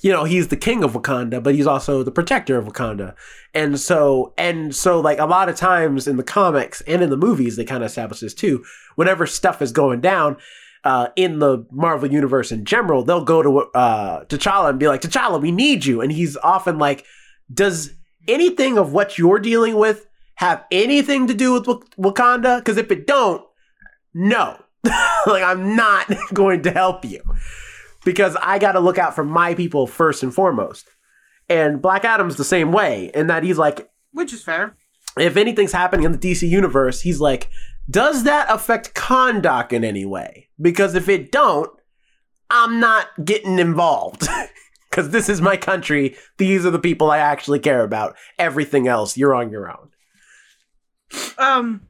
you 0.00 0.10
know 0.10 0.24
he's 0.24 0.48
the 0.48 0.56
king 0.56 0.82
of 0.82 0.94
wakanda 0.94 1.42
but 1.42 1.54
he's 1.54 1.66
also 1.66 2.02
the 2.02 2.10
protector 2.10 2.56
of 2.56 2.66
wakanda. 2.66 3.14
And 3.54 3.78
so 3.78 4.32
and 4.38 4.74
so 4.74 5.00
like 5.00 5.18
a 5.18 5.26
lot 5.26 5.48
of 5.48 5.56
times 5.56 6.08
in 6.08 6.16
the 6.16 6.22
comics 6.22 6.80
and 6.82 7.02
in 7.02 7.10
the 7.10 7.16
movies 7.16 7.56
they 7.56 7.64
kind 7.64 7.84
of 7.84 7.90
establish 7.90 8.20
this 8.20 8.34
too. 8.34 8.64
Whenever 8.96 9.26
stuff 9.26 9.60
is 9.60 9.72
going 9.72 10.00
down 10.00 10.36
uh, 10.84 11.08
in 11.16 11.38
the 11.38 11.66
Marvel 11.70 12.10
universe 12.10 12.50
in 12.50 12.64
general, 12.64 13.04
they'll 13.04 13.24
go 13.24 13.42
to 13.42 13.58
uh, 13.74 14.24
T'Challa 14.24 14.70
and 14.70 14.78
be 14.78 14.88
like, 14.88 15.00
"T'Challa, 15.02 15.40
we 15.40 15.52
need 15.52 15.84
you," 15.84 16.00
and 16.00 16.10
he's 16.10 16.36
often 16.38 16.78
like, 16.78 17.04
"Does 17.52 17.90
anything 18.28 18.78
of 18.78 18.92
what 18.92 19.18
you're 19.18 19.38
dealing 19.38 19.76
with 19.76 20.06
have 20.36 20.64
anything 20.70 21.26
to 21.28 21.34
do 21.34 21.52
with 21.52 21.66
Wak- 21.66 21.96
Wakanda? 21.96 22.58
Because 22.58 22.76
if 22.76 22.90
it 22.90 23.06
don't, 23.06 23.44
no, 24.14 24.56
like 25.26 25.42
I'm 25.42 25.76
not 25.76 26.10
going 26.34 26.62
to 26.62 26.70
help 26.70 27.04
you 27.04 27.22
because 28.04 28.36
I 28.42 28.58
got 28.58 28.72
to 28.72 28.80
look 28.80 28.98
out 28.98 29.14
for 29.14 29.24
my 29.24 29.54
people 29.54 29.86
first 29.86 30.22
and 30.22 30.34
foremost." 30.34 30.86
And 31.48 31.82
Black 31.82 32.04
Adam's 32.04 32.36
the 32.36 32.44
same 32.44 32.72
way, 32.72 33.10
in 33.14 33.26
that 33.26 33.42
he's 33.42 33.58
like, 33.58 33.90
Which 34.12 34.32
is 34.32 34.42
fair. 34.42 34.74
If 35.18 35.36
anything's 35.36 35.72
happening 35.72 36.04
in 36.04 36.12
the 36.12 36.18
DC 36.18 36.48
universe, 36.48 37.02
he's 37.02 37.20
like, 37.20 37.50
does 37.90 38.24
that 38.24 38.46
affect 38.48 38.94
Kahndaq 38.94 39.72
in 39.72 39.84
any 39.84 40.04
way? 40.06 40.48
Because 40.60 40.94
if 40.94 41.08
it 41.08 41.30
don't, 41.30 41.70
I'm 42.50 42.80
not 42.80 43.08
getting 43.24 43.58
involved. 43.58 44.26
Because 44.90 45.08
this 45.08 45.30
is 45.30 45.40
my 45.40 45.56
country. 45.56 46.16
These 46.36 46.66
are 46.66 46.70
the 46.70 46.78
people 46.78 47.10
I 47.10 47.16
actually 47.16 47.60
care 47.60 47.82
about. 47.82 48.14
Everything 48.38 48.86
else, 48.86 49.16
you're 49.16 49.34
on 49.34 49.50
your 49.50 49.70
own. 49.70 49.88
Um, 51.38 51.88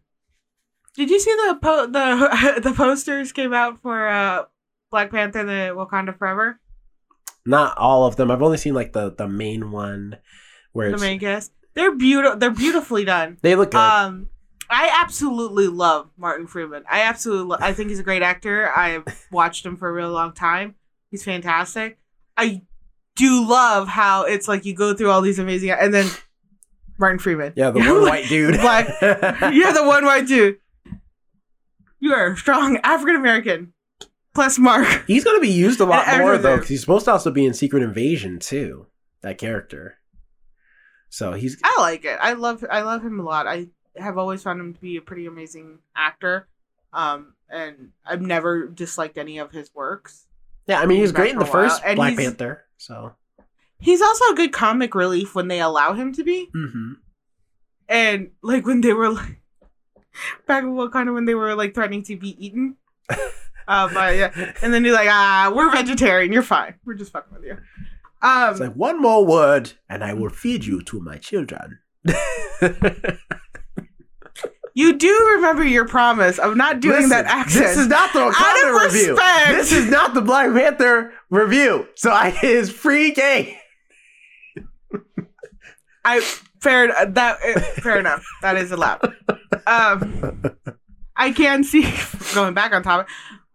did 0.94 1.10
you 1.10 1.18
see 1.18 1.32
the 1.32 1.58
po- 1.60 1.86
the 1.88 2.60
the 2.62 2.72
posters 2.72 3.32
came 3.32 3.52
out 3.52 3.82
for 3.82 4.06
uh 4.06 4.44
Black 4.92 5.10
Panther 5.10 5.40
and 5.40 5.48
the 5.48 5.74
Wakanda 5.74 6.16
Forever? 6.16 6.60
Not 7.44 7.76
all 7.76 8.06
of 8.06 8.14
them. 8.14 8.30
I've 8.30 8.40
only 8.40 8.56
seen 8.56 8.74
like 8.74 8.92
the 8.92 9.12
the 9.12 9.26
main 9.26 9.72
one 9.72 10.18
where 10.70 10.92
The 10.92 10.98
main 10.98 11.18
cast. 11.18 11.50
They're 11.74 11.94
beautiful. 11.94 12.38
They're 12.38 12.50
beautifully 12.50 13.04
done. 13.04 13.38
they 13.42 13.54
look 13.56 13.70
good. 13.70 13.78
Um, 13.78 14.28
I 14.68 14.98
absolutely 15.02 15.68
love 15.68 16.10
Martin 16.16 16.46
Freeman. 16.46 16.84
I 16.90 17.02
absolutely, 17.02 17.46
lo- 17.46 17.58
I 17.60 17.72
think 17.72 17.90
he's 17.90 17.98
a 17.98 18.02
great 18.04 18.22
actor. 18.22 18.70
I've 18.74 19.04
watched 19.32 19.64
him 19.66 19.76
for 19.76 19.88
a 19.88 19.92
really 19.92 20.10
long 20.12 20.32
time. 20.32 20.74
He's 21.10 21.24
fantastic. 21.24 21.98
I 22.36 22.62
do 23.16 23.46
love 23.46 23.88
how 23.88 24.24
it's 24.24 24.48
like 24.48 24.64
you 24.64 24.74
go 24.74 24.94
through 24.94 25.10
all 25.10 25.20
these 25.20 25.38
amazing, 25.38 25.70
and 25.70 25.92
then 25.92 26.10
Martin 26.98 27.18
Freeman. 27.18 27.52
yeah, 27.56 27.70
the 27.70 27.80
one 27.92 28.02
white 28.02 28.28
dude. 28.28 28.54
Black. 28.60 28.86
You're 29.00 29.72
the 29.72 29.84
one 29.84 30.04
white 30.06 30.26
dude. 30.26 30.58
You 32.00 32.14
are 32.14 32.32
a 32.32 32.36
strong 32.36 32.78
African 32.82 33.16
American. 33.16 33.72
Plus 34.34 34.58
Mark. 34.58 35.04
He's 35.06 35.24
gonna 35.24 35.40
be 35.40 35.48
used 35.50 35.78
a 35.80 35.84
lot 35.84 36.06
more 36.18 36.38
though, 36.38 36.56
because 36.56 36.68
he's 36.70 36.80
supposed 36.80 37.04
to 37.04 37.12
also 37.12 37.30
be 37.30 37.44
in 37.44 37.52
Secret 37.52 37.82
Invasion 37.82 38.38
too. 38.38 38.86
That 39.20 39.36
character. 39.36 39.98
So 41.12 41.32
he's 41.34 41.58
I 41.62 41.78
like 41.78 42.06
it. 42.06 42.18
I 42.22 42.32
love 42.32 42.64
I 42.70 42.80
love 42.80 43.04
him 43.04 43.20
a 43.20 43.22
lot. 43.22 43.46
I 43.46 43.66
have 43.98 44.16
always 44.16 44.42
found 44.42 44.58
him 44.58 44.72
to 44.72 44.80
be 44.80 44.96
a 44.96 45.02
pretty 45.02 45.26
amazing 45.26 45.80
actor. 45.94 46.48
Um, 46.94 47.34
and 47.50 47.90
I've 48.06 48.22
never 48.22 48.66
disliked 48.66 49.18
any 49.18 49.36
of 49.36 49.52
his 49.52 49.70
works. 49.74 50.26
yeah. 50.66 50.80
I 50.80 50.86
mean, 50.86 50.96
he 50.96 51.02
was 51.02 51.10
He's 51.10 51.16
great 51.16 51.32
in 51.32 51.38
the 51.38 51.44
for 51.44 51.58
a 51.58 51.62
while, 51.64 51.70
first 51.70 51.82
and 51.84 51.96
Black 51.96 52.16
Panther. 52.16 52.64
So 52.78 53.12
He's 53.78 54.00
also 54.00 54.24
a 54.32 54.34
good 54.34 54.52
comic 54.52 54.94
relief 54.94 55.34
when 55.34 55.48
they 55.48 55.60
allow 55.60 55.92
him 55.92 56.14
to 56.14 56.24
be. 56.24 56.48
hmm 56.50 56.92
And 57.90 58.30
like 58.42 58.64
when 58.66 58.80
they 58.80 58.94
were 58.94 59.10
like 59.10 59.42
back 60.46 60.62
in 60.62 60.70
Wakanda 60.70 61.12
when 61.12 61.26
they 61.26 61.34
were 61.34 61.54
like 61.54 61.74
threatening 61.74 62.04
to 62.04 62.16
be 62.16 62.42
eaten. 62.42 62.76
Uh, 63.68 63.88
but 63.94 64.16
yeah, 64.16 64.52
and 64.60 64.74
then 64.74 64.84
you're 64.84 64.92
like, 64.92 65.08
ah, 65.08 65.52
we're 65.54 65.70
vegetarian. 65.70 66.32
You're 66.32 66.42
fine. 66.42 66.74
We're 66.84 66.94
just 66.94 67.12
fucking 67.12 67.32
with 67.32 67.44
you. 67.44 67.56
Um, 68.22 68.50
it's 68.50 68.60
like 68.60 68.74
one 68.74 69.00
more 69.02 69.24
word, 69.26 69.72
and 69.88 70.04
I 70.04 70.14
will 70.14 70.30
feed 70.30 70.64
you 70.64 70.80
to 70.82 71.00
my 71.00 71.16
children. 71.18 71.80
you 74.74 74.94
do 74.94 75.28
remember 75.36 75.64
your 75.64 75.86
promise 75.86 76.38
of 76.38 76.56
not 76.56 76.80
doing 76.80 76.96
Listen, 76.96 77.10
that 77.10 77.26
accent. 77.26 77.64
This 77.66 77.78
is 77.78 77.88
not 77.88 78.12
the 78.12 78.20
Out 78.20 78.32
Wakanda 78.32 78.76
of 78.76 78.82
review. 78.92 79.10
respect. 79.10 79.48
This 79.50 79.72
is 79.72 79.90
not 79.90 80.14
the 80.14 80.20
Black 80.22 80.52
Panther 80.52 81.12
review. 81.30 81.88
So 81.96 82.10
I 82.10 82.36
is 82.42 82.70
free 82.70 83.12
game. 83.12 83.56
I 86.04 86.20
fair 86.60 86.96
uh, 86.96 87.04
that 87.06 87.38
uh, 87.44 87.60
fair 87.80 87.98
enough. 87.98 88.24
That 88.42 88.56
is 88.56 88.72
allowed. 88.72 89.02
Um, 89.66 90.42
I 91.16 91.32
can 91.32 91.64
see 91.64 91.82
going 92.34 92.54
back 92.54 92.72
on 92.72 92.82
topic. 92.82 93.08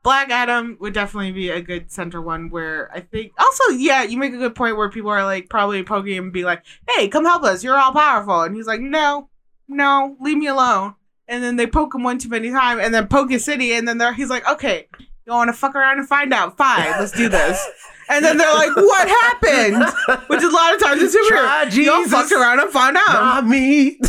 Black 0.07 0.29
Adam 0.29 0.77
would 0.79 0.93
definitely 0.93 1.33
be 1.33 1.49
a 1.49 1.59
good 1.59 1.91
center 1.91 2.21
one 2.21 2.49
where 2.49 2.89
I 2.93 3.01
think 3.01 3.33
also 3.37 3.73
yeah 3.73 4.03
you 4.03 4.17
make 4.17 4.33
a 4.33 4.37
good 4.37 4.55
point 4.55 4.77
where 4.77 4.89
people 4.89 5.09
are 5.09 5.25
like 5.25 5.49
probably 5.49 5.83
poking 5.83 6.13
him 6.13 6.23
and 6.23 6.33
be 6.33 6.45
like 6.45 6.63
hey 6.87 7.09
come 7.09 7.25
help 7.25 7.43
us. 7.43 7.61
You're 7.61 7.77
all 7.77 7.91
powerful. 7.91 8.43
And 8.43 8.55
he's 8.55 8.67
like 8.67 8.79
no 8.79 9.27
no 9.67 10.15
leave 10.21 10.37
me 10.37 10.47
alone. 10.47 10.95
And 11.27 11.43
then 11.43 11.57
they 11.57 11.67
poke 11.67 11.93
him 11.93 12.03
one 12.03 12.19
too 12.19 12.29
many 12.29 12.51
times 12.51 12.79
and 12.85 12.93
then 12.93 13.09
poke 13.09 13.31
his 13.31 13.43
city 13.43 13.73
and 13.73 13.85
then 13.85 13.97
they're, 13.97 14.13
he's 14.13 14.29
like 14.29 14.47
okay 14.47 14.87
you 14.97 15.33
want 15.33 15.49
to 15.49 15.53
fuck 15.53 15.75
around 15.75 15.99
and 15.99 16.07
find 16.07 16.33
out? 16.33 16.55
Fine 16.55 16.91
let's 16.91 17.11
do 17.11 17.27
this. 17.27 17.61
And 18.09 18.23
then 18.23 18.37
they're 18.37 18.53
like 18.53 18.77
what 18.77 19.09
happened? 19.09 19.83
Which 20.27 20.41
is 20.41 20.53
a 20.53 20.55
lot 20.55 20.73
of 20.73 20.81
times 20.81 21.01
in 21.01 21.27
Try 21.27 21.65
superhero 21.65 21.73
you 21.73 21.91
all 21.91 22.03
Jesus. 22.05 22.13
fucked 22.13 22.31
around 22.31 22.61
and 22.61 22.69
found 22.71 22.95
out. 22.95 23.11
Not 23.11 23.45
me. 23.45 23.99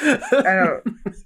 I 0.00 0.80
don't. 0.82 0.96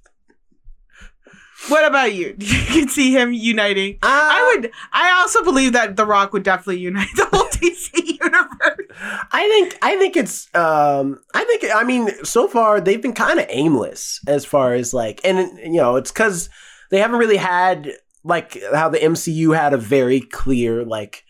What 1.69 1.85
about 1.87 2.15
you? 2.15 2.37
You 2.67 2.83
can 2.83 2.89
see 2.89 3.13
him 3.13 3.33
uniting. 3.33 3.99
I 4.03 4.55
would. 4.55 4.71
I 4.93 5.13
also 5.19 5.43
believe 5.43 5.73
that 5.73 5.97
The 5.97 6.05
Rock 6.05 6.33
would 6.33 6.43
definitely 6.43 6.81
unite 6.81 7.09
the 7.17 7.25
whole 7.27 7.45
DC 7.51 8.21
universe. 8.21 8.87
I 9.33 9.49
think 9.49 9.79
I 9.83 9.97
think 9.97 10.17
it's 10.17 10.55
um 10.55 11.19
I 11.35 11.45
think 11.45 11.65
I 11.75 11.85
mean 11.85 12.11
so 12.25 12.49
far 12.49 12.81
they've 12.81 13.01
been 13.01 13.15
kind 13.15 13.39
of 13.39 13.47
aimless 13.49 14.21
as 14.27 14.45
far 14.45 14.75
as 14.75 14.93
like 14.93 15.21
and 15.25 15.59
you 15.59 15.81
know 15.81 15.97
it's 15.97 16.11
cuz 16.11 16.49
they 16.91 16.99
haven't 16.99 17.19
really 17.19 17.37
had 17.37 17.93
like 18.25 18.63
how 18.75 18.89
the 18.89 18.99
MCU 18.99 19.57
had 19.57 19.73
a 19.73 19.79
very 19.79 20.21
clear 20.21 20.85
like 20.85 21.25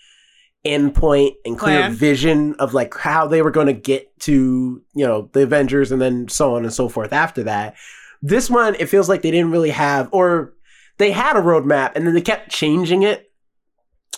endpoint 0.65 1.35
and 1.45 1.59
clear 1.59 1.81
Plan. 1.81 1.93
vision 1.95 2.55
of 2.59 2.75
like 2.75 2.97
how 2.97 3.27
they 3.27 3.43
were 3.43 3.51
going 3.53 3.69
to 3.69 3.73
get 3.73 4.19
to 4.21 4.83
you 4.95 5.07
know 5.07 5.31
the 5.33 5.43
Avengers 5.43 5.93
and 5.93 6.03
then 6.03 6.29
so 6.29 6.57
on 6.57 6.65
and 6.65 6.73
so 6.73 6.89
forth 6.89 7.13
after 7.13 7.45
that. 7.45 7.77
This 8.27 8.51
one 8.51 8.75
it 8.77 8.89
feels 8.89 9.09
like 9.09 9.23
they 9.23 9.31
didn't 9.31 9.53
really 9.53 9.71
have 9.71 10.09
or 10.13 10.55
they 10.99 11.13
had 11.13 11.37
a 11.37 11.41
roadmap 11.41 11.93
and 11.95 12.07
then 12.07 12.15
they 12.15 12.21
kept 12.21 12.51
changing 12.51 13.03
it 13.03 13.27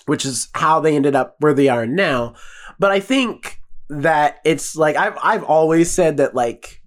which 0.09 0.25
is 0.25 0.49
how 0.55 0.81
they 0.81 0.97
ended 0.97 1.15
up 1.15 1.37
where 1.41 1.53
they 1.53 1.69
are 1.69 1.87
now. 1.87 2.35
But 2.79 2.91
I 2.91 3.01
think 3.01 3.61
that 3.91 4.39
it's 4.45 4.75
like 4.75 4.97
I've 4.97 5.19
I've 5.23 5.45
always 5.45 5.91
said 5.91 6.17
that 6.17 6.35
like 6.35 6.83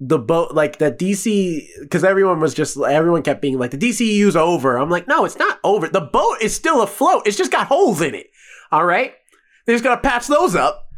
the 0.00 0.18
boat 0.18 0.52
like 0.52 0.78
that 0.78 0.98
DC 0.98 1.66
because 1.80 2.02
everyone 2.02 2.40
was 2.40 2.52
just 2.52 2.76
everyone 2.76 3.22
kept 3.22 3.40
being 3.40 3.58
like 3.58 3.70
the 3.70 3.78
DCU's 3.78 4.34
over. 4.34 4.76
I'm 4.76 4.90
like, 4.90 5.06
no, 5.06 5.24
it's 5.24 5.38
not 5.38 5.60
over. 5.62 5.88
The 5.88 6.00
boat 6.00 6.38
is 6.42 6.54
still 6.54 6.82
afloat. 6.82 7.22
It's 7.26 7.36
just 7.36 7.52
got 7.52 7.68
holes 7.68 8.00
in 8.00 8.14
it. 8.14 8.26
All 8.72 8.84
right, 8.84 9.14
they 9.66 9.74
just 9.74 9.84
gotta 9.84 10.00
patch 10.00 10.26
those 10.26 10.56
up, 10.56 10.88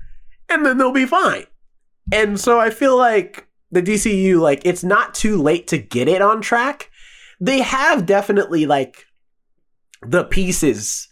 and 0.48 0.64
then 0.64 0.78
they'll 0.78 0.92
be 0.92 1.06
fine. 1.06 1.44
And 2.12 2.40
so 2.40 2.58
I 2.58 2.70
feel 2.70 2.96
like 2.96 3.45
the 3.70 3.82
DCU 3.82 4.40
like 4.40 4.62
it's 4.64 4.84
not 4.84 5.14
too 5.14 5.40
late 5.40 5.66
to 5.68 5.78
get 5.78 6.08
it 6.08 6.22
on 6.22 6.40
track. 6.40 6.90
They 7.40 7.60
have 7.60 8.06
definitely 8.06 8.66
like 8.66 9.04
the 10.02 10.24
pieces 10.24 11.08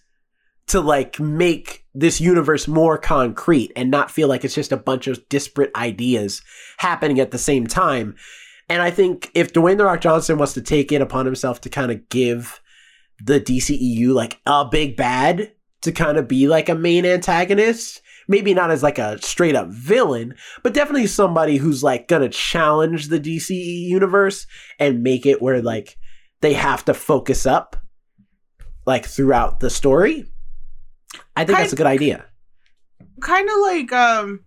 to 0.66 0.80
like 0.80 1.20
make 1.20 1.84
this 1.94 2.20
universe 2.20 2.66
more 2.66 2.96
concrete 2.96 3.72
and 3.76 3.90
not 3.90 4.10
feel 4.10 4.28
like 4.28 4.44
it's 4.44 4.54
just 4.54 4.72
a 4.72 4.76
bunch 4.76 5.06
of 5.06 5.28
disparate 5.28 5.70
ideas 5.76 6.42
happening 6.78 7.20
at 7.20 7.30
the 7.30 7.38
same 7.38 7.66
time. 7.66 8.16
And 8.68 8.80
I 8.80 8.90
think 8.90 9.30
if 9.34 9.52
Dwayne 9.52 9.76
the 9.76 9.84
Rock 9.84 10.00
Johnson 10.00 10.38
wants 10.38 10.54
to 10.54 10.62
take 10.62 10.90
it 10.90 11.02
upon 11.02 11.26
himself 11.26 11.60
to 11.62 11.68
kind 11.68 11.92
of 11.92 12.08
give 12.08 12.60
the 13.22 13.40
DCEU 13.40 14.14
like 14.14 14.40
a 14.46 14.64
big 14.64 14.96
bad 14.96 15.52
to 15.82 15.92
kind 15.92 16.16
of 16.16 16.26
be 16.26 16.48
like 16.48 16.68
a 16.68 16.74
main 16.74 17.04
antagonist, 17.04 18.00
maybe 18.28 18.54
not 18.54 18.70
as 18.70 18.82
like 18.82 18.98
a 18.98 19.20
straight 19.22 19.56
up 19.56 19.68
villain, 19.68 20.34
but 20.62 20.74
definitely 20.74 21.06
somebody 21.06 21.56
who's 21.56 21.82
like 21.82 22.08
gonna 22.08 22.28
challenge 22.28 23.08
the 23.08 23.20
DCE 23.20 23.88
universe 23.88 24.46
and 24.78 25.02
make 25.02 25.26
it 25.26 25.42
where 25.42 25.62
like 25.62 25.96
they 26.40 26.54
have 26.54 26.84
to 26.84 26.94
focus 26.94 27.46
up 27.46 27.76
like 28.86 29.06
throughout 29.06 29.60
the 29.60 29.70
story. 29.70 30.26
I 31.36 31.44
think 31.44 31.58
that's 31.58 31.72
a 31.72 31.76
good 31.76 31.86
idea. 31.86 32.26
Kind 33.20 33.48
of 33.48 33.56
like 33.60 33.92
um. 33.92 34.40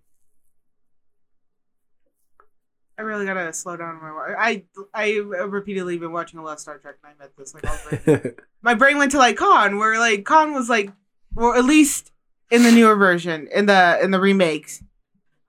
I 2.98 3.02
really 3.02 3.26
gotta 3.26 3.52
slow 3.52 3.76
down 3.76 4.00
my. 4.00 4.34
I 4.36 4.64
I 4.92 5.16
repeatedly 5.18 5.98
been 5.98 6.12
watching 6.12 6.40
a 6.40 6.42
lot 6.42 6.54
of 6.54 6.60
Star 6.60 6.78
Trek, 6.78 6.96
and 7.04 7.14
I 7.14 7.22
met 7.22 7.36
this 7.36 7.54
like 7.54 7.64
all 7.64 8.32
my 8.62 8.74
brain 8.74 8.98
went 8.98 9.12
to 9.12 9.18
like 9.18 9.36
Khan, 9.36 9.78
where 9.78 9.98
like 9.98 10.24
Khan 10.24 10.52
was 10.52 10.68
like, 10.68 10.90
or 11.36 11.56
at 11.56 11.64
least 11.64 12.10
in 12.50 12.62
the 12.62 12.72
newer 12.72 12.96
version, 12.96 13.48
in 13.54 13.66
the 13.66 13.98
in 14.02 14.10
the 14.10 14.20
remakes, 14.20 14.82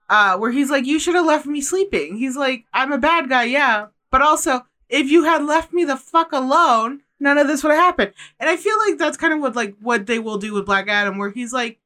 uh, 0.08 0.36
where 0.36 0.50
he's 0.50 0.70
like, 0.70 0.86
you 0.86 0.98
should 0.98 1.14
have 1.14 1.26
left 1.26 1.46
me 1.46 1.60
sleeping. 1.60 2.16
He's 2.16 2.36
like, 2.36 2.64
I'm 2.72 2.92
a 2.92 2.98
bad 2.98 3.28
guy, 3.28 3.44
yeah, 3.44 3.86
but 4.10 4.22
also 4.22 4.62
if 4.88 5.10
you 5.10 5.24
had 5.24 5.44
left 5.44 5.72
me 5.72 5.84
the 5.84 5.96
fuck 5.96 6.32
alone, 6.32 7.02
none 7.18 7.38
of 7.38 7.46
this 7.46 7.62
would 7.62 7.70
have 7.70 7.80
happened. 7.80 8.12
And 8.38 8.50
I 8.50 8.56
feel 8.56 8.76
like 8.78 8.98
that's 8.98 9.16
kind 9.16 9.32
of 9.32 9.40
what 9.40 9.56
like 9.56 9.76
what 9.80 10.06
they 10.06 10.18
will 10.18 10.38
do 10.38 10.52
with 10.52 10.66
Black 10.66 10.88
Adam, 10.88 11.16
where 11.16 11.30
he's 11.30 11.52
like, 11.52 11.78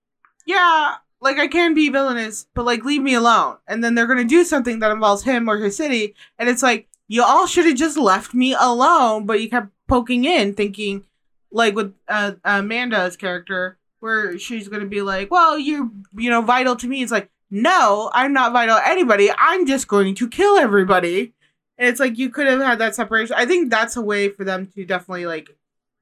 yeah, 0.46 0.96
like 1.20 1.38
I 1.38 1.46
can 1.46 1.74
be 1.74 1.88
villainous, 1.90 2.46
but 2.54 2.64
like 2.64 2.84
leave 2.84 3.02
me 3.02 3.14
alone. 3.14 3.58
And 3.68 3.84
then 3.84 3.94
they're 3.94 4.06
gonna 4.06 4.24
do 4.24 4.44
something 4.44 4.80
that 4.80 4.90
involves 4.90 5.22
him 5.22 5.48
or 5.48 5.58
his 5.58 5.76
city, 5.76 6.14
and 6.38 6.48
it's 6.48 6.62
like 6.62 6.88
you 7.06 7.22
all 7.22 7.46
should 7.46 7.66
have 7.66 7.76
just 7.76 7.98
left 7.98 8.34
me 8.34 8.54
alone, 8.58 9.26
but 9.26 9.40
you 9.40 9.50
kept 9.50 9.68
poking 9.86 10.24
in, 10.24 10.54
thinking 10.54 11.04
like 11.50 11.74
with 11.74 11.94
uh, 12.08 12.32
Amanda's 12.44 13.16
character, 13.16 13.78
where 14.04 14.38
she's 14.38 14.68
gonna 14.68 14.86
be 14.86 15.00
like, 15.02 15.30
well, 15.30 15.58
you're 15.58 15.90
you 16.14 16.28
know 16.30 16.42
vital 16.42 16.76
to 16.76 16.86
me. 16.86 17.02
It's 17.02 17.10
like 17.10 17.30
no, 17.50 18.10
I'm 18.12 18.32
not 18.32 18.52
vital 18.52 18.76
to 18.76 18.88
anybody. 18.88 19.30
I'm 19.36 19.66
just 19.66 19.86
going 19.88 20.14
to 20.16 20.28
kill 20.28 20.56
everybody. 20.58 21.32
And 21.78 21.88
it's 21.88 22.00
like 22.00 22.18
you 22.18 22.28
could 22.30 22.46
have 22.46 22.60
had 22.60 22.78
that 22.80 22.94
separation. 22.94 23.36
I 23.38 23.46
think 23.46 23.70
that's 23.70 23.96
a 23.96 24.02
way 24.02 24.28
for 24.28 24.44
them 24.44 24.66
to 24.74 24.84
definitely 24.84 25.26
like 25.26 25.50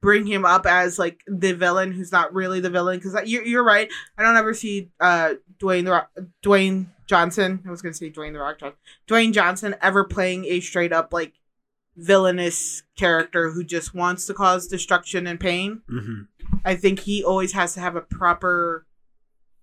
bring 0.01 0.25
him 0.27 0.45
up 0.45 0.65
as 0.65 0.99
like 0.99 1.21
the 1.27 1.53
villain 1.53 1.91
who's 1.93 2.11
not 2.11 2.33
really 2.33 2.59
the 2.59 2.69
villain 2.69 2.99
because 2.99 3.15
you're, 3.25 3.45
you're 3.45 3.63
right 3.63 3.89
i 4.17 4.21
don't 4.21 4.35
ever 4.35 4.53
see 4.53 4.89
uh 4.99 5.33
dwayne 5.59 5.85
the 5.85 5.91
rock 5.91 6.11
dwayne 6.43 6.87
johnson 7.07 7.63
i 7.65 7.71
was 7.71 7.81
gonna 7.81 7.93
say 7.93 8.09
dwayne 8.11 8.33
the 8.33 8.39
rock 8.39 8.59
johnson 8.59 8.77
dwayne 9.07 9.31
johnson 9.31 9.73
ever 9.81 10.03
playing 10.03 10.43
a 10.43 10.59
straight 10.59 10.91
up 10.91 11.13
like 11.13 11.31
villainous 11.95 12.83
character 12.97 13.51
who 13.51 13.63
just 13.63 13.93
wants 13.93 14.25
to 14.25 14.33
cause 14.33 14.67
destruction 14.67 15.25
and 15.27 15.39
pain 15.39 15.81
Mhm. 15.89 16.27
I 16.65 16.75
think 16.75 16.99
he 16.99 17.23
always 17.23 17.53
has 17.53 17.73
to 17.73 17.79
have 17.79 17.95
a 17.95 18.01
proper 18.01 18.85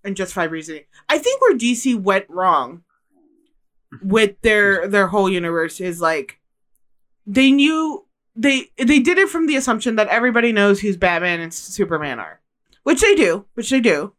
and 0.05 0.17
justified 0.17 0.51
reasoning 0.51 0.85
i 1.09 1.19
think 1.19 1.41
where 1.41 1.57
dc 1.57 2.01
went 2.03 2.27
wrong 2.29 2.83
with 4.03 4.41
their 4.43 4.87
their 4.87 5.09
whole 5.09 5.29
universe 5.29 5.81
is 5.81 6.01
like 6.01 6.41
they 7.27 7.51
knew 7.51 8.07
they 8.37 8.71
they 8.77 9.01
did 9.01 9.19
it 9.19 9.29
from 9.29 9.47
the 9.47 9.57
assumption 9.57 9.97
that 9.97 10.09
everybody 10.09 10.53
knows 10.53 10.81
who's 10.81 10.97
Batman 10.97 11.41
and 11.41 11.53
Superman 11.53 12.19
are, 12.19 12.41
which 12.83 13.01
they 13.01 13.15
do, 13.15 13.47
which 13.55 13.71
they 13.71 13.81
do. 13.81 14.15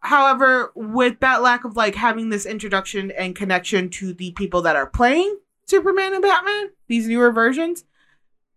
However, 0.00 0.72
with 0.74 1.20
that 1.20 1.42
lack 1.42 1.64
of 1.64 1.76
like 1.76 1.96
having 1.96 2.28
this 2.28 2.46
introduction 2.46 3.10
and 3.10 3.34
connection 3.34 3.90
to 3.90 4.12
the 4.12 4.32
people 4.32 4.62
that 4.62 4.76
are 4.76 4.86
playing 4.86 5.38
Superman 5.66 6.14
and 6.14 6.22
Batman, 6.22 6.70
these 6.86 7.08
newer 7.08 7.32
versions, 7.32 7.84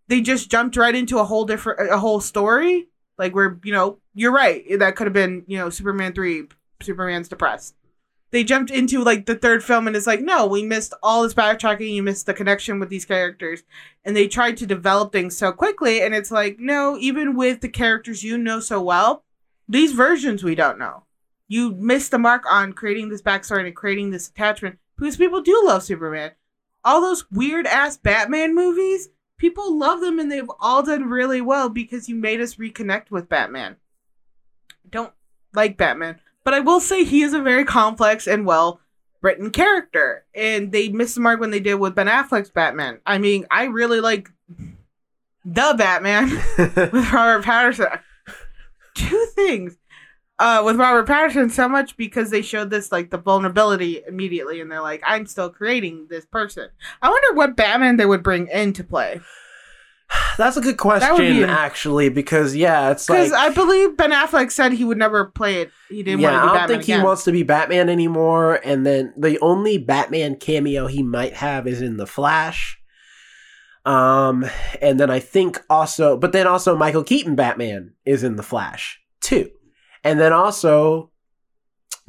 they 0.06 0.20
just 0.20 0.50
jumped 0.50 0.76
right 0.76 0.94
into 0.94 1.18
a 1.18 1.24
whole 1.24 1.44
different 1.44 1.90
a 1.90 1.98
whole 1.98 2.20
story. 2.20 2.88
Like 3.20 3.34
where 3.34 3.60
you 3.62 3.72
know 3.72 3.98
you're 4.14 4.32
right, 4.32 4.64
that 4.78 4.96
could 4.96 5.06
have 5.06 5.14
been 5.14 5.44
you 5.46 5.58
know 5.58 5.70
Superman 5.70 6.14
three, 6.14 6.44
Superman's 6.82 7.28
depressed. 7.28 7.76
They 8.30 8.44
jumped 8.44 8.70
into 8.70 9.02
like 9.02 9.26
the 9.26 9.34
third 9.34 9.62
film 9.62 9.86
and 9.86 9.94
it's 9.94 10.06
like 10.06 10.20
no 10.20 10.46
we 10.46 10.62
missed 10.64 10.94
all 11.02 11.22
this 11.22 11.34
backtracking. 11.34 11.92
You 11.92 12.02
missed 12.02 12.26
the 12.26 12.34
connection 12.34 12.80
with 12.80 12.88
these 12.88 13.04
characters. 13.04 13.62
And 14.04 14.16
they 14.16 14.26
tried 14.26 14.56
to 14.56 14.66
develop 14.66 15.12
things 15.12 15.36
so 15.36 15.52
quickly 15.52 16.00
and 16.00 16.14
it's 16.14 16.30
like 16.30 16.58
no 16.58 16.96
even 16.98 17.36
with 17.36 17.60
the 17.60 17.68
characters 17.68 18.24
you 18.24 18.38
know 18.38 18.58
so 18.58 18.80
well 18.80 19.24
these 19.68 19.92
versions 19.92 20.42
we 20.42 20.54
don't 20.54 20.78
know. 20.78 21.04
You 21.46 21.72
missed 21.72 22.10
the 22.12 22.18
mark 22.18 22.44
on 22.50 22.72
creating 22.72 23.08
this 23.08 23.22
backstory 23.22 23.66
and 23.66 23.76
creating 23.76 24.10
this 24.10 24.28
attachment 24.28 24.78
because 24.96 25.16
people 25.16 25.42
do 25.42 25.62
love 25.64 25.82
Superman. 25.82 26.32
All 26.84 27.00
those 27.00 27.30
weird 27.30 27.66
ass 27.66 27.96
Batman 27.96 28.54
movies, 28.54 29.08
people 29.40 29.76
love 29.76 30.00
them 30.00 30.18
and 30.18 30.30
they've 30.30 30.50
all 30.60 30.82
done 30.82 31.06
really 31.06 31.40
well 31.40 31.68
because 31.68 32.08
you 32.08 32.14
made 32.14 32.40
us 32.40 32.56
reconnect 32.56 33.10
with 33.10 33.28
Batman. 33.28 33.76
Don't 34.88 35.12
like 35.54 35.76
Batman, 35.76 36.20
but 36.44 36.54
I 36.54 36.60
will 36.60 36.78
say 36.78 37.02
he 37.02 37.22
is 37.22 37.32
a 37.32 37.40
very 37.40 37.64
complex 37.64 38.28
and 38.28 38.46
well 38.46 38.80
written 39.22 39.50
character, 39.50 40.24
and 40.34 40.72
they 40.72 40.88
missed 40.88 41.14
the 41.14 41.20
mark 41.20 41.40
when 41.40 41.50
they 41.50 41.60
did 41.60 41.74
with 41.74 41.94
Ben 41.94 42.06
Affleck's 42.06 42.50
Batman. 42.50 43.00
I 43.04 43.18
mean, 43.18 43.46
I 43.50 43.64
really 43.64 44.00
like 44.00 44.30
the 45.44 45.74
Batman 45.76 46.30
with 46.58 47.12
Robert 47.12 47.44
Pattinson. 47.44 48.00
Two 48.94 49.26
things. 49.34 49.76
Uh, 50.40 50.62
with 50.64 50.76
Robert 50.76 51.06
Pattinson, 51.06 51.50
so 51.50 51.68
much 51.68 51.96
because 51.98 52.30
they 52.30 52.40
showed 52.40 52.70
this 52.70 52.90
like 52.90 53.10
the 53.10 53.18
vulnerability 53.18 54.00
immediately, 54.08 54.60
and 54.60 54.72
they're 54.72 54.80
like, 54.80 55.02
"I'm 55.06 55.26
still 55.26 55.50
creating 55.50 56.06
this 56.08 56.24
person." 56.24 56.70
I 57.02 57.10
wonder 57.10 57.34
what 57.34 57.56
Batman 57.56 57.98
they 57.98 58.06
would 58.06 58.22
bring 58.22 58.48
into 58.48 58.82
play 58.82 59.20
That's 60.38 60.56
a 60.56 60.60
good 60.60 60.76
question, 60.76 61.16
be- 61.16 61.44
actually, 61.44 62.08
because 62.08 62.54
yeah, 62.56 62.90
it's 62.90 63.06
because 63.06 63.30
like 63.30 63.52
I 63.52 63.54
believe 63.54 63.96
Ben 63.96 64.10
Affleck 64.10 64.50
said 64.50 64.72
he 64.72 64.84
would 64.84 64.98
never 64.98 65.26
play 65.26 65.62
it. 65.62 65.70
He 65.88 66.02
didn't 66.02 66.20
yeah, 66.20 66.32
want 66.32 66.34
to 66.34 66.40
I 66.40 66.44
don't 66.44 66.54
Batman 66.54 66.68
think 66.68 66.82
again. 66.84 67.00
he 67.00 67.04
wants 67.04 67.24
to 67.24 67.32
be 67.32 67.42
Batman 67.42 67.88
anymore. 67.88 68.60
And 68.64 68.86
then 68.86 69.12
the 69.16 69.38
only 69.40 69.78
Batman 69.78 70.36
cameo 70.36 70.86
he 70.86 71.02
might 71.02 71.34
have 71.34 71.66
is 71.66 71.80
in 71.82 71.96
the 71.96 72.06
Flash. 72.06 72.78
Um, 73.84 74.46
and 74.82 75.00
then 75.00 75.10
I 75.10 75.20
think 75.20 75.60
also, 75.70 76.16
but 76.16 76.32
then 76.32 76.46
also 76.46 76.76
Michael 76.76 77.04
Keaton 77.04 77.34
Batman 77.34 77.94
is 78.04 78.22
in 78.22 78.36
the 78.36 78.42
Flash 78.42 79.00
too. 79.20 79.50
And 80.04 80.18
then 80.20 80.32
also 80.32 81.10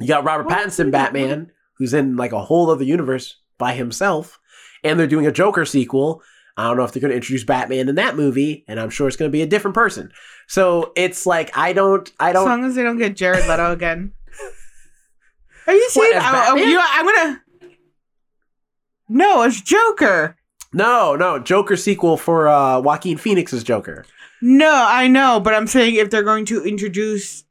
you 0.00 0.08
got 0.08 0.24
Robert 0.24 0.48
Pattinson 0.48 0.90
Batman, 0.90 1.52
who's 1.78 1.94
in 1.94 2.16
like 2.16 2.32
a 2.32 2.42
whole 2.42 2.70
other 2.70 2.84
universe 2.84 3.36
by 3.58 3.74
himself, 3.74 4.38
and 4.82 4.98
they're 4.98 5.06
doing 5.06 5.26
a 5.26 5.32
Joker 5.32 5.64
sequel. 5.64 6.22
I 6.56 6.64
don't 6.66 6.76
know 6.76 6.84
if 6.84 6.92
they're 6.92 7.00
going 7.00 7.10
to 7.12 7.16
introduce 7.16 7.44
Batman 7.44 7.88
in 7.88 7.94
that 7.94 8.14
movie, 8.16 8.64
and 8.68 8.78
I'm 8.78 8.90
sure 8.90 9.08
it's 9.08 9.16
going 9.16 9.30
to 9.30 9.32
be 9.32 9.40
a 9.42 9.46
different 9.46 9.74
person. 9.74 10.12
So 10.48 10.92
it's 10.96 11.24
like 11.24 11.56
I 11.56 11.72
don't, 11.72 12.10
I 12.20 12.32
don't. 12.32 12.42
As 12.42 12.46
long 12.48 12.64
as 12.64 12.74
they 12.74 12.82
don't 12.82 12.98
get 12.98 13.16
Jared 13.16 13.46
Leto 13.48 13.72
again. 13.72 14.12
Are 15.66 15.74
you 15.74 15.88
What, 15.94 16.16
I, 16.16 16.18
I- 16.18 16.32
Batman? 16.46 16.68
you 16.68 16.74
know, 16.74 16.84
I'm 16.86 17.06
gonna. 17.06 17.42
No, 19.08 19.42
it's 19.42 19.60
Joker. 19.60 20.36
No, 20.72 21.14
no, 21.16 21.38
Joker 21.38 21.76
sequel 21.76 22.16
for 22.16 22.48
uh, 22.48 22.80
Joaquin 22.80 23.18
Phoenix's 23.18 23.62
Joker. 23.62 24.04
No, 24.40 24.72
I 24.88 25.06
know, 25.06 25.38
but 25.38 25.54
I'm 25.54 25.66
saying 25.66 25.96
if 25.96 26.10
they're 26.10 26.22
going 26.22 26.46
to 26.46 26.64
introduce 26.64 27.44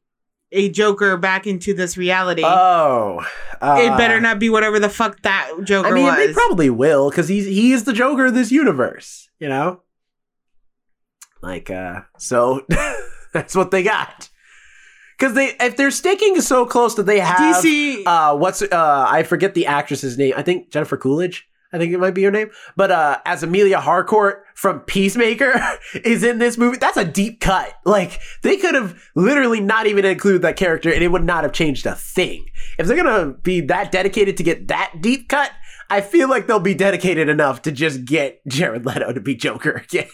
a 0.51 0.69
Joker 0.69 1.17
back 1.17 1.47
into 1.47 1.73
this 1.73 1.97
reality, 1.97 2.43
Oh, 2.45 3.25
uh, 3.61 3.77
it 3.81 3.97
better 3.97 4.19
not 4.19 4.39
be 4.39 4.49
whatever 4.49 4.79
the 4.79 4.89
fuck 4.89 5.21
that 5.21 5.51
Joker 5.63 5.87
I 5.89 5.91
mean, 5.91 6.05
was. 6.05 6.15
they 6.15 6.33
probably 6.33 6.69
will 6.69 7.09
because 7.09 7.27
he's 7.27 7.45
he 7.45 7.71
is 7.73 7.83
the 7.85 7.93
Joker 7.93 8.25
of 8.27 8.33
this 8.33 8.51
universe. 8.51 9.29
You 9.39 9.49
know, 9.49 9.81
like 11.41 11.69
uh, 11.69 12.01
so 12.17 12.65
that's 13.33 13.55
what 13.55 13.71
they 13.71 13.83
got. 13.83 14.29
Because 15.17 15.35
they 15.35 15.55
if 15.59 15.77
they're 15.77 15.91
sticking 15.91 16.41
so 16.41 16.65
close 16.65 16.95
that 16.95 17.05
they 17.05 17.19
have 17.19 17.37
DC. 17.37 18.03
uh 18.05 18.35
what's 18.35 18.61
uh 18.63 19.05
I 19.07 19.23
forget 19.23 19.53
the 19.53 19.67
actress's 19.67 20.17
name. 20.17 20.33
I 20.35 20.41
think 20.41 20.71
Jennifer 20.71 20.97
Coolidge. 20.97 21.47
I 21.73 21.77
think 21.77 21.93
it 21.93 21.99
might 21.99 22.13
be 22.13 22.23
her 22.23 22.31
name. 22.31 22.49
But 22.75 22.91
uh 22.91 23.19
as 23.25 23.43
Amelia 23.43 23.79
Harcourt 23.79 24.45
from 24.55 24.81
Peacemaker 24.81 25.59
is 26.03 26.23
in 26.23 26.39
this 26.39 26.57
movie, 26.57 26.77
that's 26.77 26.97
a 26.97 27.05
deep 27.05 27.39
cut. 27.39 27.73
Like 27.85 28.19
they 28.41 28.57
could 28.57 28.75
have 28.75 29.01
literally 29.15 29.59
not 29.61 29.87
even 29.87 30.05
included 30.05 30.41
that 30.43 30.57
character 30.57 30.91
and 30.91 31.03
it 31.03 31.09
would 31.09 31.23
not 31.23 31.43
have 31.43 31.53
changed 31.53 31.85
a 31.85 31.95
thing. 31.95 32.45
If 32.77 32.87
they're 32.87 32.97
gonna 32.97 33.33
be 33.33 33.61
that 33.61 33.91
dedicated 33.91 34.37
to 34.37 34.43
get 34.43 34.67
that 34.67 34.95
deep 35.01 35.29
cut, 35.29 35.51
I 35.91 35.99
feel 35.99 36.29
like 36.29 36.47
they'll 36.47 36.59
be 36.59 36.73
dedicated 36.73 37.27
enough 37.27 37.63
to 37.63 37.71
just 37.71 38.05
get 38.05 38.39
Jared 38.47 38.85
Leto 38.85 39.11
to 39.11 39.19
be 39.19 39.35
Joker 39.35 39.71
again. 39.91 40.07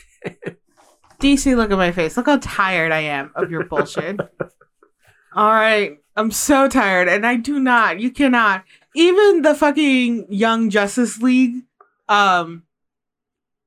DC, 1.19 1.55
look 1.55 1.71
at 1.71 1.77
my 1.77 1.91
face. 1.91 2.17
Look 2.17 2.25
how 2.25 2.37
tired 2.41 2.91
I 2.91 3.01
am 3.01 3.31
of 3.35 3.51
your 3.51 3.63
bullshit. 3.65 4.19
All 5.35 5.51
right. 5.51 5.99
I'm 6.15 6.31
so 6.31 6.67
tired, 6.67 7.07
and 7.07 7.27
I 7.27 7.35
do 7.35 7.59
not. 7.59 7.99
You 7.99 8.09
cannot. 8.09 8.63
Even 8.97 9.43
the 9.43 9.53
fucking 9.53 10.25
Young 10.29 10.69
Justice 10.69 11.21
League. 11.21 11.63
Um. 12.09 12.63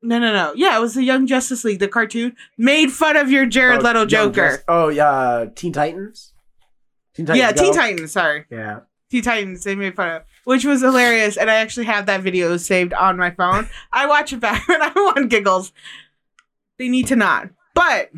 No, 0.02 0.18
no, 0.18 0.32
no. 0.32 0.52
Yeah, 0.56 0.76
it 0.78 0.80
was 0.80 0.94
the 0.94 1.02
Young 1.04 1.26
Justice 1.26 1.62
League, 1.62 1.78
the 1.78 1.86
cartoon, 1.86 2.34
made 2.56 2.90
fun 2.90 3.16
of 3.18 3.30
your 3.30 3.44
Jared 3.44 3.80
Oh, 3.80 3.84
Leto 3.84 4.06
Joker. 4.06 4.48
Just- 4.52 4.64
oh 4.66 4.88
yeah, 4.88 5.44
Teen 5.54 5.72
Titans. 5.74 6.32
Teen 7.14 7.26
yeah, 7.34 7.52
Go? 7.52 7.62
Teen 7.62 7.74
Titans. 7.74 8.12
Sorry, 8.12 8.46
Yeah. 8.50 8.80
Teen 9.10 9.22
Titans. 9.22 9.62
They 9.62 9.74
made 9.74 9.94
fun 9.94 10.08
of, 10.08 10.22
which 10.44 10.64
was 10.64 10.80
hilarious, 10.80 11.36
and 11.36 11.50
I 11.50 11.56
actually 11.56 11.84
have 11.86 12.06
that 12.06 12.22
video 12.22 12.56
saved 12.56 12.94
on 12.94 13.18
my 13.18 13.30
phone. 13.30 13.68
I 13.92 14.06
watch 14.06 14.32
it 14.32 14.40
back 14.40 14.66
and 14.70 14.82
I 14.82 14.88
want 14.94 15.28
giggles. 15.28 15.70
They 16.78 16.88
need 16.88 17.06
to 17.08 17.16
not, 17.16 17.50
but 17.74 18.10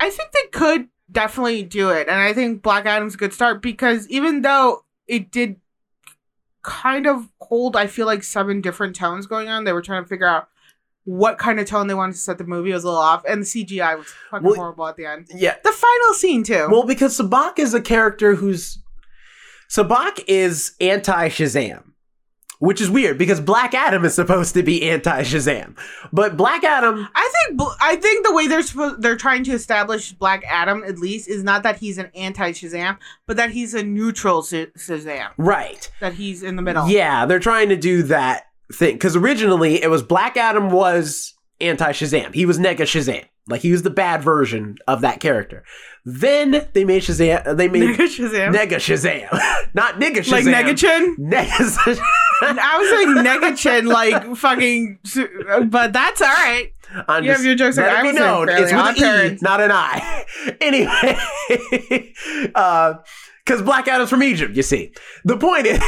I 0.00 0.08
think 0.08 0.30
they 0.32 0.46
could 0.58 0.88
definitely 1.12 1.64
do 1.64 1.90
it, 1.90 2.08
and 2.08 2.18
I 2.18 2.32
think 2.32 2.62
Black 2.62 2.86
Adam's 2.86 3.14
a 3.14 3.18
good 3.18 3.34
start 3.34 3.60
because 3.60 4.08
even 4.08 4.40
though 4.40 4.84
it 5.06 5.30
did 5.30 5.56
kind 6.64 7.06
of 7.06 7.28
hold, 7.40 7.76
I 7.76 7.86
feel 7.86 8.06
like 8.06 8.24
seven 8.24 8.60
different 8.60 8.96
tones 8.96 9.26
going 9.26 9.48
on. 9.48 9.62
They 9.64 9.72
were 9.72 9.82
trying 9.82 10.02
to 10.02 10.08
figure 10.08 10.26
out 10.26 10.48
what 11.04 11.38
kind 11.38 11.60
of 11.60 11.66
tone 11.66 11.86
they 11.86 11.94
wanted 11.94 12.14
to 12.14 12.18
set 12.18 12.38
the 12.38 12.44
movie. 12.44 12.70
It 12.70 12.74
was 12.74 12.84
a 12.84 12.88
little 12.88 13.00
off, 13.00 13.22
and 13.28 13.42
the 13.42 13.46
CGI 13.46 13.96
was 13.98 14.06
fucking 14.30 14.46
Well, 14.46 14.56
horrible 14.56 14.86
at 14.88 14.96
the 14.96 15.06
end. 15.06 15.28
Yeah. 15.32 15.54
The 15.62 15.70
final 15.70 16.14
scene 16.14 16.42
too. 16.42 16.66
Well, 16.70 16.84
because 16.84 17.16
Sabbac 17.18 17.58
is 17.58 17.74
a 17.74 17.80
character 17.80 18.34
who's 18.34 18.78
Sabbac 19.70 20.24
is 20.26 20.74
anti 20.80 21.28
Shazam, 21.28 21.92
which 22.64 22.80
is 22.80 22.90
weird 22.90 23.18
because 23.18 23.40
Black 23.40 23.74
Adam 23.74 24.04
is 24.04 24.14
supposed 24.14 24.54
to 24.54 24.62
be 24.62 24.88
anti 24.88 25.22
Shazam, 25.22 25.76
but 26.12 26.36
Black 26.36 26.64
Adam, 26.64 27.08
I 27.14 27.30
think 27.48 27.60
I 27.80 27.96
think 27.96 28.26
the 28.26 28.32
way 28.32 28.48
they're 28.48 28.62
supposed 28.62 29.02
they're 29.02 29.16
trying 29.16 29.44
to 29.44 29.52
establish 29.52 30.12
Black 30.12 30.42
Adam 30.48 30.82
at 30.84 30.98
least 30.98 31.28
is 31.28 31.44
not 31.44 31.62
that 31.62 31.78
he's 31.78 31.98
an 31.98 32.10
anti 32.14 32.52
Shazam, 32.52 32.98
but 33.26 33.36
that 33.36 33.50
he's 33.50 33.74
a 33.74 33.82
neutral 33.82 34.42
Sh- 34.42 34.72
Shazam. 34.76 35.30
right? 35.36 35.90
That 36.00 36.14
he's 36.14 36.42
in 36.42 36.56
the 36.56 36.62
middle. 36.62 36.88
Yeah, 36.88 37.26
they're 37.26 37.38
trying 37.38 37.68
to 37.68 37.76
do 37.76 38.02
that 38.04 38.46
thing 38.72 38.94
because 38.94 39.14
originally 39.14 39.82
it 39.82 39.88
was 39.90 40.02
Black 40.02 40.36
Adam 40.36 40.70
was 40.70 41.34
anti 41.60 41.92
Shazam. 41.92 42.34
He 42.34 42.46
was 42.46 42.58
Nega 42.58 42.78
Shazam, 42.80 43.24
like 43.48 43.60
he 43.62 43.72
was 43.72 43.82
the 43.82 43.90
bad 43.90 44.22
version 44.22 44.76
of 44.88 45.00
that 45.02 45.20
character. 45.20 45.64
Then 46.06 46.66
they 46.74 46.84
made 46.84 47.02
Shazam. 47.02 47.56
They 47.56 47.68
made 47.68 47.82
Nega 47.82 48.06
Shazam. 48.08 48.54
Nega 48.54 48.76
Shazam, 48.76 49.30
not 49.74 49.94
Nigga 50.00 50.16
Shazam. 50.18 50.30
like 50.52 50.66
Negachin. 50.66 51.16
Nega. 51.18 51.98
I 52.42 52.78
was 52.78 52.90
saying 52.90 53.14
Negachin, 53.24 53.86
like 53.90 54.36
fucking, 54.36 54.98
but 55.70 55.92
that's 55.92 56.20
all 56.20 56.28
right. 56.28 56.70
I'm 57.08 57.24
You 57.24 57.32
have 57.32 57.44
your 57.44 57.54
jokes 57.54 57.76
let 57.78 57.86
like 57.88 57.94
it 57.94 57.98
I 57.98 58.02
be 58.02 58.08
was 58.08 58.16
known, 58.18 58.48
it's 58.50 58.72
with 58.72 59.02
an 59.02 59.34
E, 59.34 59.38
not 59.40 59.60
an 59.60 59.70
I. 59.72 60.26
anyway, 60.60 62.12
because 63.44 63.62
Black 63.62 63.88
Adam's 63.88 64.10
from 64.10 64.22
Egypt, 64.22 64.54
you 64.56 64.62
see. 64.62 64.92
The 65.24 65.36
point 65.36 65.66
is, 65.66 65.80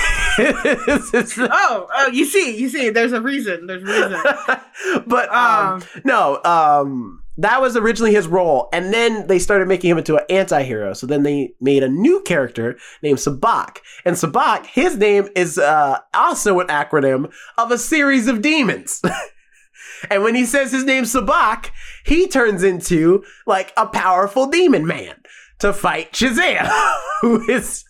is- 1.14 1.38
Oh, 1.38 1.88
oh, 1.94 2.08
you 2.12 2.24
see, 2.24 2.56
you 2.58 2.68
see. 2.68 2.90
There's 2.90 3.12
a 3.12 3.20
reason. 3.20 3.66
There's 3.66 3.82
a 3.82 3.86
reason. 3.86 5.02
but 5.06 5.28
um, 5.32 5.74
Um. 5.74 5.82
no, 6.04 6.40
um, 6.44 7.22
that 7.38 7.60
was 7.60 7.76
originally 7.76 8.12
his 8.12 8.26
role, 8.26 8.68
and 8.72 8.92
then 8.92 9.26
they 9.26 9.38
started 9.38 9.68
making 9.68 9.90
him 9.90 9.98
into 9.98 10.16
an 10.16 10.24
anti-hero. 10.30 10.92
So 10.94 11.06
then 11.06 11.22
they 11.22 11.52
made 11.60 11.82
a 11.82 11.88
new 11.88 12.22
character 12.22 12.78
named 13.02 13.18
Sabbac, 13.18 13.78
and 14.04 14.16
Sabbac, 14.16 14.66
his 14.66 14.96
name 14.96 15.28
is 15.36 15.58
uh, 15.58 15.98
also 16.14 16.60
an 16.60 16.68
acronym 16.68 17.32
of 17.58 17.70
a 17.70 17.78
series 17.78 18.26
of 18.28 18.42
demons. 18.42 19.02
And 20.10 20.22
when 20.22 20.34
he 20.34 20.44
says 20.44 20.72
his 20.72 20.84
name 20.84 21.04
Sabbac, 21.04 21.70
he 22.04 22.28
turns 22.28 22.62
into 22.62 23.24
like 23.46 23.72
a 23.76 23.86
powerful 23.86 24.46
demon 24.46 24.86
man 24.86 25.16
to 25.58 25.72
fight 25.72 26.12
Shazam, 26.12 26.68
who 27.20 27.48
is 27.48 27.84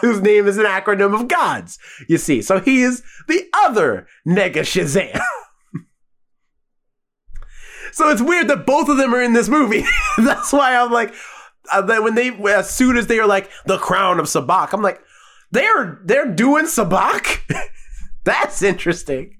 whose 0.00 0.20
name 0.20 0.46
is 0.46 0.58
an 0.58 0.64
acronym 0.64 1.18
of 1.18 1.28
gods. 1.28 1.78
You 2.08 2.18
see, 2.18 2.40
so 2.40 2.60
he 2.60 2.82
is 2.82 3.02
the 3.28 3.48
other 3.64 4.06
Nega 4.26 4.60
Shazam. 4.60 5.20
so 7.96 8.10
it's 8.10 8.20
weird 8.20 8.48
that 8.48 8.66
both 8.66 8.90
of 8.90 8.98
them 8.98 9.14
are 9.14 9.22
in 9.22 9.32
this 9.32 9.48
movie. 9.48 9.82
That's 10.18 10.52
why 10.52 10.76
I'm 10.76 10.92
like, 10.92 11.14
uh, 11.72 11.80
that 11.80 12.02
when 12.02 12.14
they 12.14 12.28
as 12.52 12.68
soon 12.68 12.98
as 12.98 13.06
they 13.06 13.18
are 13.18 13.26
like 13.26 13.50
the 13.64 13.78
crown 13.78 14.20
of 14.20 14.26
Sabbac, 14.26 14.74
I'm 14.74 14.82
like, 14.82 15.00
they're 15.50 15.98
they're 16.04 16.30
doing 16.30 16.66
Sabbac. 16.66 17.40
That's 18.24 18.60
interesting. 18.60 19.38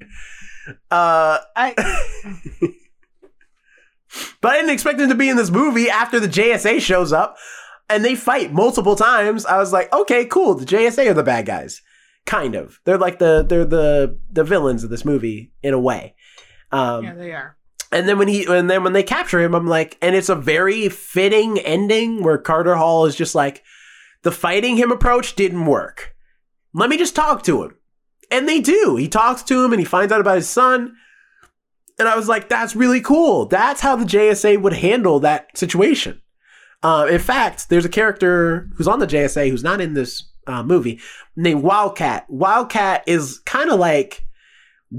Uh, 0.91 1.41
I, 1.55 1.75
but 4.41 4.53
I 4.53 4.57
didn't 4.57 4.71
expect 4.71 5.01
him 5.01 5.11
to 5.11 5.15
be 5.15 5.29
in 5.29 5.37
this 5.37 5.51
movie 5.51 5.91
after 5.91 6.19
the 6.19 6.27
JSA 6.27 6.81
shows 6.81 7.13
up 7.13 7.37
and 7.91 8.03
they 8.03 8.15
fight 8.15 8.55
multiple 8.55 8.97
times. 8.97 9.45
I 9.45 9.59
was 9.59 9.71
like, 9.71 9.93
okay, 9.93 10.25
cool. 10.25 10.55
The 10.55 10.65
JSA 10.65 11.11
are 11.11 11.15
the 11.15 11.23
bad 11.23 11.45
guys. 11.45 11.83
Kind 12.25 12.55
of. 12.55 12.81
They're 12.87 12.97
like 12.97 13.19
the 13.19 13.45
they're 13.47 13.67
the 13.67 14.19
the 14.33 14.45
villains 14.45 14.83
of 14.83 14.89
this 14.89 15.05
movie 15.05 15.53
in 15.63 15.75
a 15.75 15.79
way. 15.79 16.15
Um, 16.73 17.05
yeah, 17.05 17.15
they 17.15 17.33
are. 17.33 17.59
And 17.93 18.09
then 18.09 18.19
when 18.19 18.29
he 18.29 18.45
and 18.47 18.69
then 18.69 18.83
when 18.83 18.93
they 18.93 19.03
capture 19.03 19.41
him, 19.41 19.55
I'm 19.55 19.67
like, 19.67 19.97
and 20.03 20.15
it's 20.15 20.29
a 20.29 20.35
very 20.35 20.89
fitting 20.89 21.59
ending 21.59 22.23
where 22.23 22.39
Carter 22.39 22.77
Hall 22.77 23.07
is 23.07 23.17
just 23.17 23.35
like, 23.35 23.63
the 24.23 24.33
fighting 24.33 24.77
him 24.77 24.91
approach 24.91 25.37
didn't 25.37 25.67
work. 25.67 26.15
Let 26.75 26.91
me 26.91 26.99
just 26.99 27.15
talk 27.15 27.43
to 27.45 27.63
him. 27.63 27.77
And 28.31 28.49
they 28.49 28.61
do. 28.61 28.97
He 28.97 29.09
talks 29.09 29.43
to 29.45 29.65
him 29.65 29.73
and 29.73 29.81
he 29.81 29.87
finds 29.87 30.13
out 30.13 30.21
about 30.21 30.37
his 30.37 30.49
son. 30.49 30.97
And 31.99 32.09
I 32.09 32.17
was 32.17 32.29
like, 32.29 32.49
that's 32.49 32.77
really 32.77 33.01
cool. 33.01 33.47
That's 33.47 33.81
how 33.81 33.97
the 33.97 34.05
JSA 34.05 34.61
would 34.61 34.75
handle 34.75 35.21
that 35.21 35.57
situation. 35.57 36.21
Uh, 36.83 37.07
in 37.09 37.21
fact, 37.21 37.69
there's 37.69 37.85
a 37.85 37.91
character 37.91 38.69
who's 38.75 38.89
on 38.89 38.99
the 38.99 39.07
JSA 39.07 39.49
who's 39.49 39.65
not 39.65 39.81
in 39.81 39.95
this 39.95 40.31
uh, 40.47 40.63
movie 40.63 41.01
named 41.37 41.63
Wildcat. 41.63 42.29
Wildcat 42.29 43.05
is 43.07 43.39
kind 43.41 43.71
of 43.71 43.79
like 43.79 44.26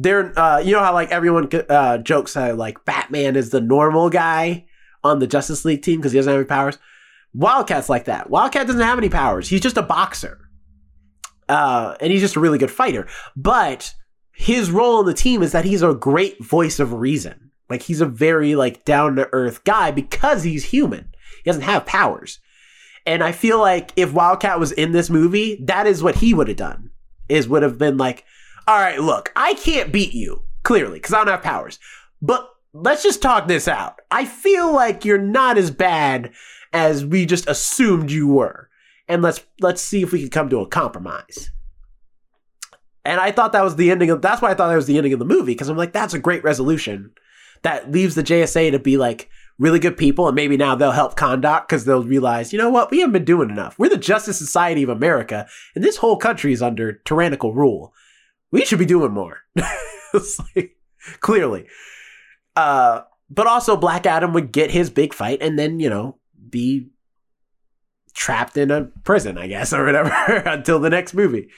they're 0.01 0.37
uh, 0.37 0.59
you 0.59 0.73
know 0.73 0.83
how 0.83 0.93
like 0.93 1.11
everyone 1.11 1.49
uh, 1.69 1.97
jokes 1.97 2.35
how 2.35 2.53
like 2.53 2.85
Batman 2.85 3.35
is 3.35 3.49
the 3.49 3.61
normal 3.61 4.09
guy 4.09 4.65
on 5.03 5.19
the 5.19 5.27
Justice 5.27 5.65
League 5.65 5.81
team 5.81 5.99
because 5.99 6.11
he 6.11 6.19
doesn't 6.19 6.31
have 6.31 6.39
any 6.39 6.47
powers. 6.47 6.77
Wildcat's 7.33 7.89
like 7.89 8.05
that. 8.05 8.29
Wildcat 8.29 8.67
doesn't 8.67 8.81
have 8.81 8.97
any 8.97 9.09
powers. 9.09 9.49
He's 9.49 9.61
just 9.61 9.77
a 9.77 9.81
boxer, 9.81 10.39
uh, 11.49 11.95
and 11.99 12.11
he's 12.11 12.21
just 12.21 12.35
a 12.35 12.39
really 12.39 12.57
good 12.57 12.71
fighter. 12.71 13.07
But 13.35 13.93
his 14.31 14.69
role 14.71 14.99
in 14.99 15.07
the 15.07 15.13
team 15.13 15.41
is 15.41 15.51
that 15.51 15.65
he's 15.65 15.81
a 15.81 15.93
great 15.93 16.43
voice 16.43 16.79
of 16.79 16.93
reason. 16.93 17.51
Like 17.69 17.81
he's 17.81 18.01
a 18.01 18.05
very 18.05 18.55
like 18.55 18.85
down 18.85 19.15
to 19.15 19.29
earth 19.33 19.63
guy 19.63 19.91
because 19.91 20.43
he's 20.43 20.65
human. 20.65 21.09
He 21.43 21.49
doesn't 21.49 21.63
have 21.63 21.85
powers. 21.85 22.39
And 23.05 23.23
I 23.23 23.31
feel 23.31 23.59
like 23.59 23.91
if 23.95 24.13
Wildcat 24.13 24.59
was 24.59 24.73
in 24.73 24.91
this 24.91 25.09
movie, 25.09 25.63
that 25.63 25.87
is 25.87 26.03
what 26.03 26.15
he 26.15 26.33
would 26.33 26.49
have 26.49 26.57
done. 26.57 26.91
Is 27.29 27.47
would 27.47 27.63
have 27.63 27.77
been 27.77 27.97
like, 27.97 28.25
all 28.67 28.79
right, 28.79 28.99
look, 28.99 29.31
I 29.35 29.53
can't 29.53 29.93
beat 29.93 30.13
you, 30.13 30.43
clearly, 30.63 30.99
because 30.99 31.13
I 31.13 31.19
don't 31.19 31.27
have 31.27 31.41
powers. 31.41 31.79
But 32.21 32.49
let's 32.73 33.03
just 33.03 33.21
talk 33.21 33.47
this 33.47 33.67
out. 33.67 33.99
I 34.11 34.25
feel 34.25 34.73
like 34.73 35.05
you're 35.05 35.17
not 35.17 35.57
as 35.57 35.71
bad 35.71 36.31
as 36.73 37.05
we 37.05 37.25
just 37.25 37.47
assumed 37.47 38.11
you 38.11 38.27
were. 38.27 38.69
And 39.07 39.21
let's 39.21 39.41
let's 39.61 39.81
see 39.81 40.01
if 40.01 40.11
we 40.11 40.19
can 40.19 40.29
come 40.29 40.49
to 40.49 40.59
a 40.59 40.67
compromise. 40.67 41.51
And 43.05 43.21
I 43.21 43.31
thought 43.31 43.53
that 43.53 43.63
was 43.63 43.77
the 43.77 43.89
ending 43.89 44.09
of 44.09 44.21
that's 44.21 44.41
why 44.41 44.51
I 44.51 44.53
thought 44.53 44.67
that 44.67 44.75
was 44.75 44.85
the 44.85 44.97
ending 44.97 45.13
of 45.13 45.19
the 45.19 45.25
movie, 45.25 45.53
because 45.53 45.69
I'm 45.69 45.77
like, 45.77 45.93
that's 45.93 46.13
a 46.13 46.19
great 46.19 46.43
resolution. 46.43 47.11
That 47.63 47.89
leaves 47.89 48.15
the 48.15 48.23
JSA 48.23 48.71
to 48.71 48.79
be 48.79 48.97
like 48.97 49.29
really 49.57 49.79
good 49.79 49.97
people, 49.97 50.27
and 50.27 50.35
maybe 50.35 50.57
now 50.57 50.75
they'll 50.75 50.91
help 50.91 51.15
Kahndaq 51.15 51.67
because 51.67 51.85
they'll 51.85 52.03
realize, 52.03 52.51
you 52.51 52.59
know 52.59 52.69
what, 52.69 52.91
we 52.91 52.99
haven't 52.99 53.13
been 53.13 53.25
doing 53.25 53.49
enough. 53.49 53.79
We're 53.79 53.89
the 53.89 53.97
Justice 53.97 54.37
Society 54.37 54.83
of 54.83 54.89
America, 54.89 55.47
and 55.73 55.83
this 55.83 55.97
whole 55.97 56.17
country 56.17 56.51
is 56.51 56.61
under 56.61 56.93
tyrannical 56.93 57.53
rule 57.53 57.93
we 58.51 58.65
should 58.65 58.79
be 58.79 58.85
doing 58.85 59.11
more. 59.11 59.39
like, 60.55 60.77
clearly. 61.19 61.67
Uh, 62.55 63.01
but 63.29 63.47
also, 63.47 63.75
Black 63.75 64.05
Adam 64.05 64.33
would 64.33 64.51
get 64.51 64.71
his 64.71 64.89
big 64.89 65.13
fight 65.13 65.41
and 65.41 65.57
then, 65.59 65.79
you 65.79 65.89
know, 65.89 66.17
be 66.49 66.89
trapped 68.13 68.57
in 68.57 68.71
a 68.71 68.85
prison, 69.03 69.37
I 69.37 69.47
guess, 69.47 69.73
or 69.73 69.85
whatever, 69.85 70.09
until 70.45 70.79
the 70.79 70.89
next 70.89 71.13
movie. 71.13 71.49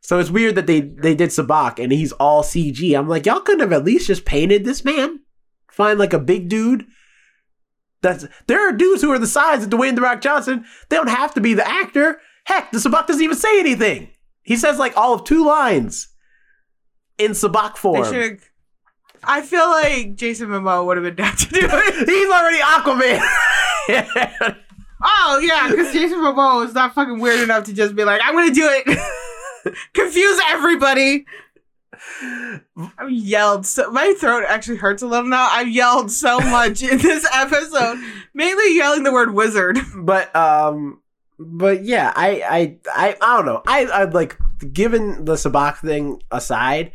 So 0.00 0.20
it's 0.20 0.30
weird 0.30 0.54
that 0.54 0.68
they 0.68 0.80
they 0.80 1.16
did 1.16 1.30
Sabbac 1.30 1.82
and 1.82 1.90
he's 1.90 2.12
all 2.12 2.44
CG. 2.44 2.96
I'm 2.96 3.08
like, 3.08 3.26
y'all 3.26 3.40
couldn't 3.40 3.60
have 3.60 3.72
at 3.72 3.84
least 3.84 4.06
just 4.06 4.24
painted 4.24 4.64
this 4.64 4.84
man. 4.84 5.20
Find 5.68 5.98
like 5.98 6.12
a 6.12 6.20
big 6.20 6.48
dude. 6.48 6.86
That's 8.02 8.24
there 8.46 8.68
are 8.68 8.72
dudes 8.72 9.02
who 9.02 9.10
are 9.10 9.18
the 9.18 9.26
size 9.26 9.64
of 9.64 9.70
Dwayne 9.70 9.96
the 9.96 10.02
Rock 10.02 10.20
Johnson. 10.20 10.64
They 10.90 10.96
don't 10.96 11.08
have 11.08 11.34
to 11.34 11.40
be 11.40 11.54
the 11.54 11.68
actor. 11.68 12.20
Heck, 12.44 12.70
the 12.70 12.78
Sabbac 12.78 13.08
doesn't 13.08 13.22
even 13.22 13.36
say 13.36 13.58
anything. 13.58 14.10
He 14.46 14.56
says 14.56 14.78
like 14.78 14.96
all 14.96 15.12
of 15.12 15.24
two 15.24 15.44
lines 15.44 16.08
in 17.18 17.34
They 17.74 17.80
form. 17.80 18.04
should. 18.12 18.38
I 19.24 19.42
feel 19.42 19.68
like 19.68 20.14
Jason 20.14 20.48
Momoa 20.48 20.86
would 20.86 20.96
have 20.96 21.04
been 21.04 21.16
down 21.16 21.36
to 21.36 21.46
do 21.48 21.60
it. 21.62 22.08
He's 22.08 22.30
already 22.30 22.58
Aquaman. 22.58 24.56
Oh 25.08 25.38
yeah, 25.42 25.68
because 25.68 25.92
Jason 25.92 26.18
Momoa 26.18 26.64
is 26.66 26.72
not 26.72 26.94
fucking 26.94 27.20
weird 27.20 27.40
enough 27.40 27.64
to 27.64 27.74
just 27.74 27.94
be 27.94 28.02
like, 28.04 28.20
I'm 28.24 28.34
gonna 28.34 28.50
do 28.52 28.66
it. 28.72 29.74
Confuse 29.92 30.40
everybody. 30.48 31.26
I 32.22 33.06
yelled 33.08 33.66
so 33.66 33.90
my 33.90 34.14
throat 34.18 34.44
actually 34.48 34.78
hurts 34.78 35.02
a 35.02 35.06
little 35.06 35.28
now. 35.28 35.48
I've 35.50 35.68
yelled 35.68 36.10
so 36.10 36.38
much 36.40 36.82
in 36.82 36.96
this 36.98 37.26
episode, 37.32 37.98
mainly 38.32 38.74
yelling 38.76 39.02
the 39.02 39.12
word 39.12 39.34
wizard. 39.34 39.78
but 39.98 40.34
um, 40.34 41.02
but 41.38 41.84
yeah, 41.84 42.12
I 42.14 42.42
I 42.42 42.78
I, 42.94 43.16
I 43.20 43.36
don't 43.36 43.46
know. 43.46 43.62
I 43.66 43.84
I 43.86 44.04
like 44.04 44.38
given 44.72 45.24
the 45.24 45.34
Sabbac 45.34 45.78
thing 45.78 46.22
aside, 46.30 46.92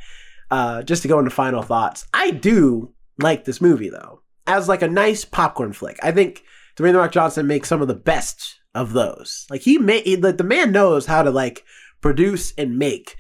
uh, 0.50 0.84
just 0.84 1.02
to 1.04 1.08
go 1.08 1.20
into 1.20 1.32
final 1.32 1.62
thoughts. 1.62 2.06
I 2.14 2.32
do 2.32 2.94
like 3.20 3.46
this 3.46 3.62
movie 3.62 3.90
though, 3.90 4.22
as 4.48 4.68
like 4.68 4.82
a 4.82 4.88
nice 4.88 5.26
popcorn 5.26 5.74
flick. 5.74 6.00
I 6.02 6.12
think 6.12 6.44
Dwayne 6.76 6.94
the 6.94 7.00
Rock 7.00 7.12
Johnson 7.12 7.48
makes 7.48 7.70
some 7.70 7.82
of 7.82 7.88
the 7.88 7.94
best 7.96 8.60
of 8.74 8.94
those. 8.94 9.46
Like 9.50 9.62
he 9.62 9.78
made 9.78 10.24
like 10.24 10.38
the 10.38 10.44
man 10.44 10.72
knows 10.72 11.06
how 11.06 11.24
to 11.24 11.32
like 11.32 11.64
produce 12.02 12.54
and 12.58 12.78
make 12.78 13.16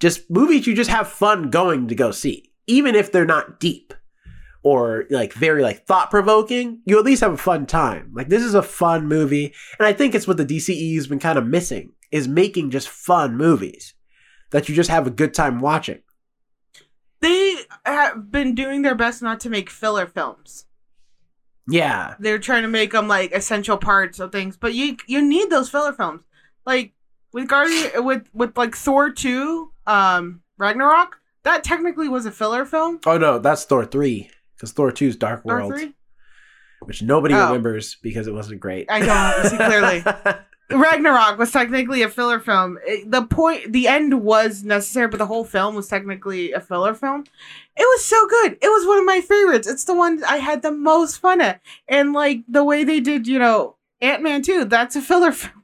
just 0.00 0.30
movies 0.30 0.66
you 0.66 0.74
just 0.74 0.90
have 0.90 1.08
fun 1.08 1.50
going 1.50 1.88
to 1.88 1.94
go 1.94 2.10
see, 2.10 2.50
even 2.66 2.94
if 2.94 3.12
they're 3.12 3.26
not 3.26 3.60
deep 3.60 3.91
or 4.62 5.04
like 5.10 5.32
very 5.32 5.62
like 5.62 5.86
thought 5.86 6.10
provoking. 6.10 6.80
You 6.84 6.98
at 6.98 7.04
least 7.04 7.22
have 7.22 7.32
a 7.32 7.38
fun 7.38 7.66
time. 7.66 8.12
Like 8.14 8.28
this 8.28 8.42
is 8.42 8.54
a 8.54 8.62
fun 8.62 9.06
movie, 9.06 9.54
and 9.78 9.86
I 9.86 9.92
think 9.92 10.14
it's 10.14 10.26
what 10.28 10.36
the 10.36 10.46
DCE 10.46 10.94
has 10.96 11.06
been 11.06 11.18
kind 11.18 11.38
of 11.38 11.46
missing 11.46 11.92
is 12.10 12.28
making 12.28 12.70
just 12.70 12.88
fun 12.88 13.36
movies 13.36 13.94
that 14.50 14.68
you 14.68 14.74
just 14.74 14.90
have 14.90 15.06
a 15.06 15.10
good 15.10 15.34
time 15.34 15.60
watching. 15.60 16.02
They 17.20 17.56
have 17.86 18.30
been 18.30 18.54
doing 18.54 18.82
their 18.82 18.94
best 18.94 19.22
not 19.22 19.40
to 19.40 19.50
make 19.50 19.70
filler 19.70 20.06
films. 20.06 20.66
Yeah, 21.68 22.16
They're 22.18 22.40
trying 22.40 22.62
to 22.62 22.68
make 22.68 22.90
them 22.90 23.06
like 23.06 23.30
essential 23.32 23.76
parts 23.76 24.18
of 24.18 24.32
things, 24.32 24.56
but 24.56 24.74
you 24.74 24.96
you 25.06 25.22
need 25.22 25.48
those 25.48 25.70
filler 25.70 25.92
films. 25.92 26.22
Like 26.66 26.92
with 27.32 27.48
Guardian 27.48 28.04
with 28.04 28.28
with 28.32 28.56
like 28.56 28.74
Thor 28.74 29.10
two, 29.10 29.72
um, 29.86 30.42
Ragnarok. 30.58 31.18
That 31.44 31.64
technically 31.64 32.08
was 32.08 32.26
a 32.26 32.30
filler 32.30 32.64
film. 32.64 33.00
Oh 33.06 33.18
no, 33.18 33.38
that's 33.38 33.64
Thor 33.64 33.84
three 33.84 34.30
because 34.62 34.70
Thor 34.72 34.92
2's 34.92 35.16
Dark 35.16 35.44
World, 35.44 35.74
which 36.82 37.02
nobody 37.02 37.34
Oh. 37.34 37.46
remembers 37.48 37.96
because 37.96 38.28
it 38.28 38.32
wasn't 38.32 38.60
great. 38.60 38.88
I 38.88 39.00
don't 39.00 39.50
see 39.50 39.56
clearly. 39.56 40.04
Ragnarok 40.70 41.36
was 41.36 41.50
technically 41.50 42.02
a 42.02 42.08
filler 42.08 42.38
film. 42.38 42.78
It- 42.86 43.10
the 43.10 43.22
point, 43.22 43.72
the 43.72 43.88
end 43.88 44.22
was 44.22 44.62
necessary, 44.62 45.08
but 45.08 45.16
the 45.18 45.26
whole 45.26 45.44
film 45.44 45.74
was 45.74 45.88
technically 45.88 46.52
a 46.52 46.60
filler 46.60 46.94
film. 46.94 47.24
It 47.76 47.82
was 47.82 48.04
so 48.04 48.24
good. 48.28 48.52
It 48.62 48.68
was 48.68 48.86
one 48.86 48.98
of 49.00 49.04
my 49.04 49.20
favorites. 49.20 49.66
It's 49.66 49.82
the 49.84 49.94
one 49.94 50.22
I 50.24 50.36
had 50.36 50.62
the 50.62 50.70
most 50.70 51.18
fun 51.18 51.40
at. 51.40 51.60
And 51.88 52.12
like 52.12 52.42
the 52.48 52.62
way 52.62 52.84
they 52.84 53.00
did, 53.00 53.26
you 53.26 53.40
know, 53.40 53.74
Ant 54.00 54.22
Man 54.22 54.42
2, 54.42 54.66
that's 54.66 54.94
a 54.94 55.02
filler 55.02 55.32
film. 55.32 55.61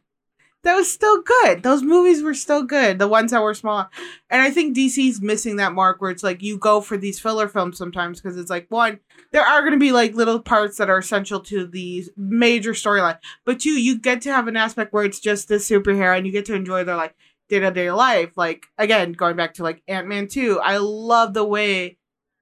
That 0.68 0.76
was 0.76 0.92
still 0.92 1.22
good. 1.22 1.62
Those 1.62 1.82
movies 1.82 2.22
were 2.22 2.34
still 2.34 2.62
good. 2.62 2.98
The 2.98 3.08
ones 3.08 3.30
that 3.30 3.42
were 3.42 3.54
small. 3.54 3.88
And 4.28 4.42
I 4.42 4.50
think 4.50 4.76
DC's 4.76 5.18
missing 5.18 5.56
that 5.56 5.72
mark 5.72 5.98
where 5.98 6.10
it's 6.10 6.22
like 6.22 6.42
you 6.42 6.58
go 6.58 6.82
for 6.82 6.98
these 6.98 7.18
filler 7.18 7.48
films 7.48 7.78
sometimes 7.78 8.20
because 8.20 8.36
it's 8.36 8.50
like, 8.50 8.66
one, 8.68 9.00
there 9.32 9.46
are 9.46 9.62
going 9.62 9.72
to 9.72 9.78
be 9.78 9.92
like 9.92 10.14
little 10.14 10.40
parts 10.40 10.76
that 10.76 10.90
are 10.90 10.98
essential 10.98 11.40
to 11.40 11.66
the 11.66 12.04
major 12.18 12.72
storyline. 12.72 13.16
But 13.46 13.60
two, 13.60 13.80
you 13.80 13.98
get 13.98 14.20
to 14.20 14.30
have 14.30 14.46
an 14.46 14.58
aspect 14.58 14.92
where 14.92 15.06
it's 15.06 15.20
just 15.20 15.48
this 15.48 15.66
superhero 15.66 16.14
and 16.14 16.26
you 16.26 16.32
get 16.34 16.44
to 16.44 16.54
enjoy 16.54 16.84
their 16.84 16.96
like 16.96 17.14
day 17.48 17.60
to 17.60 17.70
day 17.70 17.90
life. 17.90 18.36
Like 18.36 18.66
again, 18.76 19.12
going 19.12 19.36
back 19.36 19.54
to 19.54 19.62
like 19.62 19.82
Ant 19.88 20.06
Man 20.06 20.28
two, 20.28 20.60
I 20.60 20.76
love 20.76 21.32
the 21.32 21.44
way 21.46 21.96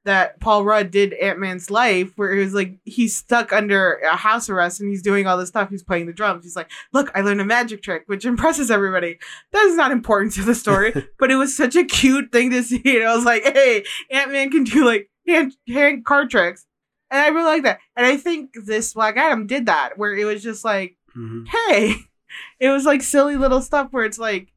that 0.06 0.40
Paul 0.40 0.64
Rudd 0.64 0.90
did 0.90 1.12
Ant 1.14 1.38
Man's 1.38 1.70
life, 1.70 2.12
where 2.16 2.32
it 2.34 2.42
was 2.42 2.54
like 2.54 2.78
he's 2.84 3.14
stuck 3.14 3.52
under 3.52 3.94
a 3.96 4.16
house 4.16 4.48
arrest 4.48 4.80
and 4.80 4.88
he's 4.88 5.02
doing 5.02 5.26
all 5.26 5.36
this 5.36 5.50
stuff. 5.50 5.68
He's 5.68 5.82
playing 5.82 6.06
the 6.06 6.12
drums. 6.14 6.42
He's 6.44 6.56
like, 6.56 6.70
"Look, 6.92 7.10
I 7.14 7.20
learned 7.20 7.40
a 7.40 7.44
magic 7.44 7.82
trick," 7.82 8.04
which 8.06 8.24
impresses 8.24 8.70
everybody. 8.70 9.18
That 9.52 9.66
is 9.66 9.76
not 9.76 9.92
important 9.92 10.32
to 10.34 10.42
the 10.42 10.54
story, 10.54 10.92
but 11.18 11.30
it 11.30 11.36
was 11.36 11.56
such 11.56 11.76
a 11.76 11.84
cute 11.84 12.32
thing 12.32 12.50
to 12.50 12.62
see. 12.62 12.80
And 12.98 13.04
I 13.08 13.14
was 13.14 13.24
like, 13.26 13.42
"Hey, 13.42 13.84
Ant 14.10 14.32
Man 14.32 14.50
can 14.50 14.64
do 14.64 14.84
like 14.86 15.10
hand 15.26 15.54
hand 15.68 16.04
card 16.04 16.30
tricks," 16.30 16.64
and 17.10 17.20
I 17.20 17.28
really 17.28 17.44
like 17.44 17.62
that. 17.64 17.80
And 17.96 18.06
I 18.06 18.16
think 18.16 18.50
this 18.64 18.94
Black 18.94 19.16
Adam 19.16 19.46
did 19.46 19.66
that, 19.66 19.98
where 19.98 20.16
it 20.16 20.24
was 20.24 20.42
just 20.42 20.64
like 20.64 20.96
Mhm. 21.16 21.46
hey, 21.48 21.94
it 22.60 22.70
was 22.70 22.84
like 22.84 23.02
silly 23.02 23.36
little 23.36 23.60
stuff 23.62 23.88
where 23.90 24.04
it's 24.04 24.18
like 24.18 24.52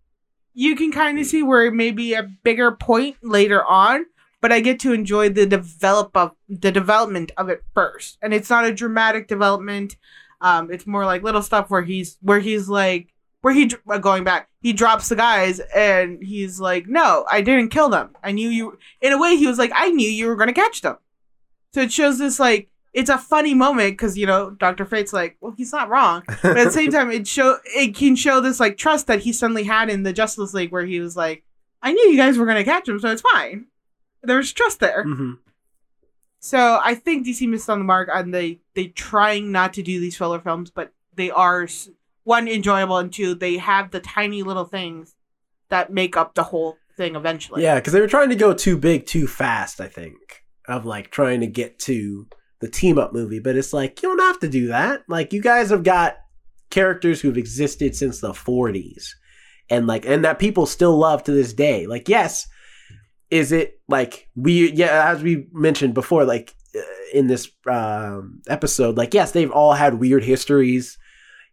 you 0.53 0.75
can 0.75 0.91
kind 0.91 1.17
of 1.19 1.25
see 1.25 1.41
where 1.41 1.65
it 1.65 1.73
may 1.73 1.91
be 1.91 2.13
a 2.13 2.23
bigger 2.43 2.71
point 2.71 3.15
later 3.23 3.63
on, 3.63 4.05
but 4.41 4.51
I 4.51 4.59
get 4.59 4.79
to 4.81 4.93
enjoy 4.93 5.29
the 5.29 5.45
develop 5.45 6.15
of 6.15 6.31
the 6.47 6.71
development 6.71 7.31
of 7.37 7.49
it 7.49 7.63
first, 7.73 8.17
and 8.21 8.33
it's 8.33 8.49
not 8.49 8.65
a 8.65 8.73
dramatic 8.73 9.27
development. 9.27 9.97
Um, 10.41 10.71
it's 10.71 10.87
more 10.87 11.05
like 11.05 11.23
little 11.23 11.41
stuff 11.41 11.69
where 11.69 11.81
he's 11.81 12.17
where 12.21 12.39
he's 12.39 12.69
like 12.69 13.13
where 13.41 13.53
he 13.53 13.71
uh, 13.89 13.97
going 13.97 14.23
back 14.23 14.49
he 14.61 14.73
drops 14.73 15.09
the 15.09 15.15
guys 15.15 15.59
and 15.73 16.21
he's 16.21 16.59
like 16.59 16.87
no 16.87 17.25
i 17.31 17.39
didn't 17.39 17.69
kill 17.69 17.87
them 17.87 18.09
i 18.21 18.33
knew 18.33 18.49
you 18.49 18.77
in 18.99 19.13
a 19.13 19.17
way 19.17 19.37
he 19.37 19.47
was 19.47 19.57
like 19.57 19.71
i 19.73 19.89
knew 19.91 20.09
you 20.09 20.27
were 20.27 20.35
going 20.35 20.49
to 20.49 20.53
catch 20.53 20.81
them 20.81 20.97
so 21.73 21.79
it 21.79 21.91
shows 21.91 22.17
this 22.19 22.37
like 22.37 22.69
it's 22.93 23.09
a 23.09 23.17
funny 23.17 23.53
moment 23.53 23.93
because 23.93 24.17
you 24.17 24.25
know 24.25 24.51
Doctor 24.51 24.85
Fate's 24.85 25.13
like, 25.13 25.37
well, 25.41 25.53
he's 25.55 25.71
not 25.71 25.89
wrong, 25.89 26.23
but 26.27 26.57
at 26.57 26.65
the 26.65 26.71
same 26.71 26.91
time, 26.91 27.11
it 27.11 27.27
show 27.27 27.57
it 27.65 27.95
can 27.95 28.15
show 28.15 28.41
this 28.41 28.59
like 28.59 28.77
trust 28.77 29.07
that 29.07 29.19
he 29.19 29.33
suddenly 29.33 29.63
had 29.63 29.89
in 29.89 30.03
the 30.03 30.13
Justice 30.13 30.53
League, 30.53 30.71
where 30.71 30.85
he 30.85 30.99
was 30.99 31.15
like, 31.15 31.43
I 31.81 31.93
knew 31.93 32.09
you 32.09 32.17
guys 32.17 32.37
were 32.37 32.45
gonna 32.45 32.63
catch 32.63 32.87
him, 32.87 32.99
so 32.99 33.09
it's 33.09 33.21
fine. 33.21 33.65
There's 34.21 34.51
trust 34.51 34.79
there. 34.79 35.05
Mhm. 35.05 35.37
So 36.39 36.79
I 36.83 36.95
think 36.95 37.25
DC 37.25 37.47
missed 37.47 37.69
on 37.69 37.79
the 37.79 37.85
mark, 37.85 38.09
on 38.13 38.31
they 38.31 38.61
they 38.73 38.87
trying 38.87 39.51
not 39.51 39.73
to 39.73 39.83
do 39.83 39.99
these 39.99 40.17
filler 40.17 40.39
films, 40.39 40.71
but 40.71 40.93
they 41.13 41.29
are 41.31 41.67
one 42.23 42.47
enjoyable 42.47 42.97
and 42.97 43.11
two 43.11 43.35
they 43.35 43.57
have 43.57 43.91
the 43.91 43.99
tiny 43.99 44.43
little 44.43 44.65
things 44.65 45.15
that 45.69 45.91
make 45.91 46.15
up 46.15 46.35
the 46.35 46.43
whole 46.43 46.77
thing 46.95 47.15
eventually. 47.15 47.63
Yeah, 47.63 47.75
because 47.75 47.93
they 47.93 48.01
were 48.01 48.07
trying 48.07 48.29
to 48.29 48.35
go 48.35 48.53
too 48.53 48.77
big 48.77 49.05
too 49.05 49.27
fast, 49.27 49.81
I 49.81 49.87
think, 49.87 50.17
of 50.67 50.85
like 50.85 51.11
trying 51.11 51.41
to 51.41 51.47
get 51.47 51.79
to 51.79 52.27
the 52.59 52.69
team 52.69 52.97
up 52.97 53.13
movie. 53.13 53.39
But 53.39 53.55
it's 53.55 53.73
like, 53.73 54.01
you 54.03 54.09
don't 54.09 54.27
have 54.27 54.39
to 54.39 54.49
do 54.49 54.67
that. 54.67 55.03
Like, 55.07 55.33
you 55.33 55.41
guys 55.41 55.69
have 55.69 55.83
got 55.83 56.17
characters 56.69 57.21
who've 57.21 57.37
existed 57.37 57.95
since 57.95 58.19
the 58.19 58.33
40s 58.33 59.09
and 59.69 59.87
like, 59.87 60.05
and 60.05 60.23
that 60.25 60.39
people 60.39 60.65
still 60.65 60.97
love 60.97 61.23
to 61.23 61.31
this 61.31 61.53
day. 61.53 61.87
Like, 61.87 62.09
yes, 62.09 62.47
is 63.31 63.51
it 63.51 63.79
like 63.87 64.29
we, 64.35 64.71
yeah, 64.71 65.11
as 65.11 65.21
we 65.21 65.47
mentioned 65.51 65.93
before, 65.93 66.25
like 66.25 66.55
uh, 66.75 66.79
in 67.13 67.27
this 67.27 67.49
um, 67.67 68.41
episode, 68.47 68.97
like, 68.97 69.13
yes, 69.13 69.31
they've 69.31 69.51
all 69.51 69.73
had 69.73 69.95
weird 69.95 70.23
histories. 70.23 70.97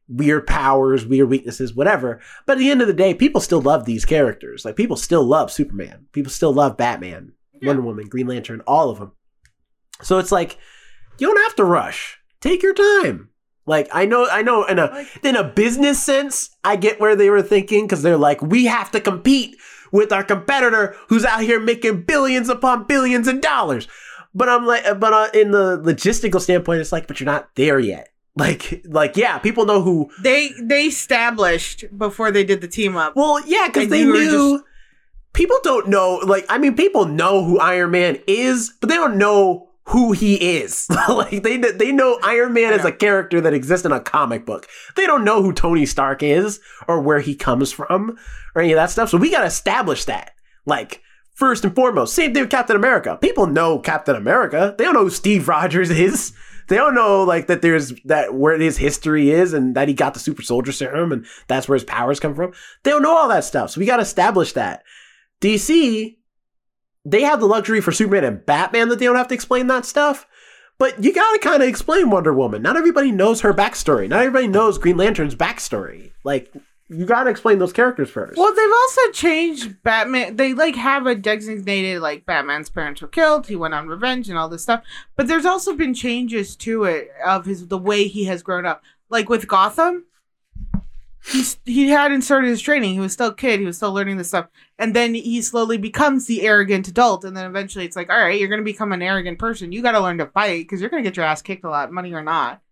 Weird 0.09 0.47
powers, 0.47 1.05
weird 1.05 1.29
weaknesses, 1.29 1.75
whatever. 1.75 2.21
But 2.47 2.53
at 2.53 2.59
the 2.61 2.71
end 2.71 2.81
of 2.81 2.87
the 2.87 2.93
day, 2.95 3.13
people 3.13 3.41
still 3.41 3.61
love 3.61 3.87
these 3.87 4.05
characters. 4.05 4.65
Like 4.65 4.77
people 4.77 4.95
still 4.95 5.25
love 5.25 5.51
Superman. 5.51 6.07
People 6.13 6.31
still 6.31 6.53
love 6.53 6.77
Batman, 6.77 7.33
Yeah. 7.61 7.67
Wonder 7.67 7.83
Woman, 7.83 8.07
Green 8.07 8.29
Lantern, 8.29 8.61
all 8.69 8.89
of 8.89 9.01
them. 9.01 9.11
So 10.03 10.19
it's 10.19 10.31
like 10.31 10.59
you 11.19 11.27
don't 11.27 11.43
have 11.43 11.57
to 11.57 11.65
rush. 11.65 12.21
Take 12.41 12.63
your 12.63 12.73
time. 12.73 13.31
Like 13.67 13.89
I 13.93 14.07
know, 14.07 14.29
I 14.31 14.43
know. 14.43 14.65
In 14.67 14.79
a 14.79 15.05
in 15.25 15.35
a 15.35 15.43
business 15.43 16.01
sense, 16.01 16.51
I 16.63 16.77
get 16.77 17.01
where 17.01 17.17
they 17.17 17.29
were 17.29 17.43
thinking 17.43 17.85
because 17.85 18.03
they're 18.03 18.17
like, 18.17 18.41
we 18.41 18.67
have 18.67 18.93
to 18.93 19.01
compete 19.01 19.57
with 19.97 20.13
our 20.13 20.23
competitor 20.23 20.95
who's 21.09 21.25
out 21.25 21.41
here 21.41 21.59
making 21.59 22.03
billions 22.03 22.49
upon 22.49 22.85
billions 22.85 23.27
of 23.27 23.41
dollars. 23.41 23.89
But 24.35 24.49
I'm 24.49 24.67
like, 24.67 24.85
but 25.01 25.13
uh, 25.13 25.29
in 25.33 25.51
the 25.51 25.79
logistical 25.79 26.41
standpoint, 26.41 26.81
it's 26.81 26.93
like, 26.93 27.07
but 27.07 27.19
you're 27.19 27.25
not 27.25 27.55
there 27.57 27.79
yet. 27.79 28.11
Like, 28.39 28.83
like 28.85 29.17
yeah, 29.17 29.39
people 29.39 29.65
know 29.65 29.81
who. 29.81 30.11
They 30.23 30.51
they 30.61 30.85
established 30.89 31.87
before 31.97 32.31
they 32.31 32.45
did 32.45 32.61
the 32.61 32.69
team 32.69 32.95
up. 32.95 33.17
Well, 33.17 33.41
yeah, 33.47 33.69
because 33.69 33.89
they 33.89 34.05
knew. 34.05 34.63
People 35.33 35.57
don't 35.63 35.89
know. 35.89 36.17
Like, 36.17 36.45
I 36.51 36.59
mean, 36.59 36.77
people 36.77 37.07
know 37.07 37.43
who 37.43 37.59
Iron 37.59 37.93
Man 37.93 38.19
is, 38.27 38.75
but 38.79 38.91
they 38.91 38.95
don't 38.97 39.17
know 39.17 39.71
who 39.87 40.13
he 40.13 40.35
is. 40.59 40.89
like, 41.09 41.43
they 41.43 41.57
they 41.57 41.93
know 41.93 42.19
Iron 42.23 42.53
Man 42.53 42.73
is 42.73 42.85
a 42.85 42.93
character 42.93 43.41
that 43.41 43.55
exists 43.55 43.87
in 43.87 43.93
a 43.93 44.01
comic 44.01 44.45
book. 44.45 44.69
They 44.97 45.07
don't 45.07 45.25
know 45.25 45.43
who 45.43 45.53
Tony 45.53 45.87
Stark 45.87 46.23
is 46.23 46.61
or 46.89 47.01
where 47.01 47.21
he 47.21 47.35
comes 47.35 47.73
from 47.73 48.19
or 48.55 48.63
any 48.63 48.73
of 48.73 48.77
that 48.77 48.91
stuff. 48.91 49.11
So 49.11 49.19
we 49.19 49.31
got 49.31 49.41
to 49.41 49.47
establish 49.47 50.05
that. 50.05 50.33
Like. 50.65 51.03
First 51.35 51.65
and 51.67 51.75
foremost, 51.75 52.15
same 52.15 52.33
thing 52.33 52.45
with 52.45 52.51
Captain 52.51 52.77
America. 52.77 53.19
People 53.21 53.47
know 53.47 53.79
Captain 53.79 54.17
America. 54.17 54.75
They 54.79 54.85
don't 54.85 54.95
know 54.95 55.03
who 55.03 55.11
Steve 55.11 55.49
Rogers 55.49 55.91
is. 55.91 56.33
They 56.69 56.77
don't 56.77 56.95
know 56.95 57.25
like 57.25 57.47
that 57.47 57.63
there's 57.63 57.93
that 58.05 58.35
where 58.35 58.59
his 58.59 58.79
history 58.79 59.31
is 59.31 59.53
and 59.53 59.75
that 59.77 59.89
he 59.89 59.93
got 59.93 60.15
the 60.15 60.21
super 60.21 60.41
soldier 60.41 60.73
serum 60.73 61.13
and 61.13 61.27
that's 61.47 61.69
where 61.69 61.77
his 61.77 61.85
powers 61.85 62.21
come 62.21 62.35
from. 62.35 62.53
They 62.83 62.91
don't 62.91 63.03
know 63.03 63.15
all 63.15 63.29
that 63.29 63.45
stuff. 63.45 63.71
So 63.71 63.81
we 63.81 63.87
got 63.87 63.97
to 63.97 64.03
establish 64.03 64.55
that. 64.55 64.83
DC, 65.41 66.17
they 67.07 67.23
have 67.23 67.41
the 67.41 67.47
luxury 67.47 67.81
for 67.81 67.93
Superman 67.93 68.25
and 68.25 68.45
Batman 68.45 68.89
that 68.89 68.99
they 68.99 69.05
don't 69.05 69.17
have 69.17 69.29
to 69.29 69.35
explain 69.35 69.69
that 69.69 69.87
stuff. 69.87 70.27
But 70.79 71.03
you 71.03 71.15
got 71.15 71.33
to 71.33 71.39
kind 71.39 71.63
of 71.63 71.69
explain 71.69 72.11
Wonder 72.11 72.35
Woman. 72.35 72.61
Not 72.61 72.77
everybody 72.77 73.11
knows 73.11 73.41
her 73.41 73.55
backstory. 73.55 74.09
Not 74.09 74.21
everybody 74.21 74.49
knows 74.49 74.77
Green 74.77 74.99
Lantern's 74.99 75.35
backstory. 75.35 76.11
Like, 76.23 76.53
you 76.89 77.07
got 77.07 77.25
to 77.25 77.31
explain 77.31 77.59
those 77.59 77.73
characters 77.73 78.11
first. 78.11 78.37
Well, 78.37 78.55
they've 78.55 78.71
also 78.71 79.11
changed 79.13 79.83
Batman. 79.83 80.37
They 80.37 80.53
like 80.53 80.77
have 80.77 81.07
a 81.07 81.15
designated 81.15 82.03
like 82.03 82.27
Batman's 82.27 82.69
parents 82.69 83.01
were 83.01 83.09
killed. 83.09 83.47
He 83.47 83.57
went 83.57 83.75
on 83.75 83.89
revenge 83.89 84.29
and 84.29 84.37
all 84.37 84.49
this 84.49 84.65
stuff. 84.65 84.83
But 85.17 85.29
there's 85.29 85.47
also 85.47 85.75
been 85.75 85.95
changes 85.95 86.55
to 86.57 86.85
it 86.85 87.11
of 87.25 87.47
his 87.47 87.69
the 87.69 87.79
way 87.79 88.07
he 88.07 88.25
has 88.25 88.43
grown 88.43 88.67
up. 88.67 88.83
Like 89.09 89.29
with 89.29 89.49
Gotham, 89.49 90.05
he 91.65 91.89
hadn't 91.89 92.23
started 92.23 92.49
his 92.49 92.61
training. 92.61 92.95
He 92.95 93.01
was 93.01 93.13
still 93.13 93.29
a 93.29 93.35
kid. 93.35 93.61
He 93.61 93.67
was 93.67 93.77
still 93.77 93.93
learning 93.93 94.17
this 94.17 94.29
stuff, 94.29 94.49
and 94.79 94.95
then 94.95 95.15
he 95.15 95.43
slowly 95.43 95.79
becomes 95.79 96.27
the 96.27 96.43
arrogant 96.43 96.89
adult. 96.89 97.25
And 97.25 97.37
then 97.37 97.47
eventually, 97.47 97.85
it's 97.85 97.97
like, 97.97 98.11
all 98.11 98.19
right, 98.19 98.39
you're 98.39 98.49
gonna 98.49 98.63
become 98.63 98.93
an 98.93 99.03
arrogant 99.03 99.39
person. 99.39 99.73
You 99.73 99.83
got 99.83 99.93
to 99.93 100.01
learn 100.01 100.19
to 100.19 100.27
fight 100.27 100.65
because 100.65 100.81
you're 100.81 100.91
gonna 100.91 101.03
get 101.03 101.17
your 101.17 101.27
ass 101.27 101.43
kicked 101.43 101.65
a 101.65 101.71
lot, 101.71 101.93
money 101.93 102.13
or 102.13 102.23
not 102.23 102.63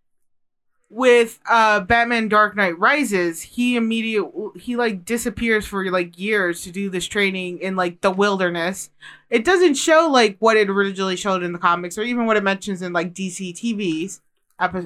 with 0.94 1.40
uh 1.50 1.80
Batman 1.80 2.28
Dark 2.28 2.54
Knight 2.54 2.78
Rises, 2.78 3.42
he 3.42 3.74
immediate 3.74 4.26
he 4.54 4.76
like 4.76 5.04
disappears 5.04 5.66
for 5.66 5.90
like 5.90 6.16
years 6.16 6.62
to 6.62 6.70
do 6.70 6.88
this 6.88 7.06
training 7.06 7.58
in 7.58 7.74
like 7.74 8.00
the 8.00 8.12
wilderness. 8.12 8.90
It 9.28 9.44
doesn't 9.44 9.74
show 9.74 10.08
like 10.08 10.36
what 10.38 10.56
it 10.56 10.70
originally 10.70 11.16
showed 11.16 11.42
in 11.42 11.52
the 11.52 11.58
comics 11.58 11.98
or 11.98 12.02
even 12.02 12.26
what 12.26 12.36
it 12.36 12.44
mentions 12.44 12.80
in 12.80 12.92
like 12.92 13.12
DC 13.12 13.54
TV's 13.54 14.20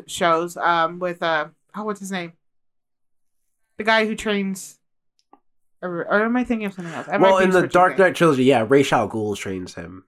shows 0.07 0.57
um 0.57 0.99
with 0.99 1.23
uh 1.23 1.49
oh 1.75 1.85
what's 1.85 2.01
his 2.01 2.11
name? 2.11 2.33
The 3.79 3.85
guy 3.85 4.07
who 4.07 4.15
trains 4.15 4.79
or, 5.81 6.01
or 6.01 6.25
am 6.25 6.37
I 6.37 6.45
thinking 6.45 6.67
of 6.67 6.75
something 6.75 6.93
else? 6.93 7.09
I 7.09 7.17
well, 7.19 7.39
in 7.39 7.51
the 7.51 7.67
Dark. 7.67 7.99
Knight 7.99 8.17
trilogy, 8.17 8.45
yeah, 8.45 8.67
Ra's 8.69 8.93
al 8.93 9.09
Ghul 9.09 9.37
trains 9.37 9.75
him. 9.75 10.05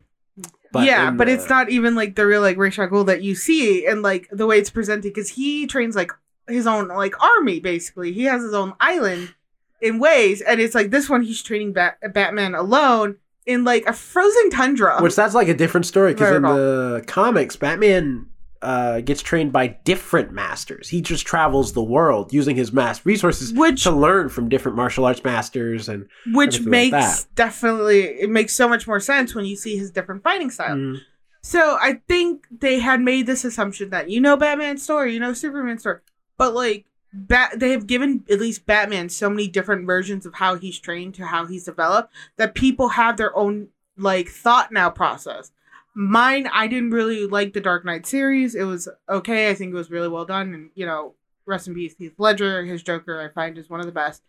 yeah, 0.74 1.10
but 1.10 1.26
the- 1.26 1.32
it's 1.32 1.48
not 1.48 1.70
even 1.70 1.94
like 1.94 2.16
the 2.16 2.26
real 2.26 2.40
like 2.40 2.56
Ra's 2.56 2.78
al 2.78 2.88
Ghul 2.88 3.06
that 3.06 3.22
you 3.22 3.34
see 3.34 3.86
and 3.86 4.02
like 4.02 4.28
the 4.30 4.46
way 4.46 4.58
it's 4.58 4.70
presented 4.70 5.04
because 5.04 5.30
he 5.30 5.66
trains 5.66 5.94
like 5.94 6.10
his 6.48 6.66
own 6.66 6.88
like 6.88 7.20
army 7.22 7.60
basically. 7.60 8.12
He 8.12 8.24
has 8.24 8.42
his 8.42 8.54
own 8.54 8.74
island 8.80 9.34
in 9.80 9.98
ways, 9.98 10.40
and 10.40 10.60
it's 10.60 10.74
like 10.74 10.90
this 10.90 11.08
one 11.08 11.22
he's 11.22 11.42
training 11.42 11.72
Bat- 11.72 12.12
Batman 12.12 12.54
alone 12.54 13.16
in 13.46 13.64
like 13.64 13.86
a 13.86 13.92
frozen 13.92 14.50
tundra. 14.50 15.00
Which 15.00 15.14
that's 15.14 15.34
like 15.34 15.48
a 15.48 15.54
different 15.54 15.86
story 15.86 16.14
because 16.14 16.34
in 16.34 16.42
the 16.42 17.04
comics, 17.06 17.54
Batman 17.54 18.26
uh, 18.62 19.00
gets 19.00 19.22
trained 19.22 19.52
by 19.52 19.68
different 19.84 20.32
masters. 20.32 20.88
He 20.88 21.00
just 21.00 21.26
travels 21.26 21.72
the 21.72 21.82
world 21.82 22.32
using 22.32 22.56
his 22.56 22.72
mass 22.72 23.04
resources 23.06 23.52
Which- 23.52 23.82
to 23.84 23.90
learn 23.90 24.28
from 24.28 24.48
different 24.48 24.76
martial 24.76 25.06
arts 25.06 25.24
masters 25.24 25.88
and 25.88 26.06
which 26.32 26.56
everything 26.60 26.92
like 26.92 26.92
makes 26.92 27.24
definitely 27.34 28.00
it 28.02 28.28
makes 28.30 28.54
so 28.54 28.68
much 28.68 28.86
more 28.86 29.00
sense 29.00 29.34
when 29.34 29.46
you 29.46 29.56
see 29.56 29.76
his 29.76 29.90
different 29.90 30.22
fighting 30.22 30.50
style. 30.50 30.76
Mm, 30.76 30.98
So 31.42 31.78
I 31.80 32.00
think 32.06 32.46
they 32.50 32.80
had 32.80 33.00
made 33.00 33.26
this 33.26 33.44
assumption 33.46 33.88
that 33.90 34.10
you 34.10 34.20
know 34.20 34.36
Batman's 34.36 34.82
story, 34.82 35.14
you 35.14 35.20
know 35.20 35.32
Superman's 35.32 35.80
story, 35.80 36.00
but 36.36 36.54
like 36.54 36.84
Bat, 37.12 37.54
they 37.58 37.72
have 37.72 37.88
given 37.88 38.24
at 38.30 38.38
least 38.38 38.66
Batman 38.66 39.08
so 39.08 39.28
many 39.28 39.48
different 39.48 39.84
versions 39.84 40.26
of 40.26 40.34
how 40.34 40.54
he's 40.54 40.78
trained 40.78 41.14
to 41.16 41.26
how 41.26 41.44
he's 41.46 41.64
developed 41.64 42.12
that 42.36 42.54
people 42.54 42.90
have 42.90 43.16
their 43.16 43.36
own 43.36 43.68
like 43.96 44.28
thought 44.28 44.70
now 44.70 44.90
process. 44.90 45.50
Mine, 45.94 46.48
I 46.52 46.66
didn't 46.66 46.90
really 46.90 47.26
like 47.26 47.52
the 47.52 47.60
Dark 47.60 47.84
Knight 47.84 48.06
series. 48.06 48.54
It 48.54 48.64
was 48.64 48.88
okay. 49.08 49.50
I 49.50 49.54
think 49.54 49.72
it 49.72 49.76
was 49.76 49.90
really 49.90 50.08
well 50.08 50.24
done, 50.24 50.54
and 50.54 50.70
you 50.74 50.86
know, 50.86 51.14
rest 51.46 51.68
in 51.68 51.74
peace, 51.74 51.94
Heath 51.98 52.14
Ledger. 52.18 52.64
His 52.64 52.82
Joker, 52.82 53.20
I 53.20 53.28
find, 53.28 53.58
is 53.58 53.68
one 53.68 53.80
of 53.80 53.86
the 53.86 53.92
best. 53.92 54.22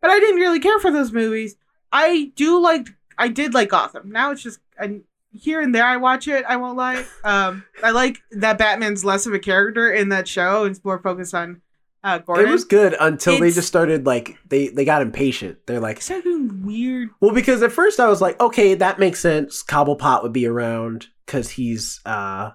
But 0.00 0.10
I 0.10 0.20
didn't 0.20 0.40
really 0.40 0.60
care 0.60 0.78
for 0.78 0.90
those 0.90 1.12
movies. 1.12 1.56
I 1.92 2.32
do 2.36 2.60
like, 2.60 2.88
I 3.16 3.28
did 3.28 3.54
like 3.54 3.70
Gotham. 3.70 4.10
Now 4.10 4.30
it's 4.30 4.42
just 4.42 4.60
I, 4.78 5.00
here 5.32 5.60
and 5.60 5.74
there 5.74 5.86
I 5.86 5.96
watch 5.96 6.28
it. 6.28 6.44
I 6.46 6.56
won't 6.56 6.76
lie. 6.76 7.04
Um, 7.24 7.64
I 7.82 7.90
like 7.90 8.18
that 8.32 8.58
Batman's 8.58 9.04
less 9.04 9.26
of 9.26 9.32
a 9.32 9.38
character 9.38 9.90
in 9.90 10.10
that 10.10 10.28
show 10.28 10.64
and 10.64 10.74
it's 10.74 10.84
more 10.84 10.98
focused 10.98 11.34
on 11.34 11.62
uh, 12.04 12.18
Gordon. 12.18 12.46
It 12.46 12.50
was 12.50 12.64
good 12.64 12.94
until 13.00 13.38
they 13.40 13.50
just 13.50 13.68
started 13.68 14.06
like 14.06 14.36
they 14.48 14.68
they 14.68 14.84
got 14.84 15.02
impatient. 15.02 15.58
They're 15.66 15.80
like, 15.80 15.96
It's 15.98 16.08
doing 16.08 16.62
weird. 16.64 17.10
well, 17.20 17.32
because 17.34 17.62
at 17.62 17.72
first 17.72 17.98
I 18.00 18.08
was 18.08 18.20
like, 18.20 18.40
okay, 18.40 18.74
that 18.74 18.98
makes 18.98 19.20
sense. 19.20 19.62
Cobblepot 19.62 20.22
would 20.22 20.32
be 20.32 20.46
around 20.46 21.06
because 21.26 21.50
he's 21.50 22.00
uh 22.06 22.52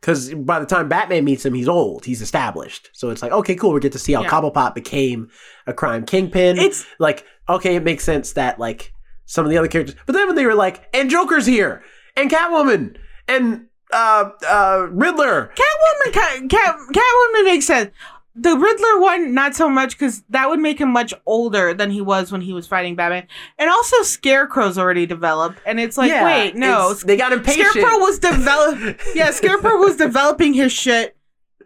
because 0.00 0.34
by 0.34 0.58
the 0.60 0.66
time 0.66 0.88
Batman 0.88 1.24
meets 1.24 1.44
him, 1.46 1.54
he's 1.54 1.68
old, 1.68 2.04
he's 2.04 2.20
established. 2.20 2.90
So 2.92 3.08
it's 3.10 3.22
like, 3.22 3.32
okay, 3.32 3.54
cool. 3.54 3.72
We 3.72 3.80
get 3.80 3.92
to 3.92 3.98
see 3.98 4.12
how 4.12 4.22
Yeah. 4.22 4.28
Cobblepot 4.30 4.74
became 4.74 5.30
a 5.66 5.72
crime 5.72 6.04
kingpin. 6.04 6.58
It's 6.58 6.84
like 6.98 7.24
okay, 7.48 7.76
it 7.76 7.82
makes 7.84 8.04
sense 8.04 8.32
that 8.34 8.58
like 8.58 8.92
some 9.26 9.44
of 9.44 9.50
the 9.50 9.58
other 9.58 9.68
characters, 9.68 9.96
but 10.06 10.12
then 10.12 10.26
when 10.26 10.36
they 10.36 10.44
were 10.46 10.54
like, 10.54 10.86
and 10.94 11.08
Joker's 11.10 11.46
here, 11.46 11.82
and 12.16 12.30
Catwoman, 12.30 12.96
and 13.28 13.66
uh 13.92 14.30
uh 14.46 14.86
Riddler, 14.90 15.50
Catwoman. 15.54 16.12
Cat, 16.12 16.50
Cat, 16.50 16.76
Catwoman 16.92 17.44
makes 17.44 17.66
sense. 17.66 17.90
The 18.36 18.56
Riddler 18.56 19.00
one, 19.00 19.32
not 19.32 19.54
so 19.54 19.68
much 19.68 19.92
because 19.92 20.24
that 20.30 20.48
would 20.48 20.58
make 20.58 20.80
him 20.80 20.92
much 20.92 21.14
older 21.24 21.72
than 21.72 21.90
he 21.90 22.00
was 22.00 22.32
when 22.32 22.40
he 22.40 22.52
was 22.52 22.66
fighting 22.66 22.96
Batman. 22.96 23.28
And 23.58 23.70
also, 23.70 24.02
Scarecrow's 24.02 24.76
already 24.76 25.06
developed, 25.06 25.60
and 25.64 25.78
it's 25.78 25.96
like, 25.96 26.10
Yeah, 26.10 26.24
wait, 26.24 26.56
no, 26.56 26.94
they 26.94 27.16
got 27.16 27.32
impatient. 27.32 27.68
Scarecrow 27.68 27.98
was 27.98 28.18
develop. 28.18 29.00
yeah, 29.14 29.30
Scarecrow 29.30 29.76
was 29.76 29.96
developing 29.96 30.52
his 30.52 30.72
shit 30.72 31.16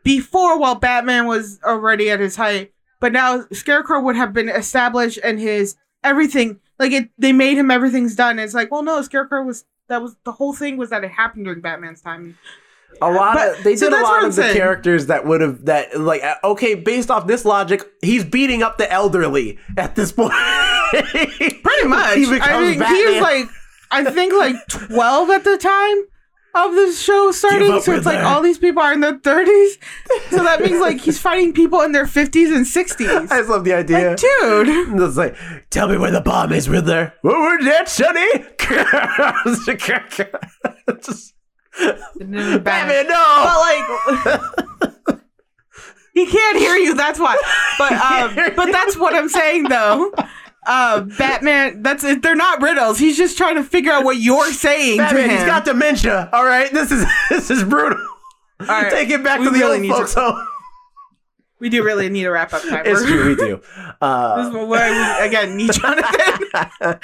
before, 0.04 0.58
while 0.58 0.74
Batman 0.74 1.26
was 1.26 1.58
already 1.64 2.10
at 2.10 2.20
his 2.20 2.36
height. 2.36 2.72
But 3.00 3.12
now 3.12 3.44
Scarecrow 3.50 4.00
would 4.02 4.16
have 4.16 4.34
been 4.34 4.50
established, 4.50 5.18
and 5.24 5.40
his 5.40 5.76
everything 6.04 6.60
like 6.78 6.92
it. 6.92 7.08
They 7.16 7.32
made 7.32 7.56
him 7.56 7.70
everything's 7.70 8.14
done. 8.14 8.38
It's 8.38 8.54
like, 8.54 8.70
well, 8.70 8.82
no, 8.82 9.00
Scarecrow 9.00 9.42
was 9.42 9.64
that 9.88 10.02
was 10.02 10.16
the 10.24 10.32
whole 10.32 10.52
thing 10.52 10.76
was 10.76 10.90
that 10.90 11.02
it 11.02 11.12
happened 11.12 11.46
during 11.46 11.62
Batman's 11.62 12.02
time. 12.02 12.36
A 13.00 13.10
lot 13.10 13.34
But- 13.36 13.58
of 13.58 13.64
they 13.64 13.74
did 13.76 13.92
a 13.92 14.00
lot 14.02 14.24
of 14.24 14.34
the 14.34 14.42
saying. 14.42 14.56
characters 14.56 15.06
that 15.06 15.24
would 15.26 15.40
have 15.40 15.64
that 15.66 15.98
like 16.00 16.22
uh, 16.24 16.34
okay 16.42 16.74
based 16.74 17.10
off 17.10 17.26
this 17.26 17.44
logic 17.44 17.82
he's 18.02 18.24
beating 18.24 18.62
up 18.62 18.76
the 18.78 18.90
elderly 18.92 19.58
at 19.76 19.94
this 19.94 20.10
point 20.12 20.32
Pretty 20.90 21.86
much. 21.88 22.16
he 22.16 22.24
becomes 22.24 22.42
I 22.42 22.60
mean, 22.60 22.72
he 22.72 22.78
Batman. 22.78 23.12
was 23.12 23.20
like, 23.20 23.48
I 23.90 24.04
think 24.10 24.32
like 24.34 24.56
twelve 24.68 25.30
at 25.30 25.44
the 25.44 25.56
time. 25.58 25.98
of 26.54 26.74
the 26.74 26.92
show 26.92 27.30
starting. 27.30 27.78
So 27.80 27.92
it's 27.92 28.06
like 28.06 28.18
her. 28.18 28.24
all 28.24 28.40
these 28.42 28.58
people 28.58 28.82
are 28.82 28.92
in 28.92 29.00
their 29.00 29.16
30s. 29.18 29.72
So 30.30 30.42
that 30.42 30.60
means 30.62 30.80
like 30.80 30.98
he's 31.00 31.20
fighting 31.20 31.52
people 31.52 31.82
in 31.82 31.92
their 31.92 32.06
50s 32.06 32.54
and 32.56 32.64
60s. 32.66 33.06
I 33.30 33.38
just 33.38 33.48
love 33.50 33.64
the 33.64 33.74
idea. 33.74 34.08
Like, 34.10 34.16
dude. 34.18 35.00
It's 35.02 35.16
like, 35.16 35.36
tell 35.70 35.88
me 35.88 35.98
where 35.98 36.10
the 36.10 36.22
bomb 36.22 36.50
is, 36.52 36.68
Riddler. 36.68 37.12
Where 37.22 37.38
we're 37.38 37.58
dead, 37.58 37.86
Sonny. 37.88 38.26
Just, 41.04 41.34
Batman, 42.18 43.06
no. 43.08 43.24
But 43.44 45.08
like 45.08 45.20
he 46.14 46.26
can't 46.26 46.58
hear 46.58 46.76
you, 46.76 46.94
that's 46.94 47.18
why. 47.18 47.36
But 47.78 47.92
um, 48.48 48.54
but 48.56 48.72
that's 48.72 48.96
what 48.96 49.14
I'm 49.14 49.28
saying 49.28 49.64
though. 49.64 50.12
Uh, 50.66 51.00
Batman, 51.18 51.82
that's 51.82 52.04
it. 52.04 52.20
They're 52.22 52.34
not 52.36 52.60
riddles. 52.60 52.98
He's 52.98 53.16
just 53.16 53.38
trying 53.38 53.56
to 53.56 53.62
figure 53.64 53.90
out 53.92 54.04
what 54.04 54.18
you're 54.18 54.52
saying 54.52 54.98
to 54.98 55.04
Batman, 55.04 55.30
him. 55.30 55.36
he's 55.36 55.44
got 55.46 55.64
dementia. 55.64 56.28
All 56.32 56.44
right, 56.44 56.70
this 56.72 56.90
is 56.92 57.06
this 57.30 57.50
is 57.50 57.64
brutal. 57.64 57.98
All 58.60 58.66
right. 58.66 58.90
Take 58.90 59.08
it 59.10 59.22
back 59.22 59.38
We 59.38 59.46
to 59.46 59.50
the 59.50 59.60
really 59.60 59.88
old 59.88 59.98
folks 59.98 60.14
home. 60.14 60.46
We 61.60 61.68
do 61.68 61.82
really 61.84 62.08
need 62.08 62.24
a 62.24 62.30
wrap 62.30 62.52
up 62.52 62.62
time. 62.62 62.82
It's 62.86 63.04
true, 63.04 63.28
we 63.30 63.34
do. 63.36 63.56
This 63.66 63.94
Uh, 64.00 64.44
is 64.48 64.68
why 64.68 65.18
we 65.20 65.26
again 65.26 65.56
need 65.56 65.72
Jonathan. 65.72 66.46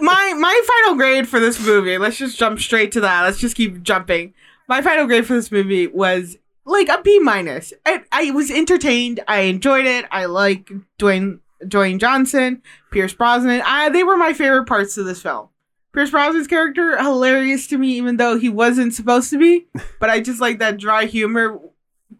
my 0.00 0.34
my 0.38 0.62
final 0.66 0.96
grade 0.96 1.28
for 1.28 1.40
this 1.40 1.60
movie. 1.64 1.98
Let's 1.98 2.16
just 2.16 2.38
jump 2.38 2.60
straight 2.60 2.92
to 2.92 3.00
that. 3.00 3.22
Let's 3.22 3.38
just 3.38 3.56
keep 3.56 3.82
jumping. 3.82 4.34
My 4.68 4.82
final 4.82 5.06
grade 5.06 5.26
for 5.26 5.34
this 5.34 5.50
movie 5.52 5.86
was 5.86 6.38
like 6.64 6.88
a 6.88 7.00
B 7.02 7.18
minus. 7.18 7.72
I, 7.84 8.02
I 8.12 8.30
was 8.30 8.50
entertained. 8.50 9.20
I 9.28 9.40
enjoyed 9.40 9.86
it. 9.86 10.06
I 10.10 10.24
like 10.26 10.70
Dwayne 10.98 11.40
Dwayne 11.64 11.98
Johnson, 11.98 12.62
Pierce 12.90 13.14
Brosnan. 13.14 13.62
I, 13.64 13.88
they 13.90 14.04
were 14.04 14.16
my 14.16 14.32
favorite 14.32 14.66
parts 14.66 14.96
of 14.96 15.06
this 15.06 15.22
film. 15.22 15.48
Pierce 15.92 16.10
Brosnan's 16.10 16.48
character 16.48 16.96
hilarious 17.00 17.66
to 17.68 17.78
me, 17.78 17.92
even 17.96 18.16
though 18.16 18.36
he 18.38 18.48
wasn't 18.48 18.94
supposed 18.94 19.30
to 19.30 19.38
be. 19.38 19.66
But 20.00 20.10
I 20.10 20.20
just 20.20 20.40
like 20.40 20.58
that 20.58 20.76
dry 20.78 21.04
humor 21.04 21.60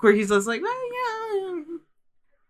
where 0.01 0.13
he's 0.13 0.29
just 0.29 0.47
like, 0.47 0.63
well, 0.63 0.73
yeah. 0.93 1.63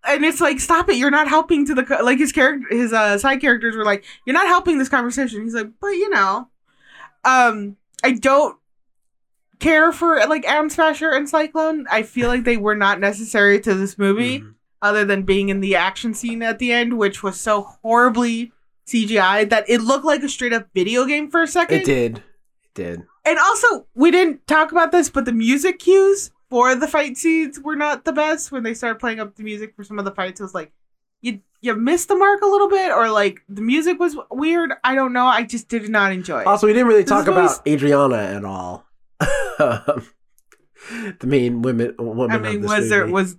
And 0.07 0.25
it's 0.25 0.41
like, 0.41 0.61
stop 0.61 0.89
it! 0.91 0.97
You're 0.97 1.11
not 1.11 1.29
helping 1.29 1.65
to 1.67 1.75
the 1.75 1.83
co-. 1.83 2.03
like 2.05 2.19
his 2.19 2.31
character, 2.33 2.67
his 2.71 2.93
uh, 2.93 3.17
side 3.19 3.41
characters 3.41 3.75
were 3.75 3.85
like, 3.85 4.05
you're 4.27 4.35
not 4.35 4.47
helping 4.47 4.79
this 4.79 4.89
conversation. 4.91 5.43
He's 5.43 5.55
like, 5.55 5.71
but 5.81 5.89
you 5.89 6.11
know, 6.11 6.49
um, 7.25 7.77
I 8.03 8.13
don't 8.13 8.57
care 9.61 9.93
for 9.93 10.17
like 10.27 10.47
Atom 10.47 10.69
Smasher 10.69 11.11
and 11.11 11.27
Cyclone. 11.29 11.87
I 11.91 12.03
feel 12.03 12.29
like 12.29 12.45
they 12.45 12.59
were 12.59 12.75
not 12.75 13.01
necessary 13.01 13.59
to 13.61 13.75
this 13.75 13.97
movie, 13.97 14.41
Mhm. 14.41 14.55
other 14.83 15.07
than 15.07 15.23
being 15.23 15.49
in 15.49 15.61
the 15.61 15.75
action 15.77 16.13
scene 16.13 16.43
at 16.43 16.59
the 16.59 16.71
end, 16.71 16.99
which 16.99 17.23
was 17.23 17.41
so 17.41 17.63
horribly 17.63 18.53
CGI 18.87 19.45
that 19.49 19.65
it 19.71 19.81
looked 19.81 20.05
like 20.05 20.23
a 20.23 20.29
straight 20.29 20.53
up 20.53 20.69
video 20.75 21.07
game 21.07 21.31
for 21.31 21.41
a 21.41 21.47
second. 21.49 21.79
It 21.79 21.85
did. 21.87 22.17
It 22.19 22.75
did. 22.75 23.03
And 23.25 23.39
also, 23.39 23.87
we 23.95 24.11
didn't 24.11 24.47
talk 24.47 24.71
about 24.71 24.93
this, 24.93 25.09
but 25.09 25.25
the 25.25 25.33
music 25.33 25.79
cues 25.79 26.31
for 26.55 26.77
the 26.77 26.87
fight 26.87 27.17
scenes 27.17 27.59
were 27.59 27.75
not 27.75 28.05
the 28.05 28.13
best. 28.13 28.53
When 28.53 28.63
they 28.63 28.75
started 28.75 29.01
playing 29.01 29.19
up 29.19 29.35
the 29.35 29.43
music 29.43 29.75
for 29.75 29.83
some 29.83 29.99
of 29.99 30.05
the 30.05 30.13
fights, 30.13 30.39
it 30.39 30.45
was 30.45 30.55
like 30.55 30.71
you 31.21 31.41
you 31.61 31.75
missed 31.75 32.07
the 32.07 32.15
mark 32.15 32.43
a 32.43 32.47
little 32.47 32.69
bit, 32.69 32.93
or 32.93 33.11
like 33.11 33.43
the 33.49 33.61
music 33.61 33.99
was 33.99 34.17
weird. 34.31 34.71
I 34.85 34.95
don't 34.95 35.13
know. 35.13 35.27
I 35.27 35.43
just 35.43 35.67
did 35.67 35.89
not 35.89 36.13
enjoy 36.13 36.43
it. 36.43 36.47
Also, 36.47 36.69
we 36.69 36.73
didn't 36.73 36.87
really 36.87 37.03
This 37.03 37.09
talk 37.09 37.27
about 37.27 37.65
Adrianna 37.65 38.37
at 38.37 38.45
all. 38.45 38.87
The 41.19 41.27
main 41.27 41.63
women 41.63 41.95
woman 41.99 42.31
I 42.31 42.39
mean, 42.39 42.61
was 42.61 42.91
there 42.91 43.07
was? 43.07 43.37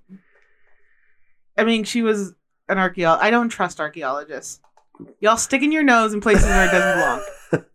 I 1.55 1.63
mean, 1.63 1.83
she 1.83 2.01
was 2.01 2.33
an 2.67 2.79
archaeologist. 2.79 3.23
I 3.23 3.29
don't 3.29 3.49
trust 3.49 3.79
archaeologists. 3.79 4.59
Y'all 5.19 5.37
sticking 5.37 5.71
your 5.71 5.83
nose 5.83 6.11
in 6.11 6.21
places 6.21 6.45
where 6.47 6.67
it 6.67 6.71
doesn't 6.71 7.51
belong. 7.51 7.65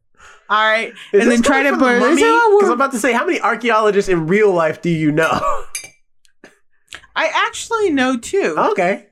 All 0.51 0.59
right, 0.59 0.89
Is 1.13 1.23
and 1.23 1.23
this 1.23 1.29
then 1.29 1.43
try 1.43 1.63
coming 1.63 1.73
to 1.75 1.79
from 1.79 1.95
the 1.95 2.01
mummy? 2.01 2.25
out. 2.25 2.59
'Cause 2.61 2.69
I'm 2.69 2.75
about 2.75 2.91
to 2.93 2.99
say, 2.99 3.13
how 3.13 3.25
many 3.25 3.41
archaeologists 3.41 4.09
in 4.09 4.27
real 4.27 4.53
life 4.53 4.83
do 4.83 4.91
you 4.91 5.13
know? 5.13 5.65
I 7.15 7.31
actually 7.47 7.91
know 7.91 8.17
two. 8.19 8.55
okay. 8.59 9.07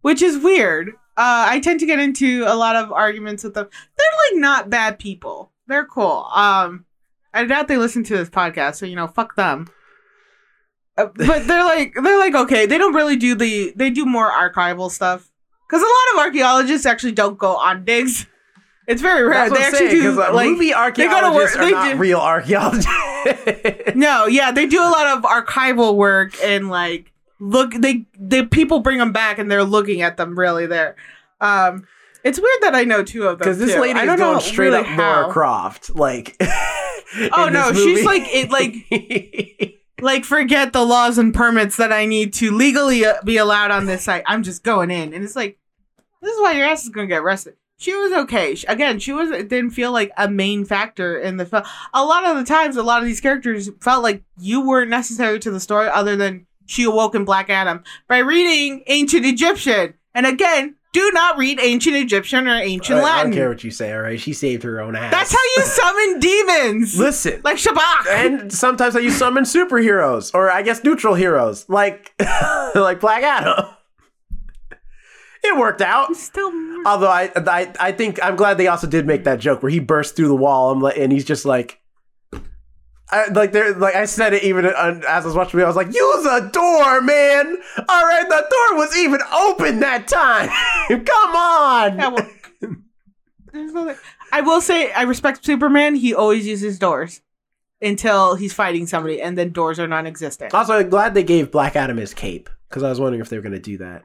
which 0.00 0.22
is 0.22 0.38
weird. 0.38 0.88
Uh, 1.16 1.46
I 1.48 1.60
tend 1.60 1.78
to 1.80 1.86
get 1.86 1.98
into 2.00 2.44
a 2.46 2.54
lot 2.56 2.74
of 2.76 2.90
arguments 2.90 3.44
with 3.44 3.52
them. 3.54 3.68
They're 3.98 4.06
like 4.30 4.40
not 4.40 4.70
bad 4.70 4.98
people. 4.98 5.52
They're 5.66 5.84
cool. 5.84 6.26
Um, 6.34 6.86
I 7.34 7.44
doubt 7.44 7.68
they 7.68 7.76
listen 7.76 8.02
to 8.04 8.16
this 8.16 8.30
podcast, 8.30 8.76
so 8.76 8.86
you 8.86 8.96
know, 8.96 9.06
fuck 9.06 9.36
them. 9.36 9.68
Uh, 10.96 11.06
but 11.14 11.46
they're 11.46 11.64
like 11.64 11.94
they're 12.02 12.18
like 12.18 12.34
okay. 12.34 12.64
They 12.66 12.78
don't 12.78 12.94
really 12.94 13.16
do 13.16 13.34
the 13.34 13.72
they 13.76 13.90
do 13.90 14.06
more 14.06 14.30
archival 14.30 14.90
stuff 14.90 15.30
because 15.68 15.82
a 15.82 15.84
lot 15.84 16.14
of 16.14 16.26
archaeologists 16.26 16.86
actually 16.86 17.12
don't 17.12 17.38
go 17.38 17.56
on 17.56 17.84
digs. 17.84 18.26
It's 18.88 19.00
very 19.00 19.22
rare. 19.22 19.48
That's 19.48 19.52
they 19.58 19.64
actually 19.64 19.78
saying, 19.90 20.02
do 20.02 20.16
'cause, 20.16 20.28
uh, 20.30 20.34
like 20.34 20.48
movie 20.50 20.74
archaeologists 20.74 21.56
work- 21.56 21.66
are 21.66 21.70
not 21.70 21.92
do- 21.92 21.98
real 21.98 22.18
archaeologists. 22.18 22.90
no, 23.94 24.26
yeah, 24.26 24.50
they 24.50 24.66
do 24.66 24.80
a 24.80 24.90
lot 24.90 25.06
of 25.18 25.22
archival 25.24 25.94
work 25.96 26.34
and 26.42 26.68
like 26.68 27.12
look 27.38 27.72
they 27.74 28.06
they 28.18 28.44
people 28.44 28.80
bring 28.80 28.98
them 28.98 29.12
back 29.12 29.38
and 29.38 29.50
they're 29.50 29.62
looking 29.64 30.02
at 30.02 30.16
them 30.16 30.36
really 30.38 30.66
there. 30.66 30.96
Um 31.40 31.86
it's 32.24 32.38
weird 32.40 32.62
that 32.62 32.74
I 32.74 32.84
know 32.84 33.02
two 33.02 33.24
of 33.26 33.38
them 33.38 33.44
Because 33.46 33.58
this 33.58 33.74
too. 33.74 33.80
lady 33.80 33.98
I 33.98 34.02
is 34.02 34.06
don't 34.08 34.18
going 34.18 34.34
know 34.34 34.38
straight 34.40 34.68
really 34.68 34.78
up 34.80 34.86
how. 34.86 35.22
Lara 35.22 35.32
Croft. 35.32 35.94
Like, 35.94 36.36
Oh 37.32 37.48
no, 37.52 37.72
she's 37.72 38.04
like 38.04 38.22
it 38.26 38.50
like 38.50 39.74
like 40.00 40.24
forget 40.24 40.72
the 40.72 40.84
laws 40.84 41.18
and 41.18 41.32
permits 41.34 41.76
that 41.76 41.92
I 41.92 42.06
need 42.06 42.32
to 42.34 42.50
legally 42.50 43.04
uh, 43.04 43.14
be 43.24 43.36
allowed 43.36 43.70
on 43.70 43.86
this 43.86 44.02
site. 44.04 44.22
I'm 44.26 44.42
just 44.42 44.62
going 44.64 44.90
in, 44.90 45.12
and 45.12 45.22
it's 45.24 45.36
like 45.36 45.58
this 46.20 46.32
is 46.32 46.40
why 46.40 46.52
your 46.52 46.66
ass 46.66 46.82
is 46.84 46.88
gonna 46.90 47.06
get 47.08 47.20
arrested. 47.22 47.54
She 47.82 47.94
was 47.96 48.12
okay. 48.12 48.54
She, 48.54 48.64
again, 48.68 49.00
she 49.00 49.12
was 49.12 49.30
it 49.32 49.48
didn't 49.48 49.70
feel 49.70 49.90
like 49.90 50.12
a 50.16 50.30
main 50.30 50.64
factor 50.64 51.18
in 51.18 51.36
the 51.36 51.44
film. 51.44 51.64
A 51.92 52.04
lot 52.04 52.24
of 52.24 52.36
the 52.36 52.44
times, 52.44 52.76
a 52.76 52.82
lot 52.84 53.00
of 53.00 53.06
these 53.06 53.20
characters 53.20 53.70
felt 53.80 54.04
like 54.04 54.22
you 54.38 54.64
weren't 54.64 54.88
necessary 54.88 55.40
to 55.40 55.50
the 55.50 55.58
story, 55.58 55.88
other 55.88 56.14
than 56.14 56.46
she 56.66 56.84
awoke 56.84 57.16
in 57.16 57.24
Black 57.24 57.50
Adam 57.50 57.82
by 58.06 58.18
reading 58.18 58.84
Ancient 58.86 59.26
Egyptian. 59.26 59.94
And 60.14 60.26
again, 60.26 60.76
do 60.92 61.10
not 61.12 61.38
read 61.38 61.58
Ancient 61.58 61.96
Egyptian 61.96 62.46
or 62.46 62.54
Ancient 62.54 63.00
I, 63.00 63.20
I 63.20 63.22
don't 63.24 63.32
care 63.32 63.48
what 63.48 63.64
you 63.64 63.72
say, 63.72 63.92
all 63.92 64.02
right? 64.02 64.20
She 64.20 64.32
saved 64.32 64.62
her 64.62 64.80
own 64.80 64.94
ass. 64.94 65.10
That's 65.10 65.32
how 65.32 65.38
you 65.56 65.62
summon 65.64 66.20
demons, 66.20 66.98
Listen. 66.98 67.40
like 67.42 67.56
Sabbac. 67.56 68.06
and 68.08 68.52
sometimes 68.52 68.94
I 68.94 69.00
you 69.00 69.10
summon 69.10 69.42
superheroes, 69.42 70.30
or 70.34 70.50
I 70.50 70.62
guess 70.62 70.84
neutral 70.84 71.14
heroes, 71.14 71.68
like 71.68 72.14
like 72.74 73.00
Black 73.00 73.24
Adam. 73.24 73.64
It 75.44 75.58
worked 75.58 75.80
out. 75.80 76.14
still 76.16 76.52
Although 76.86 77.10
I, 77.10 77.30
I, 77.34 77.72
I 77.80 77.92
think 77.92 78.22
I'm 78.22 78.36
glad 78.36 78.58
they 78.58 78.68
also 78.68 78.86
did 78.86 79.06
make 79.06 79.24
that 79.24 79.40
joke 79.40 79.62
where 79.62 79.70
he 79.70 79.80
bursts 79.80 80.12
through 80.12 80.28
the 80.28 80.36
wall. 80.36 80.78
Like, 80.78 80.96
and 80.96 81.12
he's 81.12 81.24
just 81.24 81.44
like, 81.44 81.80
I, 83.10 83.28
like 83.28 83.52
there, 83.52 83.74
like 83.74 83.94
I 83.94 84.06
said 84.06 84.32
it 84.32 84.42
even 84.42 84.64
uh, 84.66 85.00
as 85.08 85.24
I 85.24 85.26
was 85.26 85.34
watching 85.34 85.58
me. 85.58 85.64
I 85.64 85.66
was 85.66 85.76
like, 85.76 85.94
use 85.94 86.26
a 86.26 86.48
door, 86.50 87.00
man. 87.02 87.56
All 87.88 88.04
right, 88.04 88.28
the 88.28 88.46
door 88.50 88.78
was 88.78 88.96
even 88.96 89.20
open 89.32 89.80
that 89.80 90.08
time. 90.08 90.48
Come 91.04 91.36
on. 91.36 91.98
Yeah, 91.98 92.08
well, 92.08 92.28
there's 93.52 93.98
I 94.32 94.40
will 94.40 94.60
say 94.60 94.92
I 94.92 95.02
respect 95.02 95.44
Superman. 95.44 95.94
He 95.94 96.14
always 96.14 96.46
uses 96.46 96.78
doors 96.78 97.20
until 97.82 98.36
he's 98.36 98.54
fighting 98.54 98.86
somebody, 98.86 99.20
and 99.20 99.36
then 99.36 99.50
doors 99.50 99.78
are 99.78 99.88
non-existent. 99.88 100.54
also, 100.54 100.74
I'm 100.74 100.88
glad 100.88 101.14
they 101.14 101.24
gave 101.24 101.50
Black 101.50 101.76
Adam 101.76 101.98
his 101.98 102.14
cape 102.14 102.48
because 102.68 102.82
I 102.82 102.88
was 102.88 103.00
wondering 103.00 103.20
if 103.20 103.28
they 103.28 103.36
were 103.36 103.42
going 103.42 103.52
to 103.52 103.58
do 103.58 103.78
that 103.78 104.04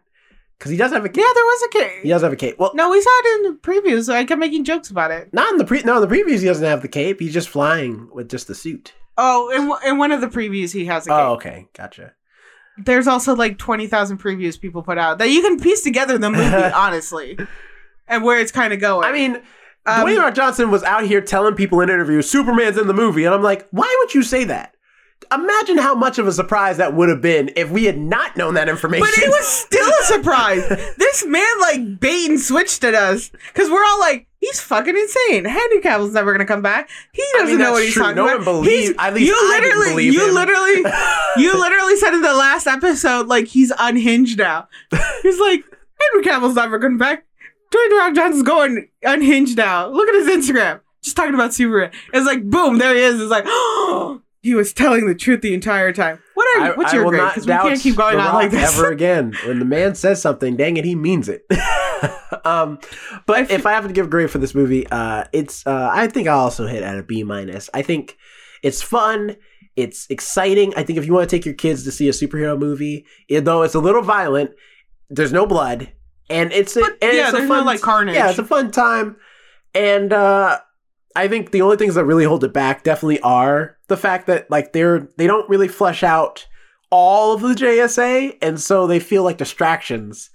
because 0.57 0.71
he 0.71 0.77
does 0.77 0.91
have 0.91 1.05
a 1.05 1.09
cape. 1.09 1.17
Yeah, 1.17 1.31
there 1.33 1.43
was 1.45 1.63
a 1.63 1.69
cape. 1.69 2.03
He 2.03 2.09
does 2.09 2.21
have 2.23 2.33
a 2.33 2.35
cape. 2.35 2.57
Well, 2.59 2.71
No, 2.73 2.89
we 2.89 3.01
saw 3.01 3.09
it 3.23 3.35
in 3.45 3.51
the 3.53 3.59
previews. 3.59 4.05
So 4.05 4.13
I 4.13 4.25
kept 4.25 4.39
making 4.39 4.63
jokes 4.63 4.89
about 4.89 5.11
it. 5.11 5.33
not 5.33 5.51
in 5.51 5.57
the 5.57 5.65
pre. 5.65 5.81
No, 5.83 6.01
in 6.01 6.07
the 6.09 6.15
previews 6.15 6.39
he 6.39 6.45
doesn't 6.45 6.65
have 6.65 6.81
the 6.81 6.87
cape. 6.87 7.19
He's 7.19 7.33
just 7.33 7.49
flying 7.49 8.09
with 8.13 8.29
just 8.29 8.47
the 8.47 8.55
suit. 8.55 8.93
Oh, 9.17 9.49
in, 9.55 9.67
one- 9.67 9.83
in 9.85 9.97
one 9.97 10.11
of 10.11 10.21
the 10.21 10.27
previews, 10.27 10.71
he 10.73 10.85
has 10.85 11.07
a 11.07 11.09
kid. 11.09 11.13
Oh, 11.15 11.33
okay, 11.33 11.67
gotcha. 11.75 12.13
There's 12.77 13.07
also 13.07 13.35
like 13.35 13.57
twenty 13.57 13.87
thousand 13.87 14.19
previews 14.21 14.59
people 14.59 14.83
put 14.83 14.99
out 14.99 15.17
that 15.17 15.29
you 15.29 15.41
can 15.41 15.59
piece 15.59 15.81
together 15.81 16.17
the 16.19 16.29
movie 16.29 16.43
honestly, 16.75 17.37
and 18.07 18.23
where 18.23 18.39
it's 18.39 18.51
kind 18.51 18.71
of 18.73 18.79
going. 18.79 19.03
I 19.07 19.11
mean, 19.11 19.37
Um, 19.87 20.05
Dwayne 20.05 20.19
Rock 20.19 20.35
Johnson 20.35 20.69
was 20.69 20.83
out 20.83 21.03
here 21.05 21.19
telling 21.21 21.55
people 21.55 21.81
in 21.81 21.89
interviews, 21.89 22.29
Superman's 22.29 22.77
in 22.77 22.85
the 22.85 22.93
movie. 22.93 23.25
And 23.25 23.33
I'm 23.33 23.41
like, 23.41 23.67
why 23.71 23.91
would 23.99 24.13
you 24.13 24.21
say 24.21 24.43
that? 24.43 24.75
Imagine 25.33 25.77
how 25.77 25.93
much 25.93 26.19
of 26.19 26.27
a 26.27 26.31
surprise 26.31 26.77
that 26.77 26.93
would 26.93 27.09
have 27.09 27.21
been 27.21 27.51
if 27.57 27.69
we 27.69 27.83
had 27.83 27.97
not 27.97 28.37
known 28.37 28.53
that 28.53 28.69
information. 28.69 29.05
But 29.13 29.21
it 29.21 29.27
was 29.29 29.45
still 29.45 29.87
a 29.89 30.03
surprise. 30.05 30.65
this 30.97 31.25
man 31.25 31.59
like 31.59 31.99
bait 31.99 32.29
and 32.29 32.39
switched 32.39 32.83
at 32.85 32.93
us 32.95 33.29
because 33.53 33.69
we're 33.69 33.83
all 33.83 33.99
like, 33.99 34.25
he's 34.39 34.61
fucking 34.61 34.95
insane. 34.95 35.43
Henry 35.43 35.81
Cavill's 35.81 36.13
never 36.13 36.31
gonna 36.31 36.45
come 36.45 36.61
back. 36.61 36.89
He 37.11 37.25
doesn't 37.33 37.47
mean, 37.47 37.57
know 37.59 37.73
what 37.73 37.83
he's 37.83 37.93
true. 37.93 38.03
talking 38.03 38.15
No 38.15 38.23
about. 38.25 38.37
one 38.37 38.45
believed- 38.45 38.69
He's- 38.71 38.95
at 38.97 39.13
least 39.15 39.27
you 39.27 39.35
I 39.37 39.59
literally, 39.59 39.89
believe 39.91 40.13
you 40.13 40.29
him. 40.29 40.33
literally, 40.35 40.75
you 41.37 41.59
literally 41.59 41.97
said 41.97 42.13
in 42.13 42.21
the 42.21 42.33
last 42.33 42.65
episode 42.65 43.27
like 43.27 43.47
he's 43.47 43.73
unhinged 43.77 44.37
now. 44.37 44.69
He's 45.23 45.39
like, 45.39 45.65
Henry 45.99 46.23
Cavill's 46.23 46.55
never 46.55 46.79
coming 46.79 46.97
back. 46.99 47.25
Dwayne 47.73 47.97
Rock 47.97 48.15
Johnson's 48.15 48.43
going 48.43 48.87
unhinged 49.03 49.57
now. 49.57 49.89
Look 49.89 50.07
at 50.07 50.15
his 50.15 50.27
Instagram. 50.49 50.79
Just 51.01 51.17
talking 51.17 51.33
about 51.33 51.53
Superman. 51.53 51.91
It's 52.13 52.25
like 52.25 52.49
boom, 52.49 52.77
there 52.77 52.95
he 52.95 53.01
is. 53.01 53.19
It's 53.19 53.29
like, 53.31 53.43
oh, 53.47 54.21
he 54.41 54.53
was 54.55 54.73
telling 54.73 55.07
the 55.07 55.15
truth 55.15 55.41
the 55.41 55.53
entire 55.53 55.91
time. 55.91 56.19
What 56.33 56.57
are, 56.59 56.61
I, 56.65 56.75
what's 56.75 56.93
I 56.93 56.97
your 56.97 57.09
grade? 57.09 57.21
Because 57.29 57.47
we 57.47 57.53
can't 57.53 57.79
keep 57.81 57.95
going 57.95 58.17
on 58.19 58.33
like 58.35 58.51
this. 58.51 58.77
ever 58.77 58.91
again. 58.91 59.33
When 59.45 59.59
the 59.59 59.65
man 59.65 59.95
says 59.95 60.21
something, 60.21 60.55
dang 60.55 60.77
it, 60.77 60.85
he 60.85 60.95
means 60.95 61.27
it. 61.29 61.45
um, 62.45 62.79
but 63.25 63.49
if 63.51 63.65
I 63.65 63.71
have 63.73 63.87
to 63.87 63.93
give 63.93 64.05
a 64.05 64.09
grade 64.09 64.29
for 64.31 64.37
this 64.37 64.53
movie, 64.55 64.87
uh, 64.87 65.25
it's 65.33 65.65
uh, 65.65 65.89
I 65.91 66.07
think 66.07 66.27
I'll 66.27 66.39
also 66.39 66.67
hit 66.67 66.83
at 66.83 66.97
a 66.97 67.03
B 67.03 67.23
minus. 67.23 67.69
I 67.73 67.81
think 67.81 68.17
it's 68.63 68.81
fun. 68.81 69.35
It's 69.75 70.07
exciting. 70.09 70.73
I 70.75 70.83
think 70.83 70.97
if 70.97 71.05
you 71.05 71.13
want 71.13 71.29
to 71.29 71.35
take 71.35 71.45
your 71.45 71.53
kids 71.55 71.83
to 71.83 71.91
see 71.91 72.07
a 72.07 72.11
superhero 72.11 72.57
movie, 72.57 73.05
it- 73.27 73.45
though 73.45 73.61
it's 73.63 73.75
a 73.75 73.79
little 73.79 74.01
violent, 74.01 74.51
there's 75.09 75.31
no 75.33 75.45
blood, 75.45 75.91
and 76.29 76.51
it's 76.51 76.75
a, 76.75 76.81
But, 76.81 76.97
and 77.01 77.15
yeah, 77.15 77.25
it's 77.29 77.33
a 77.37 77.47
fun 77.47 77.59
no 77.59 77.63
like 77.63 77.81
carnage. 77.81 78.15
yeah, 78.15 78.29
it's 78.29 78.39
a 78.39 78.43
fun 78.45 78.71
time. 78.71 79.17
And 79.73 80.11
uh 80.13 80.59
I 81.15 81.27
think 81.27 81.51
the 81.51 81.61
only 81.63 81.77
things 81.77 81.95
that 81.95 82.05
really 82.05 82.25
hold 82.25 82.43
it 82.43 82.53
back 82.53 82.83
definitely 82.83 83.19
are 83.21 83.76
the 83.87 83.97
fact 83.97 84.27
that 84.27 84.49
like 84.49 84.73
they're 84.73 85.09
they 85.17 85.27
don't 85.27 85.49
really 85.49 85.67
flesh 85.67 86.03
out 86.03 86.47
all 86.89 87.33
of 87.33 87.41
the 87.41 87.53
JSA 87.53 88.37
and 88.41 88.59
so 88.59 88.87
they 88.87 88.99
feel 88.99 89.23
like 89.23 89.37
distractions 89.37 90.29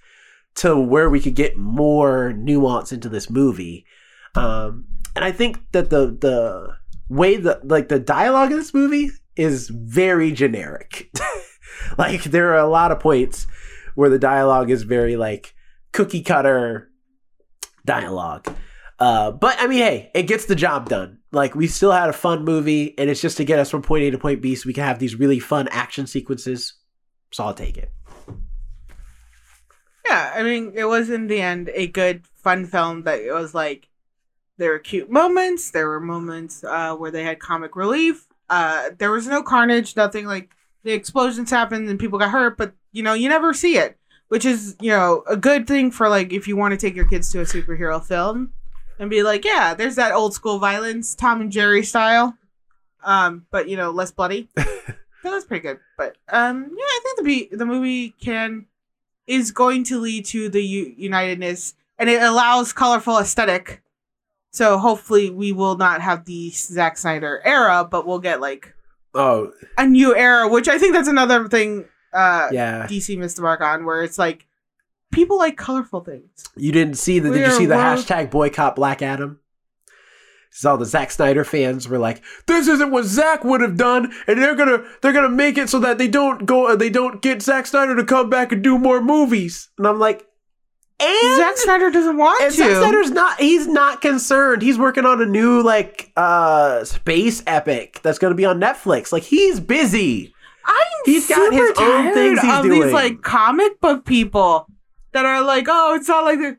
to 0.55 0.79
where 0.79 1.09
we 1.09 1.21
could 1.21 1.35
get 1.35 1.57
more 1.57 2.33
nuance 2.33 2.93
into 2.93 3.09
this 3.09 3.31
movie. 3.31 3.87
Um 4.35 4.87
and 5.15 5.25
I 5.25 5.33
think 5.33 5.61
that 5.73 5.91
the 5.91 6.07
the 6.07 6.77
way 7.09 7.37
that 7.37 7.67
like 7.69 7.89
the 7.89 7.99
dialogue 7.99 8.51
in 8.51 8.59
this 8.59 8.75
movie 8.75 9.11
is 9.37 9.69
very 9.69 10.33
generic. 10.33 11.11
like 11.99 12.25
there 12.25 12.53
are 12.53 12.59
a 12.59 12.69
lot 12.69 12.93
of 12.93 13.01
points 13.01 13.47
where 13.95 14.11
the 14.11 14.19
dialogue 14.19 14.71
is 14.71 14.83
very 14.83 15.17
like 15.17 15.55
cookie 15.93 16.23
cutter 16.23 16.91
dialogue. 17.85 18.49
Uh, 18.99 19.31
but 19.33 19.57
I 19.59 19.67
mean, 19.67 19.81
hey, 19.81 20.11
it 20.15 20.25
gets 20.25 20.47
the 20.47 20.55
job 20.55 20.89
done. 20.89 21.19
Like 21.33 21.55
we 21.55 21.67
still 21.67 21.93
had 21.93 22.11
a 22.11 22.13
fun 22.13 22.45
movie, 22.45 22.97
and 22.99 23.09
it's 23.09 23.21
just 23.21 23.39
to 23.39 23.45
get 23.45 23.59
us 23.59 23.71
from 23.71 23.83
point 23.83 24.05
A 24.05 24.11
to 24.11 24.19
point 24.19 24.43
B, 24.43 24.55
so 24.55 24.67
we 24.67 24.75
can 24.75 24.85
have 24.85 24.99
these 24.99 25.15
really 25.15 25.41
fun 25.41 25.67
action 25.69 26.07
sequences. 26.07 26.75
So 27.31 27.45
I'll 27.45 27.55
take 27.55 27.79
it. 27.79 27.91
Yeah, 30.07 30.33
I 30.35 30.43
mean, 30.43 30.73
it 30.75 30.85
was 30.85 31.09
in 31.09 31.29
the 31.29 31.41
end 31.41 31.71
a 31.75 31.87
good, 31.87 32.27
fun 32.35 32.67
film 32.67 33.05
that 33.05 33.21
it 33.21 33.33
was 33.33 33.55
like 33.55 33.89
there 34.59 34.73
were 34.73 34.79
cute 34.79 35.11
moments, 35.11 35.71
there 35.71 35.89
were 35.89 36.01
moments 36.01 36.63
uh, 36.65 36.95
where 36.95 37.11
they 37.11 37.25
had 37.25 37.41
comic 37.41 37.77
relief. 37.77 38.27
Uh, 38.51 38.91
there 38.99 39.11
was 39.11 39.27
no 39.27 39.43
carnage, 39.43 39.97
nothing 39.97 40.27
like 40.27 40.51
the 40.83 40.93
explosions 40.93 41.51
happened 41.51 41.89
and 41.89 41.99
people 41.99 42.19
got 42.19 42.31
hurt, 42.31 42.59
but 42.59 42.75
you 42.93 43.03
know, 43.03 43.15
you 43.15 43.31
never 43.31 43.55
see 43.55 43.79
it, 43.79 43.97
which 44.29 44.45
is 44.45 44.77
you 44.83 44.91
know 44.91 45.25
a 45.27 45.37
good 45.37 45.67
thing 45.67 45.91
for 45.91 46.11
like 46.11 46.31
if 46.31 46.47
you 46.47 46.57
want 46.57 46.73
to 46.73 46.77
take 46.77 46.95
your 46.95 47.09
kids 47.09 47.31
to 47.31 47.41
a 47.41 47.45
superhero 47.45 48.05
film 48.05 48.53
and 49.03 49.11
be 49.11 49.23
like, 49.25 49.45
yeah, 49.45 49.75
there's 49.75 49.97
that 49.97 50.13
old 50.13 50.33
school 50.33 50.59
violence, 50.61 51.15
Tom 51.15 51.41
and 51.41 51.51
Jerry 51.53 51.83
style, 51.83 52.37
um, 53.03 53.47
but 53.51 53.69
you 53.69 53.77
know 53.77 53.91
less 53.91 54.13
bloody. 54.13 54.49
that 54.57 54.97
was 55.25 55.45
pretty 55.45 55.63
good, 55.63 55.81
but 55.99 56.17
um, 56.29 56.71
yeah, 56.71 56.85
I 56.85 57.01
think 57.03 57.19
the 57.19 57.25
be- 57.25 57.57
the 57.57 57.67
movie 57.67 58.11
can 58.21 58.67
is 59.27 59.51
going 59.51 59.85
to 59.85 59.99
lead 60.01 60.25
to 60.27 60.49
the 60.49 60.63
u- 60.63 60.95
unitedness 60.99 61.75
and 61.99 62.09
it 62.11 62.23
allows 62.23 62.73
colorful 62.73 63.19
aesthetic. 63.19 63.83
So 64.51 64.79
hopefully 64.79 65.31
we 65.31 65.53
will 65.53 65.77
not 65.77 66.01
have 66.03 66.25
the 66.25 66.51
Zack 66.51 66.97
Snyder 66.99 67.41
era 67.45 67.87
but 67.89 68.07
we'll 68.07 68.19
get 68.19 68.41
like 68.41 68.75
Oh. 69.15 69.53
a 69.79 69.87
new 69.87 70.15
era 70.17 70.49
which 70.49 70.69
I 70.69 70.79
think 70.79 70.93
that's 70.95 71.09
another 71.09 71.49
thing 71.49 71.85
uh 72.13 72.49
yeah, 72.53 72.87
DC 72.89 73.17
missed 73.19 73.37
the 73.37 73.43
mark 73.43 73.61
on 73.61 73.85
where 73.85 74.03
it's 74.03 74.19
like 74.19 74.47
people 75.13 75.39
like 75.39 75.57
colorful 75.57 76.01
things 76.01 76.29
you 76.57 76.73
didn't 76.73 76.95
see 76.95 77.19
the? 77.21 77.31
We 77.31 77.39
Did 77.39 77.47
you 77.47 77.53
see 77.53 77.67
the 77.67 77.77
world- 77.77 77.99
hashtag 77.99 78.31
boycott 78.31 78.75
Black 78.77 79.03
Adam? 79.03 79.39
So 80.55 80.73
all 80.73 80.77
the 80.77 80.85
Zack 80.85 81.11
Snyder 81.11 81.45
fans 81.45 81.89
were 81.89 81.99
like, 81.99 82.21
"This 82.47 82.69
isn't 82.69 82.91
what 82.91 83.05
Zack 83.05 83.43
would 83.43 83.63
have 83.63 83.77
done," 83.79 84.13
and 84.27 84.43
they're 84.43 84.55
gonna 84.55 84.85
they're 85.01 85.15
gonna 85.15 85.31
make 85.31 85.57
it 85.57 85.71
so 85.71 85.79
that 85.79 85.97
they 85.97 86.09
don't 86.09 86.45
go 86.45 86.77
they 86.77 86.91
don't 86.91 87.23
get 87.23 87.41
Zack 87.41 87.67
Snyder 87.67 87.97
to 87.97 88.05
come 88.05 88.29
back 88.29 88.53
and 88.53 88.63
do 88.63 88.77
more 88.77 89.01
movies. 89.01 89.71
And 89.79 89.87
I'm 89.87 89.99
like, 89.99 90.27
and 91.01 91.37
Zack 91.39 91.57
Snyder 91.57 91.91
doesn't 91.91 92.19
want 92.19 92.43
And 92.43 92.53
to 92.53 92.57
Zack 92.59 92.71
Snyder's 92.77 93.11
not 93.11 93.41
he's 93.41 93.67
not 93.67 94.03
concerned. 94.03 94.61
He's 94.61 94.77
working 94.79 95.07
on 95.07 95.23
a 95.23 95.27
new 95.27 95.63
like 95.63 96.13
uh 96.19 96.85
space 96.85 97.43
epic 97.47 98.01
that's 98.03 98.19
gonna 98.19 98.35
be 98.35 98.45
on 98.45 98.61
Netflix. 98.61 99.11
Like 99.11 99.23
he's 99.23 99.59
busy. 99.59 100.35
I'm 100.67 100.75
He's 101.07 101.27
got 101.29 101.53
his 101.53 101.73
own 101.79 102.13
things 102.13 102.41
he's 102.41 102.53
of 102.53 102.63
doing. 102.65 102.83
these 102.83 102.93
like 102.93 103.23
comic 103.23 103.81
book 103.81 104.05
people 104.05 104.69
that 105.13 105.27
are 105.27 105.43
like, 105.43 105.67
oh, 105.69 105.95
it's 105.95 106.09
not 106.09 106.25
like 106.25 106.39
the 106.39 106.59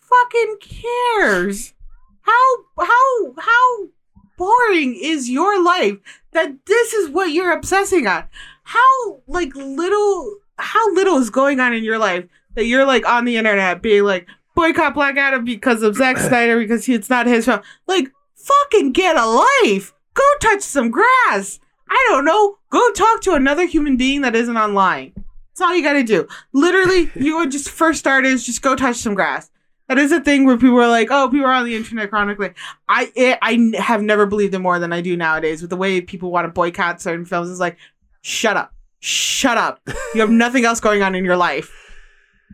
fucking 0.00 0.56
cares. 0.60 1.74
How 2.22 2.56
how 2.78 3.34
how 3.38 3.88
boring 4.36 4.98
is 5.00 5.28
your 5.28 5.62
life 5.62 5.98
that 6.32 6.66
this 6.66 6.92
is 6.92 7.10
what 7.10 7.32
you're 7.32 7.52
obsessing 7.52 8.06
on? 8.06 8.24
How 8.64 9.20
like 9.26 9.54
little 9.54 10.36
how 10.58 10.92
little 10.94 11.18
is 11.18 11.30
going 11.30 11.60
on 11.60 11.72
in 11.72 11.84
your 11.84 11.98
life 11.98 12.24
that 12.54 12.66
you're 12.66 12.86
like 12.86 13.06
on 13.06 13.24
the 13.24 13.36
internet 13.36 13.82
being 13.82 14.04
like 14.04 14.28
boycott 14.54 14.94
Black 14.94 15.16
Adam 15.16 15.44
because 15.44 15.82
of 15.82 15.96
Zack 15.96 16.16
Snyder 16.18 16.58
because 16.58 16.84
he, 16.84 16.94
it's 16.94 17.10
not 17.10 17.26
his 17.26 17.46
film. 17.46 17.60
Like 17.86 18.12
fucking 18.34 18.92
get 18.92 19.16
a 19.16 19.26
life. 19.26 19.92
Go 20.14 20.24
touch 20.40 20.62
some 20.62 20.90
grass. 20.90 21.58
I 21.88 22.06
don't 22.10 22.24
know. 22.24 22.58
Go 22.70 22.92
talk 22.92 23.22
to 23.22 23.34
another 23.34 23.66
human 23.66 23.96
being 23.96 24.22
that 24.22 24.36
isn't 24.36 24.56
online. 24.56 25.12
That's 25.52 25.60
all 25.60 25.76
you 25.76 25.82
gotta 25.82 26.02
do. 26.02 26.26
Literally, 26.52 27.10
you 27.14 27.36
would 27.36 27.50
just 27.50 27.68
first 27.68 27.98
start 27.98 28.24
is 28.24 28.44
just 28.44 28.62
go 28.62 28.74
touch 28.74 28.96
some 28.96 29.14
grass. 29.14 29.50
That 29.88 29.98
is 29.98 30.10
a 30.12 30.20
thing 30.20 30.46
where 30.46 30.56
people 30.56 30.80
are 30.80 30.88
like, 30.88 31.08
"Oh, 31.10 31.28
people 31.28 31.46
are 31.46 31.52
on 31.52 31.66
the 31.66 31.76
internet 31.76 32.08
chronically." 32.08 32.52
I 32.88 33.12
it, 33.14 33.38
I 33.42 33.54
n- 33.54 33.74
have 33.74 34.02
never 34.02 34.24
believed 34.24 34.54
it 34.54 34.60
more 34.60 34.78
than 34.78 34.92
I 34.92 35.02
do 35.02 35.16
nowadays 35.16 35.60
with 35.60 35.68
the 35.68 35.76
way 35.76 36.00
people 36.00 36.30
want 36.30 36.46
to 36.46 36.52
boycott 36.52 37.02
certain 37.02 37.26
films. 37.26 37.50
It's 37.50 37.60
like, 37.60 37.76
shut 38.22 38.56
up, 38.56 38.72
shut 39.00 39.58
up. 39.58 39.80
You 40.14 40.22
have 40.22 40.30
nothing 40.30 40.64
else 40.64 40.80
going 40.80 41.02
on 41.02 41.14
in 41.14 41.24
your 41.24 41.36
life. 41.36 41.70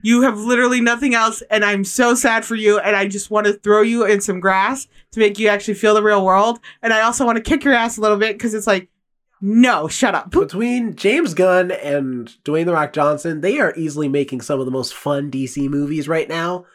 You 0.02 0.22
have 0.22 0.38
literally 0.38 0.80
nothing 0.80 1.14
else, 1.14 1.42
and 1.50 1.64
I'm 1.64 1.84
so 1.84 2.14
sad 2.14 2.44
for 2.44 2.54
you. 2.54 2.78
And 2.78 2.96
I 2.96 3.06
just 3.06 3.30
want 3.30 3.46
to 3.46 3.52
throw 3.52 3.82
you 3.82 4.04
in 4.04 4.20
some 4.20 4.40
grass 4.40 4.88
to 5.12 5.20
make 5.20 5.38
you 5.38 5.48
actually 5.48 5.74
feel 5.74 5.94
the 5.94 6.02
real 6.02 6.24
world. 6.24 6.60
And 6.82 6.92
I 6.92 7.02
also 7.02 7.24
want 7.26 7.36
to 7.36 7.42
kick 7.42 7.62
your 7.64 7.74
ass 7.74 7.98
a 7.98 8.00
little 8.00 8.16
bit 8.16 8.36
because 8.36 8.54
it's 8.54 8.66
like, 8.66 8.88
no, 9.40 9.88
shut 9.88 10.14
up. 10.14 10.30
Between 10.30 10.96
James 10.96 11.34
Gunn 11.34 11.70
and 11.70 12.28
Dwayne 12.44 12.66
the 12.66 12.72
Rock 12.72 12.92
Johnson, 12.92 13.40
they 13.40 13.58
are 13.60 13.74
easily 13.76 14.08
making 14.08 14.40
some 14.40 14.58
of 14.60 14.66
the 14.66 14.72
most 14.72 14.94
fun 14.94 15.30
DC 15.30 15.68
movies 15.68 16.08
right 16.08 16.28
now. 16.28 16.66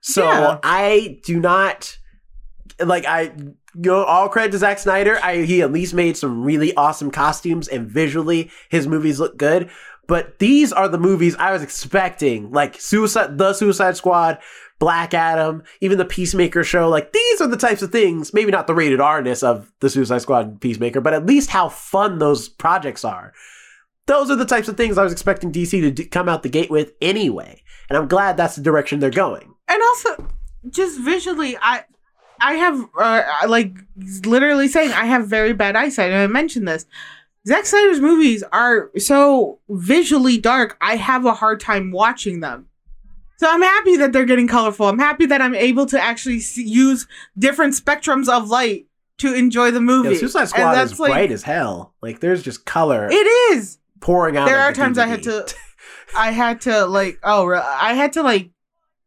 So 0.00 0.24
Yeah. 0.24 0.58
I 0.62 1.20
do 1.24 1.40
not 1.40 1.96
like 2.80 3.06
I 3.06 3.32
go 3.80 4.04
all 4.04 4.28
credit 4.28 4.52
to 4.52 4.58
Zack 4.58 4.78
Snyder. 4.78 5.18
I 5.22 5.42
he 5.42 5.62
at 5.62 5.72
least 5.72 5.94
made 5.94 6.16
some 6.16 6.42
really 6.42 6.74
awesome 6.74 7.10
costumes 7.10 7.68
and 7.68 7.88
visually 7.88 8.50
his 8.68 8.86
movies 8.86 9.20
look 9.20 9.36
good. 9.36 9.70
But 10.08 10.38
these 10.38 10.72
are 10.72 10.88
the 10.88 10.98
movies 10.98 11.36
I 11.36 11.52
was 11.52 11.62
expecting, 11.62 12.50
like 12.50 12.80
Suicide, 12.80 13.38
the 13.38 13.52
Suicide 13.54 13.96
Squad, 13.96 14.38
Black 14.78 15.14
Adam, 15.14 15.62
even 15.80 15.96
the 15.98 16.04
Peacemaker 16.04 16.64
show. 16.64 16.88
Like 16.88 17.12
these 17.12 17.40
are 17.40 17.46
the 17.46 17.56
types 17.56 17.82
of 17.82 17.92
things. 17.92 18.34
Maybe 18.34 18.50
not 18.50 18.66
the 18.66 18.74
rated 18.74 19.00
R-ness 19.00 19.42
of 19.42 19.72
the 19.80 19.88
Suicide 19.88 20.22
Squad 20.22 20.46
and 20.46 20.60
Peacemaker, 20.60 21.00
but 21.00 21.14
at 21.14 21.24
least 21.24 21.50
how 21.50 21.68
fun 21.68 22.18
those 22.18 22.48
projects 22.48 23.04
are. 23.04 23.32
Those 24.06 24.30
are 24.30 24.36
the 24.36 24.44
types 24.44 24.66
of 24.68 24.76
things 24.76 24.98
I 24.98 25.04
was 25.04 25.12
expecting 25.12 25.52
DC 25.52 25.70
to 25.80 25.90
d- 25.92 26.04
come 26.06 26.28
out 26.28 26.42
the 26.42 26.48
gate 26.48 26.70
with 26.70 26.92
anyway, 27.00 27.62
and 27.88 27.96
I'm 27.96 28.08
glad 28.08 28.36
that's 28.36 28.56
the 28.56 28.62
direction 28.62 28.98
they're 28.98 29.10
going. 29.10 29.54
and 29.68 29.80
also 29.80 30.28
just 30.70 31.00
visually 31.00 31.56
i 31.60 31.84
i 32.40 32.52
have 32.54 32.84
uh, 33.00 33.22
like 33.48 33.72
literally 34.24 34.68
saying 34.68 34.92
i 34.92 35.04
have 35.04 35.26
very 35.26 35.52
bad 35.52 35.74
eyesight 35.74 36.10
and 36.12 36.20
i 36.22 36.26
mentioned 36.28 36.68
this 36.68 36.86
Zack 37.46 37.66
Snyder's 37.66 38.00
movies 38.00 38.44
are 38.52 38.90
so 38.98 39.58
visually 39.68 40.38
dark 40.38 40.76
i 40.80 40.96
have 40.96 41.24
a 41.24 41.34
hard 41.34 41.60
time 41.60 41.90
watching 41.90 42.40
them 42.40 42.68
so 43.38 43.48
i'm 43.50 43.62
happy 43.62 43.96
that 43.96 44.12
they're 44.12 44.24
getting 44.24 44.48
colorful 44.48 44.86
i'm 44.86 44.98
happy 44.98 45.26
that 45.26 45.40
i'm 45.42 45.54
able 45.54 45.86
to 45.86 46.00
actually 46.00 46.40
see, 46.40 46.64
use 46.64 47.06
different 47.38 47.74
spectrums 47.74 48.28
of 48.28 48.48
light 48.48 48.86
to 49.18 49.34
enjoy 49.34 49.70
the 49.70 49.80
movie 49.80 50.10
Yeah, 50.10 50.18
Suicide 50.18 50.40
And 50.40 50.48
Squad 50.48 50.72
that's 50.74 50.92
is 50.92 50.98
bright 50.98 51.30
as 51.30 51.42
hell. 51.44 51.94
Like 52.00 52.20
there's 52.20 52.42
just 52.42 52.64
color 52.64 53.08
it 53.10 53.26
is 53.52 53.78
pouring 54.00 54.36
out. 54.36 54.46
there 54.46 54.58
are 54.58 54.72
the 54.72 54.76
times 54.76 54.98
I 54.98 55.06
had 55.06 55.22
to, 55.24 55.46
I 56.16 56.32
had 56.32 56.62
to 56.62 56.86
like, 56.86 57.20
oh, 57.22 57.52
I 57.54 57.94
had 57.94 58.14
to 58.14 58.22
like. 58.22 58.50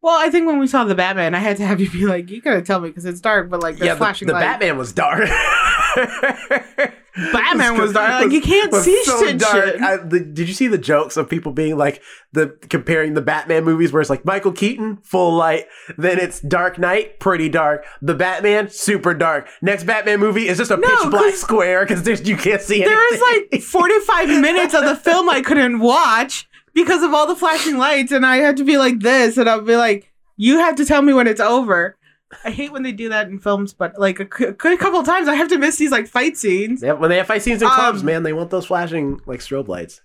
Well, 0.01 0.15
I 0.17 0.29
think 0.29 0.47
when 0.47 0.59
we 0.59 0.67
saw 0.67 0.85
the 0.85 0.95
Batman, 0.95 1.35
I 1.35 1.39
had 1.39 1.57
to 1.57 1.65
have 1.65 1.81
you 1.81 1.89
be 1.89 2.05
like, 2.05 2.29
you 2.29 2.39
gotta 2.39 2.61
tell 2.61 2.79
me 2.79 2.89
because 2.89 3.05
it's 3.05 3.19
dark, 3.19 3.49
but 3.49 3.61
like 3.61 3.77
yeah, 3.77 3.93
the, 3.93 3.97
flashing 3.97 4.27
the 4.27 4.33
light. 4.35 4.41
Batman 4.41 4.77
was 4.77 4.93
dark. 4.93 5.27
Batman 7.15 7.79
was 7.79 7.93
dark. 7.93 8.23
Like, 8.25 8.31
you 8.31 8.41
can't 8.41 8.73
see 8.73 9.03
shit, 9.05 9.41
shit. 9.41 9.81
I, 9.81 9.97
the, 9.97 10.19
did 10.19 10.47
you 10.47 10.53
see 10.53 10.67
the 10.67 10.77
jokes 10.77 11.15
of 11.15 11.29
people 11.29 11.51
being 11.53 11.77
like 11.77 12.01
the 12.33 12.57
comparing 12.69 13.13
the 13.13 13.21
Batman 13.21 13.63
movies 13.63 13.93
where 13.93 14.01
it's 14.01 14.09
like 14.09 14.25
Michael 14.25 14.51
Keaton 14.51 14.97
full 14.97 15.33
light, 15.33 15.65
then 15.97 16.19
it's 16.19 16.39
Dark 16.41 16.77
Knight 16.77 17.19
pretty 17.19 17.47
dark, 17.47 17.85
the 18.01 18.13
Batman 18.13 18.69
super 18.69 19.13
dark. 19.13 19.47
Next 19.61 19.85
Batman 19.85 20.19
movie 20.19 20.47
is 20.47 20.57
just 20.57 20.71
a 20.71 20.77
No, 20.77 20.87
pitch 20.87 21.11
black 21.11 21.33
square 21.35 21.85
because 21.85 22.27
you 22.27 22.35
can't 22.35 22.61
see 22.61 22.83
anything. 22.83 22.93
There 22.93 23.19
was 23.19 23.47
like 23.51 23.61
45 23.61 24.27
minutes 24.41 24.73
of 24.73 24.83
the 24.83 24.95
film 24.95 25.29
I 25.29 25.41
couldn't 25.41 25.79
watch 25.79 26.47
because 26.73 27.01
of 27.01 27.13
all 27.13 27.27
the 27.27 27.35
flashing 27.35 27.77
lights, 27.77 28.11
and 28.11 28.25
I 28.25 28.37
had 28.37 28.57
to 28.57 28.65
be 28.65 28.77
like 28.77 28.99
this, 28.99 29.37
and 29.37 29.49
I'll 29.49 29.61
be 29.61 29.77
like, 29.77 30.11
you 30.35 30.59
have 30.59 30.75
to 30.75 30.85
tell 30.85 31.01
me 31.01 31.13
when 31.13 31.27
it's 31.27 31.39
over. 31.39 31.95
I 32.43 32.51
hate 32.51 32.71
when 32.71 32.83
they 32.83 32.91
do 32.91 33.09
that 33.09 33.27
in 33.27 33.39
films, 33.39 33.73
but 33.73 33.97
like 33.99 34.19
a, 34.19 34.27
c- 34.37 34.45
a 34.45 34.53
couple 34.53 34.99
of 34.99 35.05
times 35.05 35.27
I 35.27 35.35
have 35.35 35.47
to 35.49 35.57
miss 35.57 35.77
these 35.77 35.91
like 35.91 36.07
fight 36.07 36.37
scenes. 36.37 36.81
Yeah, 36.83 36.93
when 36.93 37.09
they 37.09 37.17
have 37.17 37.27
fight 37.27 37.41
scenes 37.41 37.61
in 37.61 37.67
clubs, 37.69 38.01
Um, 38.01 38.05
man, 38.05 38.23
they 38.23 38.33
want 38.33 38.49
those 38.49 38.65
flashing 38.65 39.19
like 39.25 39.39
strobe 39.39 39.67
lights. 39.67 40.01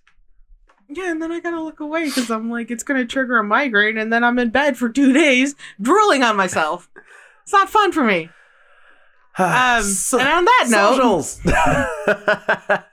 Yeah, 0.88 1.10
and 1.10 1.22
then 1.22 1.30
I 1.32 1.40
gotta 1.40 1.60
look 1.60 1.80
away 1.80 2.06
because 2.06 2.30
I'm 2.30 2.50
like, 2.50 2.70
it's 2.70 2.82
gonna 2.82 3.04
trigger 3.06 3.38
a 3.38 3.44
migraine, 3.44 3.96
and 3.98 4.12
then 4.12 4.24
I'm 4.24 4.38
in 4.38 4.50
bed 4.50 4.76
for 4.76 4.88
two 4.88 5.12
days 5.24 5.54
drooling 5.80 6.22
on 6.22 6.36
myself. 6.36 6.88
It's 7.42 7.52
not 7.52 7.68
fun 7.70 7.92
for 7.92 8.04
me. 8.04 8.28
Um, 9.38 9.82
So- 9.82 10.18
and 10.18 10.28
on 10.28 10.44
that 10.44 10.66
note. 10.68 11.38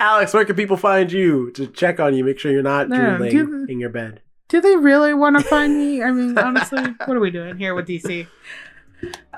Alex, 0.00 0.34
where 0.34 0.44
can 0.44 0.56
people 0.56 0.76
find 0.76 1.10
you 1.12 1.50
to 1.52 1.66
check 1.68 2.00
on 2.00 2.14
you? 2.14 2.24
Make 2.24 2.38
sure 2.40 2.50
you're 2.50 2.62
not 2.62 2.88
No, 2.88 2.96
drooling 3.16 3.30
do- 3.30 3.66
in 3.68 3.78
your 3.78 3.90
bed. 3.90 4.20
Do 4.52 4.60
they 4.60 4.76
really 4.76 5.14
want 5.14 5.38
to 5.38 5.42
find 5.42 5.78
me? 5.78 6.02
I 6.02 6.12
mean, 6.12 6.36
honestly, 6.36 6.82
what 7.06 7.16
are 7.16 7.20
we 7.20 7.30
doing 7.30 7.56
here 7.56 7.74
with 7.74 7.88
DC? 7.88 8.26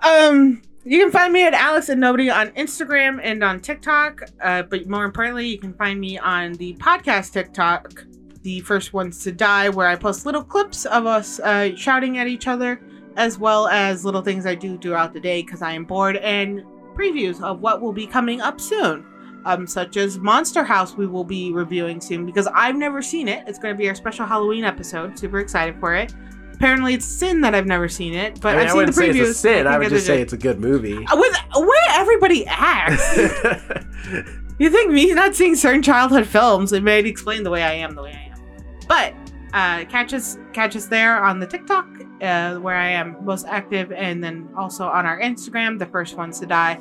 Um, 0.03 0.61
you 0.85 0.99
can 0.99 1.13
find 1.13 1.33
me 1.33 1.47
at 1.47 1.55
Alex 1.55 1.89
and 1.89 2.01
Nobody 2.01 2.29
on 2.31 2.49
Instagram 2.49 3.21
and 3.23 3.45
on 3.45 3.61
TikTok. 3.61 4.23
Uh, 4.43 4.65
but 4.65 4.89
more 4.89 5.05
importantly, 5.05 5.47
you 5.47 5.57
can 5.57 5.73
find 5.75 6.01
me 6.01 6.19
on 6.19 6.55
the 6.55 6.75
podcast 6.75 7.33
TikTok, 7.33 8.05
the 8.43 8.59
first 8.63 8.93
ones 8.93 9.23
to 9.23 9.31
die, 9.31 9.69
where 9.69 9.87
I 9.87 9.95
post 9.95 10.27
little 10.27 10.43
clips 10.43 10.85
of 10.85 11.07
us 11.07 11.39
uh, 11.39 11.77
shouting 11.77 12.19
at 12.19 12.27
each 12.27 12.49
other, 12.49 12.81
as 13.15 13.39
well 13.39 13.69
as 13.69 14.05
little 14.05 14.23
things 14.23 14.47
I 14.47 14.57
do 14.57 14.77
throughout 14.79 15.13
the 15.13 15.21
day 15.21 15.43
because 15.43 15.63
I 15.63 15.75
am 15.75 15.85
bored, 15.85 16.17
and 16.17 16.65
previews 16.97 17.41
of 17.41 17.61
what 17.61 17.81
will 17.81 17.93
be 17.93 18.09
coming 18.09 18.41
up 18.41 18.61
soon. 18.61 19.07
Um, 19.47 19.67
such 19.67 19.97
as 19.97 20.19
Monster 20.19 20.65
House, 20.65 20.97
we 20.97 21.07
will 21.07 21.25
be 21.25 21.53
reviewing 21.53 22.01
soon 22.01 22.25
because 22.25 22.47
I've 22.55 22.77
never 22.77 23.03
seen 23.03 23.29
it. 23.29 23.45
It's 23.47 23.59
going 23.59 23.75
to 23.75 23.79
be 23.79 23.89
our 23.89 23.95
special 23.95 24.25
Halloween 24.25 24.65
episode. 24.65 25.19
Super 25.19 25.39
excited 25.39 25.79
for 25.81 25.95
it. 25.95 26.15
Apparently, 26.55 26.95
it's 26.95 27.05
sin 27.05 27.41
that 27.43 27.55
I've 27.55 27.67
never 27.67 27.89
seen 27.89 28.15
it, 28.15 28.41
but 28.41 28.55
I, 28.55 28.59
mean, 28.59 28.61
I've 28.61 28.67
I 28.67 28.69
seen 28.69 28.73
the 28.73 28.77
wouldn't 28.77 28.95
say 28.95 29.09
previews. 29.09 29.21
it's 29.29 29.31
a 29.31 29.35
sin. 29.35 29.67
I 29.67 29.73
think 29.73 29.83
would 29.83 29.91
just 29.91 30.07
say 30.07 30.23
it's 30.23 30.33
a 30.33 30.39
good 30.39 30.61
movie. 30.61 30.97
with 30.97 31.37
way 31.57 31.77
everybody 31.91 32.47
acts. 32.47 33.17
you 34.59 34.71
think 34.71 34.91
me 34.93 35.13
not 35.13 35.35
seeing 35.35 35.57
certain 35.57 35.83
childhood 35.83 36.27
films 36.27 36.73
it 36.73 36.83
might 36.83 37.07
explain 37.07 37.43
the 37.43 37.51
way 37.51 37.63
I 37.63 37.73
am 37.73 37.95
the 37.95 38.03
way 38.03 38.13
I 38.13 38.33
am. 38.33 38.65
But 38.89 39.15
uh, 39.53 39.85
catch 39.91 40.15
us 40.15 40.39
catch 40.53 40.77
us 40.77 40.87
there 40.87 41.23
on 41.23 41.41
the 41.41 41.47
TikTok 41.47 41.87
uh, 42.23 42.57
where 42.57 42.77
I 42.77 42.89
am 42.89 43.17
most 43.25 43.47
active, 43.47 43.93
and 43.93 44.23
then 44.23 44.49
also 44.57 44.87
on 44.87 45.07
our 45.07 45.21
Instagram, 45.21 45.79
the 45.79 45.87
first 45.87 46.17
ones 46.17 46.41
to 46.41 46.47
die, 46.47 46.79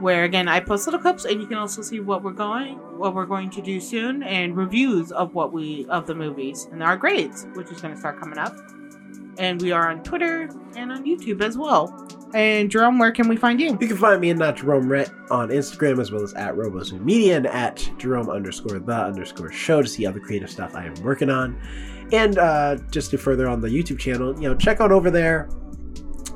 where 0.00 0.24
again 0.24 0.48
I 0.48 0.60
post 0.60 0.86
little 0.86 1.00
clips, 1.00 1.24
and 1.24 1.40
you 1.40 1.46
can 1.46 1.58
also 1.58 1.82
see 1.82 2.00
what 2.00 2.22
we're 2.22 2.32
going 2.32 2.78
what 2.98 3.14
we're 3.14 3.26
going 3.26 3.50
to 3.50 3.62
do 3.62 3.80
soon, 3.80 4.22
and 4.22 4.56
reviews 4.56 5.12
of 5.12 5.34
what 5.34 5.52
we 5.52 5.86
of 5.86 6.06
the 6.06 6.14
movies 6.14 6.68
and 6.72 6.82
our 6.82 6.96
grades, 6.96 7.46
which 7.54 7.70
is 7.70 7.80
going 7.80 7.94
to 7.94 8.00
start 8.00 8.18
coming 8.18 8.38
up. 8.38 8.56
And 9.38 9.60
we 9.60 9.72
are 9.72 9.90
on 9.90 10.02
Twitter 10.02 10.48
and 10.76 10.92
on 10.92 11.04
YouTube 11.04 11.42
as 11.42 11.58
well. 11.58 12.08
And 12.34 12.70
Jerome, 12.70 12.98
where 12.98 13.12
can 13.12 13.28
we 13.28 13.36
find 13.36 13.60
you? 13.60 13.76
You 13.80 13.88
can 13.88 13.96
find 13.96 14.20
me 14.20 14.30
at 14.30 14.36
not 14.36 14.56
Jerome 14.56 14.88
Rhett 14.88 15.10
on 15.30 15.48
Instagram 15.50 16.00
as 16.00 16.10
well 16.10 16.22
as 16.22 16.34
at 16.34 16.54
RoboZoom 16.54 17.00
Media 17.00 17.36
and 17.36 17.46
at 17.46 17.88
Jerome 17.98 18.28
underscore 18.28 18.78
the 18.78 18.92
underscore 18.92 19.52
show 19.52 19.82
to 19.82 19.88
see 19.88 20.06
other 20.06 20.20
creative 20.20 20.50
stuff 20.50 20.74
I 20.74 20.86
am 20.86 20.94
working 21.02 21.30
on. 21.30 21.60
And 22.12 22.38
uh, 22.38 22.76
just 22.90 23.10
to 23.12 23.18
further 23.18 23.48
on 23.48 23.60
the 23.60 23.68
YouTube 23.68 23.98
channel, 23.98 24.34
you 24.34 24.48
know, 24.48 24.54
check 24.54 24.80
out 24.80 24.92
over 24.92 25.10
there 25.10 25.48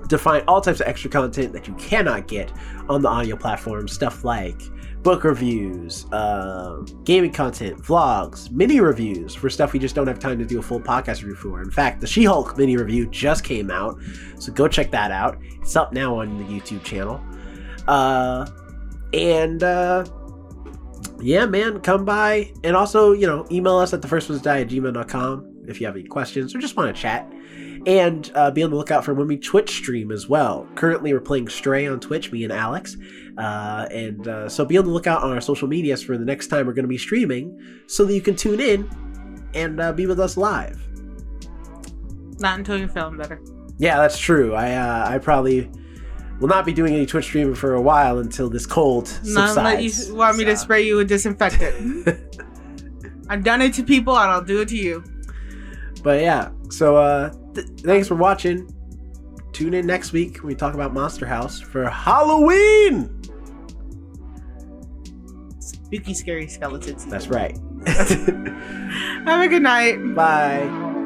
to 0.08 0.18
find 0.18 0.44
all 0.48 0.60
types 0.60 0.80
of 0.80 0.86
extra 0.86 1.10
content 1.10 1.52
that 1.52 1.66
you 1.68 1.74
cannot 1.74 2.28
get 2.28 2.52
on 2.88 3.02
the 3.02 3.08
audio 3.08 3.36
platform. 3.36 3.88
Stuff 3.88 4.24
like 4.24 4.60
book 5.02 5.24
reviews, 5.24 6.06
uh, 6.12 6.82
gaming 7.04 7.32
content, 7.32 7.80
vlogs, 7.80 8.50
mini 8.50 8.80
reviews 8.80 9.34
for 9.34 9.48
stuff 9.48 9.72
we 9.72 9.78
just 9.78 9.94
don't 9.94 10.06
have 10.06 10.18
time 10.18 10.38
to 10.38 10.44
do 10.44 10.58
a 10.58 10.62
full 10.62 10.80
podcast 10.80 11.22
review 11.22 11.34
for. 11.34 11.62
In 11.62 11.70
fact, 11.70 12.00
the 12.00 12.06
She 12.06 12.24
Hulk 12.24 12.58
mini 12.58 12.76
review 12.76 13.06
just 13.06 13.44
came 13.44 13.70
out, 13.70 13.98
so 14.38 14.52
go 14.52 14.68
check 14.68 14.90
that 14.90 15.10
out. 15.10 15.38
It's 15.62 15.76
up 15.76 15.92
now 15.92 16.18
on 16.18 16.38
the 16.38 16.44
YouTube 16.44 16.82
channel. 16.82 17.20
Uh, 17.86 18.46
and 19.12 19.62
uh, 19.62 20.04
yeah, 21.20 21.46
man, 21.46 21.80
come 21.80 22.04
by 22.04 22.52
and 22.64 22.76
also, 22.76 23.12
you 23.12 23.26
know, 23.26 23.46
email 23.50 23.76
us 23.78 23.92
at 23.92 24.02
the 24.02 24.08
first 24.08 24.28
ones 24.28 24.42
die 24.42 24.60
at 24.60 24.68
gmail.com 24.68 25.64
if 25.68 25.80
you 25.80 25.86
have 25.86 25.96
any 25.96 26.04
questions 26.04 26.54
or 26.54 26.58
just 26.58 26.76
want 26.76 26.94
to 26.94 27.00
chat. 27.00 27.30
And 27.88 28.30
uh, 28.34 28.50
be 28.50 28.62
on 28.62 28.68
the 28.68 28.76
lookout 28.76 29.02
for 29.02 29.14
when 29.14 29.28
we 29.28 29.38
Twitch 29.38 29.70
stream 29.70 30.12
as 30.12 30.28
well. 30.28 30.68
Currently, 30.74 31.10
we're 31.14 31.20
playing 31.20 31.48
Stray 31.48 31.86
on 31.86 32.00
Twitch, 32.00 32.30
me 32.30 32.44
and 32.44 32.52
Alex. 32.52 32.98
Uh, 33.38 33.88
and 33.90 34.28
uh, 34.28 34.46
so 34.46 34.66
be 34.66 34.76
on 34.76 34.84
the 34.84 34.90
lookout 34.90 35.22
on 35.22 35.32
our 35.32 35.40
social 35.40 35.66
medias 35.66 36.02
for 36.02 36.18
the 36.18 36.24
next 36.24 36.48
time 36.48 36.66
we're 36.66 36.74
going 36.74 36.84
to 36.84 36.88
be 36.88 36.98
streaming 36.98 37.58
so 37.86 38.04
that 38.04 38.14
you 38.14 38.20
can 38.20 38.36
tune 38.36 38.60
in 38.60 38.86
and 39.54 39.80
uh, 39.80 39.90
be 39.90 40.06
with 40.06 40.20
us 40.20 40.36
live. 40.36 40.78
Not 42.40 42.58
until 42.58 42.76
you're 42.76 42.88
feeling 42.88 43.16
better. 43.16 43.40
Yeah, 43.78 43.96
that's 43.96 44.18
true. 44.18 44.54
I 44.54 44.74
uh, 44.74 45.08
I 45.08 45.16
probably 45.16 45.70
will 46.40 46.48
not 46.48 46.66
be 46.66 46.74
doing 46.74 46.94
any 46.94 47.06
Twitch 47.06 47.24
streaming 47.24 47.54
for 47.54 47.74
a 47.74 47.80
while 47.80 48.18
until 48.18 48.50
this 48.50 48.66
cold 48.66 49.08
subsides. 49.08 49.56
Not 49.56 49.56
unless 49.56 50.08
you 50.08 50.14
want 50.14 50.36
me 50.36 50.44
to 50.44 50.58
spray 50.58 50.82
you 50.82 50.96
with 50.96 51.08
disinfectant. 51.08 52.06
I've 53.30 53.44
done 53.44 53.62
it 53.62 53.72
to 53.74 53.82
people 53.82 54.18
and 54.18 54.30
I'll 54.30 54.44
do 54.44 54.60
it 54.60 54.68
to 54.68 54.76
you. 54.76 55.02
But 56.02 56.20
yeah, 56.20 56.50
so 56.70 56.96
uh, 56.96 57.32
th- 57.66 57.80
thanks 57.80 58.08
for 58.08 58.14
watching. 58.14 58.72
Tune 59.52 59.74
in 59.74 59.86
next 59.86 60.12
week 60.12 60.38
when 60.38 60.48
we 60.48 60.54
talk 60.54 60.74
about 60.74 60.92
Monster 60.92 61.26
House 61.26 61.60
for 61.60 61.88
Halloween. 61.88 63.14
Spooky, 65.58 66.14
scary 66.14 66.46
skeletons. 66.46 67.06
That's 67.06 67.28
right. 67.28 67.58
Have 67.86 69.40
a 69.42 69.48
good 69.48 69.62
night. 69.62 69.96
Bye. 70.14 70.97